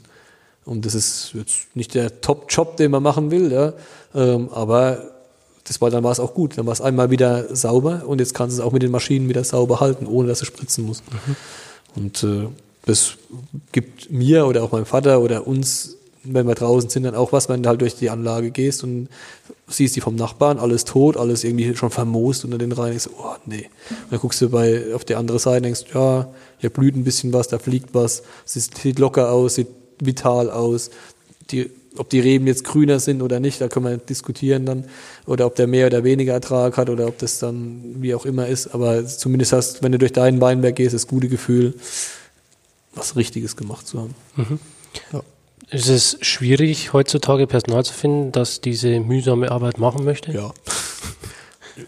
Und 0.63 0.85
das 0.85 0.93
ist 0.93 1.31
jetzt 1.33 1.75
nicht 1.75 1.95
der 1.95 2.21
Top-Job, 2.21 2.77
den 2.77 2.91
man 2.91 3.01
machen 3.01 3.31
will, 3.31 3.51
ja. 3.51 3.73
Ähm, 4.13 4.49
aber 4.51 5.03
das 5.63 5.81
war, 5.81 5.89
dann 5.89 6.03
war 6.03 6.11
es 6.11 6.19
auch 6.19 6.35
gut. 6.35 6.55
Dann 6.55 6.67
war 6.67 6.73
es 6.73 6.81
einmal 6.81 7.09
wieder 7.09 7.55
sauber 7.55 8.03
und 8.05 8.19
jetzt 8.19 8.35
kannst 8.35 8.57
du 8.57 8.61
es 8.61 8.67
auch 8.67 8.73
mit 8.73 8.83
den 8.83 8.91
Maschinen 8.91 9.27
wieder 9.27 9.43
sauber 9.43 9.79
halten, 9.79 10.05
ohne 10.05 10.27
dass 10.27 10.39
du 10.39 10.45
spritzen 10.45 10.85
musst. 10.85 11.03
Mhm. 11.11 11.35
Und 11.95 12.23
äh, 12.23 12.47
das 12.85 13.13
gibt 13.71 14.11
mir 14.11 14.45
oder 14.45 14.63
auch 14.63 14.71
meinem 14.71 14.85
Vater 14.85 15.21
oder 15.21 15.47
uns 15.47 15.95
wenn 16.23 16.47
wir 16.47 16.55
draußen 16.55 16.89
sind, 16.89 17.03
dann 17.03 17.15
auch 17.15 17.31
was, 17.31 17.49
wenn 17.49 17.63
du 17.63 17.69
halt 17.69 17.81
durch 17.81 17.95
die 17.95 18.09
Anlage 18.09 18.51
gehst 18.51 18.83
und 18.83 19.07
siehst 19.67 19.95
die 19.95 20.01
vom 20.01 20.15
Nachbarn, 20.15 20.59
alles 20.59 20.85
tot, 20.85 21.17
alles 21.17 21.43
irgendwie 21.43 21.75
schon 21.75 21.91
vermoost 21.91 22.43
unter 22.45 22.57
den 22.57 22.71
Reihen. 22.71 22.99
So, 22.99 23.11
oh 23.17 23.35
nee. 23.45 23.69
Und 23.89 24.11
dann 24.11 24.19
guckst 24.19 24.41
du 24.41 24.49
bei, 24.49 24.93
auf 24.93 25.05
die 25.05 25.15
andere 25.15 25.39
Seite 25.39 25.57
und 25.57 25.63
denkst, 25.63 25.85
ja, 25.93 26.27
hier 26.57 26.69
blüht 26.69 26.95
ein 26.95 27.03
bisschen 27.03 27.31
was, 27.31 27.47
da 27.47 27.59
fliegt 27.59 27.93
was, 27.93 28.23
sieht 28.45 28.99
locker 28.99 29.31
aus, 29.31 29.55
sieht 29.55 29.67
vital 29.99 30.49
aus. 30.49 30.89
Die, 31.51 31.69
ob 31.97 32.09
die 32.09 32.19
Reben 32.19 32.47
jetzt 32.47 32.63
grüner 32.63 32.99
sind 32.99 33.21
oder 33.21 33.39
nicht, 33.39 33.61
da 33.61 33.67
können 33.67 33.85
wir 33.85 33.97
diskutieren 33.97 34.65
dann. 34.65 34.85
Oder 35.25 35.45
ob 35.45 35.55
der 35.55 35.67
mehr 35.67 35.87
oder 35.87 36.03
weniger 36.03 36.33
Ertrag 36.33 36.77
hat 36.77 36.89
oder 36.89 37.07
ob 37.07 37.17
das 37.17 37.39
dann 37.39 37.95
wie 37.99 38.13
auch 38.13 38.25
immer 38.25 38.47
ist. 38.47 38.67
Aber 38.67 39.05
zumindest 39.05 39.53
hast, 39.53 39.83
wenn 39.83 39.91
du 39.91 39.97
durch 39.97 40.13
deinen 40.13 40.41
Weinberg 40.41 40.75
gehst, 40.75 40.93
das 40.93 41.07
gute 41.07 41.29
Gefühl, 41.29 41.73
was 42.93 43.15
Richtiges 43.15 43.55
gemacht 43.55 43.87
zu 43.87 43.99
haben. 43.99 44.15
Mhm. 44.35 44.59
Ja. 45.13 45.21
Ist 45.71 45.89
es 45.89 46.17
schwierig, 46.21 46.93
heutzutage 46.93 47.45
Personal 47.45 47.85
zu 47.85 47.93
finden, 47.93 48.31
das 48.31 48.61
diese 48.61 48.99
mühsame 48.99 49.51
Arbeit 49.51 49.77
machen 49.77 50.03
möchte? 50.03 50.31
Ja. 50.31 50.51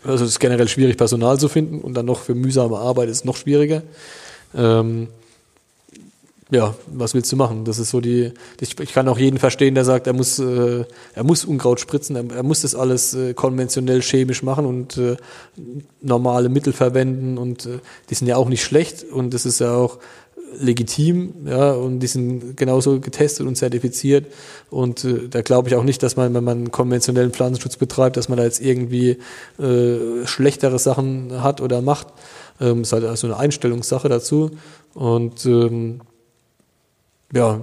Also 0.03 0.23
es 0.23 0.31
ist 0.31 0.39
generell 0.39 0.67
schwierig, 0.67 0.97
Personal 0.97 1.39
zu 1.39 1.49
finden 1.49 1.79
und 1.79 1.95
dann 1.95 2.05
noch 2.05 2.19
für 2.19 2.35
mühsame 2.35 2.77
Arbeit 2.77 3.09
ist 3.09 3.17
es 3.17 3.25
noch 3.25 3.35
schwieriger. 3.35 3.83
Ähm, 4.55 5.07
ja, 6.51 6.75
was 6.87 7.13
willst 7.13 7.31
du 7.31 7.37
machen? 7.37 7.63
Das 7.63 7.79
ist 7.79 7.91
so 7.91 8.01
die. 8.01 8.33
Ich, 8.59 8.77
ich 8.77 8.91
kann 8.91 9.07
auch 9.07 9.17
jeden 9.17 9.39
verstehen, 9.39 9.73
der 9.73 9.85
sagt, 9.85 10.05
er 10.05 10.13
muss, 10.13 10.37
äh, 10.37 10.83
er 11.13 11.23
muss 11.23 11.45
Unkraut 11.45 11.79
spritzen, 11.79 12.17
er, 12.17 12.35
er 12.35 12.43
muss 12.43 12.61
das 12.61 12.75
alles 12.75 13.13
äh, 13.13 13.33
konventionell 13.33 14.01
chemisch 14.01 14.43
machen 14.43 14.65
und 14.65 14.97
äh, 14.97 15.15
normale 16.01 16.49
Mittel 16.49 16.73
verwenden 16.73 17.37
und 17.37 17.65
äh, 17.65 17.79
die 18.09 18.15
sind 18.15 18.27
ja 18.27 18.35
auch 18.35 18.49
nicht 18.49 18.63
schlecht 18.63 19.05
und 19.05 19.33
das 19.33 19.45
ist 19.45 19.59
ja 19.59 19.73
auch 19.73 19.99
legitim, 20.59 21.33
ja, 21.45 21.71
und 21.71 21.99
die 21.99 22.07
sind 22.07 22.57
genauso 22.57 22.99
getestet 22.99 23.47
und 23.47 23.55
zertifiziert. 23.55 24.31
Und 24.69 25.03
äh, 25.03 25.27
da 25.29 25.41
glaube 25.41 25.69
ich 25.69 25.75
auch 25.75 25.83
nicht, 25.83 26.03
dass 26.03 26.15
man, 26.15 26.33
wenn 26.33 26.43
man 26.43 26.71
konventionellen 26.71 27.31
Pflanzenschutz 27.31 27.77
betreibt, 27.77 28.17
dass 28.17 28.29
man 28.29 28.37
da 28.37 28.43
jetzt 28.43 28.61
irgendwie 28.61 29.17
äh, 29.59 30.25
schlechtere 30.25 30.79
Sachen 30.79 31.41
hat 31.41 31.61
oder 31.61 31.81
macht. 31.81 32.07
Ähm, 32.59 32.81
ist 32.81 32.93
halt 32.93 33.05
also 33.05 33.27
eine 33.27 33.37
Einstellungssache 33.37 34.09
dazu. 34.09 34.51
Und 34.93 35.45
ähm, 35.45 36.01
ja, 37.33 37.61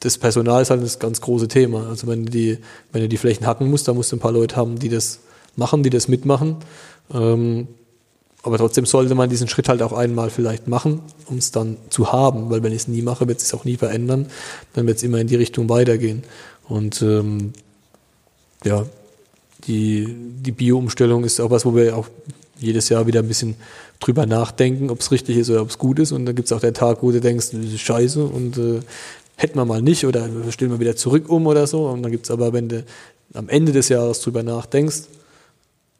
das 0.00 0.18
Personal 0.18 0.62
ist 0.62 0.70
halt 0.70 0.82
das 0.82 0.98
ganz 0.98 1.20
große 1.20 1.48
Thema. 1.48 1.88
Also 1.88 2.06
wenn 2.06 2.26
du 2.26 2.30
die, 2.30 2.58
wenn 2.92 3.02
du 3.02 3.08
die 3.08 3.16
Flächen 3.16 3.46
hacken 3.46 3.68
musst, 3.70 3.88
dann 3.88 3.96
musst 3.96 4.12
du 4.12 4.16
ein 4.16 4.20
paar 4.20 4.32
Leute 4.32 4.56
haben, 4.56 4.78
die 4.78 4.88
das 4.88 5.20
machen, 5.56 5.82
die 5.82 5.90
das 5.90 6.08
mitmachen. 6.08 6.56
Ähm, 7.12 7.68
aber 8.44 8.58
trotzdem 8.58 8.84
sollte 8.84 9.14
man 9.14 9.30
diesen 9.30 9.48
Schritt 9.48 9.70
halt 9.70 9.82
auch 9.82 9.94
einmal 9.94 10.28
vielleicht 10.28 10.68
machen, 10.68 11.00
um 11.26 11.38
es 11.38 11.50
dann 11.50 11.78
zu 11.88 12.12
haben, 12.12 12.50
weil 12.50 12.62
wenn 12.62 12.72
ich 12.72 12.82
es 12.82 12.88
nie 12.88 13.00
mache, 13.00 13.26
wird 13.26 13.38
es 13.38 13.48
sich 13.48 13.58
auch 13.58 13.64
nie 13.64 13.76
verändern, 13.76 14.26
dann 14.74 14.86
wird 14.86 14.98
es 14.98 15.02
immer 15.02 15.18
in 15.18 15.26
die 15.26 15.36
Richtung 15.36 15.70
weitergehen. 15.70 16.22
Und 16.68 17.00
ähm, 17.00 17.54
ja, 18.64 18.84
die, 19.66 20.14
die 20.14 20.52
Bio-Umstellung 20.52 21.24
ist 21.24 21.40
auch 21.40 21.50
was, 21.50 21.64
wo 21.64 21.74
wir 21.74 21.96
auch 21.96 22.08
jedes 22.58 22.90
Jahr 22.90 23.06
wieder 23.06 23.20
ein 23.20 23.28
bisschen 23.28 23.56
drüber 23.98 24.26
nachdenken, 24.26 24.90
ob 24.90 25.00
es 25.00 25.10
richtig 25.10 25.38
ist 25.38 25.48
oder 25.48 25.62
ob 25.62 25.70
es 25.70 25.78
gut 25.78 25.98
ist. 25.98 26.12
Und 26.12 26.26
dann 26.26 26.34
gibt 26.34 26.46
es 26.46 26.52
auch 26.52 26.60
der 26.60 26.74
Tag, 26.74 27.02
wo 27.02 27.10
du 27.12 27.22
denkst, 27.22 27.50
das 27.52 27.60
ist 27.60 27.80
scheiße 27.80 28.22
und 28.24 28.58
äh, 28.58 28.80
hätten 29.36 29.58
wir 29.58 29.64
mal 29.64 29.80
nicht 29.80 30.04
oder 30.04 30.28
stellen 30.50 30.70
wir 30.70 30.80
wieder 30.80 30.96
zurück 30.96 31.30
um 31.30 31.46
oder 31.46 31.66
so. 31.66 31.86
Und 31.86 32.02
dann 32.02 32.12
gibt 32.12 32.26
es 32.26 32.30
aber, 32.30 32.52
wenn 32.52 32.68
du 32.68 32.84
am 33.32 33.48
Ende 33.48 33.72
des 33.72 33.88
Jahres 33.88 34.20
drüber 34.20 34.42
nachdenkst, 34.42 35.04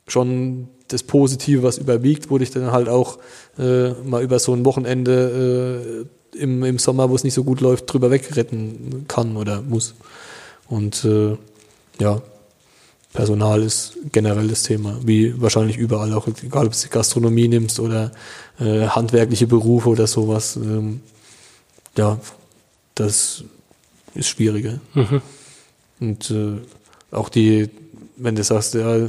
schon 0.06 0.68
das 0.88 1.02
Positive, 1.02 1.62
was 1.62 1.78
überwiegt, 1.78 2.30
wurde 2.30 2.44
ich 2.44 2.50
dann 2.50 2.72
halt 2.72 2.88
auch 2.88 3.18
äh, 3.58 3.90
mal 4.04 4.22
über 4.22 4.38
so 4.38 4.52
ein 4.52 4.64
Wochenende 4.64 6.06
äh, 6.34 6.38
im, 6.38 6.62
im 6.64 6.78
Sommer, 6.78 7.10
wo 7.10 7.14
es 7.14 7.24
nicht 7.24 7.34
so 7.34 7.44
gut 7.44 7.60
läuft, 7.60 7.92
drüber 7.92 8.10
wegretten 8.10 9.06
kann 9.08 9.36
oder 9.36 9.62
muss. 9.62 9.94
Und 10.68 11.04
äh, 11.04 11.36
ja, 12.00 12.20
Personal 13.12 13.62
ist 13.62 13.96
generell 14.10 14.48
das 14.48 14.64
Thema, 14.64 14.98
wie 15.04 15.40
wahrscheinlich 15.40 15.76
überall, 15.76 16.12
auch 16.14 16.26
egal 16.26 16.66
ob 16.66 16.72
du 16.72 16.78
die 16.82 16.88
Gastronomie 16.88 17.46
nimmst 17.46 17.78
oder 17.78 18.10
äh, 18.58 18.88
handwerkliche 18.88 19.46
Berufe 19.46 19.88
oder 19.88 20.08
sowas. 20.08 20.56
Ähm, 20.56 21.00
ja, 21.96 22.18
das 22.96 23.44
ist 24.14 24.28
schwieriger. 24.28 24.80
Mhm. 24.94 25.22
Und 26.00 26.30
äh, 26.32 26.56
auch 27.12 27.28
die, 27.28 27.70
wenn 28.16 28.34
du 28.34 28.42
sagst, 28.42 28.74
ja, 28.74 29.08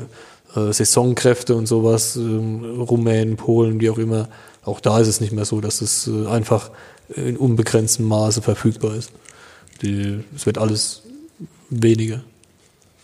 äh, 0.55 0.71
Saisonkräfte 0.73 1.55
und 1.55 1.67
sowas, 1.67 2.15
ähm, 2.15 2.81
Rumänen, 2.81 3.35
Polen, 3.35 3.79
wie 3.79 3.89
auch 3.89 3.97
immer, 3.97 4.29
auch 4.63 4.79
da 4.79 4.99
ist 4.99 5.07
es 5.07 5.21
nicht 5.21 5.33
mehr 5.33 5.45
so, 5.45 5.61
dass 5.61 5.81
es 5.81 6.07
äh, 6.07 6.27
einfach 6.27 6.71
in 7.13 7.37
unbegrenztem 7.37 8.07
Maße 8.07 8.41
verfügbar 8.41 8.95
ist. 8.95 9.11
Es 9.81 10.45
wird 10.47 10.57
alles 10.57 11.03
weniger. 11.69 12.23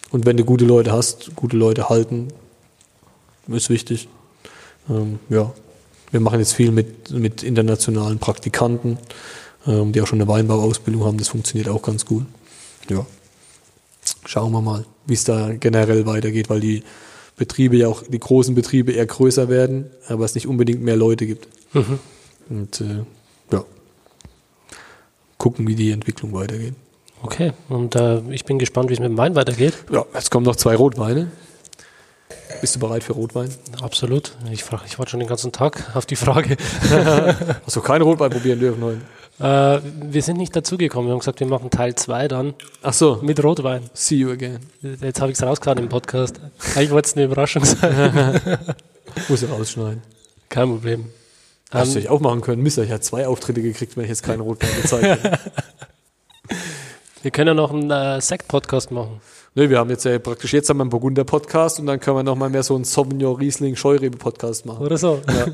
Und 0.09 0.25
wenn 0.25 0.37
du 0.37 0.43
gute 0.43 0.65
Leute 0.65 0.91
hast, 0.91 1.35
gute 1.35 1.55
Leute 1.55 1.89
halten, 1.89 2.29
ist 3.47 3.69
wichtig. 3.69 4.07
Ähm, 4.89 5.19
ja, 5.29 5.53
wir 6.11 6.19
machen 6.19 6.39
jetzt 6.39 6.53
viel 6.53 6.71
mit, 6.71 7.11
mit 7.11 7.43
internationalen 7.43 8.19
Praktikanten, 8.19 8.97
ähm, 9.67 9.91
die 9.91 10.01
auch 10.01 10.07
schon 10.07 10.19
eine 10.19 10.27
Weinbauausbildung 10.27 11.03
haben. 11.03 11.17
Das 11.17 11.29
funktioniert 11.29 11.69
auch 11.69 11.81
ganz 11.81 12.05
gut. 12.05 12.25
Ja, 12.89 13.05
schauen 14.25 14.51
wir 14.51 14.61
mal, 14.61 14.85
wie 15.05 15.13
es 15.13 15.23
da 15.23 15.53
generell 15.53 16.05
weitergeht, 16.05 16.49
weil 16.49 16.59
die 16.59 16.83
Betriebe 17.41 17.75
ja 17.75 17.87
auch, 17.87 18.03
die 18.07 18.19
großen 18.19 18.53
Betriebe 18.53 18.91
eher 18.91 19.07
größer 19.07 19.49
werden, 19.49 19.89
aber 20.07 20.25
es 20.25 20.35
nicht 20.35 20.45
unbedingt 20.45 20.83
mehr 20.83 20.95
Leute 20.95 21.25
gibt. 21.25 21.47
Mhm. 21.73 21.97
Und 22.49 22.81
äh, 22.81 23.03
ja, 23.51 23.65
gucken, 25.39 25.67
wie 25.67 25.73
die 25.73 25.89
Entwicklung 25.89 26.33
weitergeht. 26.33 26.75
Okay, 27.23 27.53
und 27.67 27.95
äh, 27.95 28.19
ich 28.29 28.45
bin 28.45 28.59
gespannt, 28.59 28.89
wie 28.89 28.93
es 28.93 28.99
mit 28.99 29.09
dem 29.09 29.17
Wein 29.17 29.33
weitergeht. 29.33 29.73
Ja, 29.91 30.05
jetzt 30.13 30.29
kommen 30.29 30.45
noch 30.45 30.55
zwei 30.55 30.75
Rotweine. 30.75 31.31
Bist 32.61 32.75
du 32.75 32.79
bereit 32.79 33.03
für 33.03 33.13
Rotwein? 33.13 33.49
Absolut. 33.81 34.33
Ich, 34.51 34.63
frage, 34.63 34.83
ich 34.85 34.99
warte 34.99 35.09
schon 35.09 35.19
den 35.19 35.29
ganzen 35.29 35.51
Tag 35.51 35.95
auf 35.95 36.05
die 36.05 36.15
Frage. 36.15 36.57
Hast 37.65 37.75
du 37.75 37.81
keinen 37.81 38.03
Rotwein 38.03 38.29
probieren 38.29 38.59
dürfen 38.59 38.83
heute? 38.83 39.01
Äh, 39.41 39.81
wir 39.83 40.21
sind 40.21 40.37
nicht 40.37 40.55
dazugekommen. 40.55 41.07
Wir 41.07 41.13
haben 41.13 41.19
gesagt, 41.19 41.39
wir 41.39 41.47
machen 41.47 41.69
Teil 41.69 41.95
2 41.95 42.27
dann. 42.27 42.53
Ach 42.83 42.93
so. 42.93 43.19
Mit 43.21 43.43
Rotwein. 43.43 43.89
See 43.93 44.15
you 44.15 44.29
again. 44.29 44.59
Jetzt 44.81 45.19
habe 45.19 45.31
ich 45.31 45.37
es 45.37 45.43
rausgehauen 45.43 45.79
im 45.79 45.89
Podcast. 45.89 46.39
Eigentlich 46.75 46.91
wollte 46.91 47.07
es 47.07 47.15
eine 47.15 47.25
Überraschung 47.25 47.65
sein. 47.65 48.39
Muss 49.29 49.41
ich 49.41 49.49
rausschneiden. 49.49 50.03
Kein 50.47 50.69
Problem. 50.69 51.05
Hast 51.71 51.95
um, 51.95 52.03
du 52.03 52.11
auch 52.11 52.19
machen 52.19 52.41
können. 52.41 52.61
Mist, 52.61 52.77
ich 52.77 52.91
habe 52.91 53.01
zwei 53.01 53.27
Auftritte 53.27 53.61
gekriegt, 53.61 53.97
wenn 53.97 54.03
ich 54.03 54.09
jetzt 54.09 54.23
keinen 54.23 54.41
Rotwein 54.41 54.69
gezeigt 54.81 55.23
hätte. 55.23 55.39
Wir 57.23 57.31
können 57.31 57.49
ja 57.49 57.53
noch 57.53 57.71
einen 57.71 57.89
äh, 57.89 58.19
Sekt-Podcast 58.19 58.91
machen. 58.91 59.21
Ne, 59.53 59.69
wir 59.69 59.79
haben 59.79 59.89
jetzt 59.89 60.05
ja 60.05 60.17
praktisch 60.17 60.53
jetzt 60.53 60.69
haben 60.69 60.77
wir 60.77 60.83
einen 60.83 60.91
Burgunder-Podcast 60.91 61.81
und 61.81 61.85
dann 61.85 61.99
können 61.99 62.15
wir 62.15 62.23
noch 62.23 62.37
mal 62.37 62.49
mehr 62.49 62.63
so 62.63 62.73
einen 62.73 62.85
Sauvignon 62.85 63.35
Riesling 63.35 63.75
Scheurebe-Podcast 63.75 64.65
machen. 64.65 64.85
Oder 64.85 64.97
so. 64.97 65.19
Ja. 65.27 65.45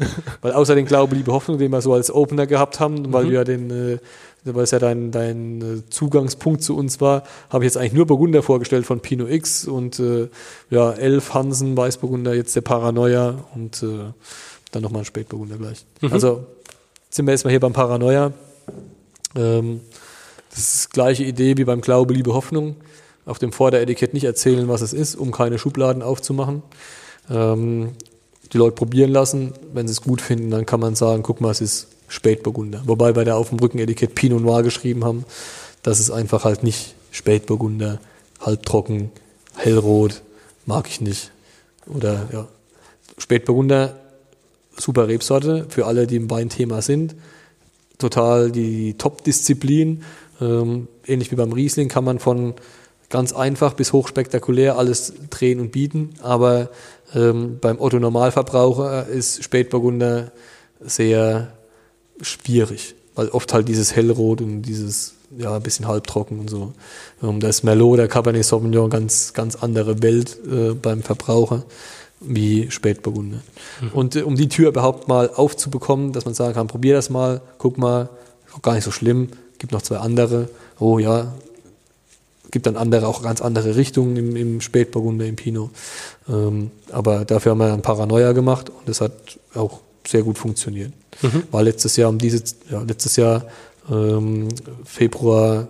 weil 0.42 0.52
außer 0.52 0.76
den 0.76 0.86
Glaube, 0.86 1.16
Liebe, 1.16 1.32
Hoffnung, 1.32 1.58
den 1.58 1.72
wir 1.72 1.82
so 1.82 1.94
als 1.94 2.14
Opener 2.14 2.46
gehabt 2.46 2.80
haben, 2.80 3.12
weil 3.12 3.26
mhm. 3.26 3.32
wir 3.32 3.44
den, 3.44 3.72
äh, 3.72 3.98
weil 4.44 4.66
es 4.66 4.70
ja 4.70 4.78
dein, 4.78 5.10
dein 5.10 5.62
äh, 5.62 5.90
Zugangspunkt 5.90 6.62
zu 6.62 6.78
uns 6.78 7.02
war, 7.02 7.24
habe 7.50 7.64
ich 7.64 7.70
jetzt 7.70 7.78
eigentlich 7.78 7.94
nur 7.94 8.06
Burgunder 8.06 8.44
vorgestellt 8.44 8.86
von 8.86 9.00
Pinot 9.00 9.32
X 9.32 9.68
und 9.68 10.00
äh, 10.00 10.30
ja, 10.70 10.92
Elf, 10.92 11.34
Hansen, 11.34 11.76
Weißburgunder, 11.76 12.36
jetzt 12.36 12.56
der 12.56 12.62
Paranoia 12.62 13.46
und 13.56 13.82
äh, 13.82 14.12
dann 14.72 14.84
nochmal 14.84 15.02
ein 15.02 15.06
Spätburgunder 15.06 15.58
gleich. 15.58 15.88
Mhm. 16.02 16.14
Also 16.14 16.46
sind 17.10 17.26
wir 17.26 17.32
erstmal 17.32 17.50
hier 17.50 17.62
beim 17.62 17.74
Paranoia. 17.74 18.32
Ähm, 19.36 19.82
das 20.52 20.60
ist 20.60 20.86
die 20.86 20.94
gleiche 20.94 21.24
Idee 21.24 21.58
wie 21.58 21.64
beim 21.64 21.82
Glaube, 21.82 22.14
Liebe, 22.14 22.36
Hoffnung. 22.36 22.76
Auf 23.28 23.38
dem 23.38 23.52
Vorderetikett 23.52 24.14
nicht 24.14 24.24
erzählen, 24.24 24.68
was 24.68 24.82
es 24.82 24.94
ist, 24.94 25.16
um 25.16 25.32
keine 25.32 25.60
Schubladen 25.60 26.02
aufzumachen. 26.02 26.64
Ähm, 27.30 27.92
die 28.54 28.58
Leute 28.58 28.76
probieren 28.76 29.12
lassen. 29.12 29.54
Wenn 29.74 29.88
sie 29.88 29.92
es 29.92 30.02
gut 30.02 30.22
finden, 30.22 30.50
dann 30.50 30.66
kann 30.66 30.80
man 30.80 30.96
sagen, 30.96 31.24
guck 31.24 31.42
mal, 31.42 31.52
es 31.52 31.62
ist 31.62 31.88
Spätburgunder. 32.08 32.84
Wobei 32.86 33.16
wir 33.16 33.26
da 33.26 33.36
auf 33.36 33.50
dem 33.50 33.60
Rückenetikett 33.60 34.16
Pinot 34.16 34.42
Noir 34.42 34.64
geschrieben 34.64 35.04
haben, 35.04 35.26
das 35.84 36.00
ist 36.00 36.10
einfach 36.10 36.46
halt 36.46 36.64
nicht 36.64 36.96
Spätburgunder, 37.12 38.00
halbtrocken, 38.40 39.12
hellrot, 39.56 40.22
mag 40.66 40.88
ich 40.88 41.02
nicht. 41.02 41.32
Oder 41.86 42.28
ja, 42.32 42.48
Spätburgunder, 43.18 44.00
super 44.78 45.08
Rebsorte 45.08 45.66
für 45.70 45.86
alle, 45.86 46.08
die 46.08 46.16
im 46.16 46.30
Weinthema 46.30 46.82
sind. 46.82 47.16
Total 47.98 48.52
die 48.52 48.94
Top-Disziplin. 48.94 50.04
Ähm, 50.40 50.88
ähnlich 51.06 51.32
wie 51.32 51.36
beim 51.36 51.52
Riesling 51.52 51.90
kann 51.90 52.04
man 52.04 52.20
von 52.20 52.54
ganz 53.10 53.34
einfach 53.34 53.74
bis 53.74 53.94
hochspektakulär 53.94 54.78
alles 54.78 55.14
drehen 55.30 55.60
und 55.60 55.72
bieten, 55.72 56.14
aber 56.22 56.70
ähm, 57.16 57.58
beim 57.62 57.80
Otto 57.80 58.00
Normalverbraucher 58.00 59.08
ist 59.08 59.44
Spätburgunder 59.44 60.32
sehr 60.82 61.54
schwierig, 62.22 62.96
weil 63.16 63.30
oft 63.30 63.54
halt 63.54 63.68
dieses 63.68 63.96
Hellrot 63.96 64.42
und 64.42 64.64
dieses 64.64 65.14
ja 65.38 65.56
ein 65.56 65.64
bisschen 65.64 65.88
halbtrocken 65.88 66.40
und 66.40 66.50
so. 66.50 66.74
Ähm, 67.22 67.40
da 67.40 67.48
ist 67.50 67.64
Merlot, 67.64 68.00
der 68.00 68.08
Cabernet 68.08 68.46
Sauvignon 68.46 68.90
ganz 68.90 69.34
ganz 69.34 69.56
andere 69.56 70.02
Welt 70.02 70.38
äh, 70.46 70.74
beim 70.74 71.04
Verbraucher 71.04 71.64
wie 72.20 72.72
Spätburgunder. 72.72 73.40
Mhm. 73.82 73.90
Und 73.94 74.16
äh, 74.16 74.24
um 74.24 74.36
die 74.36 74.50
Tür 74.50 74.70
überhaupt 74.70 75.08
mal 75.08 75.30
aufzubekommen, 75.34 76.14
dass 76.14 76.26
man 76.26 76.34
sagen 76.34 76.54
kann, 76.54 76.68
probier 76.68 76.96
das 76.96 77.10
mal, 77.10 77.42
guck 77.58 77.78
mal, 77.78 78.10
gar 78.62 78.74
nicht 78.74 78.84
so 78.84 78.92
schlimm, 78.92 79.30
gibt 79.60 79.72
noch 79.72 79.82
zwei 79.82 79.98
andere. 79.98 80.50
Oh 80.80 81.00
ja, 81.00 81.34
gibt 82.58 82.66
dann 82.66 82.76
andere, 82.76 83.08
auch 83.08 83.22
ganz 83.22 83.40
andere 83.40 83.76
Richtungen 83.76 84.18
im, 84.18 84.36
im 84.36 84.62
Spätburgunder, 84.62 85.26
im 85.28 85.36
Pinot. 85.36 85.70
Ähm, 86.28 86.72
aber 86.92 87.24
dafür 87.24 87.52
haben 87.52 87.60
wir 87.60 87.72
ein 87.72 87.84
Paranoia 87.84 88.32
gemacht 88.32 88.72
und 88.72 88.90
das 88.90 89.00
hat 89.00 89.12
auch 89.54 89.82
sehr 90.08 90.24
gut 90.24 90.40
funktioniert. 90.40 90.92
Mhm. 91.22 91.44
War 91.52 91.62
letztes 91.62 91.96
Jahr 91.98 92.10
um 92.10 92.18
diese, 92.18 92.44
ja, 92.72 92.82
letztes 92.82 93.16
Jahr 93.16 93.46
ähm, 93.92 94.48
Februar 94.86 95.68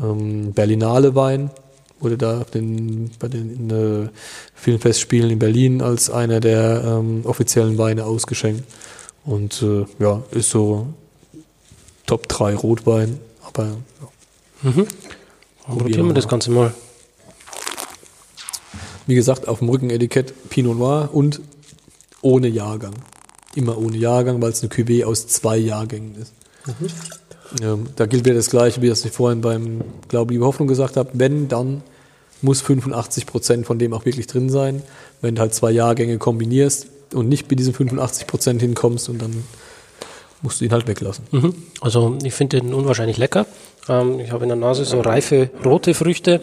ähm, 0.00 0.52
Berlinale 0.52 1.16
Wein 1.16 1.50
wurde 1.98 2.18
da 2.18 2.44
den, 2.54 3.10
bei 3.18 3.28
den 3.28 3.70
äh, 3.70 4.08
Filmfestspielen 4.54 5.30
in 5.30 5.38
Berlin 5.40 5.82
als 5.82 6.08
einer 6.08 6.38
der 6.38 6.82
ähm, 6.84 7.22
offiziellen 7.24 7.78
Weine 7.78 8.04
ausgeschenkt. 8.04 8.64
Und 9.24 9.62
äh, 9.62 9.86
ja, 9.98 10.22
ist 10.30 10.50
so 10.50 10.86
Top 12.06 12.28
3 12.28 12.54
Rotwein. 12.54 13.18
Aber 13.42 13.64
ja. 13.64 14.70
Mhm. 14.70 14.86
Probieren 15.78 16.06
wir 16.06 16.14
das 16.14 16.28
Ganze 16.28 16.50
mal. 16.50 16.72
Wie 19.06 19.14
gesagt, 19.14 19.48
auf 19.48 19.58
dem 19.58 19.68
Rückenetikett 19.68 20.48
Pinot 20.48 20.78
Noir 20.78 21.10
und 21.12 21.40
ohne 22.20 22.48
Jahrgang. 22.48 22.94
Immer 23.54 23.76
ohne 23.78 23.96
Jahrgang, 23.96 24.40
weil 24.40 24.50
es 24.52 24.62
eine 24.62 24.72
Cuvée 24.72 25.04
aus 25.04 25.26
zwei 25.26 25.56
Jahrgängen 25.56 26.14
ist. 26.16 26.32
Mhm. 26.66 26.88
Ja, 27.60 27.78
da 27.96 28.06
gilt 28.06 28.24
wieder 28.24 28.36
das 28.36 28.48
Gleiche, 28.48 28.80
wie 28.80 28.88
das 28.88 29.04
ich 29.04 29.12
vorhin 29.12 29.40
beim 29.40 29.82
Glaube, 30.08 30.32
Liebe, 30.32 30.46
Hoffnung 30.46 30.68
gesagt 30.68 30.96
habe. 30.96 31.10
Wenn, 31.12 31.48
dann 31.48 31.82
muss 32.40 32.60
85 32.62 33.26
Prozent 33.26 33.66
von 33.66 33.78
dem 33.78 33.92
auch 33.92 34.04
wirklich 34.04 34.26
drin 34.26 34.48
sein. 34.48 34.82
Wenn 35.20 35.34
du 35.34 35.42
halt 35.42 35.54
zwei 35.54 35.70
Jahrgänge 35.70 36.18
kombinierst 36.18 36.86
und 37.12 37.28
nicht 37.28 37.48
bei 37.48 37.54
diesen 37.54 37.74
85 37.74 38.26
Prozent 38.26 38.62
hinkommst 38.62 39.08
und 39.08 39.20
dann 39.20 39.44
musst 40.42 40.60
du 40.60 40.64
ihn 40.64 40.72
halt 40.72 40.86
weglassen. 40.86 41.26
Mhm. 41.30 41.54
Also 41.80 42.18
ich 42.22 42.34
finde 42.34 42.60
den 42.60 42.74
unwahrscheinlich 42.74 43.16
lecker. 43.16 43.46
Ähm, 43.88 44.20
ich 44.20 44.32
habe 44.32 44.44
in 44.44 44.48
der 44.48 44.56
Nase 44.56 44.84
so 44.84 45.00
reife 45.00 45.50
rote 45.64 45.94
Früchte 45.94 46.40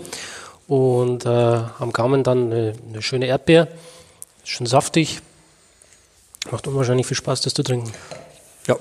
und 0.68 1.26
äh, 1.26 1.30
am 1.30 1.91
Gaumen 1.93 2.24
dann 2.24 2.52
eine, 2.52 2.74
eine 2.89 3.02
schöne 3.02 3.28
Erdbeer. 3.28 3.68
Schön 4.43 4.66
saftig. 4.66 5.22
Macht 6.52 6.68
unwahrscheinlich 6.68 7.06
viel 7.06 7.18
Spaß, 7.18 7.41
das 7.41 7.54
zu 7.54 7.64
trinken. 7.64 7.91
Ja, 8.68 8.78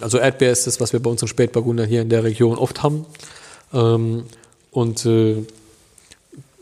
also 0.00 0.18
Erdbeer 0.18 0.52
ist 0.52 0.66
das, 0.66 0.80
was 0.80 0.92
wir 0.92 1.00
bei 1.00 1.10
unseren 1.10 1.28
Spätburgundern 1.28 1.88
hier 1.88 2.02
in 2.02 2.08
der 2.08 2.24
Region 2.24 2.56
oft 2.56 2.82
haben. 2.82 3.04
Ähm, 3.72 4.24
und 4.70 5.04
äh, 5.04 5.44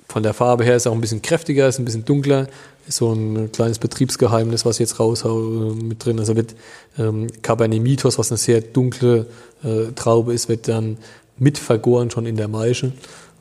von 0.09 0.23
der 0.23 0.35
Farbe 0.35 0.65
her 0.65 0.77
ist 0.77 0.83
es 0.83 0.87
auch 0.87 0.95
ein 0.95 1.01
bisschen 1.01 1.23
kräftiger, 1.23 1.69
ist 1.69 1.79
ein 1.79 1.85
bisschen 1.85 2.05
dunkler 2.05 2.49
so 2.89 3.13
ein 3.13 3.53
kleines 3.53 3.79
Betriebsgeheimnis, 3.79 4.65
was 4.65 4.77
ich 4.77 4.81
jetzt 4.81 4.99
raushau 4.99 5.71
äh, 5.71 5.75
mit 5.75 6.05
drin. 6.05 6.19
Also 6.19 6.37
wird 6.37 6.55
ähm, 6.99 7.29
Cabernet 7.43 7.83
Mitos, 7.83 8.19
was 8.19 8.31
eine 8.31 8.39
sehr 8.39 8.61
dunkle 8.61 9.27
äh, 9.63 9.93
Traube 9.95 10.33
ist, 10.33 10.49
wird 10.49 10.69
dann 10.69 10.99
mit 11.39 11.59
vergoren 11.59 12.11
schon 12.11 12.27
in 12.27 12.37
der 12.37 12.49
Maische. 12.49 12.93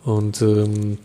Und 0.04 0.42
ähm, 0.42 0.98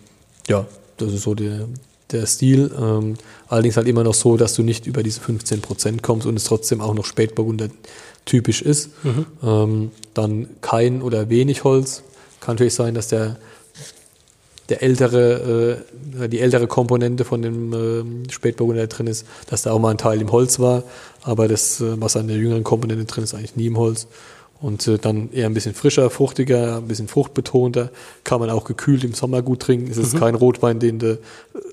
ja, 0.48 0.66
das 0.96 1.12
ist 1.12 1.22
so 1.22 1.34
der, 1.34 1.66
der 2.10 2.26
Stil. 2.26 2.70
Ähm, 2.78 3.14
allerdings 3.48 3.76
halt 3.76 3.88
immer 3.88 4.04
noch 4.04 4.14
so, 4.14 4.36
dass 4.36 4.54
du 4.54 4.62
nicht 4.62 4.86
über 4.86 5.02
diese 5.02 5.20
15 5.20 5.60
Prozent 5.60 6.02
kommst 6.02 6.26
und 6.26 6.36
es 6.36 6.44
trotzdem 6.44 6.80
auch 6.80 6.94
noch 6.94 7.04
Spätburgunder 7.04 7.68
typisch 8.24 8.62
ist. 8.62 8.90
Mhm. 9.04 9.26
Ähm, 9.42 9.90
dann 10.14 10.48
kein 10.60 11.02
oder 11.02 11.28
wenig 11.28 11.64
Holz. 11.64 12.02
Kann 12.40 12.54
natürlich 12.54 12.74
sein, 12.74 12.94
dass 12.94 13.08
der 13.08 13.36
der 14.68 14.82
ältere, 14.82 15.78
äh, 16.20 16.28
die 16.28 16.40
ältere 16.40 16.66
Komponente 16.66 17.24
von 17.24 17.42
dem 17.42 17.72
äh, 18.26 18.30
Spätburgunder 18.30 18.86
drin 18.86 19.06
ist, 19.06 19.26
dass 19.48 19.62
da 19.62 19.72
auch 19.72 19.78
mal 19.78 19.90
ein 19.90 19.98
Teil 19.98 20.20
im 20.20 20.32
Holz 20.32 20.58
war, 20.58 20.82
aber 21.22 21.48
das, 21.48 21.80
äh, 21.80 22.00
was 22.00 22.16
an 22.16 22.28
der 22.28 22.36
jüngeren 22.36 22.64
Komponente 22.64 23.04
drin 23.04 23.24
ist, 23.24 23.34
eigentlich 23.34 23.56
nie 23.56 23.66
im 23.66 23.78
Holz. 23.78 24.06
Und 24.58 24.88
äh, 24.88 24.96
dann 24.96 25.30
eher 25.32 25.46
ein 25.46 25.54
bisschen 25.54 25.74
frischer, 25.74 26.08
fruchtiger, 26.08 26.78
ein 26.78 26.88
bisschen 26.88 27.08
fruchtbetonter. 27.08 27.90
Kann 28.24 28.40
man 28.40 28.48
auch 28.48 28.64
gekühlt 28.64 29.04
im 29.04 29.12
Sommer 29.12 29.42
gut 29.42 29.60
trinken. 29.60 29.90
Es 29.90 29.98
ist 29.98 30.14
mhm. 30.14 30.18
kein 30.18 30.34
Rotwein, 30.34 30.78
den 30.78 30.98
du 30.98 31.12
äh, 31.12 31.18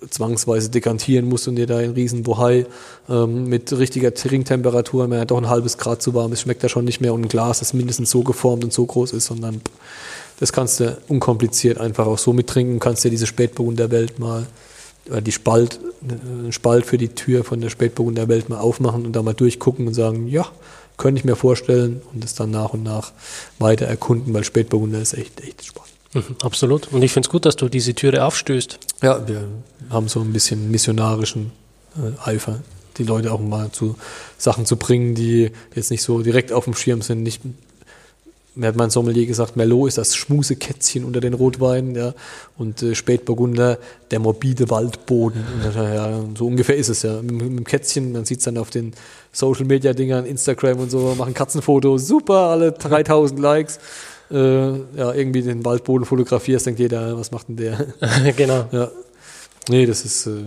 zwangsweise 0.09 0.69
dekantieren 0.69 1.27
musst 1.29 1.47
und 1.47 1.55
dir 1.55 1.65
da 1.65 1.77
einen 1.77 1.93
riesen 1.93 2.23
Bohai 2.23 2.65
ähm, 3.09 3.47
mit 3.47 3.71
richtiger 3.71 4.13
Trinktemperatur, 4.13 5.09
wenn 5.09 5.17
er 5.17 5.25
doch 5.25 5.37
ein 5.37 5.49
halbes 5.49 5.77
Grad 5.77 6.01
zu 6.01 6.13
warm 6.13 6.33
ist, 6.33 6.41
schmeckt 6.41 6.61
er 6.61 6.69
schon 6.69 6.83
nicht 6.83 6.99
mehr. 6.99 7.13
Und 7.13 7.21
ein 7.21 7.29
Glas, 7.29 7.59
das 7.59 7.73
mindestens 7.73 8.11
so 8.11 8.21
geformt 8.21 8.65
und 8.65 8.73
so 8.73 8.85
groß 8.85 9.13
ist, 9.13 9.27
sondern 9.27 9.61
das 10.43 10.51
kannst 10.51 10.81
du 10.81 10.97
unkompliziert 11.07 11.77
einfach 11.77 12.05
auch 12.05 12.17
so 12.17 12.33
mittrinken. 12.33 12.81
Kannst 12.81 13.05
dir 13.05 13.09
diese 13.09 13.27
Spätburgunder 13.27 13.91
Welt 13.91 14.19
mal 14.19 14.45
oder 15.09 15.21
die 15.21 15.31
Spalt, 15.31 15.79
einen 16.01 16.51
Spalt 16.51 16.85
für 16.85 16.97
die 16.97 17.07
Tür 17.07 17.45
von 17.45 17.61
der 17.61 17.69
Spätburgunder 17.69 18.27
Welt 18.27 18.49
mal 18.49 18.57
aufmachen 18.57 19.05
und 19.05 19.13
da 19.13 19.23
mal 19.23 19.33
durchgucken 19.33 19.87
und 19.87 19.93
sagen, 19.93 20.27
ja, 20.27 20.45
könnte 20.97 21.19
ich 21.19 21.23
mir 21.23 21.37
vorstellen 21.37 22.01
und 22.13 22.25
es 22.25 22.35
dann 22.35 22.51
nach 22.51 22.73
und 22.73 22.83
nach 22.83 23.13
weiter 23.57 23.85
erkunden, 23.85 24.33
weil 24.33 24.43
Spätburgunder 24.43 24.99
ist 24.99 25.13
echt, 25.13 25.39
echt 25.39 25.63
spannend. 25.63 25.93
Mhm, 26.13 26.35
absolut. 26.43 26.91
Und 26.91 27.03
ich 27.03 27.13
finde 27.13 27.27
es 27.27 27.31
gut, 27.31 27.45
dass 27.45 27.55
du 27.55 27.69
diese 27.69 27.93
Türe 27.93 28.25
aufstößt. 28.25 28.79
Ja, 29.01 29.25
wir 29.25 29.47
haben 29.91 30.09
so 30.09 30.19
ein 30.19 30.33
bisschen 30.33 30.69
missionarischen 30.71 31.51
äh, 31.95 32.29
Eifer, 32.29 32.59
die 32.97 33.05
Leute 33.05 33.31
auch 33.31 33.39
mal 33.39 33.71
zu 33.71 33.95
Sachen 34.37 34.65
zu 34.65 34.75
bringen, 34.75 35.15
die 35.15 35.51
jetzt 35.73 35.89
nicht 35.89 36.03
so 36.03 36.21
direkt 36.21 36.51
auf 36.51 36.65
dem 36.65 36.73
Schirm 36.73 37.01
sind, 37.01 37.23
nicht 37.23 37.43
mir 38.55 38.67
hat 38.67 38.75
mein 38.75 38.89
Sommelier 38.89 39.25
gesagt, 39.25 39.55
Merlot 39.55 39.89
ist 39.89 39.97
das 39.97 40.15
Schmusekätzchen 40.15 41.05
unter 41.05 41.19
den 41.19 41.33
Rotweinen, 41.33 41.95
ja, 41.95 42.13
und 42.57 42.83
äh, 42.83 42.93
Spätburgunder 42.93 43.79
der 44.11 44.19
morbide 44.19 44.69
Waldboden. 44.69 45.43
Und, 45.55 45.75
ja, 45.75 46.23
so 46.37 46.47
ungefähr 46.47 46.75
ist 46.75 46.89
es 46.89 47.01
ja. 47.01 47.21
Mit, 47.21 47.31
mit 47.31 47.41
dem 47.41 47.63
Kätzchen, 47.63 48.11
man 48.11 48.25
sieht 48.25 48.39
es 48.39 48.45
dann 48.45 48.57
auf 48.57 48.69
den 48.69 48.93
Social 49.31 49.65
Media 49.65 49.93
Dingern, 49.93 50.25
Instagram 50.25 50.79
und 50.79 50.91
so, 50.91 51.15
machen 51.17 51.33
Katzenfotos, 51.33 52.07
super, 52.07 52.49
alle 52.49 52.71
3000 52.71 53.39
Likes. 53.39 53.79
Äh, 54.31 54.37
ja, 54.37 55.13
irgendwie 55.13 55.41
den 55.41 55.65
Waldboden 55.65 56.05
fotografierst, 56.05 56.65
denkt 56.65 56.79
jeder, 56.79 57.17
was 57.17 57.31
macht 57.31 57.49
denn 57.49 57.57
der? 57.57 57.87
genau. 58.37 58.65
Ja. 58.71 58.89
Nee, 59.69 59.85
das 59.85 60.05
ist, 60.05 60.27
äh, 60.27 60.43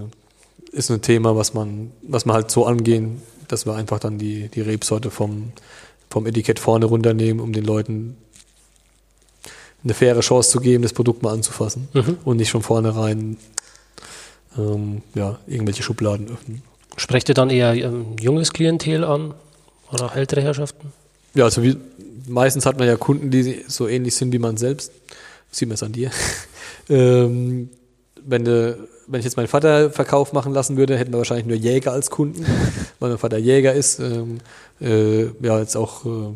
ist 0.73 0.91
ein 0.91 1.03
Thema, 1.03 1.37
was 1.37 1.55
man, 1.55 1.93
was 2.03 2.25
man 2.25 2.35
halt 2.35 2.51
so 2.51 2.67
angehen, 2.67 3.23
dass 3.49 3.67
wir 3.67 3.75
einfach 3.75 3.99
dann 3.99 4.19
die, 4.19 4.49
die 4.49 4.61
Rebsorte 4.61 5.11
vom 5.11 5.53
vom 6.11 6.27
Etikett 6.27 6.59
vorne 6.59 6.87
runternehmen, 6.87 7.41
um 7.41 7.53
den 7.53 7.65
Leuten 7.65 8.17
eine 9.85 9.95
faire 9.95 10.21
Chance 10.21 10.51
zu 10.51 10.61
geben, 10.61 10.83
das 10.83 10.93
Produkt 10.93 11.23
mal 11.23 11.33
anzufassen 11.33 11.89
mhm. 11.93 12.19
und 12.25 12.39
nicht 12.39 12.51
von 12.51 12.63
vornherein 12.63 13.37
ähm, 14.59 15.03
ja, 15.15 15.39
irgendwelche 15.47 15.83
Schubladen 15.83 16.29
öffnen. 16.29 16.63
Sprecht 16.97 17.29
ihr 17.29 17.35
dann 17.35 17.51
eher 17.51 17.75
ähm, 17.75 18.17
junges 18.19 18.53
Klientel 18.53 19.05
an 19.05 19.35
oder 19.93 20.07
auch 20.07 20.17
ältere 20.17 20.43
Herrschaften? 20.43 20.93
Ja, 21.35 21.45
also 21.45 21.63
wie, 21.63 21.77
meistens 22.27 22.67
hat 22.67 22.79
man 22.79 22.89
ja 22.89 22.97
Kunden, 22.97 23.31
die 23.31 23.65
so 23.69 23.87
ähnlich 23.87 24.17
sind 24.17 24.33
wie 24.33 24.39
man 24.39 24.57
selbst. 24.57 24.93
Sieht 25.51 25.69
man 25.69 25.75
es 25.75 25.83
an 25.83 25.93
dir. 25.93 26.11
ähm, 26.89 27.71
wenn, 28.25 28.45
de, 28.45 28.75
wenn 29.07 29.21
ich 29.21 29.25
jetzt 29.25 29.37
meinen 29.37 29.49
Vater 29.49 29.91
Verkauf 29.91 30.33
machen 30.33 30.53
lassen 30.53 30.77
würde, 30.77 30.97
hätten 30.97 31.13
wir 31.13 31.19
wahrscheinlich 31.19 31.47
nur 31.47 31.57
Jäger 31.57 31.93
als 31.93 32.11
Kunden, 32.11 32.45
weil 32.99 33.11
mein 33.11 33.19
Vater 33.19 33.39
Jäger 33.39 33.73
ist. 33.73 33.99
Ähm, 34.01 34.39
äh, 34.81 35.25
ja, 35.25 35.59
jetzt 35.59 35.77
auch 35.77 36.05
äh, 36.05 36.35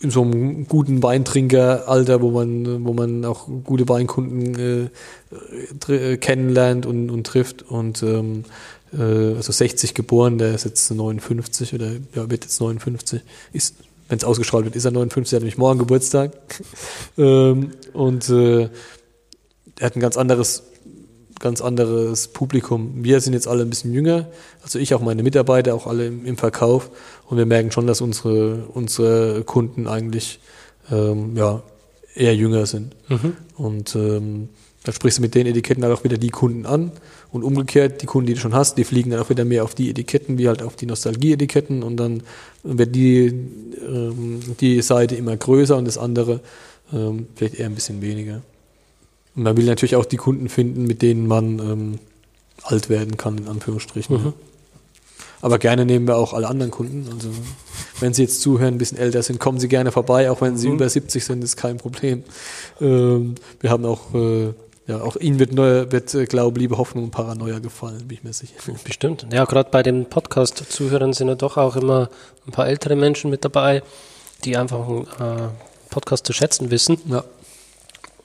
in 0.00 0.10
so 0.10 0.22
einem 0.22 0.66
guten 0.66 1.02
Weintrinkeralter, 1.02 2.22
wo 2.22 2.30
man, 2.30 2.84
wo 2.86 2.94
man 2.94 3.24
auch 3.24 3.46
gute 3.64 3.88
Weinkunden 3.88 4.90
äh, 5.88 5.92
äh, 5.92 6.16
kennenlernt 6.16 6.86
und, 6.86 7.10
und 7.10 7.26
trifft. 7.26 7.62
Und 7.62 8.02
ähm, 8.02 8.44
äh, 8.94 9.34
also 9.36 9.52
60 9.52 9.94
geboren, 9.94 10.38
der 10.38 10.54
ist 10.54 10.64
jetzt 10.64 10.90
59 10.90 11.74
oder 11.74 11.92
ja, 12.14 12.30
wird 12.30 12.44
jetzt 12.44 12.60
59. 12.60 13.20
Ist, 13.52 13.76
wenn 14.08 14.16
es 14.16 14.24
ausgestrahlt 14.24 14.64
wird, 14.64 14.74
ist 14.74 14.86
er 14.86 14.90
59, 14.90 15.34
er 15.34 15.36
hat 15.36 15.42
nämlich 15.42 15.58
morgen 15.58 15.78
Geburtstag. 15.78 16.32
ähm, 17.18 17.72
und 17.92 18.28
äh, 18.30 18.70
er 19.78 19.86
hat 19.86 19.96
ein 19.96 20.00
ganz 20.00 20.16
anderes 20.16 20.62
ganz 21.40 21.60
anderes 21.60 22.28
Publikum. 22.28 22.92
Wir 23.02 23.20
sind 23.20 23.32
jetzt 23.32 23.48
alle 23.48 23.62
ein 23.62 23.70
bisschen 23.70 23.92
jünger, 23.92 24.28
also 24.62 24.78
ich 24.78 24.94
auch 24.94 25.00
meine 25.00 25.22
Mitarbeiter, 25.22 25.74
auch 25.74 25.86
alle 25.86 26.06
im, 26.06 26.24
im 26.24 26.36
Verkauf 26.36 26.90
und 27.28 27.38
wir 27.38 27.46
merken 27.46 27.72
schon, 27.72 27.86
dass 27.86 28.00
unsere, 28.00 28.66
unsere 28.72 29.42
Kunden 29.42 29.88
eigentlich 29.88 30.38
ähm, 30.92 31.36
ja, 31.36 31.62
eher 32.14 32.36
jünger 32.36 32.66
sind. 32.66 32.94
Mhm. 33.08 33.36
Und 33.56 33.96
ähm, 33.96 34.48
dann 34.84 34.94
sprichst 34.94 35.18
du 35.18 35.22
mit 35.22 35.34
den 35.34 35.46
Etiketten 35.46 35.82
halt 35.82 35.96
auch 35.96 36.04
wieder 36.04 36.18
die 36.18 36.30
Kunden 36.30 36.66
an 36.66 36.92
und 37.32 37.42
umgekehrt, 37.42 38.02
die 38.02 38.06
Kunden, 38.06 38.26
die 38.26 38.34
du 38.34 38.40
schon 38.40 38.54
hast, 38.54 38.78
die 38.78 38.84
fliegen 38.84 39.10
dann 39.10 39.20
auch 39.20 39.30
wieder 39.30 39.44
mehr 39.44 39.64
auf 39.64 39.74
die 39.74 39.90
Etiketten, 39.90 40.38
wie 40.38 40.48
halt 40.48 40.62
auf 40.62 40.76
die 40.76 40.86
Nostalgie-Etiketten 40.86 41.82
und 41.82 41.96
dann 41.96 42.22
wird 42.62 42.94
die, 42.94 43.26
ähm, 43.26 44.40
die 44.60 44.80
Seite 44.82 45.16
immer 45.16 45.36
größer 45.36 45.76
und 45.76 45.86
das 45.86 45.98
andere 45.98 46.40
ähm, 46.92 47.26
vielleicht 47.34 47.54
eher 47.54 47.66
ein 47.66 47.74
bisschen 47.74 48.02
weniger. 48.02 48.42
Und 49.36 49.44
man 49.44 49.56
will 49.56 49.66
natürlich 49.66 49.96
auch 49.96 50.04
die 50.04 50.16
Kunden 50.16 50.48
finden, 50.48 50.84
mit 50.84 51.02
denen 51.02 51.26
man 51.26 51.58
ähm, 51.58 51.98
alt 52.62 52.88
werden 52.88 53.16
kann, 53.16 53.38
in 53.38 53.48
Anführungsstrichen. 53.48 54.24
Mhm. 54.24 54.32
Aber 55.42 55.58
gerne 55.58 55.86
nehmen 55.86 56.06
wir 56.06 56.16
auch 56.16 56.34
alle 56.34 56.48
anderen 56.48 56.70
Kunden. 56.70 57.08
Also 57.12 57.30
wenn 57.98 58.12
Sie 58.12 58.22
jetzt 58.22 58.42
zuhören, 58.42 58.74
ein 58.74 58.78
bisschen 58.78 58.98
älter 58.98 59.22
sind, 59.22 59.40
kommen 59.40 59.58
Sie 59.58 59.68
gerne 59.68 59.90
vorbei, 59.90 60.30
auch 60.30 60.40
wenn 60.40 60.56
Sie 60.56 60.68
mhm. 60.68 60.74
über 60.74 60.88
70 60.88 61.24
sind, 61.24 61.42
ist 61.42 61.56
kein 61.56 61.78
Problem. 61.78 62.24
Ähm, 62.80 63.36
wir 63.60 63.70
haben 63.70 63.86
auch, 63.86 64.14
äh, 64.14 64.52
ja, 64.86 65.00
auch 65.00 65.16
Ihnen 65.16 65.38
wird, 65.38 65.52
neue, 65.52 65.90
wird 65.92 66.14
äh, 66.14 66.26
Glaube, 66.26 66.60
Liebe, 66.60 66.76
Hoffnung 66.76 67.04
und 67.04 67.10
Paranoia 67.10 67.58
gefallen, 67.58 68.06
bin 68.06 68.18
ich 68.18 68.24
mir 68.24 68.32
sicher. 68.32 68.54
Bestimmt. 68.84 69.26
Ja, 69.32 69.44
gerade 69.46 69.70
bei 69.70 69.82
den 69.82 70.06
Podcast-Zuhörern 70.06 71.14
sind 71.14 71.28
ja 71.28 71.36
doch 71.36 71.56
auch 71.56 71.76
immer 71.76 72.10
ein 72.46 72.52
paar 72.52 72.68
ältere 72.68 72.96
Menschen 72.96 73.30
mit 73.30 73.44
dabei, 73.44 73.82
die 74.44 74.58
einfach 74.58 74.86
einen 74.86 75.04
äh, 75.04 75.48
Podcast 75.88 76.26
zu 76.26 76.34
schätzen 76.34 76.70
wissen. 76.70 76.98
Ja. 77.08 77.24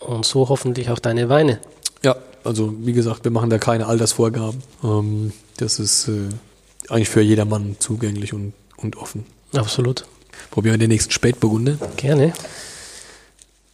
Und 0.06 0.26
so 0.26 0.50
hoffentlich 0.50 0.90
auch 0.90 1.00
deine 1.00 1.30
Weine. 1.30 1.60
Ja, 2.04 2.16
also 2.44 2.74
wie 2.80 2.94
gesagt, 2.94 3.24
wir 3.24 3.32
machen 3.32 3.50
da 3.50 3.58
keine 3.58 3.88
Altersvorgaben. 3.88 4.62
Ähm, 4.84 5.34
das 5.58 5.80
ist 5.80 6.08
äh, 6.08 6.30
eigentlich 6.90 7.10
für 7.10 7.22
jedermann 7.22 7.76
zugänglich 7.80 8.34
und, 8.34 8.54
und 8.78 8.98
offen. 8.98 9.26
Absolut. 9.54 10.06
Probieren 10.52 10.76
wir 10.76 10.80
den 10.80 10.90
nächsten 10.90 11.12
Spätburgunder. 11.12 11.78
Gerne. 11.98 12.34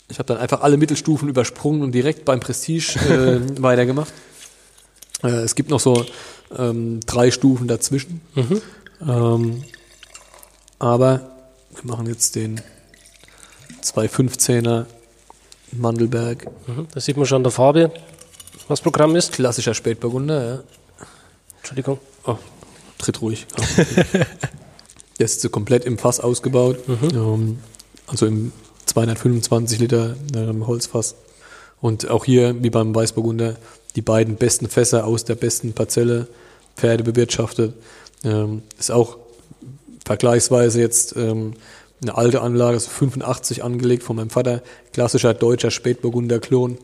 Ich 0.10 0.20
habe 0.20 0.28
dann 0.28 0.38
einfach 0.38 0.62
alle 0.62 0.78
Mittelstufen 0.78 1.30
übersprungen 1.30 1.82
und 1.82 1.92
direkt 1.94 2.26
beim 2.26 2.40
Prestige 2.40 3.00
äh, 3.00 3.40
weitergemacht. 3.62 4.14
Äh, 5.24 5.28
es 5.28 5.56
gibt 5.56 5.70
noch 5.70 5.80
so 5.80 6.06
ähm, 6.58 7.00
drei 7.06 7.32
Stufen 7.32 7.68
dazwischen. 7.68 8.22
Mhm. 8.36 8.62
Ähm, 9.08 9.64
aber 10.80 11.32
wir 11.76 11.92
machen 11.92 12.08
jetzt 12.08 12.36
den 12.36 12.62
215er 13.84 14.86
Mandelberg. 15.72 16.48
Mhm. 16.68 16.88
Da 16.94 17.00
sieht 17.00 17.18
man 17.18 17.26
schon 17.26 17.44
der 17.44 17.52
Farbe, 17.52 17.92
was 18.68 18.82
Programm 18.82 19.16
ist. 19.16 19.34
Klassischer 19.34 19.74
Spätburgunder, 19.74 20.46
ja. 20.46 20.60
Entschuldigung. 21.60 22.00
Oh, 22.26 22.38
tritt 22.98 23.22
ruhig. 23.22 23.48
Der 25.20 25.26
ist 25.26 25.42
so 25.42 25.50
komplett 25.50 25.86
im 25.86 25.98
Fass 25.98 26.20
ausgebaut. 26.20 26.88
Mhm. 26.88 27.10
Ähm, 27.14 27.60
also 28.08 28.26
im 28.26 28.52
225 28.88 29.80
Liter 29.80 30.16
Holzfass. 30.66 31.16
Und 31.80 32.10
auch 32.10 32.26
hier, 32.26 32.62
wie 32.64 32.70
beim 32.70 32.94
Weißburgunder, 32.94 33.56
die 33.96 34.02
beiden 34.02 34.36
besten 34.36 34.68
Fässer 34.68 35.06
aus 35.06 35.26
der 35.26 35.36
besten 35.36 35.74
Parzelle, 35.74 36.28
Pferde 36.76 37.04
bewirtschaftet. 37.04 37.74
Ähm, 38.24 38.64
ist 38.80 38.92
auch 38.92 39.18
vergleichsweise 40.06 40.80
jetzt 40.80 41.16
ähm, 41.16 41.54
eine 42.02 42.18
alte 42.18 42.42
Anlage, 42.42 42.80
so 42.80 42.90
85 42.90 43.64
angelegt 43.64 44.04
von 44.04 44.16
meinem 44.16 44.30
Vater, 44.30 44.62
klassischer 44.94 45.34
deutscher 45.34 45.72
Spätburgunder 45.72 46.40
Klon, 46.40 46.78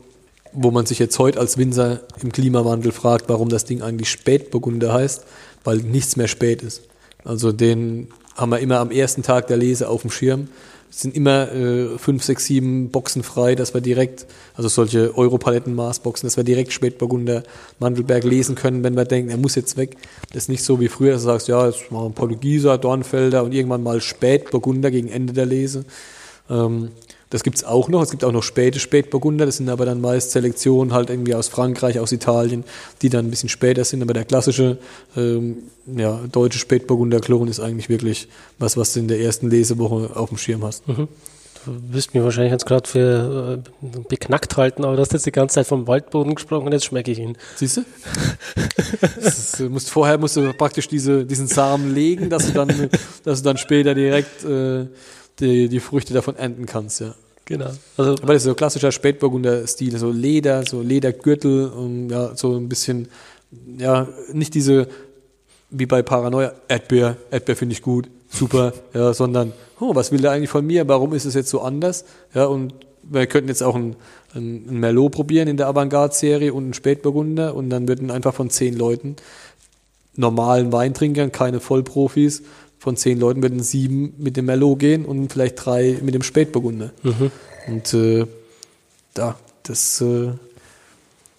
wo 0.52 0.70
man 0.70 0.86
sich 0.86 0.98
jetzt 0.98 1.18
heute 1.18 1.40
als 1.40 1.58
Winzer 1.58 2.00
im 2.22 2.32
Klimawandel 2.32 2.92
fragt, 2.92 3.28
warum 3.28 3.48
das 3.48 3.64
Ding 3.64 3.82
eigentlich 3.82 4.10
Spätburgunder 4.10 4.92
heißt, 4.92 5.24
weil 5.64 5.78
nichts 5.78 6.16
mehr 6.16 6.28
spät 6.28 6.62
ist. 6.62 6.82
Also 7.24 7.52
den 7.52 8.08
haben 8.36 8.50
wir 8.50 8.60
immer 8.60 8.78
am 8.78 8.90
ersten 8.90 9.22
Tag 9.22 9.48
der 9.48 9.56
Lese 9.56 9.88
auf 9.88 10.02
dem 10.02 10.10
Schirm 10.10 10.48
sind 10.90 11.14
immer 11.14 11.52
äh, 11.52 11.98
fünf, 11.98 12.24
sechs, 12.24 12.46
sieben 12.46 12.90
Boxen 12.90 13.22
frei, 13.22 13.54
dass 13.54 13.74
wir 13.74 13.80
direkt, 13.80 14.26
also 14.54 14.68
solche 14.68 15.16
Europaletten-Maßboxen, 15.16 16.26
dass 16.26 16.36
wir 16.36 16.44
direkt 16.44 16.72
Spätburgunder 16.72 17.42
Mandelberg 17.78 18.24
lesen 18.24 18.54
können, 18.54 18.82
wenn 18.84 18.96
wir 18.96 19.04
denken, 19.04 19.30
er 19.30 19.36
muss 19.36 19.54
jetzt 19.54 19.76
weg. 19.76 19.96
Das 20.32 20.44
ist 20.44 20.48
nicht 20.48 20.64
so 20.64 20.80
wie 20.80 20.88
früher, 20.88 21.12
dass 21.12 21.22
du 21.22 21.28
sagst, 21.28 21.48
ja, 21.48 21.66
jetzt 21.66 21.90
machen 21.90 22.08
wir 22.08 22.14
Portugieser, 22.14 22.78
Dornfelder 22.78 23.44
und 23.44 23.52
irgendwann 23.52 23.82
mal 23.82 24.00
Spätburgunder 24.00 24.90
gegen 24.90 25.08
Ende 25.08 25.32
der 25.32 25.46
Lese. 25.46 25.84
Ähm, 26.50 26.90
das 27.30 27.42
gibt's 27.42 27.64
auch 27.64 27.88
noch. 27.88 28.02
Es 28.02 28.10
gibt 28.10 28.24
auch 28.24 28.32
noch 28.32 28.42
späte 28.42 28.78
Spätburgunder. 28.78 29.44
Das 29.46 29.58
sind 29.58 29.68
aber 29.68 29.84
dann 29.84 30.00
meist 30.00 30.30
Selektionen 30.30 30.92
halt 30.92 31.10
irgendwie 31.10 31.34
aus 31.34 31.48
Frankreich, 31.48 32.00
aus 32.00 32.12
Italien, 32.12 32.64
die 33.02 33.10
dann 33.10 33.26
ein 33.26 33.30
bisschen 33.30 33.48
später 33.48 33.84
sind. 33.84 34.02
Aber 34.02 34.14
der 34.14 34.24
klassische 34.24 34.78
ähm, 35.16 35.58
ja, 35.86 36.20
deutsche 36.30 36.58
Spätburgunder-Klon 36.58 37.48
ist 37.48 37.60
eigentlich 37.60 37.88
wirklich 37.88 38.28
was, 38.58 38.76
was 38.76 38.94
du 38.94 39.00
in 39.00 39.08
der 39.08 39.20
ersten 39.20 39.50
Lesewoche 39.50 40.16
auf 40.16 40.30
dem 40.30 40.38
Schirm 40.38 40.64
hast. 40.64 40.88
Mhm. 40.88 41.08
Du 41.66 41.72
wirst 41.92 42.14
mich 42.14 42.22
wahrscheinlich 42.22 42.52
jetzt 42.52 42.66
gerade 42.66 42.88
für 42.88 43.58
äh, 43.82 43.98
beknackt 44.08 44.56
halten, 44.56 44.84
aber 44.84 44.96
du 44.96 45.02
hast 45.02 45.12
jetzt 45.12 45.26
die 45.26 45.32
ganze 45.32 45.56
Zeit 45.56 45.66
vom 45.66 45.86
Waldboden 45.86 46.34
gesprochen 46.34 46.66
und 46.66 46.72
jetzt 46.72 46.86
schmecke 46.86 47.10
ich 47.10 47.18
ihn. 47.18 47.36
Siehst 47.56 47.78
du? 47.78 47.80
ist, 49.20 49.60
du 49.60 49.68
musst, 49.68 49.90
vorher 49.90 50.16
musst 50.16 50.36
du 50.36 50.52
praktisch 50.54 50.88
diese, 50.88 51.26
diesen 51.26 51.46
Samen 51.46 51.94
legen, 51.94 52.30
dass 52.30 52.46
du 52.46 52.52
dann, 52.52 52.68
dass 53.24 53.42
du 53.42 53.44
dann 53.44 53.58
später 53.58 53.94
direkt 53.94 54.44
äh, 54.44 54.86
die, 55.40 55.68
die 55.68 55.80
Früchte 55.80 56.14
davon 56.14 56.36
ernten 56.36 56.66
kannst, 56.66 57.00
ja. 57.00 57.14
Genau. 57.48 57.70
Also, 57.96 58.12
aber 58.22 58.34
das 58.34 58.42
ist 58.42 58.44
so 58.44 58.54
klassischer 58.54 58.92
Spätburgunder-Stil, 58.92 59.96
so 59.96 60.10
Leder, 60.10 60.64
so 60.66 60.82
Ledergürtel 60.82 61.68
und 61.68 62.10
ja, 62.10 62.36
so 62.36 62.54
ein 62.54 62.68
bisschen, 62.68 63.08
ja, 63.78 64.06
nicht 64.32 64.52
diese, 64.52 64.86
wie 65.70 65.86
bei 65.86 66.02
Paranoia, 66.02 66.52
Erdbeer, 66.68 67.16
Erdbeer 67.30 67.56
finde 67.56 67.72
ich 67.72 67.80
gut, 67.80 68.10
super, 68.28 68.74
ja, 68.92 69.14
sondern, 69.14 69.54
oh, 69.80 69.94
was 69.94 70.12
will 70.12 70.20
der 70.20 70.32
eigentlich 70.32 70.50
von 70.50 70.66
mir, 70.66 70.86
warum 70.88 71.14
ist 71.14 71.24
es 71.24 71.32
jetzt 71.32 71.48
so 71.48 71.62
anders, 71.62 72.04
ja, 72.34 72.44
und 72.44 72.74
wir 73.02 73.26
könnten 73.26 73.48
jetzt 73.48 73.62
auch 73.62 73.74
ein, 73.74 73.96
ein, 74.34 74.66
ein 74.68 74.80
Merlot 74.80 75.12
probieren 75.12 75.48
in 75.48 75.56
der 75.56 75.68
Avantgarde-Serie 75.68 76.52
und 76.52 76.64
einen 76.64 76.74
Spätburgunder 76.74 77.54
und 77.54 77.70
dann 77.70 77.88
würden 77.88 78.10
einfach 78.10 78.34
von 78.34 78.50
zehn 78.50 78.76
Leuten, 78.76 79.16
normalen 80.16 80.70
Weintrinkern, 80.70 81.32
keine 81.32 81.60
Vollprofis, 81.60 82.42
von 82.78 82.96
zehn 82.96 83.18
Leuten 83.18 83.42
würden 83.42 83.62
sieben 83.62 84.14
mit 84.18 84.36
dem 84.36 84.46
Merlot 84.46 84.78
gehen 84.78 85.04
und 85.04 85.32
vielleicht 85.32 85.64
drei 85.64 85.98
mit 86.02 86.14
dem 86.14 86.22
Spätburgunder. 86.22 86.92
Mhm. 87.02 87.30
Und 87.66 87.94
äh, 87.94 88.26
da, 89.14 89.36
das 89.64 90.00
äh, 90.00 90.30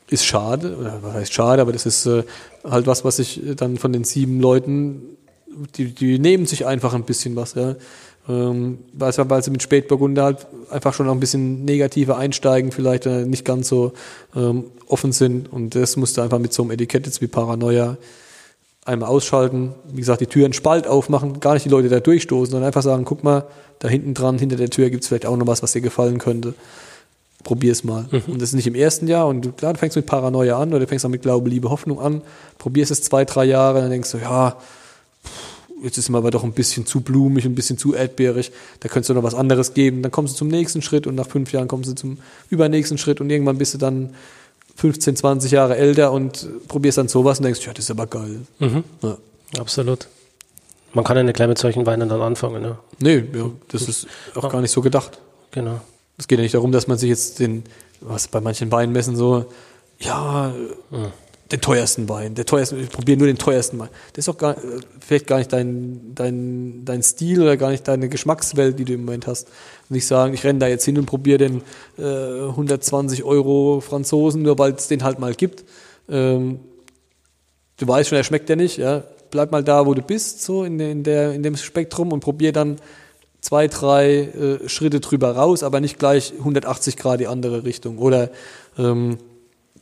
ist 0.10 0.26
schade, 0.26 0.76
oder 0.78 1.00
was 1.02 1.14
heißt 1.14 1.34
schade, 1.34 1.62
aber 1.62 1.72
das 1.72 1.86
ist 1.86 2.06
äh, 2.06 2.24
halt 2.64 2.88
was, 2.88 3.04
was 3.06 3.20
ich 3.20 3.42
dann 3.56 3.78
von 3.78 3.94
den 3.94 4.04
sieben 4.04 4.40
Leuten, 4.40 5.02
die, 5.76 5.94
die 5.94 6.20
nehmen 6.20 6.46
sich 6.46 6.66
einfach 6.66 6.94
ein 6.94 7.04
bisschen 7.04 7.36
was, 7.36 7.54
ja. 7.56 7.76
Ähm, 8.28 8.80
weil, 8.94 9.12
weil 9.18 9.44
sie 9.44 9.50
mit 9.50 9.64
Spätburgunder 9.64 10.24
halt 10.24 10.48
einfach 10.70 10.94
schon 10.94 11.08
noch 11.08 11.14
ein 11.14 11.20
bisschen 11.20 11.66
negativer 11.66 12.18
einsteigen, 12.18 12.72
vielleicht 12.72 13.08
äh, 13.08 13.26
nicht 13.26 13.44
ganz 13.44 13.70
so 13.70 13.94
ähm, 14.36 14.66
offen 14.88 15.14
sind. 15.14 15.52
Und 15.52 15.74
das 15.74 15.96
musste 15.98 16.22
einfach 16.22 16.38
mit 16.38 16.54
so 16.54 16.62
einem 16.62 16.72
Etikett 16.72 17.08
jetzt 17.08 17.22
wie 17.22 17.28
Paranoia 17.28 17.98
einmal 18.86 19.10
ausschalten, 19.10 19.74
wie 19.92 20.00
gesagt, 20.00 20.22
die 20.22 20.28
Tür 20.28 20.46
einen 20.46 20.54
Spalt 20.54 20.88
aufmachen, 20.88 21.40
gar 21.40 21.54
nicht 21.54 21.66
die 21.66 21.70
Leute 21.70 21.90
da 21.90 22.00
durchstoßen, 22.00 22.52
sondern 22.52 22.68
einfach 22.68 22.82
sagen, 22.82 23.06
guck 23.06 23.24
mal, 23.24 23.46
da 23.80 23.88
hinten 23.88 24.14
dran, 24.14 24.38
hinter 24.40 24.56
der 24.56 24.70
Tür 24.70 24.90
gibt 24.90 25.04
es 25.04 25.08
vielleicht 25.08 25.26
auch 25.26 25.38
noch 25.38 25.48
was, 25.48 25.64
was 25.64 25.74
dir 25.74 25.82
gefallen 25.82 26.18
könnte. 26.18 26.54
Probier 27.44 27.72
es 27.72 27.84
mal. 27.84 28.06
Mhm. 28.12 28.34
Und 28.34 28.42
das 28.42 28.50
ist 28.50 28.56
nicht 28.56 28.68
im 28.68 28.76
ersten 28.76 29.08
Jahr 29.08 29.28
und 29.28 29.46
du, 29.46 29.52
klar, 29.52 29.74
du 29.74 29.80
fängst 29.80 29.96
mit 29.96 30.06
Paranoia 30.06 30.60
an 30.60 30.70
oder 30.70 30.80
du 30.80 30.88
fängst 30.88 31.06
dann 31.06 31.12
mit 31.12 31.22
Glaube, 31.22 31.50
Liebe, 31.50 31.70
Hoffnung 31.70 32.00
an, 32.00 32.22
probierst 32.58 32.92
es 32.92 33.02
zwei, 33.02 33.26
drei 33.26 33.46
Jahre, 33.46 33.82
dann 33.82 33.90
denkst 33.90 34.12
du, 34.12 34.18
ja, 34.18 34.58
jetzt 35.82 35.98
ist 35.98 36.10
mir 36.10 36.18
aber 36.18 36.32
doch 36.32 36.44
ein 36.44 36.52
bisschen 36.52 36.86
zu 36.86 37.02
blumig, 37.02 37.46
ein 37.46 37.56
bisschen 37.56 37.78
zu 37.78 37.94
erdbeerig, 37.94 38.52
da 38.82 38.90
könntest 38.90 39.10
du 39.10 39.14
noch 39.14 39.24
was 39.24 39.36
anderes 39.36 39.74
geben. 39.74 40.02
Dann 40.02 40.12
kommst 40.12 40.34
du 40.34 40.38
zum 40.38 40.48
nächsten 40.50 40.82
Schritt 40.82 41.08
und 41.08 41.16
nach 41.16 41.28
fünf 41.28 41.52
Jahren 41.52 41.68
kommst 41.68 41.90
du 41.90 41.96
zum 41.96 42.18
übernächsten 42.50 42.98
Schritt 42.98 43.22
und 43.22 43.30
irgendwann 43.30 43.58
bist 43.58 43.74
du 43.74 43.78
dann 43.78 44.16
15, 44.80 45.18
20 45.18 45.52
Jahre 45.52 45.76
älter 45.76 46.14
und 46.14 46.48
probierst 46.70 46.98
dann 46.98 47.10
sowas 47.10 47.40
und 47.40 47.44
denkst, 47.44 47.66
ja, 47.66 47.74
das 47.74 47.86
ist 47.86 47.92
aber 47.92 48.08
geil. 48.08 48.42
Mhm. 48.60 48.84
Ja. 49.02 49.18
Absolut. 49.60 50.08
Man 50.94 51.04
kann 51.04 51.18
ja 51.18 51.24
nicht 51.24 51.36
gleich 51.36 51.50
mit 51.50 51.58
solchen 51.58 51.86
Weinen 51.86 52.08
dann 52.08 52.22
anfangen. 52.22 52.62
Ne? 52.62 52.78
Nee, 53.00 53.24
ja, 53.34 53.50
das 53.68 53.84
ist 53.84 54.08
auch 54.36 54.44
ja. 54.44 54.50
gar 54.50 54.62
nicht 54.62 54.72
so 54.72 54.82
gedacht. 54.82 55.20
Genau. 55.52 55.82
Es 56.18 56.28
geht 56.28 56.40
ja 56.40 56.44
nicht 56.44 56.56
darum, 56.56 56.72
dass 56.72 56.88
man 56.88 56.98
sich 56.98 57.10
jetzt 57.10 57.40
den, 57.40 57.64
was 58.00 58.30
bei 58.30 58.40
manchen 58.40 58.72
Weinmessen 58.72 59.16
so, 59.16 59.46
ja, 60.00 60.54
mhm 60.90 61.12
den 61.52 61.62
teuersten 61.62 62.08
Wein, 62.10 62.36
der 62.36 62.46
teuerste, 62.46 62.78
ich 62.78 62.90
probiere 62.90 63.18
nur 63.18 63.28
den 63.28 63.38
teuersten 63.38 63.80
Wein. 63.80 63.90
Das 64.14 64.20
ist 64.20 64.28
doch 64.28 64.38
gar, 64.38 64.56
vielleicht 65.00 65.26
gar 65.26 65.38
nicht 65.38 65.52
dein, 65.52 66.14
dein, 66.14 66.86
dein 66.86 67.02
Stil 67.02 67.42
oder 67.42 67.58
gar 67.58 67.72
nicht 67.72 67.88
deine 67.88 68.08
Geschmackswelt, 68.08 68.78
die 68.78 68.86
du 68.86 68.94
im 68.94 69.06
Moment 69.06 69.26
hast. 69.26 69.48
Nicht 69.90 70.06
sagen, 70.06 70.36
ich 70.36 70.44
renne 70.44 70.60
da 70.60 70.68
jetzt 70.68 70.86
hin 70.86 71.00
und 71.00 71.08
probiere 71.08 71.40
den 71.40 71.62
äh, 71.98 72.50
120 72.50 73.24
Euro 73.24 73.82
Franzosen, 73.82 74.44
nur 74.44 74.60
weil 74.60 74.74
es 74.74 74.88
den 74.88 75.04
halt 75.04 75.18
mal 75.18 75.34
gibt. 75.34 75.66
Ähm, 76.08 76.60
du 77.78 77.88
weißt 77.88 78.10
schon, 78.10 78.18
er 78.18 78.24
schmeckt 78.24 78.50
ja 78.50 78.56
nicht, 78.56 78.78
ja. 78.78 79.04
Bleib 79.32 79.52
mal 79.52 79.64
da, 79.64 79.86
wo 79.86 79.94
du 79.94 80.02
bist, 80.02 80.44
so 80.44 80.64
in, 80.64 80.80
in, 80.80 81.04
der, 81.04 81.34
in 81.34 81.44
dem 81.44 81.58
Spektrum 81.58 82.12
und 82.12 82.20
probier 82.20 82.52
dann 82.52 82.78
zwei, 83.42 83.68
drei 83.68 84.22
äh, 84.22 84.70
Schritte 84.70 85.00
drüber 85.00 85.36
raus, 85.36 85.64
aber 85.64 85.80
nicht 85.80 85.98
gleich 85.98 86.34
180 86.38 86.98
Grad 86.98 87.20
die 87.20 87.28
andere 87.28 87.64
Richtung. 87.64 87.98
Oder 87.98 88.30
ähm, 88.78 89.18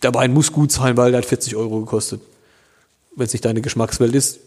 der 0.01 0.13
Wein 0.13 0.33
muss 0.33 0.51
gut 0.51 0.71
sein, 0.71 0.95
weil 0.95 1.11
der 1.11 1.19
hat 1.19 1.25
40 1.25 1.55
Euro 1.55 1.79
gekostet. 1.81 2.21
Wenn 3.15 3.25
es 3.25 3.33
nicht 3.33 3.45
deine 3.45 3.61
Geschmackswelt 3.61 4.15
ist, 4.15 4.39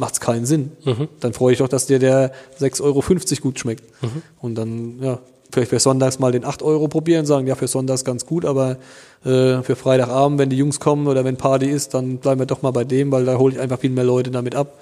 macht 0.00 0.14
es 0.14 0.20
keinen 0.20 0.46
Sinn. 0.46 0.72
Mhm. 0.84 1.08
Dann 1.20 1.32
freue 1.32 1.52
ich 1.52 1.58
doch, 1.58 1.68
dass 1.68 1.86
dir 1.86 1.98
der 1.98 2.32
6,50 2.60 2.82
Euro 2.82 3.02
gut 3.42 3.60
schmeckt. 3.60 3.84
Mhm. 4.02 4.22
Und 4.40 4.54
dann, 4.56 5.00
ja, 5.00 5.18
vielleicht 5.52 5.70
für 5.70 5.78
Sonntags 5.78 6.18
mal 6.18 6.32
den 6.32 6.44
8 6.44 6.62
Euro 6.62 6.88
probieren, 6.88 7.26
sagen, 7.26 7.46
ja, 7.46 7.54
für 7.54 7.68
Sonntags 7.68 8.04
ganz 8.04 8.26
gut, 8.26 8.44
aber 8.44 8.78
äh, 9.24 9.62
für 9.62 9.76
Freitagabend, 9.76 10.38
wenn 10.38 10.50
die 10.50 10.56
Jungs 10.56 10.80
kommen 10.80 11.06
oder 11.06 11.24
wenn 11.24 11.36
Party 11.36 11.66
ist, 11.66 11.94
dann 11.94 12.16
bleiben 12.16 12.40
wir 12.40 12.46
doch 12.46 12.62
mal 12.62 12.70
bei 12.72 12.84
dem, 12.84 13.12
weil 13.12 13.26
da 13.26 13.36
hole 13.36 13.54
ich 13.54 13.60
einfach 13.60 13.78
viel 13.78 13.90
mehr 13.90 14.04
Leute 14.04 14.30
damit 14.30 14.54
ab. 14.54 14.78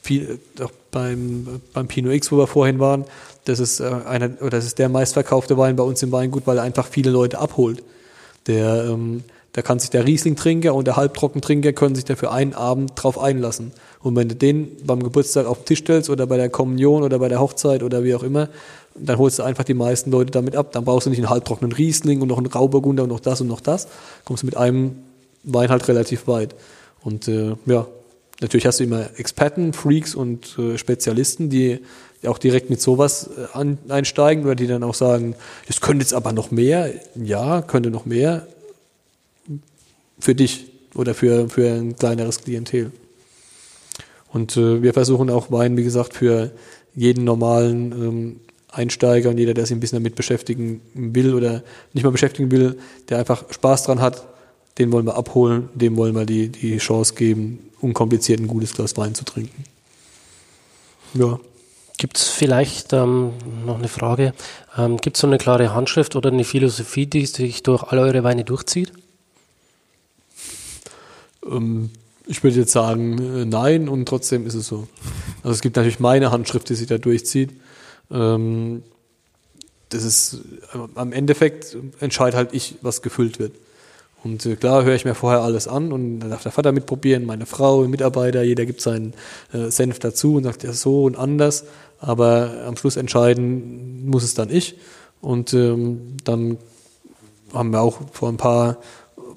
Viel, 0.00 0.40
doch 0.56 0.72
beim, 0.90 1.60
beim 1.72 1.86
Pinot 1.86 2.12
X, 2.14 2.32
wo 2.32 2.38
wir 2.38 2.48
vorhin 2.48 2.80
waren, 2.80 3.04
das 3.44 3.60
ist 3.60 3.80
äh, 3.80 3.84
einer, 3.84 4.30
oder 4.40 4.50
das 4.50 4.64
ist 4.64 4.78
der 4.78 4.88
meistverkaufte 4.88 5.56
Wein 5.58 5.76
bei 5.76 5.84
uns 5.84 6.02
im 6.02 6.10
Weingut, 6.10 6.46
weil 6.46 6.56
er 6.56 6.64
einfach 6.64 6.86
viele 6.86 7.10
Leute 7.10 7.38
abholt. 7.38 7.82
Der, 8.46 8.86
ähm, 8.86 9.22
da 9.52 9.62
kann 9.62 9.78
sich 9.78 9.90
der 9.90 10.06
Riesling-Trinker 10.06 10.74
und 10.74 10.86
der 10.86 10.96
Halbtrockentrinker 10.96 11.72
können 11.72 11.94
sich 11.94 12.04
da 12.04 12.16
für 12.16 12.32
einen 12.32 12.54
Abend 12.54 12.92
drauf 12.96 13.18
einlassen. 13.18 13.72
Und 14.02 14.16
wenn 14.16 14.28
du 14.28 14.34
den 14.34 14.76
beim 14.84 15.02
Geburtstag 15.02 15.46
auf 15.46 15.58
den 15.58 15.66
Tisch 15.66 15.80
stellst 15.80 16.10
oder 16.10 16.26
bei 16.26 16.36
der 16.36 16.48
Kommunion 16.48 17.02
oder 17.02 17.18
bei 17.18 17.28
der 17.28 17.40
Hochzeit 17.40 17.82
oder 17.82 18.02
wie 18.02 18.14
auch 18.14 18.22
immer, 18.22 18.48
dann 18.94 19.18
holst 19.18 19.38
du 19.38 19.42
einfach 19.42 19.64
die 19.64 19.74
meisten 19.74 20.10
Leute 20.10 20.32
damit 20.32 20.56
ab. 20.56 20.72
Dann 20.72 20.84
brauchst 20.84 21.06
du 21.06 21.10
nicht 21.10 21.20
einen 21.20 21.30
halbtrockenen 21.30 21.72
Riesling 21.72 22.20
und 22.20 22.28
noch 22.28 22.38
einen 22.38 22.46
Rauburgunder 22.46 23.04
und 23.04 23.08
noch 23.08 23.20
das 23.20 23.40
und 23.40 23.46
noch 23.48 23.60
das. 23.60 23.88
Kommst 24.24 24.42
du 24.42 24.46
mit 24.46 24.56
einem 24.56 24.96
Wein 25.44 25.70
halt 25.70 25.86
relativ 25.88 26.26
weit. 26.26 26.54
Und 27.02 27.28
äh, 27.28 27.54
ja, 27.66 27.86
natürlich 28.40 28.66
hast 28.66 28.80
du 28.80 28.84
immer 28.84 29.08
Experten, 29.16 29.72
Freaks 29.72 30.14
und 30.14 30.58
äh, 30.58 30.78
Spezialisten, 30.78 31.48
die 31.50 31.80
auch 32.26 32.38
direkt 32.38 32.70
mit 32.70 32.80
sowas 32.80 33.30
äh, 33.36 33.56
an, 33.56 33.78
einsteigen 33.88 34.44
oder 34.44 34.54
die 34.54 34.66
dann 34.66 34.82
auch 34.82 34.94
sagen, 34.94 35.34
es 35.68 35.80
könnte 35.80 36.02
jetzt 36.02 36.14
aber 36.14 36.32
noch 36.32 36.50
mehr. 36.50 36.92
Ja, 37.16 37.62
könnte 37.62 37.90
noch 37.90 38.04
mehr 38.04 38.46
für 40.18 40.34
dich 40.34 40.66
oder 40.94 41.14
für, 41.14 41.48
für 41.48 41.68
ein 41.68 41.96
kleineres 41.96 42.42
Klientel. 42.42 42.92
Und 44.32 44.56
äh, 44.56 44.82
wir 44.82 44.92
versuchen 44.94 45.30
auch 45.30 45.50
Wein, 45.50 45.76
wie 45.76 45.84
gesagt, 45.84 46.14
für 46.14 46.50
jeden 46.94 47.24
normalen 47.24 47.92
ähm, 47.92 48.40
Einsteiger 48.70 49.30
und 49.30 49.38
jeder, 49.38 49.54
der 49.54 49.66
sich 49.66 49.76
ein 49.76 49.80
bisschen 49.80 49.98
damit 49.98 50.14
beschäftigen 50.14 50.80
will 50.94 51.34
oder 51.34 51.62
nicht 51.92 52.04
mal 52.04 52.10
beschäftigen 52.10 52.50
will, 52.50 52.78
der 53.08 53.18
einfach 53.18 53.44
Spaß 53.50 53.84
dran 53.84 54.00
hat, 54.00 54.26
den 54.78 54.90
wollen 54.92 55.06
wir 55.06 55.16
abholen, 55.16 55.68
dem 55.74 55.96
wollen 55.96 56.14
wir 56.14 56.24
die, 56.24 56.48
die 56.48 56.78
Chance 56.78 57.14
geben, 57.14 57.70
unkompliziert 57.80 58.40
ein 58.40 58.46
gutes 58.46 58.72
Glas 58.72 58.96
Wein 58.96 59.14
zu 59.14 59.24
trinken. 59.24 59.64
Ja. 61.14 61.38
Gibt 61.98 62.16
es 62.16 62.28
vielleicht 62.28 62.94
ähm, 62.94 63.32
noch 63.66 63.78
eine 63.78 63.88
Frage? 63.88 64.32
Ähm, 64.76 64.96
Gibt 64.96 65.16
es 65.16 65.20
so 65.20 65.26
eine 65.26 65.36
klare 65.38 65.74
Handschrift 65.74 66.16
oder 66.16 66.32
eine 66.32 66.44
Philosophie, 66.44 67.06
die 67.06 67.26
sich 67.26 67.62
durch 67.62 67.84
alle 67.84 68.00
eure 68.00 68.24
Weine 68.24 68.44
durchzieht? 68.44 68.92
Ähm, 71.46 71.90
ich 72.26 72.42
würde 72.42 72.56
jetzt 72.56 72.72
sagen, 72.72 73.18
äh, 73.18 73.44
nein, 73.44 73.88
und 73.88 74.06
trotzdem 74.06 74.46
ist 74.46 74.54
es 74.54 74.66
so. 74.66 74.86
Also 75.42 75.54
es 75.54 75.60
gibt 75.60 75.76
natürlich 75.76 76.00
meine 76.00 76.30
Handschrift, 76.30 76.68
die 76.68 76.74
sich 76.74 76.86
da 76.86 76.98
durchzieht. 76.98 77.50
Ähm, 78.10 78.82
das 79.88 80.04
ist 80.04 80.40
äh, 80.74 80.78
am 80.94 81.12
Endeffekt 81.12 81.76
entscheidet 82.00 82.36
halt 82.36 82.52
ich, 82.52 82.76
was 82.82 83.02
gefüllt 83.02 83.38
wird. 83.38 83.54
Und 84.24 84.46
äh, 84.46 84.56
klar 84.56 84.84
höre 84.84 84.94
ich 84.94 85.04
mir 85.04 85.14
vorher 85.14 85.42
alles 85.42 85.66
an 85.66 85.92
und 85.92 86.20
dann 86.20 86.30
darf 86.30 86.42
der 86.42 86.52
Vater 86.52 86.72
mitprobieren, 86.72 87.26
meine 87.26 87.46
Frau, 87.46 87.86
Mitarbeiter, 87.88 88.42
jeder 88.42 88.66
gibt 88.66 88.80
seinen 88.80 89.14
Senf 89.52 89.98
dazu 89.98 90.36
und 90.36 90.44
sagt 90.44 90.62
ja 90.62 90.72
so 90.72 91.04
und 91.04 91.16
anders. 91.16 91.64
Aber 91.98 92.62
am 92.66 92.76
Schluss 92.76 92.96
entscheiden 92.96 94.08
muss 94.08 94.22
es 94.22 94.34
dann 94.34 94.48
ich. 94.48 94.76
Und 95.20 95.54
ähm, 95.54 96.16
dann 96.24 96.58
haben 97.52 97.70
wir 97.70 97.80
auch 97.80 98.00
vor 98.12 98.28
ein 98.28 98.36
paar 98.36 98.78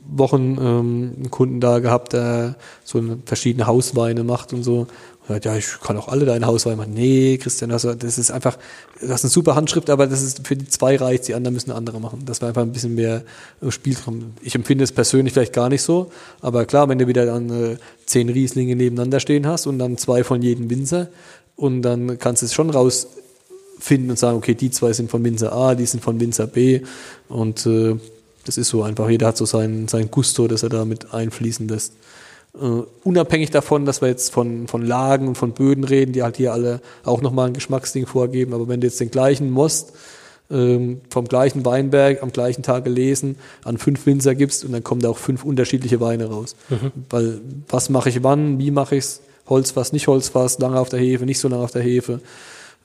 Wochen 0.07 0.57
ähm, 0.59 1.13
einen 1.17 1.31
Kunden 1.31 1.59
da 1.59 1.79
gehabt, 1.79 2.13
der 2.13 2.55
so 2.83 3.01
verschiedene 3.25 3.67
Hausweine 3.67 4.23
macht 4.23 4.53
und 4.53 4.63
so. 4.63 4.87
Und 5.27 5.43
ja, 5.43 5.55
ich 5.55 5.79
kann 5.81 5.97
auch 5.97 6.07
alle 6.07 6.25
deine 6.25 6.45
Hausweine 6.45 6.75
machen. 6.75 6.93
Nee, 6.93 7.37
Christian, 7.37 7.71
das, 7.71 7.81
das 7.81 8.17
ist 8.17 8.31
einfach, 8.31 8.57
das 9.01 9.21
ist 9.21 9.25
eine 9.25 9.31
super 9.31 9.55
Handschrift, 9.55 9.89
aber 9.89 10.05
das 10.05 10.21
ist 10.21 10.45
für 10.47 10.55
die 10.55 10.67
zwei 10.67 10.97
reicht, 10.97 11.27
die 11.27 11.33
anderen 11.33 11.55
müssen 11.55 11.71
andere 11.71 11.99
machen. 11.99 12.23
Das 12.25 12.41
war 12.41 12.49
einfach 12.49 12.61
ein 12.61 12.71
bisschen 12.71 12.95
mehr 12.95 13.23
äh, 13.61 13.71
Spielraum. 13.71 14.33
Ich 14.41 14.53
empfinde 14.53 14.83
es 14.83 14.91
persönlich 14.91 15.33
vielleicht 15.33 15.53
gar 15.53 15.69
nicht 15.69 15.81
so, 15.81 16.11
aber 16.41 16.65
klar, 16.65 16.87
wenn 16.89 16.99
du 16.99 17.07
wieder 17.07 17.25
dann 17.25 17.49
äh, 17.49 17.77
zehn 18.05 18.29
Rieslinge 18.29 18.75
nebeneinander 18.75 19.19
stehen 19.19 19.47
hast 19.47 19.65
und 19.65 19.79
dann 19.79 19.97
zwei 19.97 20.23
von 20.23 20.41
jedem 20.41 20.69
Winzer 20.69 21.07
und 21.55 21.81
dann 21.81 22.19
kannst 22.19 22.43
du 22.43 22.45
es 22.45 22.53
schon 22.53 22.69
rausfinden 22.69 24.11
und 24.11 24.19
sagen, 24.19 24.37
okay, 24.37 24.53
die 24.53 24.69
zwei 24.69 24.93
sind 24.93 25.09
von 25.09 25.23
Winzer 25.23 25.53
A, 25.53 25.73
die 25.73 25.87
sind 25.87 26.03
von 26.03 26.19
Winzer 26.19 26.45
B 26.45 26.81
und 27.29 27.65
äh, 27.65 27.95
das 28.45 28.57
ist 28.57 28.69
so 28.69 28.83
einfach. 28.83 29.09
Jeder 29.09 29.27
hat 29.27 29.37
so 29.37 29.45
sein, 29.45 29.87
sein 29.87 30.09
Gusto, 30.09 30.47
das 30.47 30.63
er 30.63 30.69
da 30.69 30.85
mit 30.85 31.13
einfließen 31.13 31.67
lässt. 31.67 31.93
Uh, 32.57 32.85
unabhängig 33.03 33.51
davon, 33.51 33.85
dass 33.85 34.01
wir 34.01 34.07
jetzt 34.07 34.31
von, 34.31 34.67
von 34.67 34.81
Lagen 34.81 35.27
und 35.27 35.35
von 35.35 35.51
Böden 35.51 35.83
reden, 35.83 36.13
die 36.13 36.23
halt 36.23 36.37
hier 36.37 36.53
alle 36.53 36.79
auch 37.03 37.21
nochmal 37.21 37.47
ein 37.47 37.53
Geschmacksding 37.53 38.05
vorgeben, 38.05 38.53
aber 38.53 38.69
wenn 38.69 38.79
du 38.79 38.87
jetzt 38.87 39.01
den 39.01 39.11
gleichen 39.11 39.51
Most 39.51 39.91
ähm, 40.49 41.01
vom 41.09 41.27
gleichen 41.27 41.65
Weinberg 41.65 42.23
am 42.23 42.31
gleichen 42.31 42.63
Tag 42.63 42.85
gelesen 42.85 43.35
an 43.63 43.77
fünf 43.77 44.05
Winzer 44.05 44.35
gibst 44.35 44.63
und 44.63 44.71
dann 44.71 44.83
kommen 44.83 45.01
da 45.01 45.09
auch 45.09 45.17
fünf 45.17 45.43
unterschiedliche 45.43 45.99
Weine 45.99 46.27
raus. 46.27 46.55
Mhm. 46.69 46.91
Weil 47.09 47.41
was 47.67 47.89
mache 47.89 48.09
ich 48.09 48.23
wann, 48.23 48.59
wie 48.59 48.71
mache 48.71 48.95
ich's, 48.95 49.21
Holzfass, 49.47 49.91
nicht 49.91 50.07
Holzfass, 50.07 50.57
lange 50.59 50.79
auf 50.79 50.89
der 50.89 50.99
Hefe, 50.99 51.25
nicht 51.25 51.39
so 51.39 51.47
lange 51.47 51.63
auf 51.63 51.71
der 51.71 51.83
Hefe, 51.83 52.19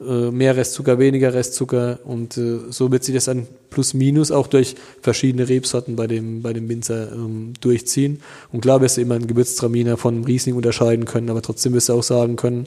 mehr 0.01 0.57
Restzucker, 0.57 0.99
weniger 0.99 1.35
Restzucker 1.35 1.99
und 2.05 2.37
äh, 2.39 2.59
so 2.71 2.91
wird 2.91 3.05
sich 3.05 3.15
das 3.15 3.27
dann 3.27 3.47
plus 3.69 3.93
minus 3.93 4.31
auch 4.31 4.47
durch 4.47 4.75
verschiedene 5.03 5.49
Rebsorten 5.49 5.95
bei 5.95 6.07
dem, 6.07 6.43
bei 6.43 6.53
dem 6.53 6.69
Winzer 6.69 7.13
ähm, 7.13 7.53
durchziehen. 7.61 8.21
Und 8.51 8.63
klar 8.63 8.81
wirst 8.81 8.97
du 8.97 9.03
immer 9.03 9.17
einen 9.17 9.27
Gewürztraminer 9.27 9.97
von 9.97 10.15
einem 10.15 10.25
Riesling 10.25 10.57
unterscheiden 10.57 11.05
können, 11.05 11.29
aber 11.29 11.43
trotzdem 11.43 11.75
wirst 11.75 11.91
du 11.91 11.93
auch 11.93 12.03
sagen 12.03 12.37
können, 12.37 12.67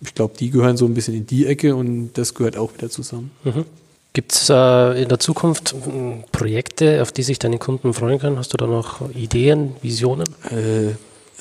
ich 0.00 0.14
glaube, 0.14 0.34
die 0.38 0.50
gehören 0.50 0.78
so 0.78 0.86
ein 0.86 0.94
bisschen 0.94 1.14
in 1.14 1.26
die 1.26 1.46
Ecke 1.46 1.76
und 1.76 2.12
das 2.14 2.34
gehört 2.34 2.56
auch 2.56 2.72
wieder 2.74 2.88
zusammen. 2.88 3.30
Mhm. 3.44 3.66
Gibt 4.12 4.32
es 4.32 4.48
äh, 4.48 5.02
in 5.02 5.08
der 5.08 5.20
Zukunft 5.20 5.72
äh, 5.74 6.24
Projekte, 6.32 7.02
auf 7.02 7.12
die 7.12 7.22
sich 7.22 7.38
deine 7.38 7.58
Kunden 7.58 7.94
freuen 7.94 8.18
können? 8.18 8.38
Hast 8.38 8.52
du 8.52 8.56
da 8.56 8.66
noch 8.66 9.08
Ideen, 9.14 9.76
Visionen? 9.82 10.26
Äh, 10.50 10.94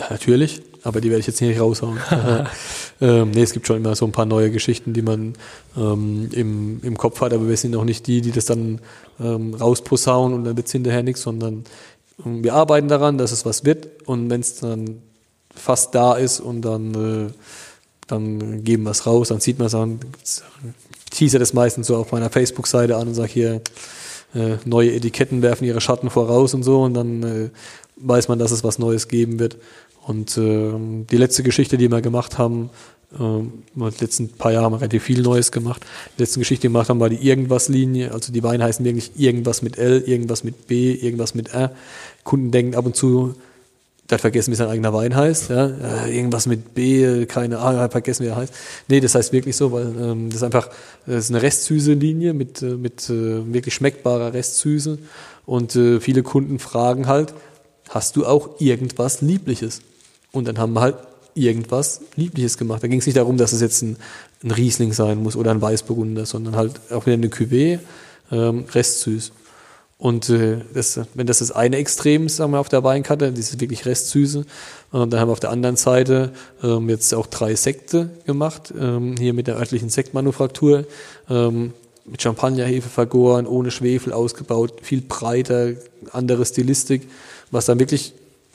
natürlich, 0.10 0.62
aber 0.90 1.02
die 1.02 1.10
werde 1.10 1.22
ich 1.22 1.28
jetzt 1.28 1.42
nicht 1.42 1.60
raushauen. 1.60 1.98
ähm, 3.02 3.32
nee, 3.32 3.42
es 3.42 3.54
gibt 3.54 3.68
schon 3.68 3.78
immer 3.78 3.96
so 3.96 4.06
ein 4.06 4.12
paar 4.12 4.26
neue 4.26 4.52
Geschichten, 4.52 4.94
die 4.94 5.02
man 5.02 5.34
ähm, 5.78 6.30
im, 6.34 6.82
im 6.84 6.98
Kopf 6.98 7.22
hat, 7.22 7.34
aber 7.34 7.48
wir 7.48 7.58
sind 7.58 7.76
auch 7.76 7.86
nicht 7.86 8.08
die, 8.08 8.22
die 8.22 8.32
das 8.32 8.46
dann 8.46 8.80
ähm, 9.20 9.54
rausposaunen 9.54 10.38
und 10.38 10.44
dann 10.44 10.58
wird 10.58 10.68
es 10.68 10.74
hinterher 10.74 11.04
nichts, 11.04 11.22
sondern 11.22 11.64
ähm, 12.26 12.44
wir 12.44 12.54
arbeiten 12.54 12.88
daran, 12.88 13.18
dass 13.18 13.32
es 13.32 13.46
was 13.46 13.64
wird 13.64 13.88
und 14.06 14.30
wenn 14.30 14.42
es 14.42 14.56
dann 14.60 15.02
fast 15.56 15.96
da 15.96 16.14
ist 16.16 16.40
und 16.40 16.62
dann, 16.62 17.28
äh, 17.28 17.32
dann 18.08 18.64
geben 18.64 18.84
wir 18.84 18.92
es 18.92 19.06
raus, 19.06 19.30
dann 19.30 19.40
sieht 19.40 19.60
man 19.60 19.68
es 19.68 19.76
an, 19.76 20.00
teaser 21.12 21.40
das 21.40 21.54
meistens 21.54 21.88
so 21.88 21.96
auf 21.96 22.12
meiner 22.12 22.30
Facebook-Seite 22.30 22.96
an 22.96 23.08
und 23.08 23.14
sage 23.14 23.32
hier, 23.32 23.62
äh, 24.36 24.58
neue 24.66 24.94
Etiketten 24.94 25.42
werfen 25.42 25.66
ihre 25.66 25.82
Schatten 25.82 26.10
voraus 26.10 26.54
und 26.54 26.64
so 26.64 26.84
und 26.84 26.94
dann 26.94 27.24
äh, 27.24 27.50
weiß 27.98 28.28
man, 28.28 28.40
dass 28.40 28.52
es 28.52 28.64
was 28.64 28.80
Neues 28.80 29.08
geben 29.08 29.40
wird. 29.40 29.58
Und 30.10 30.40
äh, 30.40 30.72
die 31.12 31.18
letzte 31.18 31.44
Geschichte, 31.44 31.78
die 31.78 31.88
wir 31.92 32.02
gemacht 32.02 32.40
haben, 32.40 32.72
äh, 33.14 33.20
die 33.76 34.02
letzten 34.04 34.30
paar 34.30 34.52
Jahre 34.52 34.66
haben 34.66 34.74
wir 34.74 34.82
relativ 34.82 35.04
viel 35.04 35.22
Neues 35.22 35.52
gemacht. 35.52 35.86
Die 36.18 36.24
letzte 36.24 36.40
Geschichte, 36.40 36.64
die 36.64 36.70
wir 36.70 36.80
gemacht 36.80 36.90
haben, 36.90 37.00
war 37.00 37.10
die 37.10 37.28
Irgendwas-Linie. 37.28 38.12
Also 38.12 38.34
die 38.34 38.42
Weine 38.42 38.64
heißen 38.64 38.84
wirklich 38.84 39.12
irgendwas 39.20 39.62
mit 39.62 39.78
L, 39.78 40.02
irgendwas 40.02 40.44
mit 40.44 40.66
B, 40.66 40.94
irgendwas 40.94 41.36
mit 41.36 41.54
R. 41.54 41.74
Kunden 42.24 42.50
denken 42.50 42.74
ab 42.74 42.88
und 42.88 42.96
zu, 42.96 43.36
der 44.10 44.16
hat 44.16 44.22
vergessen, 44.22 44.52
wie 44.52 44.56
sein 44.56 44.70
eigener 44.70 44.96
Wein 44.96 45.16
heißt. 45.16 45.52
Ja? 45.52 45.68
Äh, 45.68 46.18
irgendwas 46.18 46.48
mit 46.48 46.74
B, 46.74 47.28
keine 47.28 47.60
Ahnung, 47.60 47.92
vergessen, 47.92 48.26
wie 48.26 48.30
er 48.30 48.36
heißt. 48.36 48.54
Nee, 48.88 49.02
das 49.02 49.14
heißt 49.14 49.32
wirklich 49.32 49.56
so, 49.56 49.72
weil 49.72 49.94
ähm, 50.02 50.30
das 50.30 50.38
ist 50.38 50.44
einfach 50.44 50.70
das 51.06 51.26
ist 51.26 51.30
eine 51.30 51.44
Restsüße-Linie 51.44 52.34
mit, 52.34 52.64
äh, 52.64 52.78
mit 52.78 53.08
äh, 53.12 53.54
wirklich 53.54 53.76
schmeckbarer 53.76 54.34
Restsüße. 54.34 54.98
Und 55.46 55.76
äh, 55.76 56.00
viele 56.00 56.24
Kunden 56.24 56.58
fragen 56.58 57.06
halt, 57.06 57.36
hast 57.90 58.16
du 58.16 58.26
auch 58.26 58.60
irgendwas 58.60 59.22
Liebliches? 59.22 59.84
Und 60.32 60.48
dann 60.48 60.58
haben 60.58 60.74
wir 60.74 60.82
halt 60.82 60.96
irgendwas 61.34 62.02
Liebliches 62.16 62.58
gemacht. 62.58 62.84
Da 62.84 62.88
ging 62.88 63.00
es 63.00 63.06
nicht 63.06 63.18
darum, 63.18 63.38
dass 63.38 63.54
es 63.54 63.62
jetzt 63.62 63.82
ein, 63.82 63.98
ein, 64.44 64.52
Riesling 64.52 64.94
sein 64.94 65.22
muss 65.22 65.36
oder 65.36 65.52
ein 65.52 65.62
Weißburgunder, 65.62 66.26
sondern 66.26 66.56
halt 66.56 66.80
auch 66.92 67.06
wieder 67.06 67.14
eine 67.16 67.28
Cuvée, 67.28 67.80
ähm, 68.32 68.66
restsüß. 68.74 69.32
Und 69.98 70.30
äh, 70.30 70.60
das, 70.74 71.00
wenn 71.14 71.28
das 71.28 71.40
das 71.40 71.52
eine 71.52 71.78
Extrem 71.78 72.26
ist, 72.26 72.38
sagen 72.38 72.54
wir 72.54 72.60
auf 72.60 72.70
der 72.70 72.84
Weinkarte, 72.84 73.32
dieses 73.34 73.60
wirklich 73.60 73.86
Restsüße, 73.86 74.46
und 74.92 75.12
dann 75.12 75.20
haben 75.20 75.28
wir 75.28 75.34
auf 75.34 75.42
der 75.42 75.50
anderen 75.50 75.76
Seite 75.76 76.32
ähm, 76.64 76.90
jetzt 76.90 77.14
auch 77.14 77.28
drei 77.28 77.56
Sekte 77.56 78.10
gemacht, 78.26 78.74
ähm, 78.80 79.16
hier 79.18 79.34
mit 79.34 79.48
der 79.48 79.58
örtlichen 79.58 79.90
Sektmanufaktur, 79.90 80.86
ähm, 81.30 81.74
mit 82.06 82.22
Champagnerhefe 82.22 82.88
vergoren, 82.88 83.46
ohne 83.46 83.72
Schwefel 83.72 84.14
ausgebaut, 84.14 84.74
viel 84.82 85.02
breiter, 85.02 85.74
andere 86.12 86.46
Stilistik, 86.46 87.08
was 87.52 87.66
dann 87.66 87.80
wirklich 87.80 88.14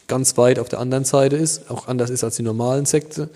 ganz 0.09 0.37
weit 0.37 0.59
auf 0.59 0.69
der 0.69 0.81
anderen 0.81 1.05
Seite 1.05 1.37
ist, 1.37 1.71
auch 1.71 1.89
anders 1.89 2.11
ist 2.11 2.25
als 2.25 2.37
die 2.37 2.43
normalen 2.43 2.87
Sekte. 2.87 3.29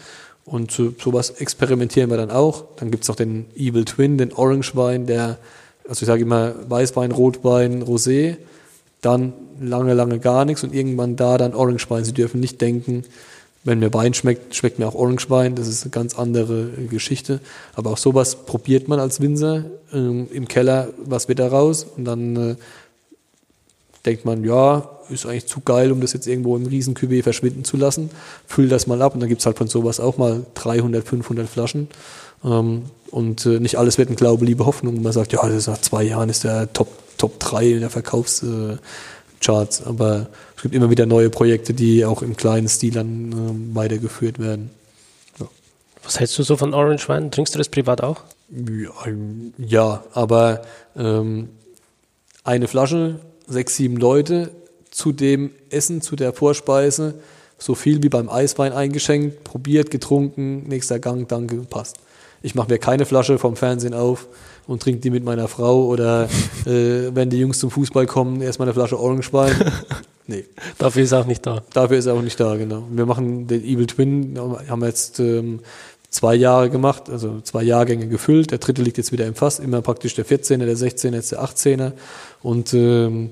Und 0.44 0.78
äh, 0.78 0.92
sowas 1.02 1.30
experimentieren 1.30 2.10
wir 2.10 2.16
dann 2.16 2.30
auch. 2.30 2.64
Dann 2.76 2.90
gibt's 2.90 3.08
noch 3.08 3.16
den 3.16 3.46
Evil 3.56 3.84
Twin, 3.84 4.18
den 4.18 4.32
Orange 4.32 4.74
Wein, 4.76 5.06
der 5.06 5.38
also 5.88 6.02
ich 6.02 6.06
sage 6.06 6.22
immer 6.22 6.54
Weißwein, 6.68 7.12
Rotwein, 7.12 7.82
Rosé, 7.82 8.36
dann 9.00 9.32
lange, 9.58 9.94
lange 9.94 10.18
gar 10.18 10.44
nichts 10.44 10.62
und 10.62 10.74
irgendwann 10.74 11.16
da 11.16 11.38
dann 11.38 11.54
Orangewein. 11.54 12.04
Sie 12.04 12.12
dürfen 12.12 12.40
nicht 12.40 12.60
denken, 12.60 13.04
wenn 13.64 13.78
mir 13.78 13.92
Wein 13.94 14.14
schmeckt, 14.14 14.54
schmeckt 14.54 14.78
mir 14.78 14.86
auch 14.86 14.94
Orangewein. 14.94 15.54
Das 15.54 15.66
ist 15.66 15.82
eine 15.82 15.90
ganz 15.90 16.16
andere 16.18 16.68
Geschichte. 16.90 17.40
Aber 17.74 17.90
auch 17.90 17.96
sowas 17.96 18.44
probiert 18.44 18.86
man 18.86 19.00
als 19.00 19.20
Winzer 19.20 19.64
ähm, 19.92 20.28
im 20.30 20.46
Keller, 20.46 20.88
was 21.04 21.28
wird 21.28 21.38
da 21.38 21.48
raus? 21.48 21.86
Und 21.96 22.04
dann 22.04 22.36
äh, 22.36 22.56
denkt 24.08 24.24
man, 24.24 24.42
ja, 24.42 24.88
ist 25.10 25.26
eigentlich 25.26 25.46
zu 25.46 25.60
geil, 25.60 25.92
um 25.92 26.00
das 26.00 26.12
jetzt 26.14 26.26
irgendwo 26.26 26.56
im 26.56 26.66
riesen 26.66 26.94
Cuvée 26.94 27.22
verschwinden 27.22 27.64
zu 27.64 27.76
lassen. 27.76 28.10
Füll 28.46 28.68
das 28.68 28.86
mal 28.86 29.00
ab 29.02 29.14
und 29.14 29.20
dann 29.20 29.28
gibt's 29.28 29.46
halt 29.46 29.58
von 29.58 29.68
sowas 29.68 30.00
auch 30.00 30.16
mal 30.16 30.44
300, 30.54 31.06
500 31.06 31.48
Flaschen. 31.48 31.88
Ähm, 32.44 32.84
und 33.10 33.44
äh, 33.46 33.60
nicht 33.60 33.76
alles 33.76 33.98
wird 33.98 34.10
ein 34.10 34.16
Glaube, 34.16 34.44
Liebe, 34.44 34.66
Hoffnung. 34.66 35.02
Man 35.02 35.12
sagt, 35.12 35.32
ja, 35.32 35.42
das 35.42 35.54
ist 35.54 35.66
nach 35.66 35.80
zwei 35.80 36.04
Jahren 36.04 36.28
ist 36.28 36.44
der 36.44 36.72
Top, 36.72 36.88
Top 37.18 37.38
3 37.38 37.72
in 37.72 37.80
der 37.80 37.90
Verkaufscharts. 37.90 39.82
Aber 39.84 40.28
es 40.56 40.62
gibt 40.62 40.74
immer 40.74 40.90
wieder 40.90 41.06
neue 41.06 41.30
Projekte, 41.30 41.74
die 41.74 42.04
auch 42.04 42.22
im 42.22 42.36
kleinen 42.36 42.68
Stil 42.68 42.94
dann 42.94 43.32
äh, 43.32 43.76
weitergeführt 43.76 44.38
werden. 44.38 44.70
Ja. 45.38 45.46
Was 46.02 46.18
hältst 46.18 46.38
du 46.38 46.42
so 46.42 46.56
von 46.56 46.72
Orange 46.74 47.08
Wein? 47.08 47.30
Trinkst 47.30 47.54
du 47.54 47.58
das 47.58 47.68
privat 47.68 48.02
auch? 48.02 48.22
Ja, 48.50 48.90
ja 49.58 50.04
aber 50.14 50.62
ähm, 50.96 51.50
eine 52.44 52.68
Flasche, 52.68 53.20
sechs, 53.48 53.76
sieben 53.76 53.96
Leute, 53.96 54.50
zu 54.90 55.12
dem 55.12 55.50
Essen, 55.70 56.00
zu 56.00 56.16
der 56.16 56.32
Vorspeise, 56.32 57.14
so 57.58 57.74
viel 57.74 58.02
wie 58.02 58.08
beim 58.08 58.28
Eiswein 58.28 58.72
eingeschenkt, 58.72 59.44
probiert, 59.44 59.90
getrunken, 59.90 60.68
nächster 60.68 60.98
Gang, 60.98 61.28
danke, 61.28 61.56
passt 61.68 61.98
ich 62.42 62.54
mache 62.54 62.70
mir 62.70 62.78
keine 62.78 63.06
Flasche 63.06 63.38
vom 63.38 63.56
Fernsehen 63.56 63.94
auf 63.94 64.28
und 64.66 64.82
trinke 64.82 65.00
die 65.00 65.10
mit 65.10 65.24
meiner 65.24 65.48
Frau 65.48 65.86
oder 65.86 66.24
äh, 66.66 67.14
wenn 67.14 67.30
die 67.30 67.38
Jungs 67.38 67.58
zum 67.58 67.70
Fußball 67.70 68.06
kommen, 68.06 68.40
erstmal 68.40 68.68
eine 68.68 68.74
Flasche 68.74 68.98
Orange 68.98 69.32
Wein. 69.32 69.54
Nee. 70.30 70.44
Dafür 70.76 71.04
ist 71.04 71.12
er 71.12 71.20
auch 71.20 71.26
nicht 71.26 71.46
da. 71.46 71.62
Dafür 71.72 71.96
ist 71.96 72.04
er 72.04 72.12
auch 72.12 72.20
nicht 72.20 72.38
da, 72.38 72.54
genau. 72.56 72.86
Wir 72.90 73.06
machen 73.06 73.46
den 73.46 73.64
Evil 73.64 73.86
Twin, 73.86 74.38
haben 74.68 74.84
jetzt 74.84 75.20
ähm, 75.20 75.60
zwei 76.10 76.34
Jahre 76.34 76.70
gemacht, 76.70 77.10
also 77.10 77.40
zwei 77.42 77.62
Jahrgänge 77.62 78.08
gefüllt. 78.08 78.50
Der 78.50 78.58
dritte 78.58 78.82
liegt 78.82 78.98
jetzt 78.98 79.12
wieder 79.12 79.26
im 79.26 79.34
Fass, 79.34 79.58
immer 79.58 79.82
praktisch 79.82 80.14
der 80.14 80.26
14er, 80.26 80.64
der 80.64 80.76
16er, 80.76 81.14
jetzt 81.14 81.32
der 81.32 81.42
18er. 81.42 81.92
Und 82.42 82.72
ähm, 82.74 83.30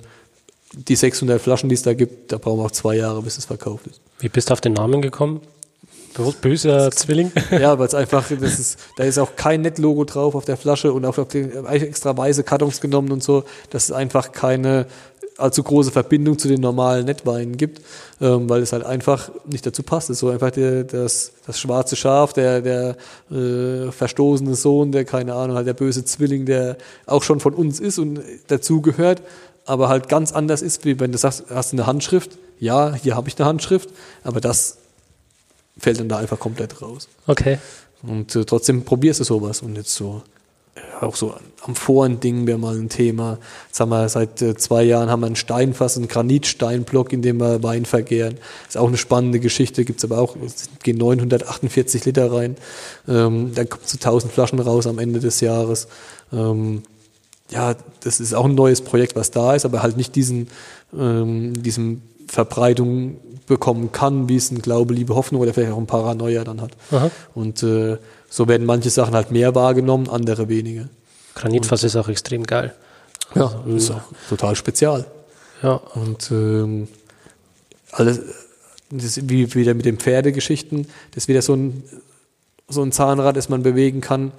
die 0.72 0.96
600 0.96 1.40
Flaschen, 1.40 1.68
die 1.68 1.74
es 1.74 1.82
da 1.82 1.94
gibt, 1.94 2.32
da 2.32 2.38
brauchen 2.38 2.58
wir 2.60 2.64
auch 2.66 2.70
zwei 2.70 2.96
Jahre, 2.96 3.22
bis 3.22 3.38
es 3.38 3.46
verkauft 3.46 3.86
ist. 3.86 4.00
Wie 4.18 4.28
bist 4.28 4.50
du 4.50 4.52
auf 4.52 4.60
den 4.60 4.74
Namen 4.74 5.00
gekommen? 5.02 5.40
Böser 6.40 6.90
Zwilling. 6.92 7.30
Ja, 7.50 7.78
weil 7.78 7.86
es 7.86 7.94
einfach, 7.94 8.26
das 8.28 8.58
ist, 8.58 8.78
da 8.96 9.04
ist 9.04 9.18
auch 9.18 9.36
kein 9.36 9.60
Net-Logo 9.62 10.04
drauf 10.04 10.34
auf 10.34 10.44
der 10.44 10.56
Flasche 10.56 10.92
und 10.92 11.04
auch 11.04 11.18
auf 11.18 11.28
den 11.28 11.66
extra 11.66 12.16
weiße 12.16 12.42
Kartons 12.42 12.80
genommen 12.80 13.12
und 13.12 13.22
so, 13.22 13.44
dass 13.70 13.84
es 13.84 13.92
einfach 13.92 14.32
keine 14.32 14.86
allzu 15.38 15.62
große 15.62 15.90
Verbindung 15.90 16.38
zu 16.38 16.48
den 16.48 16.60
normalen 16.60 17.04
Nettweinen 17.06 17.56
gibt, 17.56 17.82
ähm, 18.20 18.48
weil 18.48 18.62
es 18.62 18.72
halt 18.72 18.84
einfach 18.84 19.30
nicht 19.44 19.66
dazu 19.66 19.82
passt. 19.82 20.10
Es 20.10 20.16
ist 20.16 20.20
so 20.20 20.30
einfach 20.30 20.50
der, 20.50 20.84
das, 20.84 21.32
das 21.46 21.58
schwarze 21.58 21.96
Schaf, 21.96 22.32
der, 22.32 22.62
der 22.62 22.96
äh, 23.30 23.90
verstoßene 23.92 24.54
Sohn, 24.54 24.92
der, 24.92 25.04
keine 25.04 25.34
Ahnung, 25.34 25.56
halt 25.56 25.66
der 25.66 25.74
böse 25.74 26.04
Zwilling, 26.04 26.46
der 26.46 26.76
auch 27.06 27.22
schon 27.22 27.40
von 27.40 27.54
uns 27.54 27.80
ist 27.80 27.98
und 27.98 28.20
dazugehört, 28.48 29.22
aber 29.66 29.88
halt 29.88 30.08
ganz 30.08 30.32
anders 30.32 30.62
ist, 30.62 30.84
wie 30.84 30.98
wenn 31.00 31.12
du 31.12 31.18
sagst, 31.18 31.44
hast 31.50 31.72
du 31.72 31.76
eine 31.76 31.86
Handschrift, 31.86 32.38
ja, 32.58 32.94
hier 32.94 33.16
habe 33.16 33.28
ich 33.28 33.38
eine 33.38 33.46
Handschrift, 33.46 33.90
aber 34.24 34.40
das 34.40 34.78
fällt 35.78 36.00
dann 36.00 36.08
da 36.08 36.18
einfach 36.18 36.38
komplett 36.38 36.80
raus. 36.80 37.08
Okay. 37.26 37.58
Und 38.02 38.34
äh, 38.36 38.44
trotzdem 38.44 38.84
probierst 38.84 39.20
du 39.20 39.24
sowas 39.24 39.62
und 39.62 39.76
jetzt 39.76 39.94
so 39.94 40.22
auch 41.00 41.16
so 41.16 41.34
am 41.62 41.74
Foren-Ding 41.74 42.46
wäre 42.46 42.58
mal 42.58 42.76
ein 42.76 42.88
Thema. 42.88 43.38
Jetzt 43.66 43.80
haben 43.80 43.88
wir 43.88 44.08
seit 44.08 44.40
äh, 44.40 44.56
zwei 44.56 44.84
Jahren 44.84 45.10
haben 45.10 45.20
wir 45.20 45.26
einen 45.26 45.36
Steinfass, 45.36 45.96
einen 45.96 46.08
Granitsteinblock, 46.08 47.12
in 47.12 47.22
dem 47.22 47.38
wir 47.38 47.62
Wein 47.62 47.84
vergären. 47.84 48.38
Ist 48.68 48.76
auch 48.76 48.88
eine 48.88 48.96
spannende 48.96 49.40
Geschichte, 49.40 49.84
gibt's 49.84 50.04
aber 50.04 50.18
auch, 50.18 50.36
es 50.36 50.68
gehen 50.82 50.96
948 50.96 52.04
Liter 52.04 52.32
rein. 52.32 52.56
Ähm, 53.08 53.52
dann 53.54 53.68
kommt 53.68 53.88
so 53.88 53.96
1000 53.96 54.32
Flaschen 54.32 54.60
raus 54.60 54.86
am 54.86 54.98
Ende 54.98 55.20
des 55.20 55.40
Jahres. 55.40 55.88
Ähm, 56.32 56.82
ja, 57.50 57.74
das 58.00 58.20
ist 58.20 58.34
auch 58.34 58.44
ein 58.44 58.54
neues 58.54 58.80
Projekt, 58.80 59.16
was 59.16 59.30
da 59.30 59.54
ist, 59.54 59.64
aber 59.64 59.82
halt 59.82 59.96
nicht 59.96 60.14
diesen, 60.14 60.48
ähm, 60.96 61.62
diesem 61.62 62.02
Verbreitung 62.28 63.18
bekommen 63.46 63.92
kann, 63.92 64.28
wie 64.28 64.36
es 64.36 64.50
ein 64.50 64.60
Glaube, 64.60 64.94
Liebe, 64.94 65.14
Hoffnung 65.14 65.40
oder 65.40 65.54
vielleicht 65.54 65.72
auch 65.72 65.78
ein 65.78 65.86
Paranoia 65.86 66.42
dann 66.44 66.60
hat. 66.60 66.72
Aha. 66.90 67.10
Und 67.34 67.62
äh, 67.62 67.98
so 68.28 68.48
werden 68.48 68.66
manche 68.66 68.90
Sachen 68.90 69.14
halt 69.14 69.30
mehr 69.30 69.54
wahrgenommen, 69.54 70.08
andere 70.08 70.48
weniger. 70.48 70.88
Granitfass 71.34 71.84
ist 71.84 71.96
auch 71.96 72.08
extrem 72.08 72.44
geil. 72.44 72.74
Ja, 73.34 73.62
also, 73.64 73.76
ist 73.76 73.90
auch 73.90 74.02
total 74.28 74.56
spezial. 74.56 75.04
Ja. 75.62 75.74
Und 75.94 76.30
ähm, 76.30 76.88
alles, 77.92 78.20
das 78.90 79.28
wie 79.28 79.54
wieder 79.54 79.74
mit 79.74 79.84
den 79.84 79.98
Pferdegeschichten, 79.98 80.86
das 81.12 81.24
ist 81.24 81.28
wieder 81.28 81.42
so 81.42 81.54
ein, 81.54 81.84
so 82.68 82.82
ein 82.82 82.92
Zahnrad, 82.92 83.36
das 83.36 83.48
man 83.48 83.62
bewegen 83.62 84.00
kann, 84.00 84.32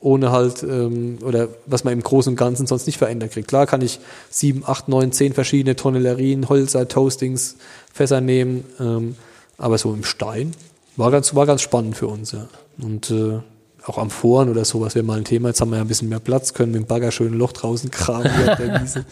ohne 0.00 0.30
halt, 0.30 0.62
ähm, 0.62 1.18
oder 1.22 1.48
was 1.66 1.84
man 1.84 1.92
im 1.92 2.02
Großen 2.02 2.32
und 2.32 2.36
Ganzen 2.36 2.66
sonst 2.66 2.86
nicht 2.86 2.98
verändert 2.98 3.32
kriegt. 3.32 3.48
Klar 3.48 3.66
kann 3.66 3.80
ich 3.80 4.00
sieben, 4.30 4.62
acht, 4.66 4.88
neun, 4.88 5.12
zehn 5.12 5.32
verschiedene 5.32 5.76
Tonnellerien, 5.76 6.48
Holzer, 6.48 6.86
Toastings, 6.88 7.56
Fässer 7.92 8.20
nehmen, 8.20 8.64
ähm, 8.78 9.16
aber 9.56 9.78
so 9.78 9.94
im 9.94 10.04
Stein 10.04 10.52
war 10.96 11.10
ganz, 11.10 11.34
war 11.34 11.46
ganz 11.46 11.62
spannend 11.62 11.96
für 11.96 12.06
uns, 12.06 12.32
ja. 12.32 12.46
Und 12.82 13.10
äh, 13.10 13.40
auch 13.86 13.98
am 13.98 14.10
Foren 14.10 14.48
oder 14.48 14.64
sowas 14.64 14.94
wäre 14.94 15.04
mal 15.04 15.18
ein 15.18 15.24
Thema. 15.24 15.48
Jetzt 15.48 15.60
haben 15.60 15.70
wir 15.70 15.76
ja 15.76 15.82
ein 15.82 15.88
bisschen 15.88 16.08
mehr 16.08 16.20
Platz, 16.20 16.54
können 16.54 16.72
mit 16.72 16.82
dem 16.82 16.86
Bagger 16.86 17.10
schön 17.10 17.32
ein 17.34 17.38
Loch 17.38 17.52
draußen 17.52 17.90
auf 17.90 18.22
der 18.22 18.80
Wiese, 18.82 19.04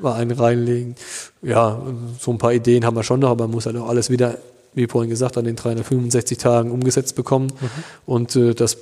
mal 0.00 0.14
einen 0.14 0.30
reinlegen. 0.30 0.96
Ja, 1.42 1.82
so 2.18 2.30
ein 2.30 2.38
paar 2.38 2.52
Ideen 2.52 2.84
haben 2.84 2.96
wir 2.96 3.02
schon 3.02 3.20
noch, 3.20 3.30
aber 3.30 3.44
man 3.44 3.52
muss 3.52 3.66
halt 3.66 3.76
auch 3.76 3.88
alles 3.88 4.10
wieder, 4.10 4.38
wie 4.74 4.86
vorhin 4.86 5.10
gesagt, 5.10 5.36
an 5.36 5.44
den 5.44 5.56
365 5.56 6.38
Tagen 6.38 6.70
umgesetzt 6.70 7.14
bekommen. 7.14 7.48
Mhm. 7.60 7.70
Und 8.06 8.36
äh, 8.36 8.54
das 8.54 8.78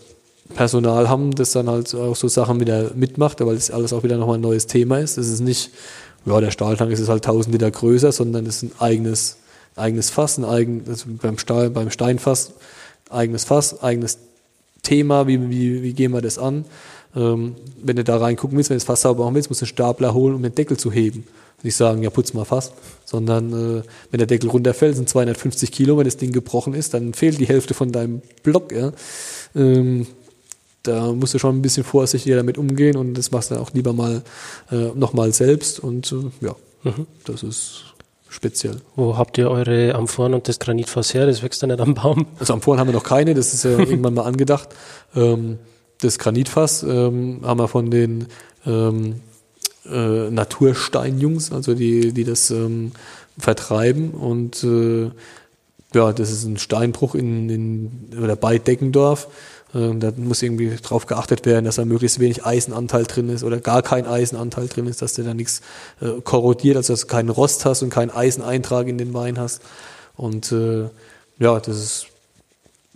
Personal 0.54 1.08
haben, 1.08 1.34
das 1.34 1.52
dann 1.52 1.68
halt 1.68 1.94
auch 1.94 2.16
so 2.16 2.28
Sachen 2.28 2.60
wieder 2.60 2.92
mitmacht, 2.94 3.40
weil 3.44 3.54
das 3.54 3.70
alles 3.70 3.92
auch 3.92 4.02
wieder 4.02 4.18
nochmal 4.18 4.38
ein 4.38 4.42
neues 4.42 4.66
Thema 4.66 4.98
ist. 4.98 5.16
Es 5.16 5.28
ist 5.28 5.40
nicht, 5.40 5.70
ja, 6.26 6.40
der 6.40 6.50
Stahltank 6.50 6.92
ist 6.92 7.08
halt 7.08 7.26
1000 7.26 7.54
Liter 7.54 7.70
größer, 7.70 8.12
sondern 8.12 8.46
es 8.46 8.56
ist 8.56 8.62
ein 8.64 8.72
eigenes, 8.78 9.38
eigenes 9.74 10.10
Fass, 10.10 10.36
ein 10.38 10.44
eigen, 10.44 10.84
also 10.86 11.06
beim 11.20 11.38
Stahl, 11.38 11.70
beim 11.70 11.90
Steinfass, 11.90 12.52
eigenes 13.10 13.44
Fass, 13.44 13.82
eigenes 13.82 14.18
Thema, 14.82 15.26
wie, 15.26 15.50
wie, 15.50 15.82
wie 15.82 15.92
gehen 15.92 16.12
wir 16.12 16.20
das 16.20 16.38
an? 16.38 16.64
Ähm, 17.16 17.54
wenn 17.82 17.96
du 17.96 18.04
da 18.04 18.16
reingucken 18.16 18.56
willst, 18.56 18.70
wenn 18.70 18.76
du 18.76 18.80
das 18.80 18.86
Fass 18.86 19.02
sauber 19.02 19.24
machen 19.24 19.34
willst, 19.36 19.50
musst 19.50 19.60
du 19.60 19.64
einen 19.64 19.68
Stapler 19.68 20.14
holen, 20.14 20.34
um 20.34 20.42
den 20.42 20.54
Deckel 20.54 20.76
zu 20.76 20.90
heben. 20.92 21.24
Nicht 21.62 21.76
sagen, 21.76 22.02
ja, 22.02 22.10
putz 22.10 22.34
mal 22.34 22.44
Fass, 22.44 22.72
sondern 23.06 23.52
äh, 23.52 23.82
wenn 24.10 24.18
der 24.18 24.26
Deckel 24.26 24.50
runterfällt, 24.50 24.96
sind 24.96 25.08
250 25.08 25.72
Kilo, 25.72 25.96
wenn 25.96 26.04
das 26.04 26.18
Ding 26.18 26.32
gebrochen 26.32 26.74
ist, 26.74 26.92
dann 26.92 27.14
fehlt 27.14 27.38
die 27.38 27.48
Hälfte 27.48 27.72
von 27.72 27.90
deinem 27.90 28.20
Block. 28.42 28.72
Ja? 28.72 28.92
Ähm, 29.54 30.06
da 30.82 31.12
musst 31.12 31.32
du 31.32 31.38
schon 31.38 31.56
ein 31.56 31.62
bisschen 31.62 31.84
vorsichtiger 31.84 32.36
damit 32.36 32.58
umgehen 32.58 32.96
und 32.96 33.14
das 33.14 33.30
machst 33.30 33.50
du 33.50 33.54
dann 33.54 33.64
auch 33.64 33.72
lieber 33.72 33.94
mal 33.94 34.22
äh, 34.70 34.90
nochmal 34.94 35.32
selbst 35.32 35.80
und 35.80 36.12
äh, 36.12 36.46
ja, 36.46 36.54
mhm. 36.82 37.06
das 37.24 37.42
ist 37.42 37.93
speziell. 38.34 38.80
Wo 38.96 39.16
habt 39.16 39.38
ihr 39.38 39.48
eure 39.48 39.94
Amphoren 39.94 40.34
und 40.34 40.48
das 40.48 40.58
Granitfass 40.58 41.14
her? 41.14 41.26
Das 41.26 41.42
wächst 41.42 41.62
ja 41.62 41.68
nicht 41.68 41.80
am 41.80 41.94
Baum. 41.94 42.26
Also 42.38 42.52
Amphoren 42.52 42.80
haben 42.80 42.88
wir 42.88 42.94
noch 42.94 43.04
keine, 43.04 43.34
das 43.34 43.54
ist 43.54 43.64
ja 43.64 43.70
irgendwann 43.78 44.14
mal 44.14 44.24
angedacht. 44.24 44.68
Ähm, 45.14 45.58
das 46.00 46.18
Granitfass 46.18 46.82
ähm, 46.82 47.40
haben 47.44 47.60
wir 47.60 47.68
von 47.68 47.90
den 47.90 48.26
ähm, 48.66 49.20
äh, 49.86 50.30
Natursteinjungs, 50.30 51.52
also 51.52 51.74
die, 51.74 52.12
die 52.12 52.24
das 52.24 52.50
ähm, 52.50 52.92
vertreiben 53.38 54.10
und 54.10 54.64
äh, 54.64 55.10
ja, 55.94 56.12
das 56.12 56.32
ist 56.32 56.44
ein 56.44 56.58
Steinbruch 56.58 57.14
in, 57.14 57.48
in 57.48 58.18
oder 58.20 58.34
bei 58.34 58.58
Deckendorf. 58.58 59.28
Ähm, 59.74 60.00
da 60.00 60.12
muss 60.16 60.42
irgendwie 60.42 60.70
drauf 60.76 61.06
geachtet 61.06 61.46
werden, 61.46 61.64
dass 61.64 61.76
da 61.76 61.84
möglichst 61.84 62.20
wenig 62.20 62.44
Eisenanteil 62.44 63.04
drin 63.04 63.28
ist 63.28 63.44
oder 63.44 63.58
gar 63.58 63.82
kein 63.82 64.06
Eisenanteil 64.06 64.68
drin 64.68 64.86
ist, 64.86 65.02
dass 65.02 65.14
du 65.14 65.22
da 65.22 65.34
nichts 65.34 65.60
äh, 66.00 66.20
korrodiert, 66.22 66.76
also 66.76 66.92
dass 66.92 67.02
du 67.02 67.06
keinen 67.08 67.30
Rost 67.30 67.64
hast 67.64 67.82
und 67.82 67.90
keinen 67.90 68.10
Eiseneintrag 68.10 68.86
in 68.86 68.98
den 68.98 69.14
Wein 69.14 69.38
hast. 69.38 69.62
Und 70.16 70.52
äh, 70.52 70.88
ja, 71.38 71.58
das 71.60 71.76
ist 71.76 72.06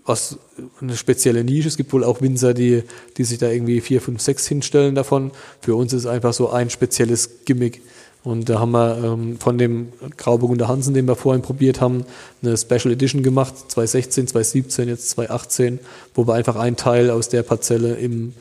was 0.08 0.38
eine 0.80 0.96
spezielle 0.96 1.44
Nische. 1.44 1.68
Es 1.68 1.76
gibt 1.76 1.92
wohl 1.92 2.02
auch 2.02 2.22
Winzer, 2.22 2.54
die, 2.54 2.82
die 3.18 3.24
sich 3.24 3.38
da 3.38 3.50
irgendwie 3.50 3.80
vier, 3.80 4.00
fünf, 4.00 4.22
sechs 4.22 4.46
hinstellen 4.46 4.94
davon. 4.94 5.32
Für 5.60 5.74
uns 5.74 5.92
ist 5.92 6.00
es 6.00 6.06
einfach 6.06 6.32
so 6.32 6.48
ein 6.48 6.70
spezielles 6.70 7.44
Gimmick. 7.44 7.82
Und 8.28 8.50
da 8.50 8.58
haben 8.58 8.72
wir 8.72 9.02
ähm, 9.02 9.38
von 9.38 9.56
dem 9.56 9.88
Grauburgunder 10.18 10.68
Hansen, 10.68 10.92
den 10.92 11.08
wir 11.08 11.16
vorhin 11.16 11.40
probiert 11.40 11.80
haben, 11.80 12.04
eine 12.42 12.58
Special 12.58 12.92
Edition 12.92 13.22
gemacht, 13.22 13.54
2016, 13.68 14.26
2017, 14.26 14.86
jetzt 14.86 15.08
2018, 15.08 15.78
wo 16.14 16.26
wir 16.26 16.34
einfach 16.34 16.56
einen 16.56 16.76
Teil 16.76 17.08
aus 17.10 17.30
der 17.30 17.42
Parzelle 17.42 17.94
im 17.94 18.34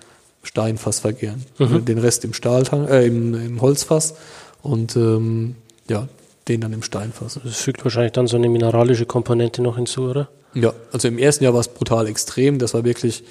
Steinfass 0.44 1.00
vergären. 1.00 1.46
Mhm. 1.58 1.86
Den 1.86 2.00
Rest 2.00 2.26
im 2.26 2.34
Stahltank, 2.34 2.90
äh, 2.90 3.08
im, 3.08 3.34
im 3.34 3.62
Holzfass 3.62 4.16
und 4.62 4.98
ähm, 4.98 5.56
ja, 5.88 6.10
den 6.50 6.60
dann 6.60 6.74
im 6.74 6.84
Steinfass. 6.84 7.40
Das 7.42 7.62
fügt 7.62 7.82
wahrscheinlich 7.86 8.12
dann 8.12 8.28
so 8.28 8.36
eine 8.36 8.50
mineralische 8.50 9.06
Komponente 9.06 9.62
noch 9.62 9.78
hinzu, 9.78 10.02
oder? 10.02 10.28
Ja, 10.54 10.74
also 10.92 11.08
im 11.08 11.18
ersten 11.18 11.46
Jahr 11.46 11.54
war 11.54 11.62
es 11.62 11.70
brutal 11.70 12.08
extrem, 12.08 12.60
das 12.60 12.74
war 12.74 12.84
wirklich 12.84 13.24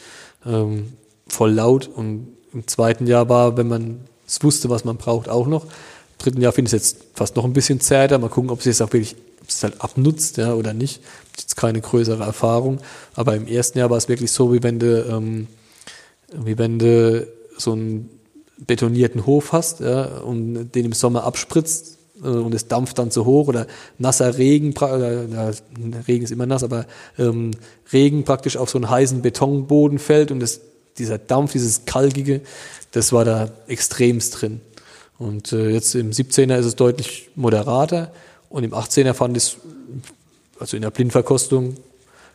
ähm, 0.47 0.95
voll 1.29 1.53
laut 1.53 1.87
und 1.87 2.29
im 2.55 2.67
zweiten 2.67 3.07
Jahr 3.07 3.29
war, 3.29 3.59
wenn 3.59 3.69
man 3.69 4.01
es 4.27 4.43
wusste, 4.43 4.71
was 4.71 4.87
man 4.87 4.97
braucht, 4.97 5.29
auch 5.29 5.47
noch 5.47 5.67
dritten 6.19 6.41
Jahr 6.41 6.53
finde 6.53 6.69
ich 6.69 6.75
es 6.75 6.83
jetzt 6.83 7.05
fast 7.15 7.37
noch 7.37 7.45
ein 7.45 7.53
bisschen 7.53 7.81
zäher. 7.81 8.19
Mal 8.19 8.29
gucken, 8.29 8.51
ob 8.51 8.63
sie 8.63 8.71
es 8.71 8.81
auch 8.81 8.93
wirklich 8.93 9.17
ob 9.47 9.51
es 9.51 9.63
halt 9.63 9.81
abnutzt 9.81 10.39
ja, 10.39 10.55
oder 10.55 10.75
nicht. 10.75 11.01
Jetzt 11.37 11.57
keine 11.57 11.81
größere 11.81 12.25
Erfahrung. 12.25 12.79
Aber 13.15 13.37
im 13.37 13.47
ersten 13.47 13.79
Jahr 13.79 13.91
war 13.91 13.97
es 13.97 14.09
wirklich 14.09 14.33
so, 14.33 14.53
wie 14.53 14.63
wenn 14.63 14.81
du, 14.81 15.05
ähm, 15.07 15.47
wie 16.33 16.59
wenn 16.59 16.81
du 16.81 17.29
so 17.57 17.73
einen 17.73 18.11
betonierten 18.59 19.25
Hof 19.25 19.53
hast 19.53 19.81
ja, 19.81 20.19
und 20.19 20.73
den 20.73 20.87
im 20.87 20.93
Sommer 20.93 21.25
abspritzt 21.25 21.99
äh, 22.23 22.27
und 22.27 22.55
es 22.55 22.67
dampft 22.67 22.99
dann 22.99 23.11
zu 23.11 23.25
hoch 23.25 23.47
oder 23.49 23.67
nasser 23.99 24.37
Regen, 24.37 24.75
äh, 24.75 25.53
Regen 26.09 26.25
ist 26.25 26.33
immer 26.33 26.47
nass, 26.47 26.65
aber 26.65 26.87
ähm, 27.19 27.53
Regen 27.93 28.25
praktisch 28.25 28.57
auf 28.57 28.71
so 28.71 28.79
einen 28.79 28.91
heißen 28.91 29.23
Betonboden 29.23 29.99
fällt 29.99 30.31
und 30.31 30.41
das, 30.41 30.61
dieser 30.99 31.19
Dampf, 31.19 31.53
dieses 31.53 31.85
kalkige, 31.85 32.41
das 32.93 33.13
war 33.13 33.25
da 33.25 33.51
extremst 33.69 34.41
drin. 34.41 34.61
Und 35.19 35.53
äh, 35.53 35.71
jetzt 35.71 35.95
im 35.95 36.11
17er 36.11 36.59
ist 36.59 36.67
es 36.67 36.77
deutlich 36.77 37.31
moderater 37.37 38.13
und 38.51 38.65
im 38.65 38.75
18er 38.75 39.15
fand 39.15 39.37
ich 39.37 39.57
also 40.59 40.77
in 40.77 40.83
der 40.83 40.91
Blindverkostung 40.91 41.77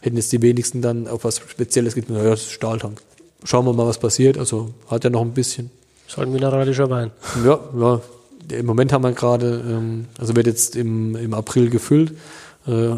hätten 0.02 0.18
jetzt 0.18 0.32
die 0.32 0.42
wenigsten 0.42 0.82
dann 0.82 1.08
auf 1.08 1.24
was 1.24 1.38
Spezielles 1.38 1.96
gedacht, 1.96 2.12
naja, 2.12 2.32
das 2.32 2.42
ist 2.42 2.52
Stahltank. 2.52 3.02
Schauen 3.44 3.66
wir 3.66 3.74
mal, 3.74 3.88
was 3.88 4.00
passiert. 4.00 4.38
Also 4.38 4.74
hat 4.90 5.04
er 5.04 5.10
noch 5.12 5.22
ein 5.22 5.34
bisschen. 5.34 5.72
Ist 6.08 6.18
halt 6.18 6.28
ein 6.28 6.34
mineralischer 6.34 6.90
Wein. 6.90 7.12
Ja, 7.46 7.60
ja. 7.78 8.02
Im 8.52 8.66
Moment 8.66 8.92
haben 8.92 9.04
wir 9.04 9.12
gerade, 9.14 9.64
ähm, 9.66 10.06
also 10.18 10.36
wird 10.36 10.48
jetzt 10.48 10.76
im, 10.76 11.16
im 11.16 11.34
April 11.34 11.70
gefüllt 11.70 12.14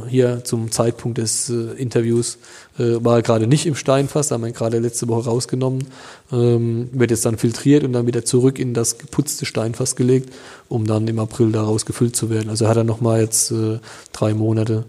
hier 0.10 0.44
zum 0.44 0.72
Zeitpunkt 0.72 1.18
des 1.18 1.50
äh, 1.50 1.74
Interviews 1.78 2.38
äh, 2.78 3.04
war 3.04 3.18
er 3.18 3.22
gerade 3.22 3.48
nicht 3.48 3.66
im 3.66 3.76
Steinfass, 3.76 4.32
haben 4.32 4.42
wir 4.42 4.50
ihn 4.50 4.54
gerade 4.54 4.80
letzte 4.80 5.08
Woche 5.08 5.30
rausgenommen, 5.30 5.86
ähm, 6.34 6.90
wird 6.92 7.12
jetzt 7.12 7.26
dann 7.26 7.38
filtriert 7.38 7.86
und 7.86 7.94
dann 7.94 8.06
wieder 8.06 8.26
zurück 8.26 8.60
in 8.60 8.74
das 8.74 8.98
geputzte 8.98 9.46
Steinfass 9.46 9.96
gelegt, 9.96 10.34
um 10.68 10.86
dann 10.86 11.08
im 11.08 11.18
April 11.18 11.52
daraus 11.52 11.86
gefüllt 11.86 12.16
zu 12.16 12.30
werden. 12.30 12.50
Also 12.50 12.68
hat 12.68 12.76
er 12.76 12.84
nochmal 12.84 13.22
jetzt 13.22 13.52
äh, 13.52 13.80
drei 14.12 14.34
Monate, 14.34 14.84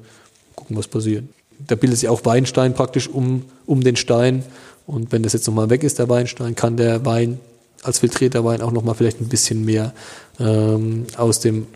gucken, 0.57 0.77
was 0.77 0.89
passiert. 0.89 1.25
Da 1.67 1.77
bildet 1.77 2.01
sich 2.01 2.09
auch 2.09 2.25
Weinstein 2.25 2.75
praktisch 2.75 3.09
um, 3.09 3.45
um 3.67 3.83
den 3.83 3.95
Stein 3.95 4.43
und 4.87 5.13
wenn 5.13 5.23
das 5.23 5.35
jetzt 5.35 5.47
nochmal 5.47 5.71
weg 5.71 5.85
ist, 5.85 6.01
der 6.01 6.09
Weinstein, 6.09 6.57
kann 6.57 6.77
der 6.77 7.05
Wein 7.05 7.39
als 7.85 8.01
filtrierter 8.01 8.45
Wein 8.45 8.61
auch 8.61 8.73
nochmal 8.73 8.95
vielleicht 8.95 9.21
ein 9.21 9.29
bisschen 9.29 9.65
mehr 9.65 9.93
ähm, 10.41 11.07
aus 11.17 11.41
dem 11.41 11.67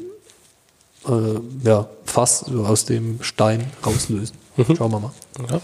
äh, 1.06 1.66
ja, 1.66 1.88
Fass 2.04 2.40
so 2.40 2.64
aus 2.64 2.84
dem 2.84 3.22
Stein 3.22 3.70
rauslösen. 3.84 4.36
Mhm. 4.56 4.76
Schauen 4.76 4.92
wir 4.92 5.00
mal. 5.00 5.12
Ja. 5.50 5.60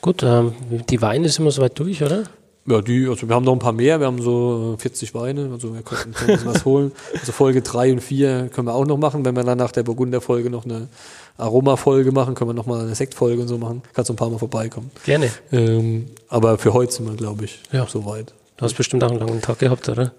Gut, 0.00 0.22
ähm, 0.22 0.52
die 0.88 1.00
Weine 1.00 1.28
sind 1.28 1.44
wir 1.44 1.50
soweit 1.50 1.78
durch, 1.78 2.02
oder? 2.02 2.24
Ja, 2.66 2.80
die, 2.80 3.06
also 3.08 3.28
wir 3.28 3.34
haben 3.34 3.44
noch 3.44 3.52
ein 3.52 3.58
paar 3.58 3.72
mehr, 3.72 4.00
wir 4.00 4.06
haben 4.06 4.22
so 4.22 4.76
40 4.78 5.14
Weine, 5.14 5.50
also 5.52 5.74
wir 5.74 5.82
könnten, 5.82 6.14
könnten 6.14 6.46
was 6.46 6.64
holen. 6.64 6.92
Also 7.20 7.32
Folge 7.32 7.60
3 7.60 7.92
und 7.92 8.00
4 8.00 8.48
können 8.48 8.68
wir 8.68 8.74
auch 8.74 8.86
noch 8.86 8.96
machen. 8.96 9.24
Wenn 9.24 9.36
wir 9.36 9.44
dann 9.44 9.58
nach 9.58 9.72
der 9.72 9.82
Burgunder-Folge 9.82 10.48
noch 10.48 10.64
eine 10.64 10.88
Aroma-Folge 11.36 12.10
machen, 12.12 12.34
können 12.34 12.50
wir 12.50 12.54
noch 12.54 12.66
mal 12.66 12.80
eine 12.80 12.94
Sektfolge 12.94 13.42
und 13.42 13.48
so 13.48 13.58
machen. 13.58 13.82
Kannst 13.92 14.08
du 14.08 14.14
ein 14.14 14.16
paar 14.16 14.30
Mal 14.30 14.38
vorbeikommen. 14.38 14.90
Gerne. 15.04 15.30
Ähm, 15.52 16.06
aber 16.28 16.56
für 16.56 16.72
heute 16.72 16.92
sind 16.92 17.06
wir, 17.06 17.16
glaube 17.16 17.44
ich, 17.44 17.60
ja. 17.70 17.86
soweit. 17.86 18.32
Du 18.56 18.64
hast 18.64 18.74
bestimmt 18.74 19.04
auch 19.04 19.10
einen 19.10 19.20
langen 19.20 19.42
Tag 19.42 19.58
gehabt, 19.58 19.88
oder? 19.88 20.12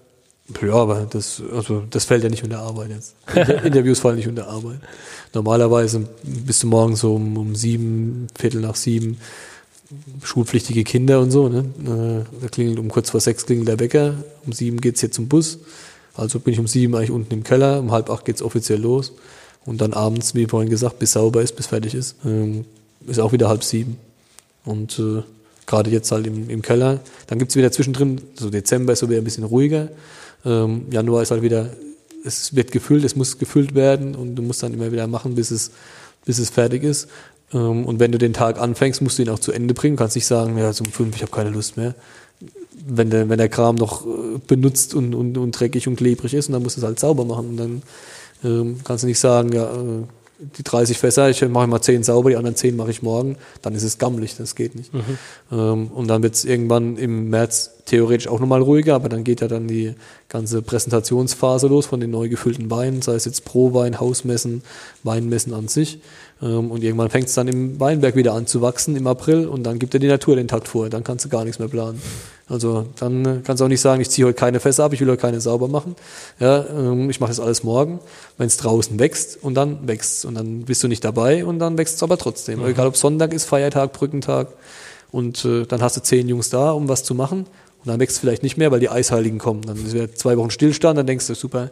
Ja, 0.62 0.74
aber 0.74 1.06
das, 1.10 1.42
also 1.52 1.82
das 1.90 2.04
fällt 2.04 2.22
ja 2.22 2.28
nicht 2.30 2.44
unter 2.44 2.60
Arbeit 2.60 2.90
jetzt. 2.90 3.14
Interviews 3.64 3.98
fallen 3.98 4.16
nicht 4.16 4.28
unter 4.28 4.46
Arbeit. 4.46 4.78
Normalerweise 5.34 6.06
bist 6.22 6.62
du 6.62 6.68
morgens 6.68 7.00
so 7.00 7.16
um, 7.16 7.36
um 7.36 7.56
sieben, 7.56 8.28
Viertel 8.38 8.60
nach 8.60 8.76
sieben, 8.76 9.18
schulpflichtige 10.22 10.84
Kinder 10.84 11.20
und 11.20 11.30
so. 11.30 11.48
Ne? 11.48 11.64
Äh, 11.80 12.40
da 12.42 12.48
klingelt 12.48 12.78
um 12.78 12.88
kurz 12.88 13.10
vor 13.10 13.20
sechs 13.20 13.46
klingelt 13.46 13.68
der 13.68 13.80
Wecker, 13.80 14.14
um 14.44 14.52
sieben 14.52 14.80
geht's 14.80 15.02
jetzt 15.02 15.14
zum 15.14 15.28
Bus. 15.28 15.58
Also 16.14 16.38
bin 16.38 16.54
ich 16.54 16.60
um 16.60 16.66
sieben 16.66 16.94
eigentlich 16.94 17.10
unten 17.10 17.34
im 17.34 17.42
Keller, 17.42 17.80
um 17.80 17.90
halb 17.90 18.08
acht 18.08 18.24
geht's 18.24 18.42
offiziell 18.42 18.80
los. 18.80 19.12
Und 19.64 19.80
dann 19.80 19.94
abends, 19.94 20.34
wie 20.36 20.46
vorhin 20.46 20.70
gesagt, 20.70 21.00
bis 21.00 21.12
sauber 21.12 21.42
ist, 21.42 21.56
bis 21.56 21.66
fertig 21.66 21.94
ist, 21.94 22.14
ähm, 22.24 22.64
ist 23.06 23.18
auch 23.18 23.32
wieder 23.32 23.48
halb 23.48 23.64
sieben. 23.64 23.98
Und 24.64 24.98
äh, 25.00 25.22
gerade 25.66 25.90
jetzt 25.90 26.10
halt 26.12 26.26
im, 26.26 26.48
im 26.48 26.62
Keller. 26.62 27.00
Dann 27.26 27.38
gibt's 27.38 27.56
wieder 27.56 27.72
zwischendrin, 27.72 28.20
so 28.38 28.48
Dezember 28.48 28.92
ist 28.92 29.00
so 29.00 29.10
wieder 29.10 29.20
ein 29.20 29.24
bisschen 29.24 29.44
ruhiger. 29.44 29.88
Ähm, 30.44 30.86
Januar 30.90 31.22
ist 31.22 31.30
halt 31.30 31.42
wieder, 31.42 31.70
es 32.24 32.54
wird 32.54 32.72
gefüllt, 32.72 33.04
es 33.04 33.16
muss 33.16 33.38
gefüllt 33.38 33.74
werden 33.74 34.14
und 34.14 34.34
du 34.34 34.42
musst 34.42 34.62
dann 34.62 34.74
immer 34.74 34.92
wieder 34.92 35.06
machen, 35.06 35.34
bis 35.34 35.50
es, 35.50 35.70
bis 36.24 36.38
es 36.38 36.50
fertig 36.50 36.82
ist. 36.82 37.08
Ähm, 37.52 37.86
und 37.86 38.00
wenn 38.00 38.12
du 38.12 38.18
den 38.18 38.32
Tag 38.32 38.60
anfängst, 38.60 39.02
musst 39.02 39.18
du 39.18 39.22
ihn 39.22 39.28
auch 39.28 39.38
zu 39.38 39.52
Ende 39.52 39.74
bringen. 39.74 39.96
Du 39.96 40.00
kannst 40.00 40.16
nicht 40.16 40.26
sagen, 40.26 40.58
ja, 40.58 40.68
um 40.68 40.92
fünf, 40.92 41.16
ich 41.16 41.22
habe 41.22 41.32
keine 41.32 41.50
Lust 41.50 41.76
mehr. 41.76 41.94
Wenn 42.88 43.10
der, 43.10 43.28
wenn 43.28 43.38
der 43.38 43.48
Kram 43.48 43.76
noch 43.76 44.06
äh, 44.06 44.38
benutzt 44.46 44.94
und, 44.94 45.14
und, 45.14 45.38
und 45.38 45.52
dreckig 45.52 45.88
und 45.88 45.96
klebrig 45.96 46.34
ist, 46.34 46.48
und 46.48 46.54
dann 46.54 46.62
musst 46.62 46.76
du 46.76 46.80
es 46.80 46.86
halt 46.86 46.98
sauber 46.98 47.24
machen. 47.24 47.50
Und 47.50 47.56
dann 47.56 47.82
ähm, 48.44 48.80
kannst 48.84 49.04
du 49.04 49.08
nicht 49.08 49.18
sagen, 49.18 49.52
ja, 49.52 49.64
äh, 49.64 50.02
die 50.38 50.62
30 50.62 50.98
Fässer, 50.98 51.30
ich 51.30 51.46
mache 51.48 51.66
mal 51.66 51.80
10 51.80 52.02
sauber, 52.02 52.30
die 52.30 52.36
anderen 52.36 52.56
10 52.56 52.76
mache 52.76 52.90
ich 52.90 53.02
morgen, 53.02 53.36
dann 53.62 53.74
ist 53.74 53.82
es 53.82 53.98
gammelig, 53.98 54.36
das 54.36 54.54
geht 54.54 54.74
nicht. 54.74 54.92
Mhm. 54.92 55.18
Ähm, 55.50 55.86
und 55.88 56.08
dann 56.08 56.22
wird 56.22 56.34
es 56.34 56.44
irgendwann 56.44 56.96
im 56.96 57.30
März 57.30 57.72
theoretisch 57.86 58.28
auch 58.28 58.40
nochmal 58.40 58.60
ruhiger, 58.60 58.94
aber 58.94 59.08
dann 59.08 59.24
geht 59.24 59.40
ja 59.40 59.48
dann 59.48 59.68
die 59.68 59.94
ganze 60.28 60.60
Präsentationsphase 60.60 61.68
los 61.68 61.86
von 61.86 62.00
den 62.00 62.10
neu 62.10 62.28
gefüllten 62.28 62.70
Weinen, 62.70 63.00
sei 63.00 63.14
es 63.14 63.24
jetzt 63.24 63.44
Pro-Wein, 63.44 63.98
Hausmessen, 64.00 64.62
Weinmessen 65.04 65.54
an 65.54 65.68
sich. 65.68 66.00
Ähm, 66.42 66.70
und 66.70 66.82
irgendwann 66.82 67.10
fängt 67.10 67.28
es 67.28 67.34
dann 67.34 67.48
im 67.48 67.80
Weinberg 67.80 68.16
wieder 68.16 68.34
an 68.34 68.46
zu 68.46 68.60
wachsen 68.60 68.96
im 68.96 69.06
April 69.06 69.46
und 69.46 69.62
dann 69.62 69.78
gibt 69.78 69.94
er 69.94 70.00
die 70.00 70.08
Natur 70.08 70.36
den 70.36 70.48
Takt 70.48 70.68
vor. 70.68 70.90
Dann 70.90 71.04
kannst 71.04 71.24
du 71.24 71.28
gar 71.28 71.44
nichts 71.44 71.58
mehr 71.58 71.68
planen. 71.68 72.00
Also 72.48 72.86
dann 73.00 73.24
äh, 73.24 73.40
kannst 73.42 73.60
du 73.60 73.64
auch 73.64 73.68
nicht 73.68 73.80
sagen, 73.80 74.00
ich 74.00 74.10
ziehe 74.10 74.26
heute 74.26 74.38
keine 74.38 74.60
Fässer 74.60 74.84
ab, 74.84 74.92
ich 74.92 75.00
will 75.00 75.08
heute 75.08 75.20
keine 75.20 75.40
sauber 75.40 75.66
machen. 75.66 75.96
Ja, 76.38 76.64
ähm, 76.66 77.10
ich 77.10 77.20
mache 77.20 77.30
das 77.30 77.40
alles 77.40 77.64
morgen, 77.64 77.98
wenn 78.38 78.46
es 78.46 78.56
draußen 78.56 78.98
wächst 78.98 79.42
und 79.42 79.54
dann 79.54 79.88
wächst 79.88 80.24
Und 80.24 80.34
dann 80.34 80.62
bist 80.62 80.82
du 80.82 80.88
nicht 80.88 81.04
dabei 81.04 81.44
und 81.44 81.58
dann 81.58 81.78
wächst 81.78 81.96
es 81.96 82.02
aber 82.02 82.18
trotzdem. 82.18 82.60
Mhm. 82.60 82.66
Egal 82.66 82.86
ob 82.86 82.96
Sonntag 82.96 83.32
ist, 83.32 83.46
Feiertag, 83.46 83.92
Brückentag. 83.92 84.48
Und 85.10 85.44
äh, 85.44 85.64
dann 85.64 85.82
hast 85.82 85.96
du 85.96 86.02
zehn 86.02 86.28
Jungs 86.28 86.50
da, 86.50 86.72
um 86.72 86.88
was 86.88 87.02
zu 87.02 87.14
machen. 87.14 87.46
Und 87.86 87.90
dann 87.90 88.00
wächst 88.00 88.16
es 88.16 88.20
vielleicht 88.20 88.42
nicht 88.42 88.56
mehr, 88.56 88.70
weil 88.70 88.80
die 88.80 88.90
Eisheiligen 88.90 89.38
kommen. 89.38 89.62
Dann 89.62 89.76
ist 89.76 89.94
wieder 89.94 90.12
zwei 90.12 90.36
Wochen 90.36 90.50
Stillstand, 90.50 90.98
dann 90.98 91.06
denkst 91.06 91.26
du, 91.28 91.34
super, 91.34 91.70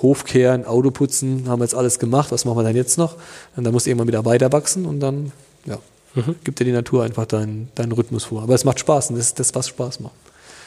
Hofkehren, 0.00 0.64
Auto 0.64 0.90
putzen, 0.90 1.48
haben 1.48 1.60
wir 1.60 1.64
jetzt 1.64 1.74
alles 1.74 1.98
gemacht, 1.98 2.32
was 2.32 2.44
machen 2.44 2.58
wir 2.58 2.62
dann 2.62 2.76
jetzt 2.76 2.98
noch? 2.98 3.16
Und 3.56 3.64
dann 3.64 3.72
musst 3.72 3.86
du 3.86 3.90
irgendwann 3.90 4.08
wieder 4.08 4.24
weiter 4.24 4.52
wachsen 4.52 4.86
und 4.86 5.00
dann, 5.00 5.32
ja, 5.66 5.78
mhm. 6.14 6.36
gibt 6.44 6.60
dir 6.60 6.64
die 6.64 6.72
Natur 6.72 7.04
einfach 7.04 7.26
deinen, 7.26 7.68
deinen 7.74 7.92
Rhythmus 7.92 8.24
vor. 8.24 8.42
Aber 8.42 8.54
es 8.54 8.64
macht 8.64 8.80
Spaß 8.80 9.10
und 9.10 9.16
das 9.16 9.26
ist 9.26 9.38
das, 9.38 9.54
was 9.54 9.68
Spaß 9.68 10.00
macht. 10.00 10.14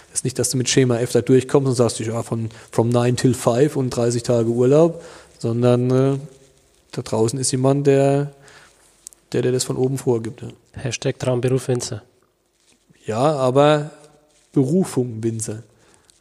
Es 0.09 0.19
ist 0.19 0.23
nicht, 0.23 0.39
dass 0.39 0.49
du 0.49 0.57
mit 0.57 0.69
Schema 0.69 0.99
F 0.99 1.11
da 1.11 1.21
durchkommst 1.21 1.67
und 1.67 1.75
sagst, 1.75 1.99
ja, 1.99 2.23
von 2.23 2.49
from 2.71 2.89
9 2.89 3.17
till 3.17 3.33
5 3.33 3.75
und 3.75 3.89
30 3.89 4.23
Tage 4.23 4.49
Urlaub, 4.49 5.03
sondern 5.39 5.91
äh, 5.91 6.17
da 6.91 7.01
draußen 7.01 7.37
ist 7.39 7.51
jemand, 7.51 7.87
der, 7.87 8.31
der 9.33 9.41
dir 9.41 9.51
das 9.51 9.65
von 9.65 9.75
oben 9.75 9.97
vorgibt. 9.97 10.41
Ja. 10.41 10.49
Hashtag 10.73 11.19
Traumberuf 11.19 11.67
Winzer. 11.67 12.03
Ja, 13.05 13.19
aber 13.19 13.91
Berufung 14.53 15.21
Winzer. 15.21 15.63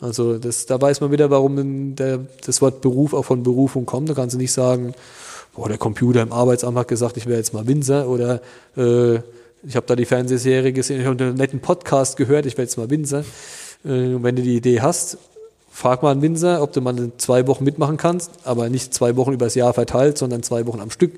Also 0.04 0.36
das, 0.36 0.66
da 0.66 0.78
weiß 0.78 1.00
man 1.00 1.12
wieder, 1.12 1.30
warum 1.30 1.96
der, 1.96 2.20
das 2.44 2.60
Wort 2.60 2.82
Beruf 2.82 3.14
auch 3.14 3.24
von 3.24 3.42
Berufung 3.42 3.86
kommt. 3.86 4.10
Da 4.10 4.12
kannst 4.12 4.34
du 4.34 4.38
nicht 4.38 4.52
sagen, 4.52 4.92
boah, 5.54 5.66
der 5.66 5.78
Computer 5.78 6.20
im 6.20 6.30
Arbeitsamt 6.30 6.76
hat 6.76 6.88
gesagt, 6.88 7.16
ich 7.16 7.24
wäre 7.24 7.38
jetzt 7.38 7.54
mal 7.54 7.66
Winzer 7.66 8.06
oder 8.06 8.42
äh, 8.76 9.14
ich 9.66 9.76
habe 9.76 9.86
da 9.86 9.96
die 9.96 10.04
Fernsehserie 10.04 10.74
gesehen, 10.74 11.00
ich 11.00 11.06
habe 11.06 11.24
einen 11.24 11.36
netten 11.36 11.60
Podcast 11.60 12.18
gehört, 12.18 12.44
ich 12.44 12.52
werde 12.58 12.68
jetzt 12.68 12.76
mal 12.76 12.90
Winzer. 12.90 13.20
Äh, 13.20 14.22
wenn 14.22 14.36
du 14.36 14.42
die 14.42 14.56
Idee 14.56 14.82
hast, 14.82 15.16
frag 15.70 16.02
mal 16.02 16.10
einen 16.10 16.20
Winzer, 16.20 16.62
ob 16.62 16.74
du 16.74 16.82
mal 16.82 17.12
zwei 17.16 17.46
Wochen 17.46 17.64
mitmachen 17.64 17.96
kannst, 17.96 18.30
aber 18.44 18.68
nicht 18.68 18.92
zwei 18.92 19.16
Wochen 19.16 19.32
übers 19.32 19.54
Jahr 19.54 19.72
verteilt, 19.72 20.18
sondern 20.18 20.42
zwei 20.42 20.66
Wochen 20.66 20.80
am 20.80 20.90
Stück 20.90 21.12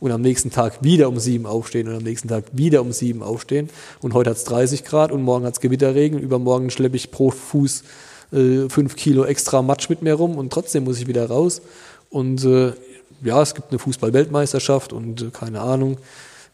und 0.00 0.10
am 0.10 0.20
nächsten 0.20 0.50
Tag 0.50 0.82
wieder 0.82 1.08
um 1.08 1.20
sieben 1.20 1.46
aufstehen 1.46 1.86
und 1.86 1.94
am 1.94 2.02
nächsten 2.02 2.26
Tag 2.26 2.46
wieder 2.50 2.80
um 2.80 2.90
sieben 2.90 3.22
aufstehen. 3.22 3.70
Und 4.00 4.14
heute 4.14 4.30
hat 4.30 4.36
es 4.36 4.42
30 4.44 4.82
Grad 4.84 5.12
und 5.12 5.22
morgen 5.22 5.44
hat 5.46 5.54
es 5.54 5.60
Gewitterregen. 5.60 6.18
Übermorgen 6.18 6.70
schleppe 6.70 6.96
ich 6.96 7.12
pro 7.12 7.30
Fuß 7.30 7.84
äh, 8.32 8.68
fünf 8.68 8.96
Kilo 8.96 9.24
extra 9.24 9.62
Matsch 9.62 9.88
mit 9.88 10.02
mir 10.02 10.14
rum 10.14 10.36
und 10.36 10.52
trotzdem 10.52 10.84
muss 10.84 10.98
ich 10.98 11.06
wieder 11.06 11.26
raus. 11.26 11.62
Und 12.10 12.44
äh, 12.44 12.72
ja, 13.22 13.40
es 13.42 13.54
gibt 13.54 13.70
eine 13.70 13.78
Fußball-Weltmeisterschaft 13.78 14.92
und 14.92 15.22
äh, 15.22 15.30
keine 15.32 15.60
Ahnung. 15.60 15.98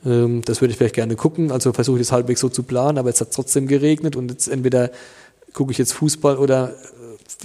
Ähm, 0.04 0.42
das 0.44 0.60
würde 0.60 0.72
ich 0.72 0.78
vielleicht 0.78 0.94
gerne 0.94 1.16
gucken. 1.16 1.50
Also 1.50 1.72
versuche 1.72 1.98
ich 1.98 2.06
das 2.06 2.12
halbwegs 2.12 2.40
so 2.40 2.48
zu 2.48 2.62
planen, 2.62 2.98
aber 2.98 3.08
jetzt 3.08 3.20
hat 3.20 3.28
es 3.28 3.34
trotzdem 3.34 3.66
geregnet 3.66 4.16
und 4.16 4.30
jetzt 4.30 4.48
entweder 4.48 4.90
gucke 5.52 5.72
ich 5.72 5.78
jetzt 5.78 5.92
Fußball 5.92 6.36
oder 6.36 6.74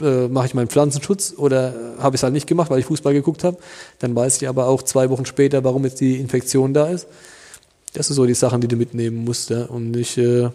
äh, 0.01 0.27
mache 0.27 0.47
ich 0.47 0.53
meinen 0.53 0.67
Pflanzenschutz 0.67 1.33
oder 1.37 1.73
habe 1.99 2.15
ich 2.15 2.19
es 2.19 2.23
halt 2.23 2.33
nicht 2.33 2.47
gemacht, 2.47 2.69
weil 2.69 2.79
ich 2.79 2.85
Fußball 2.85 3.13
geguckt 3.13 3.43
habe. 3.43 3.57
Dann 3.99 4.15
weiß 4.15 4.41
ich 4.41 4.47
aber 4.47 4.67
auch 4.67 4.83
zwei 4.83 5.09
Wochen 5.09 5.25
später, 5.25 5.63
warum 5.63 5.83
jetzt 5.83 5.99
die 5.99 6.19
Infektion 6.19 6.73
da 6.73 6.87
ist. 6.87 7.07
Das 7.93 8.07
sind 8.07 8.15
so 8.15 8.25
die 8.25 8.33
Sachen, 8.33 8.61
die 8.61 8.67
du 8.67 8.75
mitnehmen 8.75 9.23
musst. 9.23 9.49
Ja? 9.49 9.65
Und 9.65 9.91
nicht 9.91 10.17
äh, 10.17 10.49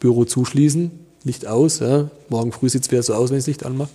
Büro 0.00 0.24
zuschließen, 0.24 0.90
Licht 1.24 1.46
aus. 1.46 1.80
Ja? 1.80 2.08
Morgen 2.28 2.52
früh 2.52 2.68
sieht 2.68 2.82
es 2.82 2.90
wieder 2.90 3.02
so 3.02 3.14
aus, 3.14 3.30
wenn 3.30 3.38
ich 3.38 3.44
das 3.44 3.48
Licht 3.48 3.66
anmache. 3.66 3.90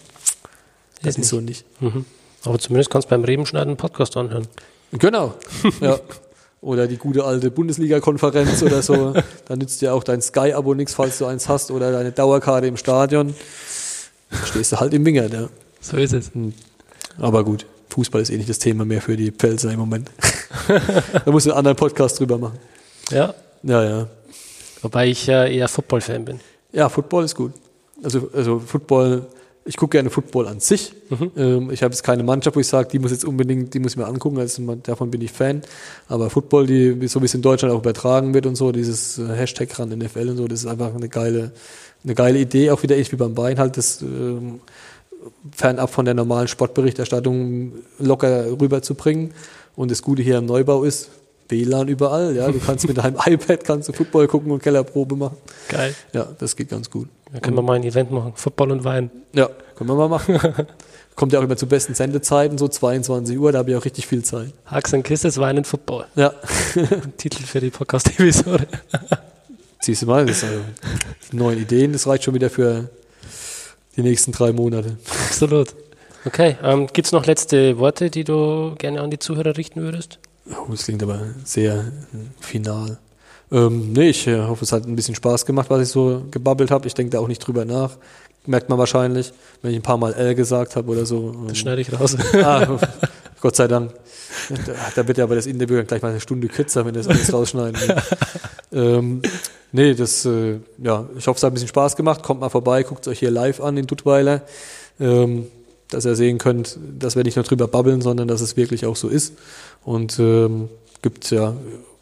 Das 1.02 1.18
ist, 1.18 1.30
so 1.30 1.42
nicht. 1.42 1.66
Mhm. 1.82 2.06
Aber 2.46 2.60
zumindest 2.60 2.90
kannst 2.90 3.08
du 3.08 3.10
beim 3.10 3.24
Rebenschneiden 3.24 3.70
einen 3.70 3.78
Podcast 3.78 4.16
anhören. 4.18 4.48
Genau. 4.94 5.34
ja. 5.82 6.00
Oder 6.62 6.88
die 6.88 6.98
gute 6.98 7.26
alte 7.26 7.52
Bundesliga-Konferenz 7.52 8.64
oder 8.64 8.82
so. 8.82 9.14
Da 9.46 9.56
nützt 9.56 9.82
dir 9.82 9.94
auch 9.94 10.04
dein 10.04 10.22
Sky-Abo 10.22 10.74
nichts, 10.76 10.94
falls 10.94 11.18
du 11.18 11.26
eins 11.26 11.50
hast, 11.50 11.72
oder 11.72 11.92
deine 11.92 12.14
Dauerkarte 12.14 12.68
im 12.68 12.78
Stadion. 12.78 13.36
Da 14.32 14.46
stehst 14.46 14.72
du 14.72 14.80
halt 14.80 14.94
im 14.94 15.06
Winger, 15.06 15.28
ja. 15.28 15.50
So 15.82 15.98
ist 15.98 16.14
es. 16.14 16.34
Hm. 16.34 16.54
Aber 17.20 17.44
gut, 17.44 17.66
Fußball 17.90 18.22
ist 18.22 18.30
eh 18.30 18.38
nicht 18.38 18.50
das 18.50 18.60
Thema 18.60 18.86
mehr 18.86 19.02
für 19.02 19.18
die 19.18 19.32
Pfälzer 19.32 19.72
im 19.72 19.80
Moment. 19.80 20.10
da 21.26 21.32
musst 21.32 21.46
du 21.46 21.52
einen 21.52 21.58
anderen 21.58 21.76
Podcast 21.76 22.20
drüber 22.20 22.38
machen. 22.38 22.58
Ja. 23.12 23.34
Ja, 23.64 23.84
ja. 23.84 24.08
Wobei 24.82 25.08
ich 25.08 25.28
äh, 25.28 25.56
eher 25.56 25.68
Football-Fan 25.68 26.26
bin. 26.26 26.40
Ja, 26.74 26.90
Football 26.90 27.24
ist 27.24 27.36
gut. 27.36 27.54
Also, 28.04 28.30
also 28.34 28.60
Football, 28.60 29.28
ich 29.64 29.78
gucke 29.78 29.92
gerne 29.92 30.10
Football 30.10 30.48
an 30.48 30.60
sich. 30.60 30.94
Mhm. 31.10 31.32
Ähm, 31.38 31.72
ich 31.72 31.84
habe 31.84 31.94
jetzt 31.94 32.04
keine 32.04 32.24
Mannschaft, 32.24 32.56
wo 32.56 32.60
ich 32.60 32.68
sage, 32.68 32.90
die 32.92 33.00
muss 33.00 33.12
jetzt 33.12 33.24
unbedingt, 33.24 33.74
die 33.74 33.80
muss 33.80 33.94
ich 33.94 33.98
mir 33.98 34.08
angucken, 34.08 34.40
also 34.40 34.76
davon 34.76 35.12
bin 35.12 35.22
ich 35.22 35.32
Fan. 35.32 35.62
Aber 36.10 36.30
Football, 36.30 36.66
die, 36.66 37.08
so 37.08 37.22
wie 37.22 37.26
es 37.26 37.34
in 37.34 37.42
Deutschland 37.42 37.74
auch 37.74 37.80
übertragen 37.80 38.34
wird 38.34 38.46
und 38.46 38.56
so, 38.56 38.72
dieses 38.72 39.20
äh, 39.20 39.28
Hashtag 39.28 39.80
ran 39.80 39.90
NFL 39.90 40.30
und 40.30 40.38
so, 40.38 40.48
das 40.48 40.62
ist 40.62 40.66
einfach 40.66 40.94
eine 40.94 41.08
geile, 41.08 41.52
eine 42.04 42.16
geile 42.16 42.40
Idee, 42.40 42.72
auch 42.72 42.84
wieder 42.84 42.96
ähnlich 42.96 43.12
wie 43.12 43.18
beim 43.18 43.36
Bein 43.36 43.60
halt, 43.60 43.78
das 43.78 44.02
ähm, 44.02 44.60
fernab 45.56 45.92
von 45.92 46.06
der 46.06 46.16
normalen 46.16 46.48
Sportberichterstattung 46.48 47.74
locker 48.00 48.60
rüberzubringen. 48.60 49.34
Und 49.76 49.92
das 49.92 50.02
Gute 50.02 50.22
hier 50.22 50.38
im 50.38 50.46
Neubau 50.46 50.84
ist, 50.84 51.10
WLAN 51.50 51.88
überall, 51.88 52.36
ja. 52.36 52.52
Du 52.52 52.60
kannst 52.60 52.88
mit 52.88 52.98
deinem 52.98 53.18
iPad 53.26 53.64
kannst 53.64 53.90
du 53.90 53.94
Football 53.94 54.28
gucken 54.28 54.52
und 54.52 54.62
Kellerprobe 54.62 55.16
machen. 55.16 55.38
Geil. 55.70 55.96
Ja, 56.14 56.28
das 56.40 56.56
geht 56.56 56.70
ganz 56.70 56.90
gut. 56.90 57.08
Da 57.32 57.40
können 57.40 57.58
wir 57.58 57.62
mal 57.62 57.74
ein 57.74 57.84
Event 57.84 58.12
machen. 58.12 58.34
Football 58.36 58.72
und 58.72 58.84
Wein. 58.84 59.12
Ja, 59.34 59.50
können 59.76 59.90
wir 59.90 59.96
mal 59.96 60.10
machen. 60.10 60.40
Kommt 61.16 61.32
ja 61.32 61.40
auch 61.40 61.44
immer 61.44 61.58
zu 61.58 61.68
besten 61.68 61.94
Sendezeiten, 61.94 62.58
so 62.58 62.68
22 62.68 63.38
Uhr, 63.38 63.52
da 63.52 63.60
habe 63.60 63.70
ich 63.70 63.78
auch 63.78 63.86
richtig 63.86 64.08
viel 64.08 64.24
Zeit. 64.24 64.52
Hacks 64.66 64.96
and 64.96 65.04
Kisses, 65.04 65.38
Wein 65.38 65.58
und 65.58 65.68
Football. 65.68 66.06
Ja. 66.16 66.34
Titel 67.18 67.44
für 67.44 67.60
die 67.60 67.70
Podcast-Episode. 67.70 68.68
Siehst 69.80 70.02
du 70.02 70.06
mal, 70.08 70.26
das 70.26 70.40
sind 70.40 70.64
neue 71.34 71.58
Ideen, 71.58 71.94
das 71.94 72.08
reicht 72.08 72.24
schon 72.24 72.34
wieder 72.34 72.50
für 72.50 72.90
die 73.96 74.02
nächsten 74.02 74.32
drei 74.32 74.52
Monate. 74.54 74.98
Absolut. 75.28 75.76
Okay, 76.26 76.56
ähm, 76.64 76.88
gibt 76.88 77.06
es 77.06 77.12
noch 77.12 77.26
letzte 77.26 77.78
Worte, 77.78 78.10
die 78.10 78.24
du 78.24 78.76
gerne 78.78 79.02
an 79.02 79.12
die 79.12 79.20
Zuhörer 79.20 79.58
richten 79.58 79.82
würdest? 79.82 80.20
Oh, 80.50 80.72
das 80.72 80.84
klingt 80.84 81.04
aber 81.04 81.22
sehr 81.44 81.76
äh, 81.76 81.84
final. 82.40 82.98
Ähm, 83.52 83.94
nee, 83.94 84.10
ich 84.10 84.28
äh, 84.28 84.42
hoffe, 84.42 84.66
es 84.66 84.72
hat 84.72 84.86
ein 84.86 84.96
bisschen 84.96 85.16
Spaß 85.16 85.46
gemacht, 85.46 85.70
was 85.70 85.82
ich 85.82 85.90
so 85.90 86.24
gebabbelt 86.32 86.72
habe. 86.72 86.88
Ich 86.88 86.94
denke 86.94 87.12
da 87.12 87.20
auch 87.20 87.28
nicht 87.28 87.40
drüber 87.40 87.66
nach. 87.66 87.98
Merkt 88.46 88.68
man 88.68 88.78
wahrscheinlich, 88.78 89.32
wenn 89.62 89.72
ich 89.72 89.78
ein 89.78 89.84
paar 89.84 89.98
Mal 89.98 90.14
L 90.14 90.36
gesagt 90.36 90.76
habe 90.76 90.92
oder 90.92 91.06
so. 91.06 91.34
Das 91.48 91.58
schneide 91.58 91.82
ich 91.82 91.98
raus. 91.98 92.18
ah, 92.44 92.78
Gott 93.40 93.56
sei 93.56 93.68
Dank. 93.68 93.94
Da 94.96 95.08
wird 95.08 95.18
ja 95.18 95.24
aber 95.24 95.36
das 95.36 95.46
Interview 95.46 95.82
gleich 95.84 96.02
mal 96.02 96.10
eine 96.10 96.20
Stunde 96.20 96.48
kürzer, 96.48 96.86
wenn 96.86 96.94
das 96.94 97.08
alles 97.08 97.32
rausschneiden 97.32 97.80
ähm, 98.74 99.22
Nee, 99.76 99.96
das, 99.96 100.24
äh, 100.26 100.60
ja, 100.78 101.10
ich 101.18 101.26
hoffe, 101.26 101.38
es 101.38 101.44
hat 101.44 101.52
ein 101.52 101.56
bisschen 101.56 101.68
Spaß 101.68 101.96
gemacht. 101.96 102.22
Kommt 102.22 102.42
mal 102.42 102.50
vorbei, 102.50 102.84
guckt 102.84 103.08
es 103.08 103.12
euch 103.12 103.20
hier 103.20 103.32
live 103.32 103.60
an 103.60 103.76
in 103.76 103.88
Duttweiler. 103.88 104.44
Ähm, 105.00 105.48
dass 105.94 106.06
ihr 106.06 106.16
sehen 106.16 106.38
könnt, 106.38 106.78
dass 107.00 107.16
wir 107.16 107.24
nicht 107.24 107.36
nur 107.36 107.46
drüber 107.46 107.68
babbeln, 107.68 108.02
sondern 108.02 108.28
dass 108.28 108.42
es 108.42 108.58
wirklich 108.58 108.86
auch 108.86 108.96
so 108.96 109.08
ist. 109.08 109.34
Und 109.84 110.20
ähm, 110.20 110.70
gibt 111.02 111.32
ja, 111.32 111.54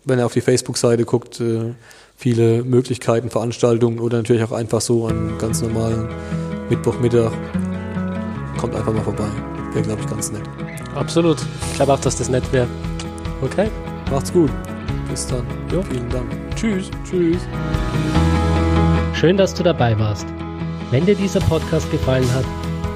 wenn 0.06 0.20
ihr 0.20 0.26
auf 0.26 0.34
die 0.34 0.42
Facebook-Seite 0.42 1.06
guckt, 1.06 1.40
äh, 1.40 1.74
viele 2.16 2.64
Möglichkeiten, 2.64 3.30
Veranstaltungen 3.30 4.00
oder 4.00 4.18
natürlich 4.18 4.44
auch 4.44 4.52
einfach 4.52 4.82
so 4.82 5.08
an 5.08 5.38
ganz 5.40 5.62
normalen 5.62 6.08
Mittwochmittag. 6.70 7.32
Kommt 8.58 8.76
einfach 8.76 8.94
mal 8.94 9.04
vorbei. 9.04 9.28
Wäre, 9.74 9.84
glaube 9.84 10.02
ich, 10.02 10.08
ganz 10.08 10.32
nett. 10.32 10.44
Absolut. 10.96 11.38
Ich 11.72 11.76
glaube 11.76 11.94
auch, 11.94 12.00
dass 12.00 12.16
das 12.16 12.30
nett 12.30 12.44
wäre. 12.52 12.68
Okay. 13.42 13.70
Macht's 14.12 14.32
gut. 14.32 14.52
Bis 15.10 15.26
dann. 15.26 15.44
Jo. 15.72 15.82
Vielen 15.90 16.10
Dank. 16.10 16.30
Tschüss. 16.56 16.92
Tschüss. 17.10 17.42
Schön, 19.14 19.38
dass 19.38 19.54
du 19.54 19.64
dabei 19.64 19.98
warst. 19.98 20.26
Wenn 20.92 21.06
dir 21.06 21.16
dieser 21.16 21.40
Podcast 21.40 21.90
gefallen 21.90 22.32
hat, 22.34 22.46